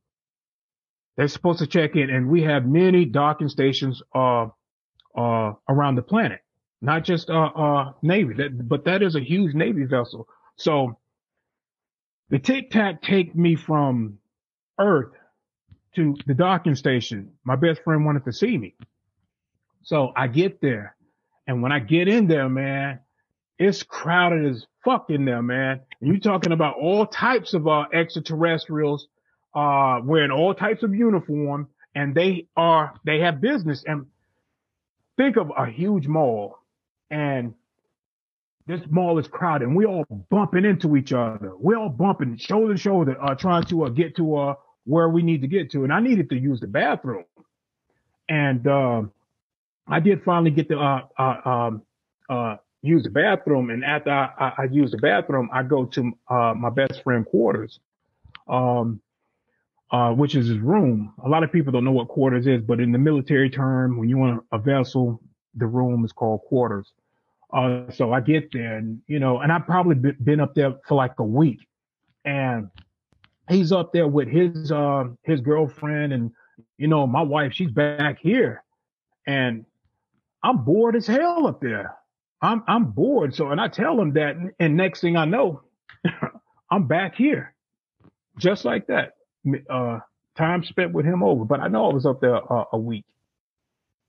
They're 1.16 1.28
supposed 1.28 1.58
to 1.60 1.66
check 1.66 1.96
in 1.96 2.10
and 2.10 2.28
we 2.28 2.42
have 2.42 2.66
many 2.66 3.04
docking 3.04 3.48
stations, 3.48 4.02
uh, 4.14 4.48
uh, 5.16 5.52
around 5.68 5.96
the 5.96 6.02
planet, 6.02 6.40
not 6.80 7.04
just, 7.04 7.30
uh, 7.30 7.50
uh, 7.54 7.92
Navy, 8.02 8.34
that, 8.34 8.68
but 8.68 8.84
that 8.86 9.02
is 9.02 9.14
a 9.14 9.20
huge 9.20 9.54
Navy 9.54 9.84
vessel. 9.84 10.26
So 10.56 10.98
the 12.30 12.38
tic 12.38 12.70
tac 12.70 13.02
take 13.02 13.34
me 13.34 13.56
from 13.56 14.18
Earth 14.78 15.12
to 15.96 16.16
the 16.26 16.34
docking 16.34 16.74
station. 16.74 17.32
My 17.44 17.56
best 17.56 17.82
friend 17.82 18.06
wanted 18.06 18.24
to 18.24 18.32
see 18.32 18.56
me. 18.56 18.74
So 19.82 20.12
I 20.16 20.28
get 20.28 20.60
there 20.60 20.96
and 21.46 21.62
when 21.62 21.72
I 21.72 21.80
get 21.80 22.08
in 22.08 22.26
there, 22.28 22.48
man, 22.48 23.00
it's 23.58 23.82
crowded 23.82 24.46
as 24.46 24.66
fuck 24.84 25.10
in 25.10 25.24
there, 25.24 25.42
man. 25.42 25.80
And 26.00 26.12
you 26.12 26.20
talking 26.20 26.52
about 26.52 26.76
all 26.80 27.06
types 27.06 27.54
of, 27.54 27.66
uh, 27.68 27.86
extraterrestrials, 27.92 29.08
uh, 29.54 30.00
wearing 30.04 30.30
all 30.30 30.54
types 30.54 30.82
of 30.82 30.94
uniform 30.94 31.68
and 31.94 32.14
they 32.14 32.46
are, 32.56 32.94
they 33.04 33.20
have 33.20 33.40
business 33.40 33.84
and 33.86 34.06
think 35.16 35.36
of 35.36 35.52
a 35.56 35.66
huge 35.66 36.06
mall 36.06 36.58
and 37.10 37.54
this 38.66 38.80
mall 38.88 39.18
is 39.18 39.26
crowded 39.26 39.68
and 39.68 39.76
we 39.76 39.84
all 39.84 40.04
bumping 40.30 40.64
into 40.64 40.96
each 40.96 41.12
other. 41.12 41.52
We're 41.56 41.76
all 41.76 41.88
bumping 41.88 42.36
shoulder 42.38 42.74
to 42.74 42.80
shoulder, 42.80 43.16
uh, 43.22 43.34
trying 43.34 43.64
to 43.64 43.84
uh, 43.84 43.88
get 43.88 44.16
to, 44.16 44.36
uh, 44.36 44.54
where 44.84 45.08
we 45.08 45.22
need 45.22 45.42
to 45.42 45.48
get 45.48 45.70
to. 45.72 45.84
And 45.84 45.92
I 45.92 46.00
needed 46.00 46.30
to 46.30 46.38
use 46.38 46.60
the 46.60 46.66
bathroom. 46.66 47.24
And, 48.28 48.66
uh, 48.66 49.02
I 49.86 50.00
did 50.00 50.22
finally 50.22 50.52
get 50.52 50.68
to, 50.68 50.78
uh, 50.78 51.06
uh, 51.18 51.48
um, 51.48 51.82
uh, 52.30 52.56
use 52.82 53.02
the 53.02 53.10
bathroom. 53.10 53.70
And 53.70 53.84
after 53.84 54.10
I, 54.10 54.30
I, 54.38 54.52
I 54.58 54.64
use 54.70 54.92
the 54.92 54.98
bathroom, 54.98 55.50
I 55.52 55.64
go 55.64 55.86
to, 55.86 56.12
uh, 56.28 56.54
my 56.56 56.70
best 56.70 57.02
friend 57.02 57.26
quarters. 57.26 57.80
Um, 58.48 59.00
uh, 59.92 60.10
which 60.10 60.34
is 60.34 60.48
his 60.48 60.58
room. 60.58 61.12
A 61.24 61.28
lot 61.28 61.44
of 61.44 61.52
people 61.52 61.70
don't 61.70 61.84
know 61.84 61.92
what 61.92 62.08
quarters 62.08 62.46
is, 62.46 62.62
but 62.62 62.80
in 62.80 62.92
the 62.92 62.98
military 62.98 63.50
term, 63.50 63.98
when 63.98 64.08
you 64.08 64.16
want 64.16 64.42
a 64.50 64.58
vessel, 64.58 65.20
the 65.54 65.66
room 65.66 66.02
is 66.04 66.12
called 66.12 66.40
quarters. 66.48 66.90
Uh, 67.52 67.90
so 67.90 68.14
I 68.14 68.22
get 68.22 68.50
there 68.52 68.78
and, 68.78 69.02
you 69.06 69.20
know, 69.20 69.40
and 69.40 69.52
I've 69.52 69.66
probably 69.66 70.12
been 70.24 70.40
up 70.40 70.54
there 70.54 70.74
for 70.88 70.94
like 70.94 71.18
a 71.18 71.24
week 71.24 71.68
and 72.24 72.70
he's 73.50 73.70
up 73.70 73.92
there 73.92 74.08
with 74.08 74.28
his, 74.28 74.72
uh, 74.72 75.04
his 75.24 75.42
girlfriend 75.42 76.14
and, 76.14 76.30
you 76.78 76.88
know, 76.88 77.06
my 77.06 77.20
wife, 77.20 77.52
she's 77.52 77.70
back 77.70 78.18
here 78.18 78.64
and 79.26 79.66
I'm 80.42 80.64
bored 80.64 80.96
as 80.96 81.06
hell 81.06 81.46
up 81.46 81.60
there. 81.60 81.94
I'm, 82.40 82.64
I'm 82.66 82.86
bored. 82.86 83.34
So, 83.34 83.50
and 83.50 83.60
I 83.60 83.68
tell 83.68 84.00
him 84.00 84.14
that 84.14 84.36
and 84.58 84.74
next 84.74 85.02
thing 85.02 85.18
I 85.18 85.26
know, 85.26 85.60
I'm 86.70 86.86
back 86.86 87.14
here 87.14 87.54
just 88.38 88.64
like 88.64 88.86
that 88.86 89.12
uh, 89.70 89.98
time 90.36 90.64
spent 90.64 90.92
with 90.92 91.04
him 91.04 91.22
over, 91.22 91.44
but 91.44 91.60
I 91.60 91.68
know 91.68 91.90
I 91.90 91.94
was 91.94 92.06
up 92.06 92.20
there 92.20 92.36
uh, 92.52 92.64
a 92.72 92.78
week. 92.78 93.04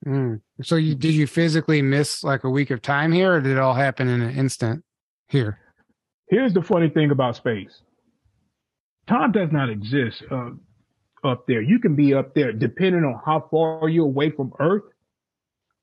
Mm. 0.05 0.41
So 0.61 0.76
you 0.76 0.95
did 0.95 1.14
you 1.14 1.27
physically 1.27 1.81
miss 1.81 2.23
like 2.23 2.43
a 2.43 2.49
week 2.49 2.72
of 2.72 2.81
time 2.81 3.11
here, 3.11 3.35
or 3.35 3.41
did 3.41 3.53
it 3.53 3.60
all 3.60 3.73
happen 3.73 4.07
in 4.07 4.22
an 4.22 4.35
instant 4.38 4.84
here? 5.30 5.60
Here's 6.27 6.53
the 6.53 6.61
funny 6.61 6.89
thing 6.89 7.11
about 7.11 7.35
space: 7.35 7.81
time 9.07 9.31
does 9.31 9.49
not 9.51 9.69
exist 9.69 10.23
uh, 10.30 10.51
up 11.23 11.47
there. 11.47 11.61
You 11.61 11.80
can 11.80 11.95
be 11.95 12.14
up 12.14 12.35
there 12.35 12.51
depending 12.51 13.03
on 13.03 13.22
how 13.26 13.47
far 13.49 13.88
you're 13.88 14.05
away 14.05 14.30
from 14.30 14.51
Earth. 14.60 14.84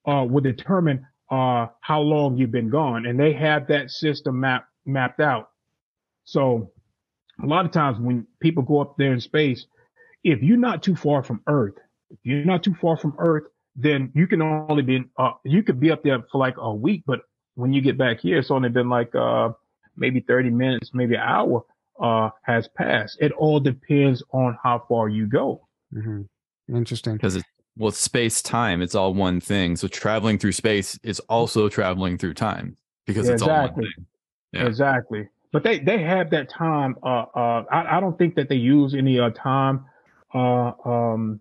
Uh, 0.06 0.24
will 0.24 0.40
determine 0.40 1.06
uh, 1.31 1.66
how 1.81 2.01
long 2.01 2.36
you've 2.36 2.51
been 2.51 2.70
gone, 2.70 3.06
and 3.06 3.20
they 3.20 3.32
have 3.32 3.68
that 3.68 3.90
system 3.90 4.40
map 4.40 4.66
mapped 4.86 5.20
out. 5.20 5.51
So 6.24 6.72
a 7.43 7.47
lot 7.47 7.65
of 7.65 7.73
times 7.73 7.99
when 7.99 8.27
people 8.41 8.62
go 8.62 8.81
up 8.81 8.97
there 8.97 9.12
in 9.12 9.21
space, 9.21 9.67
if 10.25 10.43
you're 10.43 10.57
not 10.57 10.83
too 10.83 10.97
far 10.97 11.23
from 11.23 11.43
Earth, 11.47 11.75
if 12.11 12.19
you're 12.23 12.45
not 12.45 12.62
too 12.62 12.75
far 12.81 12.97
from 12.97 13.15
Earth, 13.19 13.45
then 13.77 14.11
you 14.15 14.27
can 14.27 14.43
only 14.43 14.83
be, 14.83 15.05
uh, 15.17 15.33
you 15.45 15.62
could 15.62 15.81
be 15.81 15.91
up 15.91 16.03
there 16.03 16.23
for 16.31 16.39
like 16.39 16.57
a 16.59 16.75
week, 16.75 17.03
but 17.07 17.21
when 17.55 17.73
you 17.73 17.81
get 17.81 17.97
back 17.97 18.21
here, 18.21 18.39
it's 18.39 18.51
only 18.51 18.69
been 18.69 18.89
like, 18.89 19.15
uh, 19.15 19.51
maybe 19.97 20.21
30 20.21 20.51
minutes, 20.51 20.91
maybe 20.93 21.15
an 21.15 21.23
hour, 21.23 21.65
uh, 22.01 22.31
has 22.43 22.69
passed. 22.69 23.19
It 23.21 23.33
all 23.33 23.61
depends 23.61 24.23
on 24.33 24.59
how 24.62 24.85
far 24.89 25.09
you 25.09 25.27
go. 25.27 25.67
Mm-hmm. 25.95 26.77
Interesting. 26.77 27.15
Because 27.15 27.37
it's, 27.37 27.45
well, 27.77 27.93
space 27.93 28.43
time, 28.43 28.83
it's 28.83 28.95
all 28.95 29.15
one 29.15 29.41
thing. 29.41 29.77
So 29.77 29.89
traveling 29.89 30.39
through 30.39 30.53
space 30.53 30.99
is 31.03 31.21
also 31.21 31.69
traveling 31.69 32.19
through 32.19 32.35
time 32.35 32.77
because 33.07 33.27
yeah, 33.27 33.35
it's 33.35 33.43
exactly. 33.43 33.53
all 33.53 33.73
one 33.73 33.85
thing. 33.85 34.07
Yeah. 34.53 34.67
Exactly 34.67 35.29
but 35.52 35.62
they 35.62 35.78
they 35.81 35.98
have 36.02 36.31
that 36.31 36.48
time. 36.48 36.97
Uh, 37.02 37.24
uh, 37.35 37.64
I, 37.70 37.97
I 37.97 38.01
don't 38.01 38.16
think 38.16 38.35
that 38.36 38.48
they 38.48 38.56
use 38.56 38.94
any 38.94 39.18
uh, 39.18 39.31
time. 39.31 39.85
Uh, 40.32 40.72
um, 40.85 41.40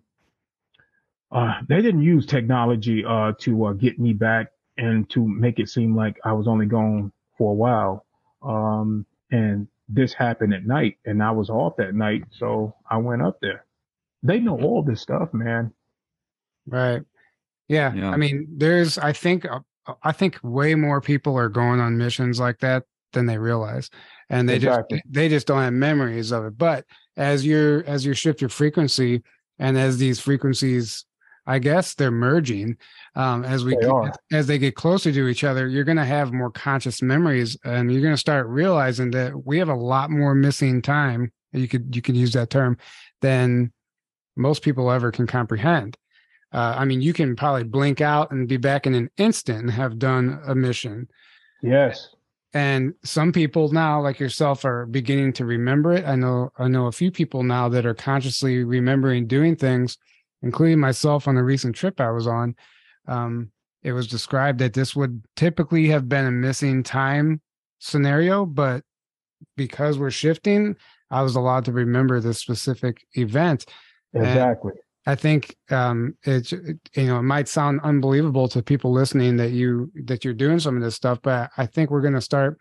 uh, 1.30 1.60
they 1.68 1.80
didn't 1.80 2.02
use 2.02 2.26
technology 2.26 3.04
uh, 3.04 3.32
to 3.38 3.66
uh, 3.66 3.72
get 3.72 4.00
me 4.00 4.12
back 4.12 4.48
and 4.78 5.08
to 5.10 5.26
make 5.26 5.60
it 5.60 5.68
seem 5.68 5.94
like 5.94 6.18
I 6.24 6.32
was 6.32 6.48
only 6.48 6.66
gone 6.66 7.12
for 7.38 7.52
a 7.52 7.54
while. 7.54 8.04
Um, 8.42 9.06
and 9.30 9.68
this 9.88 10.12
happened 10.12 10.54
at 10.54 10.66
night, 10.66 10.96
and 11.04 11.22
I 11.22 11.30
was 11.30 11.50
off 11.50 11.76
that 11.76 11.94
night, 11.94 12.24
so 12.30 12.74
I 12.90 12.96
went 12.96 13.22
up 13.22 13.38
there. 13.40 13.64
They 14.22 14.40
know 14.40 14.60
all 14.60 14.82
this 14.82 15.00
stuff, 15.00 15.32
man. 15.32 15.72
Right. 16.66 17.02
Yeah. 17.68 17.94
yeah. 17.94 18.10
I 18.10 18.16
mean, 18.16 18.48
there's. 18.50 18.98
I 18.98 19.12
think. 19.12 19.44
Uh, 19.44 19.60
I 20.02 20.12
think 20.12 20.38
way 20.42 20.74
more 20.74 21.00
people 21.00 21.36
are 21.36 21.48
going 21.48 21.80
on 21.80 21.96
missions 21.96 22.38
like 22.38 22.58
that 22.58 22.84
than 23.12 23.26
they 23.26 23.38
realize 23.38 23.90
and 24.30 24.48
they 24.48 24.56
exactly. 24.56 24.98
just 24.98 25.12
they 25.12 25.28
just 25.28 25.46
don't 25.46 25.60
have 25.60 25.72
memories 25.72 26.30
of 26.30 26.46
it. 26.46 26.56
But 26.56 26.86
as 27.16 27.44
you're 27.44 27.84
as 27.86 28.06
you 28.06 28.14
shift 28.14 28.40
your 28.40 28.48
frequency 28.48 29.22
and 29.58 29.76
as 29.76 29.98
these 29.98 30.20
frequencies 30.20 31.04
i 31.46 31.58
guess 31.58 31.94
they're 31.94 32.10
merging 32.10 32.76
um, 33.16 33.44
as 33.44 33.64
we 33.64 33.76
they 33.76 34.36
as 34.36 34.46
they 34.46 34.58
get 34.58 34.76
closer 34.76 35.12
to 35.12 35.28
each 35.28 35.44
other 35.44 35.66
you're 35.66 35.84
going 35.84 35.96
to 35.96 36.04
have 36.04 36.32
more 36.32 36.50
conscious 36.50 37.02
memories 37.02 37.58
and 37.64 37.92
you're 37.92 38.00
going 38.02 38.14
to 38.14 38.18
start 38.18 38.46
realizing 38.46 39.10
that 39.10 39.44
we 39.44 39.58
have 39.58 39.68
a 39.68 39.74
lot 39.74 40.10
more 40.10 40.34
missing 40.34 40.80
time 40.80 41.32
you 41.52 41.66
could 41.66 41.94
you 41.94 42.00
could 42.00 42.16
use 42.16 42.32
that 42.32 42.50
term 42.50 42.76
than 43.20 43.72
most 44.36 44.62
people 44.62 44.90
ever 44.90 45.10
can 45.10 45.26
comprehend. 45.26 45.96
Uh, 46.52 46.74
i 46.78 46.84
mean 46.84 47.02
you 47.02 47.12
can 47.12 47.34
probably 47.34 47.64
blink 47.64 48.00
out 48.00 48.30
and 48.30 48.48
be 48.48 48.56
back 48.56 48.86
in 48.86 48.94
an 48.94 49.10
instant 49.18 49.60
and 49.60 49.70
have 49.70 49.98
done 49.98 50.40
a 50.46 50.54
mission. 50.54 51.08
Yes 51.62 52.14
and 52.52 52.94
some 53.04 53.32
people 53.32 53.70
now 53.70 54.00
like 54.00 54.18
yourself 54.18 54.64
are 54.64 54.86
beginning 54.86 55.32
to 55.34 55.44
remember 55.44 55.92
it. 55.92 56.04
I 56.04 56.16
know 56.16 56.50
i 56.58 56.68
know 56.68 56.86
a 56.86 56.92
few 56.92 57.10
people 57.10 57.42
now 57.42 57.68
that 57.68 57.86
are 57.86 57.94
consciously 57.94 58.64
remembering 58.64 59.26
doing 59.26 59.56
things 59.56 59.98
including 60.42 60.80
myself 60.80 61.28
on 61.28 61.34
the 61.34 61.42
recent 61.42 61.76
trip 61.76 62.00
i 62.00 62.10
was 62.10 62.26
on. 62.26 62.54
Um, 63.06 63.50
it 63.82 63.92
was 63.92 64.06
described 64.06 64.58
that 64.58 64.74
this 64.74 64.94
would 64.94 65.22
typically 65.36 65.88
have 65.88 66.08
been 66.08 66.26
a 66.26 66.30
missing 66.30 66.82
time 66.82 67.40
scenario 67.78 68.44
but 68.44 68.82
because 69.56 69.98
we're 69.98 70.10
shifting 70.10 70.76
i 71.10 71.22
was 71.22 71.36
allowed 71.36 71.64
to 71.64 71.72
remember 71.72 72.20
this 72.20 72.38
specific 72.38 73.06
event. 73.14 73.66
Exactly. 74.12 74.72
and 74.72 74.80
I 75.10 75.16
think 75.16 75.56
um, 75.70 76.16
it's 76.22 76.52
you 76.52 76.78
know 76.96 77.18
it 77.18 77.24
might 77.24 77.48
sound 77.48 77.80
unbelievable 77.82 78.46
to 78.46 78.62
people 78.62 78.92
listening 78.92 79.36
that 79.38 79.50
you 79.50 79.90
that 80.04 80.24
you're 80.24 80.34
doing 80.34 80.60
some 80.60 80.76
of 80.76 80.82
this 80.82 80.94
stuff, 80.94 81.18
but 81.20 81.50
I 81.56 81.66
think 81.66 81.90
we're 81.90 82.00
going 82.00 82.14
to 82.14 82.20
start. 82.20 82.58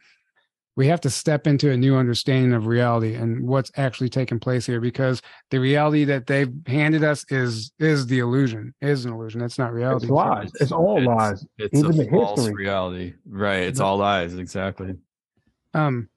We 0.76 0.88
have 0.88 1.02
to 1.02 1.12
step 1.12 1.46
into 1.46 1.70
a 1.70 1.78
new 1.78 1.96
understanding 1.96 2.54
of 2.54 2.66
reality 2.66 3.14
and 3.14 3.48
what's 3.48 3.72
actually 3.76 4.10
taking 4.10 4.40
place 4.40 4.66
here, 4.66 4.82
because 4.82 5.22
the 5.52 5.60
reality 5.60 6.06
that 6.06 6.26
they've 6.26 6.52
handed 6.66 7.04
us 7.04 7.24
is 7.30 7.72
is 7.78 8.08
the 8.08 8.18
illusion, 8.18 8.74
is 8.82 9.06
an 9.06 9.14
illusion. 9.14 9.42
It's 9.42 9.60
not 9.60 9.72
reality. 9.72 10.08
It's 10.08 10.12
lies. 10.12 10.48
It's, 10.48 10.62
it's 10.62 10.72
all 10.72 10.98
it's, 10.98 11.06
lies. 11.06 11.46
It's 11.60 11.78
Even 11.78 12.00
a 12.00 12.10
false 12.10 12.40
history. 12.40 12.56
reality, 12.56 13.14
right? 13.28 13.62
It's 13.62 13.80
all 13.80 13.98
lies. 13.98 14.34
Exactly. 14.34 14.96
Um. 15.76 16.10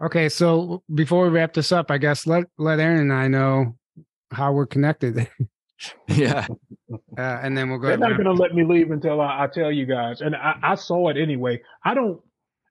Okay, 0.00 0.28
so 0.28 0.84
before 0.94 1.24
we 1.24 1.30
wrap 1.30 1.54
this 1.54 1.72
up, 1.72 1.90
I 1.90 1.98
guess 1.98 2.24
let 2.24 2.44
let 2.56 2.78
Aaron 2.78 3.00
and 3.00 3.12
I 3.12 3.26
know 3.26 3.76
how 4.30 4.52
we're 4.52 4.66
connected. 4.66 5.28
Yeah. 6.08 6.46
Uh, 7.16 7.20
and 7.42 7.56
then 7.56 7.70
we'll 7.70 7.78
go. 7.78 7.88
They're 7.88 7.96
not 7.96 8.12
going 8.12 8.24
to 8.24 8.32
let 8.32 8.54
me 8.54 8.64
leave 8.64 8.90
until 8.90 9.20
I, 9.20 9.44
I, 9.44 9.46
tell 9.46 9.72
you 9.72 9.86
guys. 9.86 10.20
And 10.20 10.36
I, 10.36 10.56
I 10.62 10.74
saw 10.74 11.08
it 11.08 11.16
anyway. 11.16 11.62
I 11.84 11.94
don't, 11.94 12.20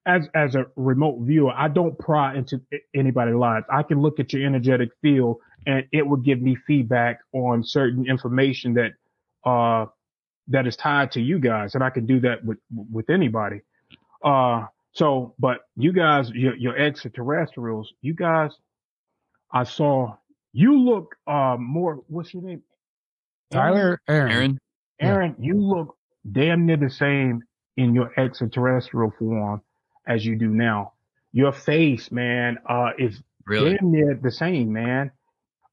as 0.05 0.27
as 0.33 0.55
a 0.55 0.65
remote 0.75 1.19
viewer, 1.21 1.53
I 1.55 1.67
don't 1.67 1.97
pry 1.97 2.35
into 2.35 2.61
anybody's 2.95 3.35
lives. 3.35 3.65
I 3.71 3.83
can 3.83 4.01
look 4.01 4.19
at 4.19 4.33
your 4.33 4.45
energetic 4.45 4.89
field, 5.01 5.38
and 5.65 5.85
it 5.91 6.05
will 6.05 6.17
give 6.17 6.41
me 6.41 6.55
feedback 6.67 7.19
on 7.33 7.63
certain 7.63 8.07
information 8.07 8.75
that 8.75 8.91
uh 9.45 9.85
that 10.47 10.67
is 10.67 10.75
tied 10.75 11.11
to 11.13 11.21
you 11.21 11.39
guys, 11.39 11.75
and 11.75 11.83
I 11.83 11.89
can 11.89 12.05
do 12.05 12.19
that 12.21 12.43
with 12.43 12.57
with 12.91 13.09
anybody. 13.09 13.61
Uh, 14.23 14.65
so, 14.93 15.33
but 15.39 15.61
you 15.77 15.93
guys, 15.93 16.29
your, 16.31 16.55
your 16.55 16.77
extraterrestrials, 16.77 17.93
you 18.01 18.13
guys, 18.13 18.51
I 19.53 19.63
saw 19.63 20.15
you 20.53 20.79
look 20.79 21.15
uh 21.27 21.57
more. 21.59 22.01
What's 22.07 22.33
your 22.33 22.43
name? 22.43 22.63
Tyler, 23.52 24.02
Aaron. 24.07 24.32
Aaron. 24.32 24.60
Aaron, 24.99 25.36
you 25.40 25.56
look 25.56 25.95
damn 26.32 26.65
near 26.65 26.78
the 26.78 26.90
same 26.90 27.41
in 27.78 27.94
your 27.94 28.11
extraterrestrial 28.19 29.11
form 29.18 29.61
as 30.07 30.26
you 30.26 30.36
do 30.36 30.49
now. 30.49 30.94
Your 31.34 31.52
face, 31.52 32.11
man, 32.11 32.57
uh, 32.68 32.91
is 32.98 33.22
Really? 33.45 33.78
damn 33.78 33.91
near 33.91 34.19
the 34.22 34.32
same, 34.32 34.72
man. 34.72 35.11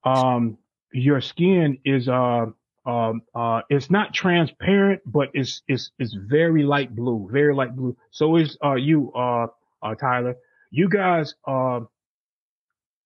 Um, 0.05 0.59
your 0.93 1.21
skin 1.21 1.79
is 1.85 2.09
uh 2.09 2.47
um 2.87 3.21
uh 3.35 3.61
it's 3.69 3.91
not 3.91 4.15
transparent, 4.15 5.03
but 5.05 5.29
it's 5.35 5.63
it's 5.69 5.91
it's 5.99 6.15
very 6.15 6.63
light 6.63 6.95
blue, 6.97 7.29
very 7.31 7.55
light 7.55 7.77
blue. 7.77 7.97
So 8.11 8.37
is 8.37 8.57
uh 8.65 8.75
you 8.75 9.13
uh 9.13 9.49
uh 9.83 9.95
Tyler. 9.97 10.37
You 10.71 10.89
guys 10.89 11.35
uh 11.47 11.81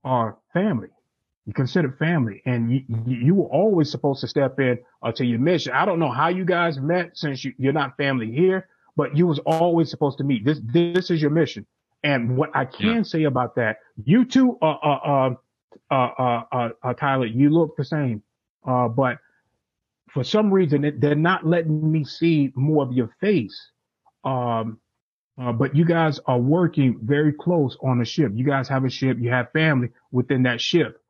are 0.04 0.38
family. 0.52 0.88
You 1.46 1.52
consider 1.52 1.90
family, 1.98 2.40
and 2.46 2.70
you 2.72 2.82
you 3.04 3.34
were 3.34 3.48
always 3.48 3.90
supposed 3.90 4.20
to 4.20 4.28
step 4.28 4.60
in 4.60 4.78
uh, 5.02 5.10
to 5.12 5.24
your 5.24 5.40
mission. 5.40 5.72
I 5.72 5.84
don't 5.84 5.98
know 5.98 6.10
how 6.10 6.28
you 6.28 6.44
guys 6.44 6.78
met 6.78 7.16
since 7.16 7.44
you, 7.44 7.52
you're 7.58 7.72
not 7.72 7.96
family 7.96 8.30
here, 8.30 8.68
but 8.96 9.16
you 9.16 9.26
was 9.26 9.40
always 9.40 9.90
supposed 9.90 10.18
to 10.18 10.24
meet. 10.24 10.44
This 10.44 10.60
this 10.72 11.10
is 11.10 11.20
your 11.20 11.32
mission. 11.32 11.66
And 12.04 12.36
what 12.36 12.50
I 12.54 12.64
can 12.64 12.98
Yeah. 12.98 13.02
say 13.02 13.24
about 13.24 13.56
that, 13.56 13.78
you 14.04 14.24
two, 14.24 14.56
uh, 14.62 14.66
uh, 14.66 15.00
uh, 15.04 15.34
uh, 15.90 15.94
uh, 15.94 16.42
uh, 16.52 16.68
uh, 16.82 16.94
Tyler, 16.94 17.26
you 17.26 17.50
look 17.50 17.76
the 17.76 17.84
same. 17.84 18.22
Uh, 18.66 18.88
but 18.88 19.18
for 20.10 20.24
some 20.24 20.52
reason, 20.52 20.84
it, 20.84 21.00
they're 21.00 21.14
not 21.16 21.46
letting 21.46 21.90
me 21.90 22.04
see 22.04 22.52
more 22.54 22.84
of 22.84 22.92
your 22.92 23.08
face. 23.20 23.70
Um, 24.24 24.78
uh, 25.40 25.52
but 25.52 25.74
you 25.74 25.84
guys 25.84 26.20
are 26.26 26.38
working 26.38 26.98
very 27.02 27.32
close 27.32 27.76
on 27.82 28.00
a 28.00 28.04
ship. 28.04 28.32
You 28.34 28.44
guys 28.44 28.68
have 28.68 28.84
a 28.84 28.90
ship. 28.90 29.18
You 29.20 29.30
have 29.30 29.50
family 29.52 29.90
within 30.12 30.44
that 30.44 30.60
ship. 30.60 31.01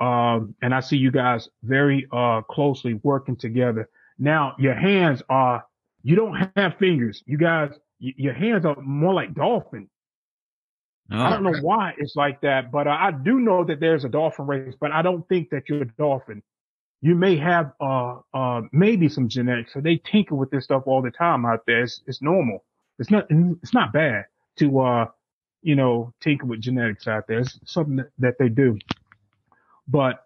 Um, 0.00 0.54
and 0.62 0.74
I 0.74 0.80
see 0.80 0.96
you 0.96 1.10
guys 1.10 1.48
very, 1.62 2.06
uh, 2.12 2.42
closely 2.42 2.94
working 3.02 3.36
together. 3.36 3.88
Now 4.18 4.54
your 4.58 4.74
hands 4.74 5.22
are, 5.28 5.64
you 6.02 6.16
don't 6.16 6.50
have 6.56 6.76
fingers. 6.78 7.22
You 7.26 7.38
guys, 7.38 7.72
y- 8.00 8.14
your 8.16 8.34
hands 8.34 8.64
are 8.64 8.76
more 8.80 9.14
like 9.14 9.34
dolphin. 9.34 9.88
I 11.10 11.28
Oh, 11.28 11.30
don't 11.30 11.42
know 11.42 11.58
why 11.62 11.94
it's 11.98 12.16
like 12.16 12.42
that, 12.42 12.70
but 12.70 12.86
uh, 12.86 12.90
I 12.98 13.12
do 13.12 13.40
know 13.40 13.64
that 13.64 13.80
there's 13.80 14.04
a 14.04 14.08
dolphin 14.10 14.46
race, 14.46 14.74
but 14.78 14.92
I 14.92 15.02
don't 15.02 15.26
think 15.28 15.50
that 15.50 15.68
you're 15.68 15.82
a 15.82 15.86
dolphin. 15.86 16.42
You 17.00 17.14
may 17.14 17.36
have, 17.36 17.72
uh, 17.80 18.18
uh, 18.34 18.62
maybe 18.72 19.08
some 19.08 19.28
genetics. 19.28 19.72
So 19.72 19.80
they 19.80 19.96
tinker 19.96 20.34
with 20.34 20.50
this 20.50 20.64
stuff 20.64 20.82
all 20.86 21.00
the 21.00 21.10
time 21.10 21.46
out 21.46 21.64
there. 21.66 21.82
It's, 21.82 22.02
it's 22.06 22.20
normal. 22.20 22.64
It's 22.98 23.10
not, 23.10 23.26
it's 23.30 23.72
not 23.72 23.92
bad 23.92 24.26
to, 24.58 24.80
uh, 24.80 25.06
you 25.62 25.76
know, 25.76 26.12
tinker 26.20 26.46
with 26.46 26.60
genetics 26.60 27.06
out 27.08 27.26
there. 27.26 27.38
It's 27.40 27.58
something 27.64 27.96
that, 27.96 28.10
that 28.18 28.34
they 28.38 28.48
do. 28.48 28.78
But 29.88 30.24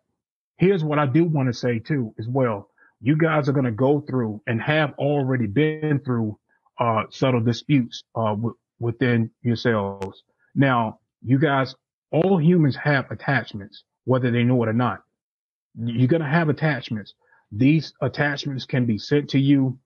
here's 0.59 0.85
what 0.85 0.99
I 0.99 1.07
do 1.07 1.25
want 1.25 1.49
to 1.49 1.53
say 1.55 1.79
too, 1.79 2.15
as 2.19 2.29
well. 2.29 2.69
You 3.01 3.17
guys 3.17 3.49
are 3.49 3.53
going 3.53 3.65
to 3.65 3.73
go 3.73 4.01
through 4.01 4.43
and 4.47 4.61
have 4.61 4.93
already 4.99 5.47
been 5.47 6.01
through, 6.05 6.39
uh, 6.79 7.05
subtle 7.11 7.41
disputes, 7.41 8.05
uh, 8.15 8.35
w- 8.35 8.57
within 8.79 9.31
yourselves. 9.43 10.23
Now, 10.55 10.99
you 11.25 11.39
guys, 11.39 11.75
all 12.11 12.39
humans 12.39 12.77
have 12.77 13.11
attachments, 13.11 13.85
whether 14.05 14.31
they 14.31 14.45
know 14.45 14.63
it 14.63 14.69
or 14.69 14.73
not. 14.73 15.03
You're 15.77 16.09
going 16.09 16.23
to 16.23 16.29
have 16.29 16.49
attachments. 16.49 17.15
These 17.51 17.95
attachments 18.01 18.67
can 18.67 18.87
be 18.87 18.99
sent 18.99 19.31
to 19.31 19.39
you. 19.39 19.79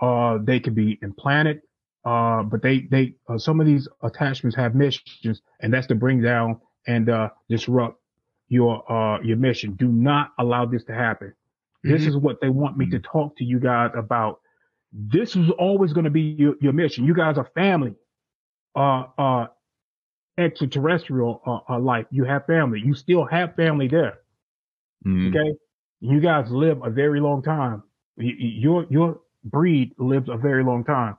Uh, 0.00 0.38
they 0.42 0.60
can 0.60 0.74
be 0.74 0.98
implanted. 1.02 1.60
Uh, 2.04 2.42
but 2.42 2.62
they, 2.62 2.80
they, 2.90 3.14
uh, 3.28 3.36
some 3.38 3.60
of 3.60 3.66
these 3.66 3.88
attachments 4.02 4.56
have 4.56 4.74
missions 4.74 5.42
and 5.60 5.72
that's 5.72 5.88
to 5.88 5.94
bring 5.94 6.22
down 6.22 6.60
and, 6.86 7.10
uh, 7.10 7.28
disrupt 7.48 7.97
your, 8.48 8.90
uh, 8.90 9.20
your 9.22 9.36
mission. 9.36 9.74
Do 9.78 9.88
not 9.88 10.32
allow 10.38 10.66
this 10.66 10.84
to 10.84 10.94
happen. 10.94 11.32
This 11.86 12.06
Mhm. 12.06 12.08
is 12.08 12.16
what 12.16 12.40
they 12.40 12.50
want 12.50 12.76
me 12.78 12.86
to 12.86 12.98
talk 13.00 13.36
to 13.38 13.44
you 13.44 13.60
guys 13.60 13.90
about. 13.96 14.40
This 14.92 15.36
is 15.36 15.50
always 15.50 15.92
going 15.92 16.04
to 16.04 16.10
be 16.10 16.22
your, 16.22 16.42
your 16.46 16.58
mission. 16.58 16.90
You 16.90 17.00
guys 17.00 17.22
are 17.22 17.30
family. 17.36 17.80
Uh, 18.66 19.04
uh, 19.18 19.46
extraterrestrial 20.38 21.40
uh, 21.46 21.60
uh, 21.74 21.78
life. 21.78 22.06
You 22.10 22.24
have 22.24 22.46
family. 22.46 22.80
You 22.84 22.94
still 22.94 23.24
have 23.24 23.54
family 23.56 23.88
there. 23.88 24.14
mm, 25.04 25.36
Okay. 25.36 25.56
You 26.00 26.20
guys 26.20 26.50
live 26.50 26.82
a 26.84 26.90
very 26.90 27.20
long 27.20 27.42
time. 27.42 27.82
Y- 28.18 28.34
Your 28.38 28.84
your 28.90 29.20
breed 29.44 29.94
lives 29.98 30.28
a 30.28 30.36
very 30.36 30.64
long 30.64 30.84
time. 30.84 31.16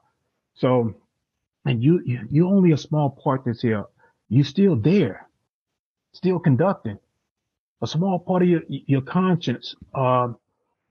So, 0.53 0.93
and 1.65 1.81
you 1.83 2.01
you 2.05 2.19
you 2.29 2.47
only 2.49 2.71
a 2.71 2.77
small 2.77 3.09
part 3.23 3.43
that's 3.45 3.61
here. 3.61 3.85
You're 4.29 4.45
still 4.45 4.75
there, 4.75 5.27
still 6.13 6.39
conducting 6.39 6.97
a 7.81 7.87
small 7.87 8.19
part 8.19 8.43
of 8.43 8.49
your 8.49 8.61
your 8.67 9.01
conscience. 9.01 9.75
Um, 9.95 10.37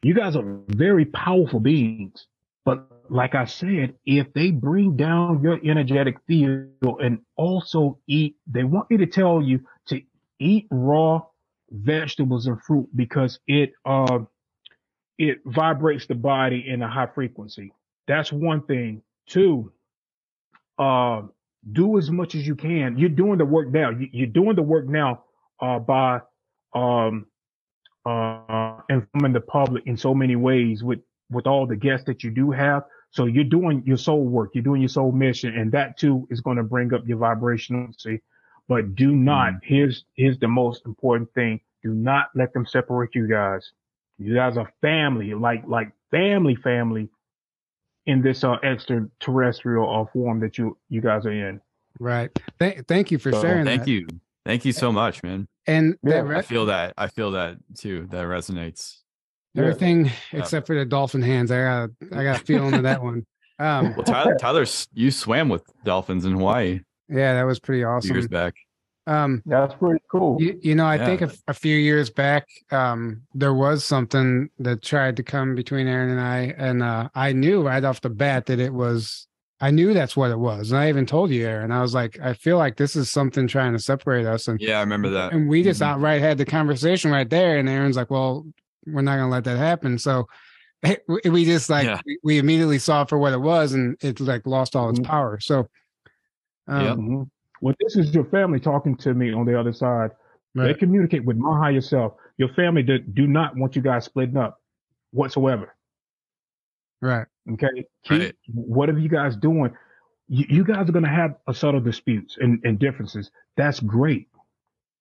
you 0.02 0.15
guys 0.15 0.36
are 0.36 0.60
very 0.69 1.05
powerful 1.06 1.60
beings. 1.60 2.27
But 2.65 2.86
like 3.09 3.35
I 3.35 3.47
said, 3.47 3.94
if 4.05 4.32
they 4.35 4.51
bring 4.51 4.97
down 4.97 5.43
your 5.43 5.59
energetic 5.65 6.19
field 6.27 7.01
and 7.01 7.20
also 7.36 7.98
eat, 8.06 8.36
they 8.47 8.65
want 8.65 8.90
me 8.90 8.98
to 8.98 9.06
tell 9.06 9.40
you 9.40 9.60
to 9.86 10.02
eat 10.39 10.66
raw 10.70 11.23
vegetables 11.70 12.47
and 12.47 12.60
fruit 12.62 12.89
because 12.94 13.40
it, 13.47 13.73
uh, 13.86 14.19
it 15.16 15.39
vibrates 15.47 16.06
the 16.06 16.15
body 16.15 16.69
in 16.69 16.82
a 16.82 16.89
high 16.89 17.06
frequency. 17.06 17.73
That's 18.06 18.31
one 18.32 18.62
thing. 18.66 19.02
Two, 19.27 19.73
uh, 20.78 21.23
do 21.73 21.98
as 21.98 22.10
much 22.10 22.35
as 22.35 22.47
you 22.47 22.55
can. 22.55 22.98
You're 22.98 23.09
doing 23.09 23.39
the 23.39 23.47
work 23.47 23.69
now. 23.69 23.90
You- 23.90 24.10
You're 24.12 24.27
doing 24.27 24.56
the 24.56 24.62
work 24.62 24.86
now, 24.86 25.24
uh, 25.60 25.78
by, 25.78 26.20
um, 26.78 27.26
uh, 28.06 28.80
informing 28.88 29.32
the 29.32 29.40
public 29.40 29.82
in 29.86 29.96
so 29.96 30.14
many 30.14 30.36
ways 30.36 30.82
with, 30.82 31.00
with 31.30 31.46
all 31.46 31.66
the 31.66 31.76
guests 31.76 32.06
that 32.06 32.22
you 32.24 32.30
do 32.30 32.50
have. 32.50 32.82
So 33.10 33.26
you're 33.26 33.44
doing 33.59 33.82
your 33.84 33.96
soul 33.96 34.24
work. 34.24 34.50
You're 34.55 34.68
doing 34.70 34.82
your 34.82 34.94
soul 34.98 35.12
mission 35.12 35.50
and 35.59 35.72
that 35.72 35.98
too 35.98 36.26
is 36.30 36.40
going 36.40 36.59
to 36.59 36.62
bring 36.62 36.94
up 36.94 37.02
your 37.06 37.18
vibrational 37.18 37.88
see. 37.98 38.18
But 38.68 38.94
do 38.94 39.10
not, 39.12 39.55
here's, 39.62 40.05
here's 40.14 40.38
the 40.38 40.48
most 40.48 40.84
important 40.84 41.32
thing. 41.34 41.60
Do 41.82 41.94
not 41.94 42.26
let 42.34 42.52
them 42.52 42.66
separate 42.66 43.14
you 43.14 43.26
guys. 43.26 43.72
You 44.18 44.34
guys 44.34 44.56
are 44.59 44.70
family, 44.82 45.32
like, 45.34 45.62
like 45.66 45.90
family, 46.10 46.56
family 46.56 47.09
in 48.05 48.20
this, 48.20 48.44
uh, 48.44 48.56
extraterrestrial 48.62 49.86
uh, 49.88 50.05
form 50.12 50.40
that 50.40 50.59
you, 50.59 50.76
you 50.88 51.00
guys 51.00 51.24
are 51.24 51.32
in. 51.32 51.60
Right. 51.98 52.30
Th- 52.60 52.84
thank 52.86 53.10
you 53.10 53.18
for 53.18 53.32
So, 53.32 53.40
sharing 53.40 53.64
Thank 53.64 53.84
that. 53.84 53.90
you. 53.90 54.06
Thank 54.44 54.64
you 54.64 54.72
so 54.72 54.92
much, 54.92 55.22
man. 55.22 55.46
And 55.68 55.96
Yeah, 56.02 56.22
that 56.22 56.36
I 56.36 56.42
feel 56.42 56.66
that. 56.66 56.94
I 56.98 57.06
feel 57.06 57.30
that 57.32 57.58
too. 57.76 58.08
That 58.10 58.24
resonates. 58.24 58.96
everything 59.56 60.10
except 60.32 60.66
for 60.66 60.74
the 60.78 60.84
dolphin 60.84 61.22
hands, 61.22 61.50
I 61.50 61.62
got 61.62 61.90
I 62.18 62.24
got 62.24 62.40
a 62.40 62.44
feeling 62.44 62.74
of 62.74 62.82
that 62.84 63.02
one. 63.02 63.24
Um, 63.60 63.94
Well, 63.96 64.04
Tyler, 64.04 64.36
Tyler, 64.40 64.64
you 64.94 65.10
swam 65.10 65.48
with 65.48 65.64
dolphins 65.84 66.24
in 66.24 66.32
Hawaii 66.32 66.80
yeah, 67.10 67.34
that 67.34 67.42
was 67.44 67.58
pretty 67.58 67.82
a 67.82 68.00
few 68.00 68.12
years 68.14 68.24
awesome. 68.26 68.30
back. 68.30 68.54
Um, 69.06 69.42
That's 69.46 69.72
pretty 69.74 70.04
cool. 70.10 70.36
you, 70.40 70.58
you 70.62 70.74
know, 70.74 70.84
I 70.86 70.98
think 70.98 71.22
a, 71.22 71.24
Yeah. 71.24 71.30
f- 71.32 71.42
a 71.48 71.54
few 71.54 71.74
years 71.76 72.10
back, 72.10 72.46
um, 72.70 73.22
there 73.34 73.54
was 73.54 73.82
something 73.84 74.50
that 74.58 74.82
tried 74.82 75.16
to 75.16 75.22
come 75.22 75.54
between 75.54 75.86
Aaron 75.88 76.10
and 76.10 76.20
I, 76.20 76.54
and 76.58 76.82
uh, 76.82 77.08
I 77.14 77.32
knew 77.32 77.62
right 77.66 77.82
off 77.82 78.02
the 78.02 78.10
bat 78.10 78.44
that 78.46 78.60
it 78.60 78.74
was. 78.74 79.26
I 79.60 79.70
knew 79.72 79.93
that's 79.93 80.16
what 80.16 80.30
it 80.30 80.39
was, 80.39 80.70
and 80.70 80.78
I 80.80 80.89
even 80.89 81.05
told 81.05 81.30
you, 81.30 81.44
Aaron. 81.47 81.72
I 81.72 81.82
was 81.82 81.93
like, 81.94 82.18
I 82.20 82.32
feel 82.35 82.59
like 82.59 82.76
this 82.76 82.94
is 82.94 83.10
something 83.10 83.48
trying 83.48 83.72
to 83.72 83.78
separate 83.80 84.24
us, 84.24 84.47
and 84.47 84.60
Yeah, 84.60 84.78
I 84.78 84.80
remember 84.80 85.10
that. 85.10 85.32
and 85.32 85.48
we 85.48 85.62
just 85.64 85.80
Mhm. 85.80 85.86
outright 85.86 86.20
had 86.20 86.39
the 86.39 86.44
conversation 86.44 87.10
right 87.10 87.28
there. 87.28 87.59
And 87.59 87.68
Aaron's 87.68 87.97
like, 87.97 88.09
"Well, 88.10 88.47
we're 88.86 89.02
not 89.02 89.16
gonna 89.16 89.30
let 89.30 89.44
that 89.44 89.59
happen." 89.59 89.98
So 89.98 90.28
we- 91.09 91.30
we 91.30 91.44
just 91.44 91.68
like 91.68 91.86
Yeah. 91.86 92.01
we- 92.06 92.18
we 92.22 92.39
immediately 92.39 92.78
saw 92.78 93.05
for 93.05 93.18
what 93.18 93.32
it 93.32 93.40
was, 93.40 93.72
and 93.72 93.97
it 94.01 94.20
like 94.20 94.47
lost 94.47 94.76
all 94.76 94.90
its 94.90 95.01
Mhm. 95.01 95.06
power. 95.06 95.40
So, 95.40 95.68
um, 96.68 96.85
Yep. 96.85 96.97
Mhm. 96.98 97.30
Well, 97.60 97.74
this 97.80 97.97
is 97.97 98.14
your 98.14 98.26
family 98.26 98.60
talking 98.60 98.97
to 98.98 99.12
me 99.12 99.32
on 99.32 99.44
the 99.44 99.59
other 99.59 99.72
side. 99.72 100.12
They 100.55 100.74
communicate 100.74 101.24
with 101.24 101.36
my 101.36 101.56
higher 101.59 101.80
self. 101.80 102.14
Your 102.36 102.48
family 102.51 102.82
do, 102.85 102.98
do 102.98 103.26
not 103.26 103.56
want 103.56 103.74
you 103.76 103.82
guys 103.82 104.05
splitting 104.05 104.36
up 104.36 104.60
whatsoever. 105.12 105.74
right, 107.01 107.26
Okay. 107.52 107.86
Keep 108.04 108.20
Right. 108.20 108.34
whatever 108.52 108.98
you 108.98 109.08
guys 109.08 109.36
doing. 109.36 109.72
You, 110.28 110.44
you 110.48 110.64
guys 110.64 110.88
are 110.88 110.92
going 110.92 111.04
to 111.04 111.10
have 111.10 111.36
a 111.46 111.54
subtle 111.54 111.80
disputes 111.80 112.36
and, 112.40 112.60
and 112.64 112.78
differences. 112.78 113.30
That's 113.56 113.80
great. 113.80 114.28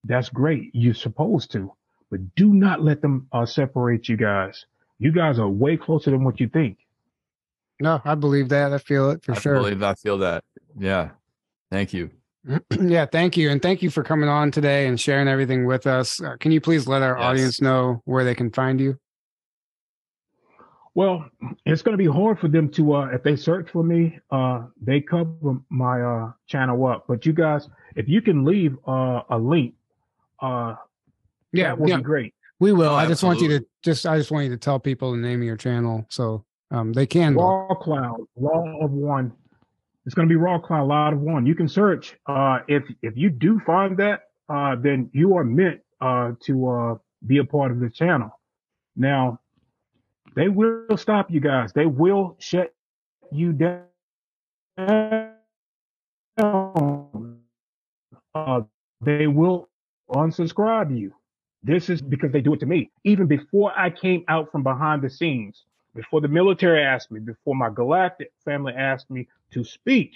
That's 0.03 0.29
great. 0.29 0.71
You're 0.73 0.93
supposed 0.93 1.51
to, 1.51 1.73
but 2.09 2.19
do 2.35 2.53
not 2.53 2.81
let 2.81 3.01
them 3.01 3.27
uh, 3.33 3.45
separate 3.45 4.07
you 4.07 4.15
guys. 4.15 4.65
You 4.99 5.11
guys 5.11 5.37
are 5.39 5.49
way 5.49 5.75
closer 5.75 6.11
than 6.11 6.23
what 6.23 6.39
you 6.39 6.47
think. 6.47 6.77
no, 7.81 8.01
I 8.05 8.15
believe 8.15 8.49
that. 8.49 8.71
I 8.73 8.77
feel 8.77 9.09
it 9.11 9.23
for 9.23 9.33
I 9.33 9.39
sure. 9.39 9.55
I 9.57 9.59
believe 9.59 9.83
I 9.83 9.93
feel 9.95 10.17
that. 10.19 10.43
Yeah. 10.79 11.09
Thank 11.71 11.93
you. 11.93 12.09
yeah, 12.79 13.05
thank 13.05 13.35
you, 13.35 13.49
and 13.49 13.61
thank 13.61 13.83
you 13.83 13.89
for 13.89 14.03
coming 14.03 14.29
on 14.29 14.51
today 14.51 14.87
and 14.87 14.97
sharing 14.97 15.27
everything 15.27 15.65
with 15.65 15.85
us. 15.85 16.21
Uh, 16.21 16.37
can 16.39 16.53
you 16.53 16.61
please 16.61 16.87
let 16.87 17.01
our 17.03 17.17
Yes. 17.17 17.25
audience 17.25 17.61
know 17.61 18.01
where 18.05 18.23
they 18.23 18.35
can 18.35 18.49
find 18.51 18.79
you? 18.79 18.97
Well, 20.97 21.29
it's 21.63 21.83
going 21.83 21.95
to 21.95 22.03
be 22.03 22.09
hard 22.11 22.39
for 22.39 22.47
them 22.47 22.69
to, 22.71 22.95
uh, 22.95 23.05
if 23.09 23.21
they 23.21 23.35
search 23.35 23.69
for 23.69 23.83
me, 23.83 24.17
uh, 24.31 24.63
they 24.81 24.99
cover 24.99 25.59
my, 25.69 26.01
uh, 26.01 26.31
channel 26.47 26.87
up. 26.87 27.05
But 27.07 27.23
you 27.23 27.33
guys, 27.33 27.69
if 27.95 28.09
you 28.09 28.19
can 28.19 28.43
leave, 28.43 28.75
uh, 28.87 29.21
a 29.29 29.37
link, 29.37 29.75
uh, 30.41 30.73
Yeah, 31.51 31.65
that 31.67 31.79
would 31.79 31.89
yeah. 31.89 31.97
be 31.97 32.01
great. 32.01 32.33
We 32.59 32.71
will. 32.73 32.89
Oh, 32.89 32.95
I 32.95 33.05
just 33.05 33.23
want 33.23 33.41
you 33.41 33.47
to 33.49 33.65
just 33.83 34.07
I 34.07 34.17
just 34.17 34.31
want 34.31 34.45
you 34.45 34.49
to 34.49 34.57
tell 34.57 34.79
people 34.79 35.11
the 35.11 35.19
name 35.19 35.41
of 35.41 35.45
your 35.45 35.55
channel 35.55 36.07
so 36.09 36.43
um 36.71 36.93
they 36.93 37.05
can. 37.05 37.35
Ra 37.35 37.75
Cloud, 37.75 38.21
Law 38.35 38.81
of 38.81 38.89
One. 38.89 39.31
It's 40.07 40.15
going 40.15 40.27
to 40.27 40.31
be 40.31 40.35
Ra 40.35 40.57
Cloud, 40.57 40.87
Law 40.87 41.11
of 41.11 41.21
One. 41.21 41.45
You 41.45 41.53
can 41.53 41.67
search. 41.67 42.15
Uh, 42.25 42.61
if 42.67 42.83
if 43.03 43.15
you 43.15 43.29
do 43.29 43.59
find 43.59 43.95
that, 43.97 44.21
uh, 44.49 44.75
then 44.75 45.11
you 45.13 45.37
are 45.37 45.43
meant 45.43 45.81
uh, 46.01 46.31
to 46.45 46.67
uh, 46.67 46.95
be 47.27 47.37
a 47.37 47.45
part 47.45 47.69
of 47.71 47.79
the 47.79 47.91
channel. 47.91 48.31
Now, 48.95 49.39
they 50.37 50.49
will 50.49 50.97
stop 50.97 51.31
you 51.31 51.39
guys. 51.39 51.73
They 51.73 51.87
will 51.87 52.35
shut 52.39 52.73
you 53.31 53.53
down. 53.53 53.85
Uh, 58.35 58.61
they 59.01 59.25
will 59.27 59.67
unsubscribe 60.11 60.95
you. 60.97 61.11
This 61.63 61.89
is 61.89 62.01
because 62.03 62.31
they 62.31 62.41
do 62.41 62.53
it 62.53 62.59
to 62.59 62.67
me. 62.67 62.91
Even 63.03 63.25
before 63.25 63.73
I 63.75 63.89
came 63.89 64.23
out 64.27 64.51
from 64.51 64.61
behind 64.61 65.01
the 65.01 65.09
scenes, 65.09 65.65
before 65.95 66.21
the 66.21 66.27
military 66.27 66.83
asked 66.83 67.09
me, 67.11 67.19
before 67.19 67.55
my 67.55 67.69
galactic 67.71 68.31
family 68.45 68.73
asked 68.73 69.09
me 69.09 69.27
to 69.51 69.63
speak, 69.63 70.11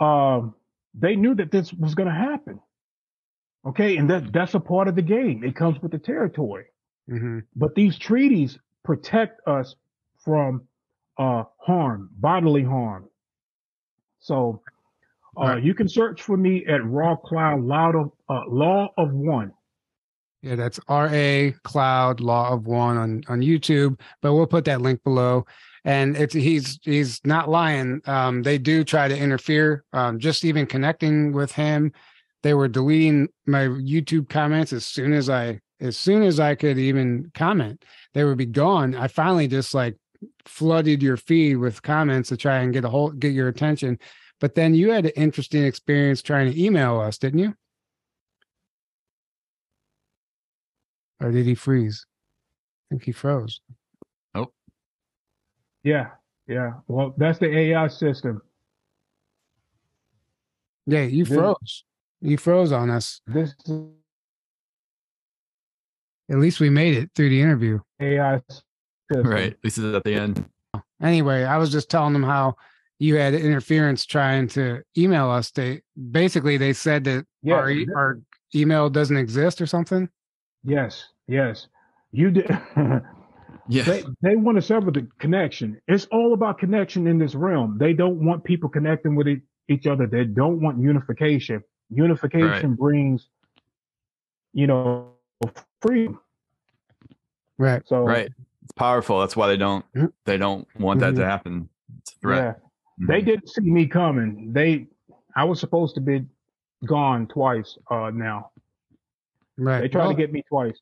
um, 0.00 0.56
they 0.92 1.14
knew 1.14 1.36
that 1.36 1.52
this 1.52 1.72
was 1.72 1.94
going 1.94 2.08
to 2.08 2.14
happen. 2.14 2.58
Okay, 3.64 3.96
and 3.96 4.10
that 4.10 4.32
that's 4.32 4.54
a 4.54 4.60
part 4.60 4.88
of 4.88 4.96
the 4.96 5.02
game. 5.02 5.44
It 5.44 5.54
comes 5.54 5.80
with 5.80 5.92
the 5.92 5.98
territory. 5.98 6.66
hmm 7.08 7.38
But 7.54 7.76
these 7.76 7.96
treaties 7.96 8.58
protect 8.84 9.46
us 9.46 9.76
from 10.24 10.62
uh, 11.18 11.44
harm, 11.58 12.10
bodily 12.18 12.62
harm. 12.64 13.08
So 14.20 14.62
uh, 15.36 15.44
Right. 15.44 15.62
you 15.62 15.74
can 15.74 15.88
search 15.88 16.22
for 16.22 16.36
me 16.36 16.64
at 16.66 16.84
Ra 16.84 17.16
Cloud 17.16 17.62
Loud 17.62 17.94
of, 17.96 18.12
uh, 18.28 18.42
Law 18.48 18.92
of 18.96 19.12
One. 19.12 19.52
Yeah, 20.42 20.56
that's 20.56 20.80
R 20.88 21.08
A 21.12 21.54
Cloud 21.62 22.20
Law 22.20 22.52
of 22.52 22.66
One 22.66 22.96
on 22.96 23.22
on 23.28 23.40
YouTube, 23.40 24.00
but 24.20 24.34
we'll 24.34 24.46
put 24.46 24.64
that 24.64 24.80
link 24.80 25.02
below. 25.04 25.46
And 25.84 26.16
it's 26.16 26.34
he's 26.34 26.80
he's 26.82 27.20
not 27.24 27.48
lying. 27.48 28.00
Um, 28.06 28.42
they 28.42 28.58
do 28.58 28.82
try 28.82 29.06
to 29.08 29.16
interfere. 29.16 29.84
Um, 29.92 30.18
just 30.18 30.44
even 30.44 30.66
connecting 30.66 31.32
with 31.32 31.52
him, 31.52 31.92
they 32.42 32.54
were 32.54 32.68
deleting 32.68 33.28
my 33.46 33.66
YouTube 33.68 34.28
comments 34.28 34.72
as 34.72 34.84
soon 34.84 35.12
as 35.12 35.30
I 35.30 35.60
as 35.82 35.96
soon 35.98 36.22
as 36.22 36.40
I 36.40 36.54
could 36.54 36.78
even 36.78 37.30
comment. 37.34 37.84
They 38.14 38.24
would 38.24 38.38
be 38.38 38.46
gone. 38.46 38.94
I 38.94 39.08
finally 39.08 39.48
just 39.48 39.74
like 39.74 39.96
flooded 40.46 41.02
your 41.02 41.16
feed 41.16 41.56
with 41.56 41.82
comments 41.82 42.28
to 42.28 42.36
try 42.36 42.58
and 42.58 42.72
get 42.72 42.84
a 42.84 42.88
whole 42.88 43.10
get 43.10 43.32
your 43.32 43.48
attention. 43.48 43.98
But 44.40 44.54
then 44.54 44.74
you 44.74 44.90
had 44.92 45.06
an 45.06 45.12
interesting 45.16 45.64
experience 45.64 46.22
trying 46.22 46.50
to 46.50 46.62
email 46.62 47.00
us, 47.00 47.18
didn't 47.18 47.40
you? 47.40 47.54
Or 51.20 51.30
did 51.30 51.46
he 51.46 51.54
freeze? 51.54 52.06
I 52.06 52.94
think 52.94 53.04
he 53.04 53.12
froze. 53.12 53.60
Nope. 54.34 54.52
Yeah, 55.84 56.08
yeah. 56.48 56.74
Well, 56.88 57.14
that's 57.16 57.38
the 57.38 57.56
AI 57.56 57.88
system. 57.88 58.42
Yeah, 60.86 61.02
you 61.02 61.24
Did- 61.24 61.34
froze. 61.38 61.84
You 62.20 62.36
froze 62.36 62.70
on 62.70 62.90
us. 62.90 63.20
This 63.26 63.52
is 63.66 63.88
At 66.32 66.38
least 66.38 66.60
we 66.60 66.70
made 66.70 66.96
it 66.96 67.10
through 67.14 67.28
the 67.28 67.40
interview. 67.40 67.78
AI 68.00 68.40
system. 68.48 68.64
Right. 69.30 69.52
At 69.52 69.58
least 69.62 69.76
it's 69.78 69.94
at 69.94 70.02
the 70.02 70.14
end. 70.14 70.44
Anyway, 71.02 71.44
I 71.44 71.58
was 71.58 71.70
just 71.70 71.90
telling 71.90 72.14
them 72.14 72.22
how 72.22 72.56
you 72.98 73.16
had 73.16 73.34
interference 73.34 74.06
trying 74.06 74.48
to 74.48 74.82
email 74.96 75.28
us. 75.28 75.50
They 75.50 75.82
basically 76.10 76.56
they 76.56 76.72
said 76.72 77.04
that 77.04 77.26
Yes. 77.42 77.54
our 77.58 77.70
e- 77.70 77.88
our 77.94 78.20
email 78.54 78.88
doesn't 78.88 79.16
exist 79.16 79.60
or 79.60 79.66
something. 79.66 80.08
Yes. 80.64 81.08
Yes. 81.28 81.68
You 82.12 82.30
did. 82.30 82.50
Yeah. 83.68 83.84
they 83.84 84.02
they 84.22 84.34
want 84.34 84.56
to 84.56 84.62
sever 84.62 84.90
the 84.90 85.06
connection. 85.20 85.80
It's 85.86 86.06
all 86.06 86.34
about 86.34 86.58
connection 86.58 87.06
in 87.06 87.16
this 87.18 87.36
realm. 87.36 87.78
They 87.78 87.92
don't 87.92 88.24
want 88.24 88.42
people 88.42 88.68
connecting 88.68 89.14
with 89.14 89.28
each 89.68 89.86
other. 89.86 90.08
They 90.08 90.24
don't 90.24 90.60
want 90.60 90.80
unification. 90.80 91.62
Unification 91.88 92.74
brings, 92.74 93.28
you 94.52 94.66
know, 94.66 95.12
freedom. 95.80 96.18
Right. 97.62 97.82
So 97.86 98.02
Right. 98.02 98.28
It's 98.64 98.72
powerful. 98.72 99.20
That's 99.20 99.36
why 99.36 99.46
they 99.46 99.56
don't 99.56 99.84
Mhm. 99.94 100.12
they 100.24 100.36
don't 100.36 100.66
want 100.80 100.98
that 101.00 101.14
to 101.14 101.20
Mhm. 101.20 101.24
happen. 101.30 101.68
It's 102.00 102.12
a 102.12 102.18
threat. 102.18 102.60
yeah, 102.98 103.06
they 103.06 103.22
Mhm. 103.22 103.26
didn't 103.26 103.48
see 103.50 103.60
me 103.70 103.86
coming. 103.86 104.52
They, 104.52 104.88
I 105.36 105.44
was 105.44 105.60
supposed 105.60 105.94
to 105.94 106.00
be 106.00 106.26
gone 106.84 107.28
twice. 107.28 107.78
Uh, 107.88 108.10
now 108.10 108.50
Right. 109.56 109.82
they 109.82 109.88
tried 109.88 110.02
Well- 110.06 110.10
to 110.10 110.16
get 110.16 110.32
me 110.32 110.42
twice. 110.48 110.76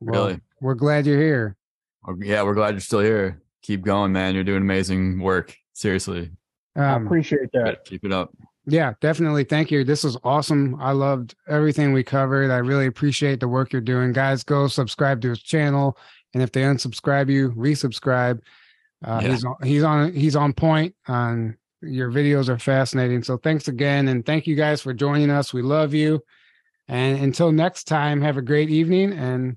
well, 0.00 0.26
Really. 0.28 0.40
We're 0.60 0.74
glad 0.74 1.04
you're 1.06 1.20
here. 1.20 1.56
Yeah, 2.18 2.42
we're 2.44 2.54
glad 2.54 2.70
you're 2.74 2.80
still 2.80 3.00
here. 3.00 3.42
Keep 3.62 3.82
going, 3.82 4.12
man. 4.12 4.34
You're 4.34 4.44
doing 4.44 4.62
amazing 4.62 5.18
work. 5.20 5.56
Seriously. 5.72 6.30
I 6.76 6.92
Um, 6.94 7.06
appreciate 7.06 7.50
that. 7.52 7.84
Keep 7.84 8.04
it 8.04 8.12
up. 8.12 8.32
Yeah, 8.66 8.94
definitely. 9.00 9.44
Thank 9.44 9.70
you. 9.70 9.84
This 9.84 10.04
was 10.04 10.16
awesome. 10.24 10.76
I 10.80 10.92
loved 10.92 11.34
everything 11.48 11.92
we 11.92 12.02
covered. 12.02 12.50
I 12.50 12.58
really 12.58 12.86
appreciate 12.86 13.40
the 13.40 13.48
work 13.48 13.72
you're 13.72 13.82
doing. 13.82 14.12
Guys, 14.12 14.42
go 14.42 14.68
subscribe 14.68 15.20
to 15.22 15.30
his 15.30 15.42
channel. 15.42 15.98
And 16.32 16.42
if 16.42 16.52
they 16.52 16.62
unsubscribe 16.62 17.30
you, 17.30 17.50
resubscribe. 17.52 18.40
Uh, 19.04 19.20
Yeah. 19.22 19.30
He's 19.30 19.44
on, 19.44 19.56
he's 19.62 19.82
on 19.82 20.12
he's 20.12 20.36
on 20.36 20.52
point. 20.52 20.94
On 21.08 21.56
your 21.82 22.10
videos 22.10 22.48
are 22.48 22.58
fascinating. 22.58 23.22
So 23.22 23.36
thanks 23.36 23.68
again, 23.68 24.08
and 24.08 24.24
thank 24.24 24.46
you 24.46 24.56
guys 24.56 24.80
for 24.80 24.94
joining 24.94 25.30
us. 25.30 25.52
We 25.52 25.62
love 25.62 25.92
you. 25.92 26.22
And 26.88 27.18
until 27.22 27.52
next 27.52 27.84
time, 27.84 28.22
have 28.22 28.36
a 28.36 28.42
great 28.42 28.70
evening, 28.70 29.12
and 29.12 29.56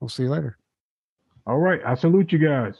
we'll 0.00 0.08
see 0.08 0.24
you 0.24 0.30
later. 0.30 0.56
All 1.46 1.58
right, 1.58 1.80
I 1.86 1.94
salute 1.94 2.32
you 2.32 2.38
guys. 2.38 2.74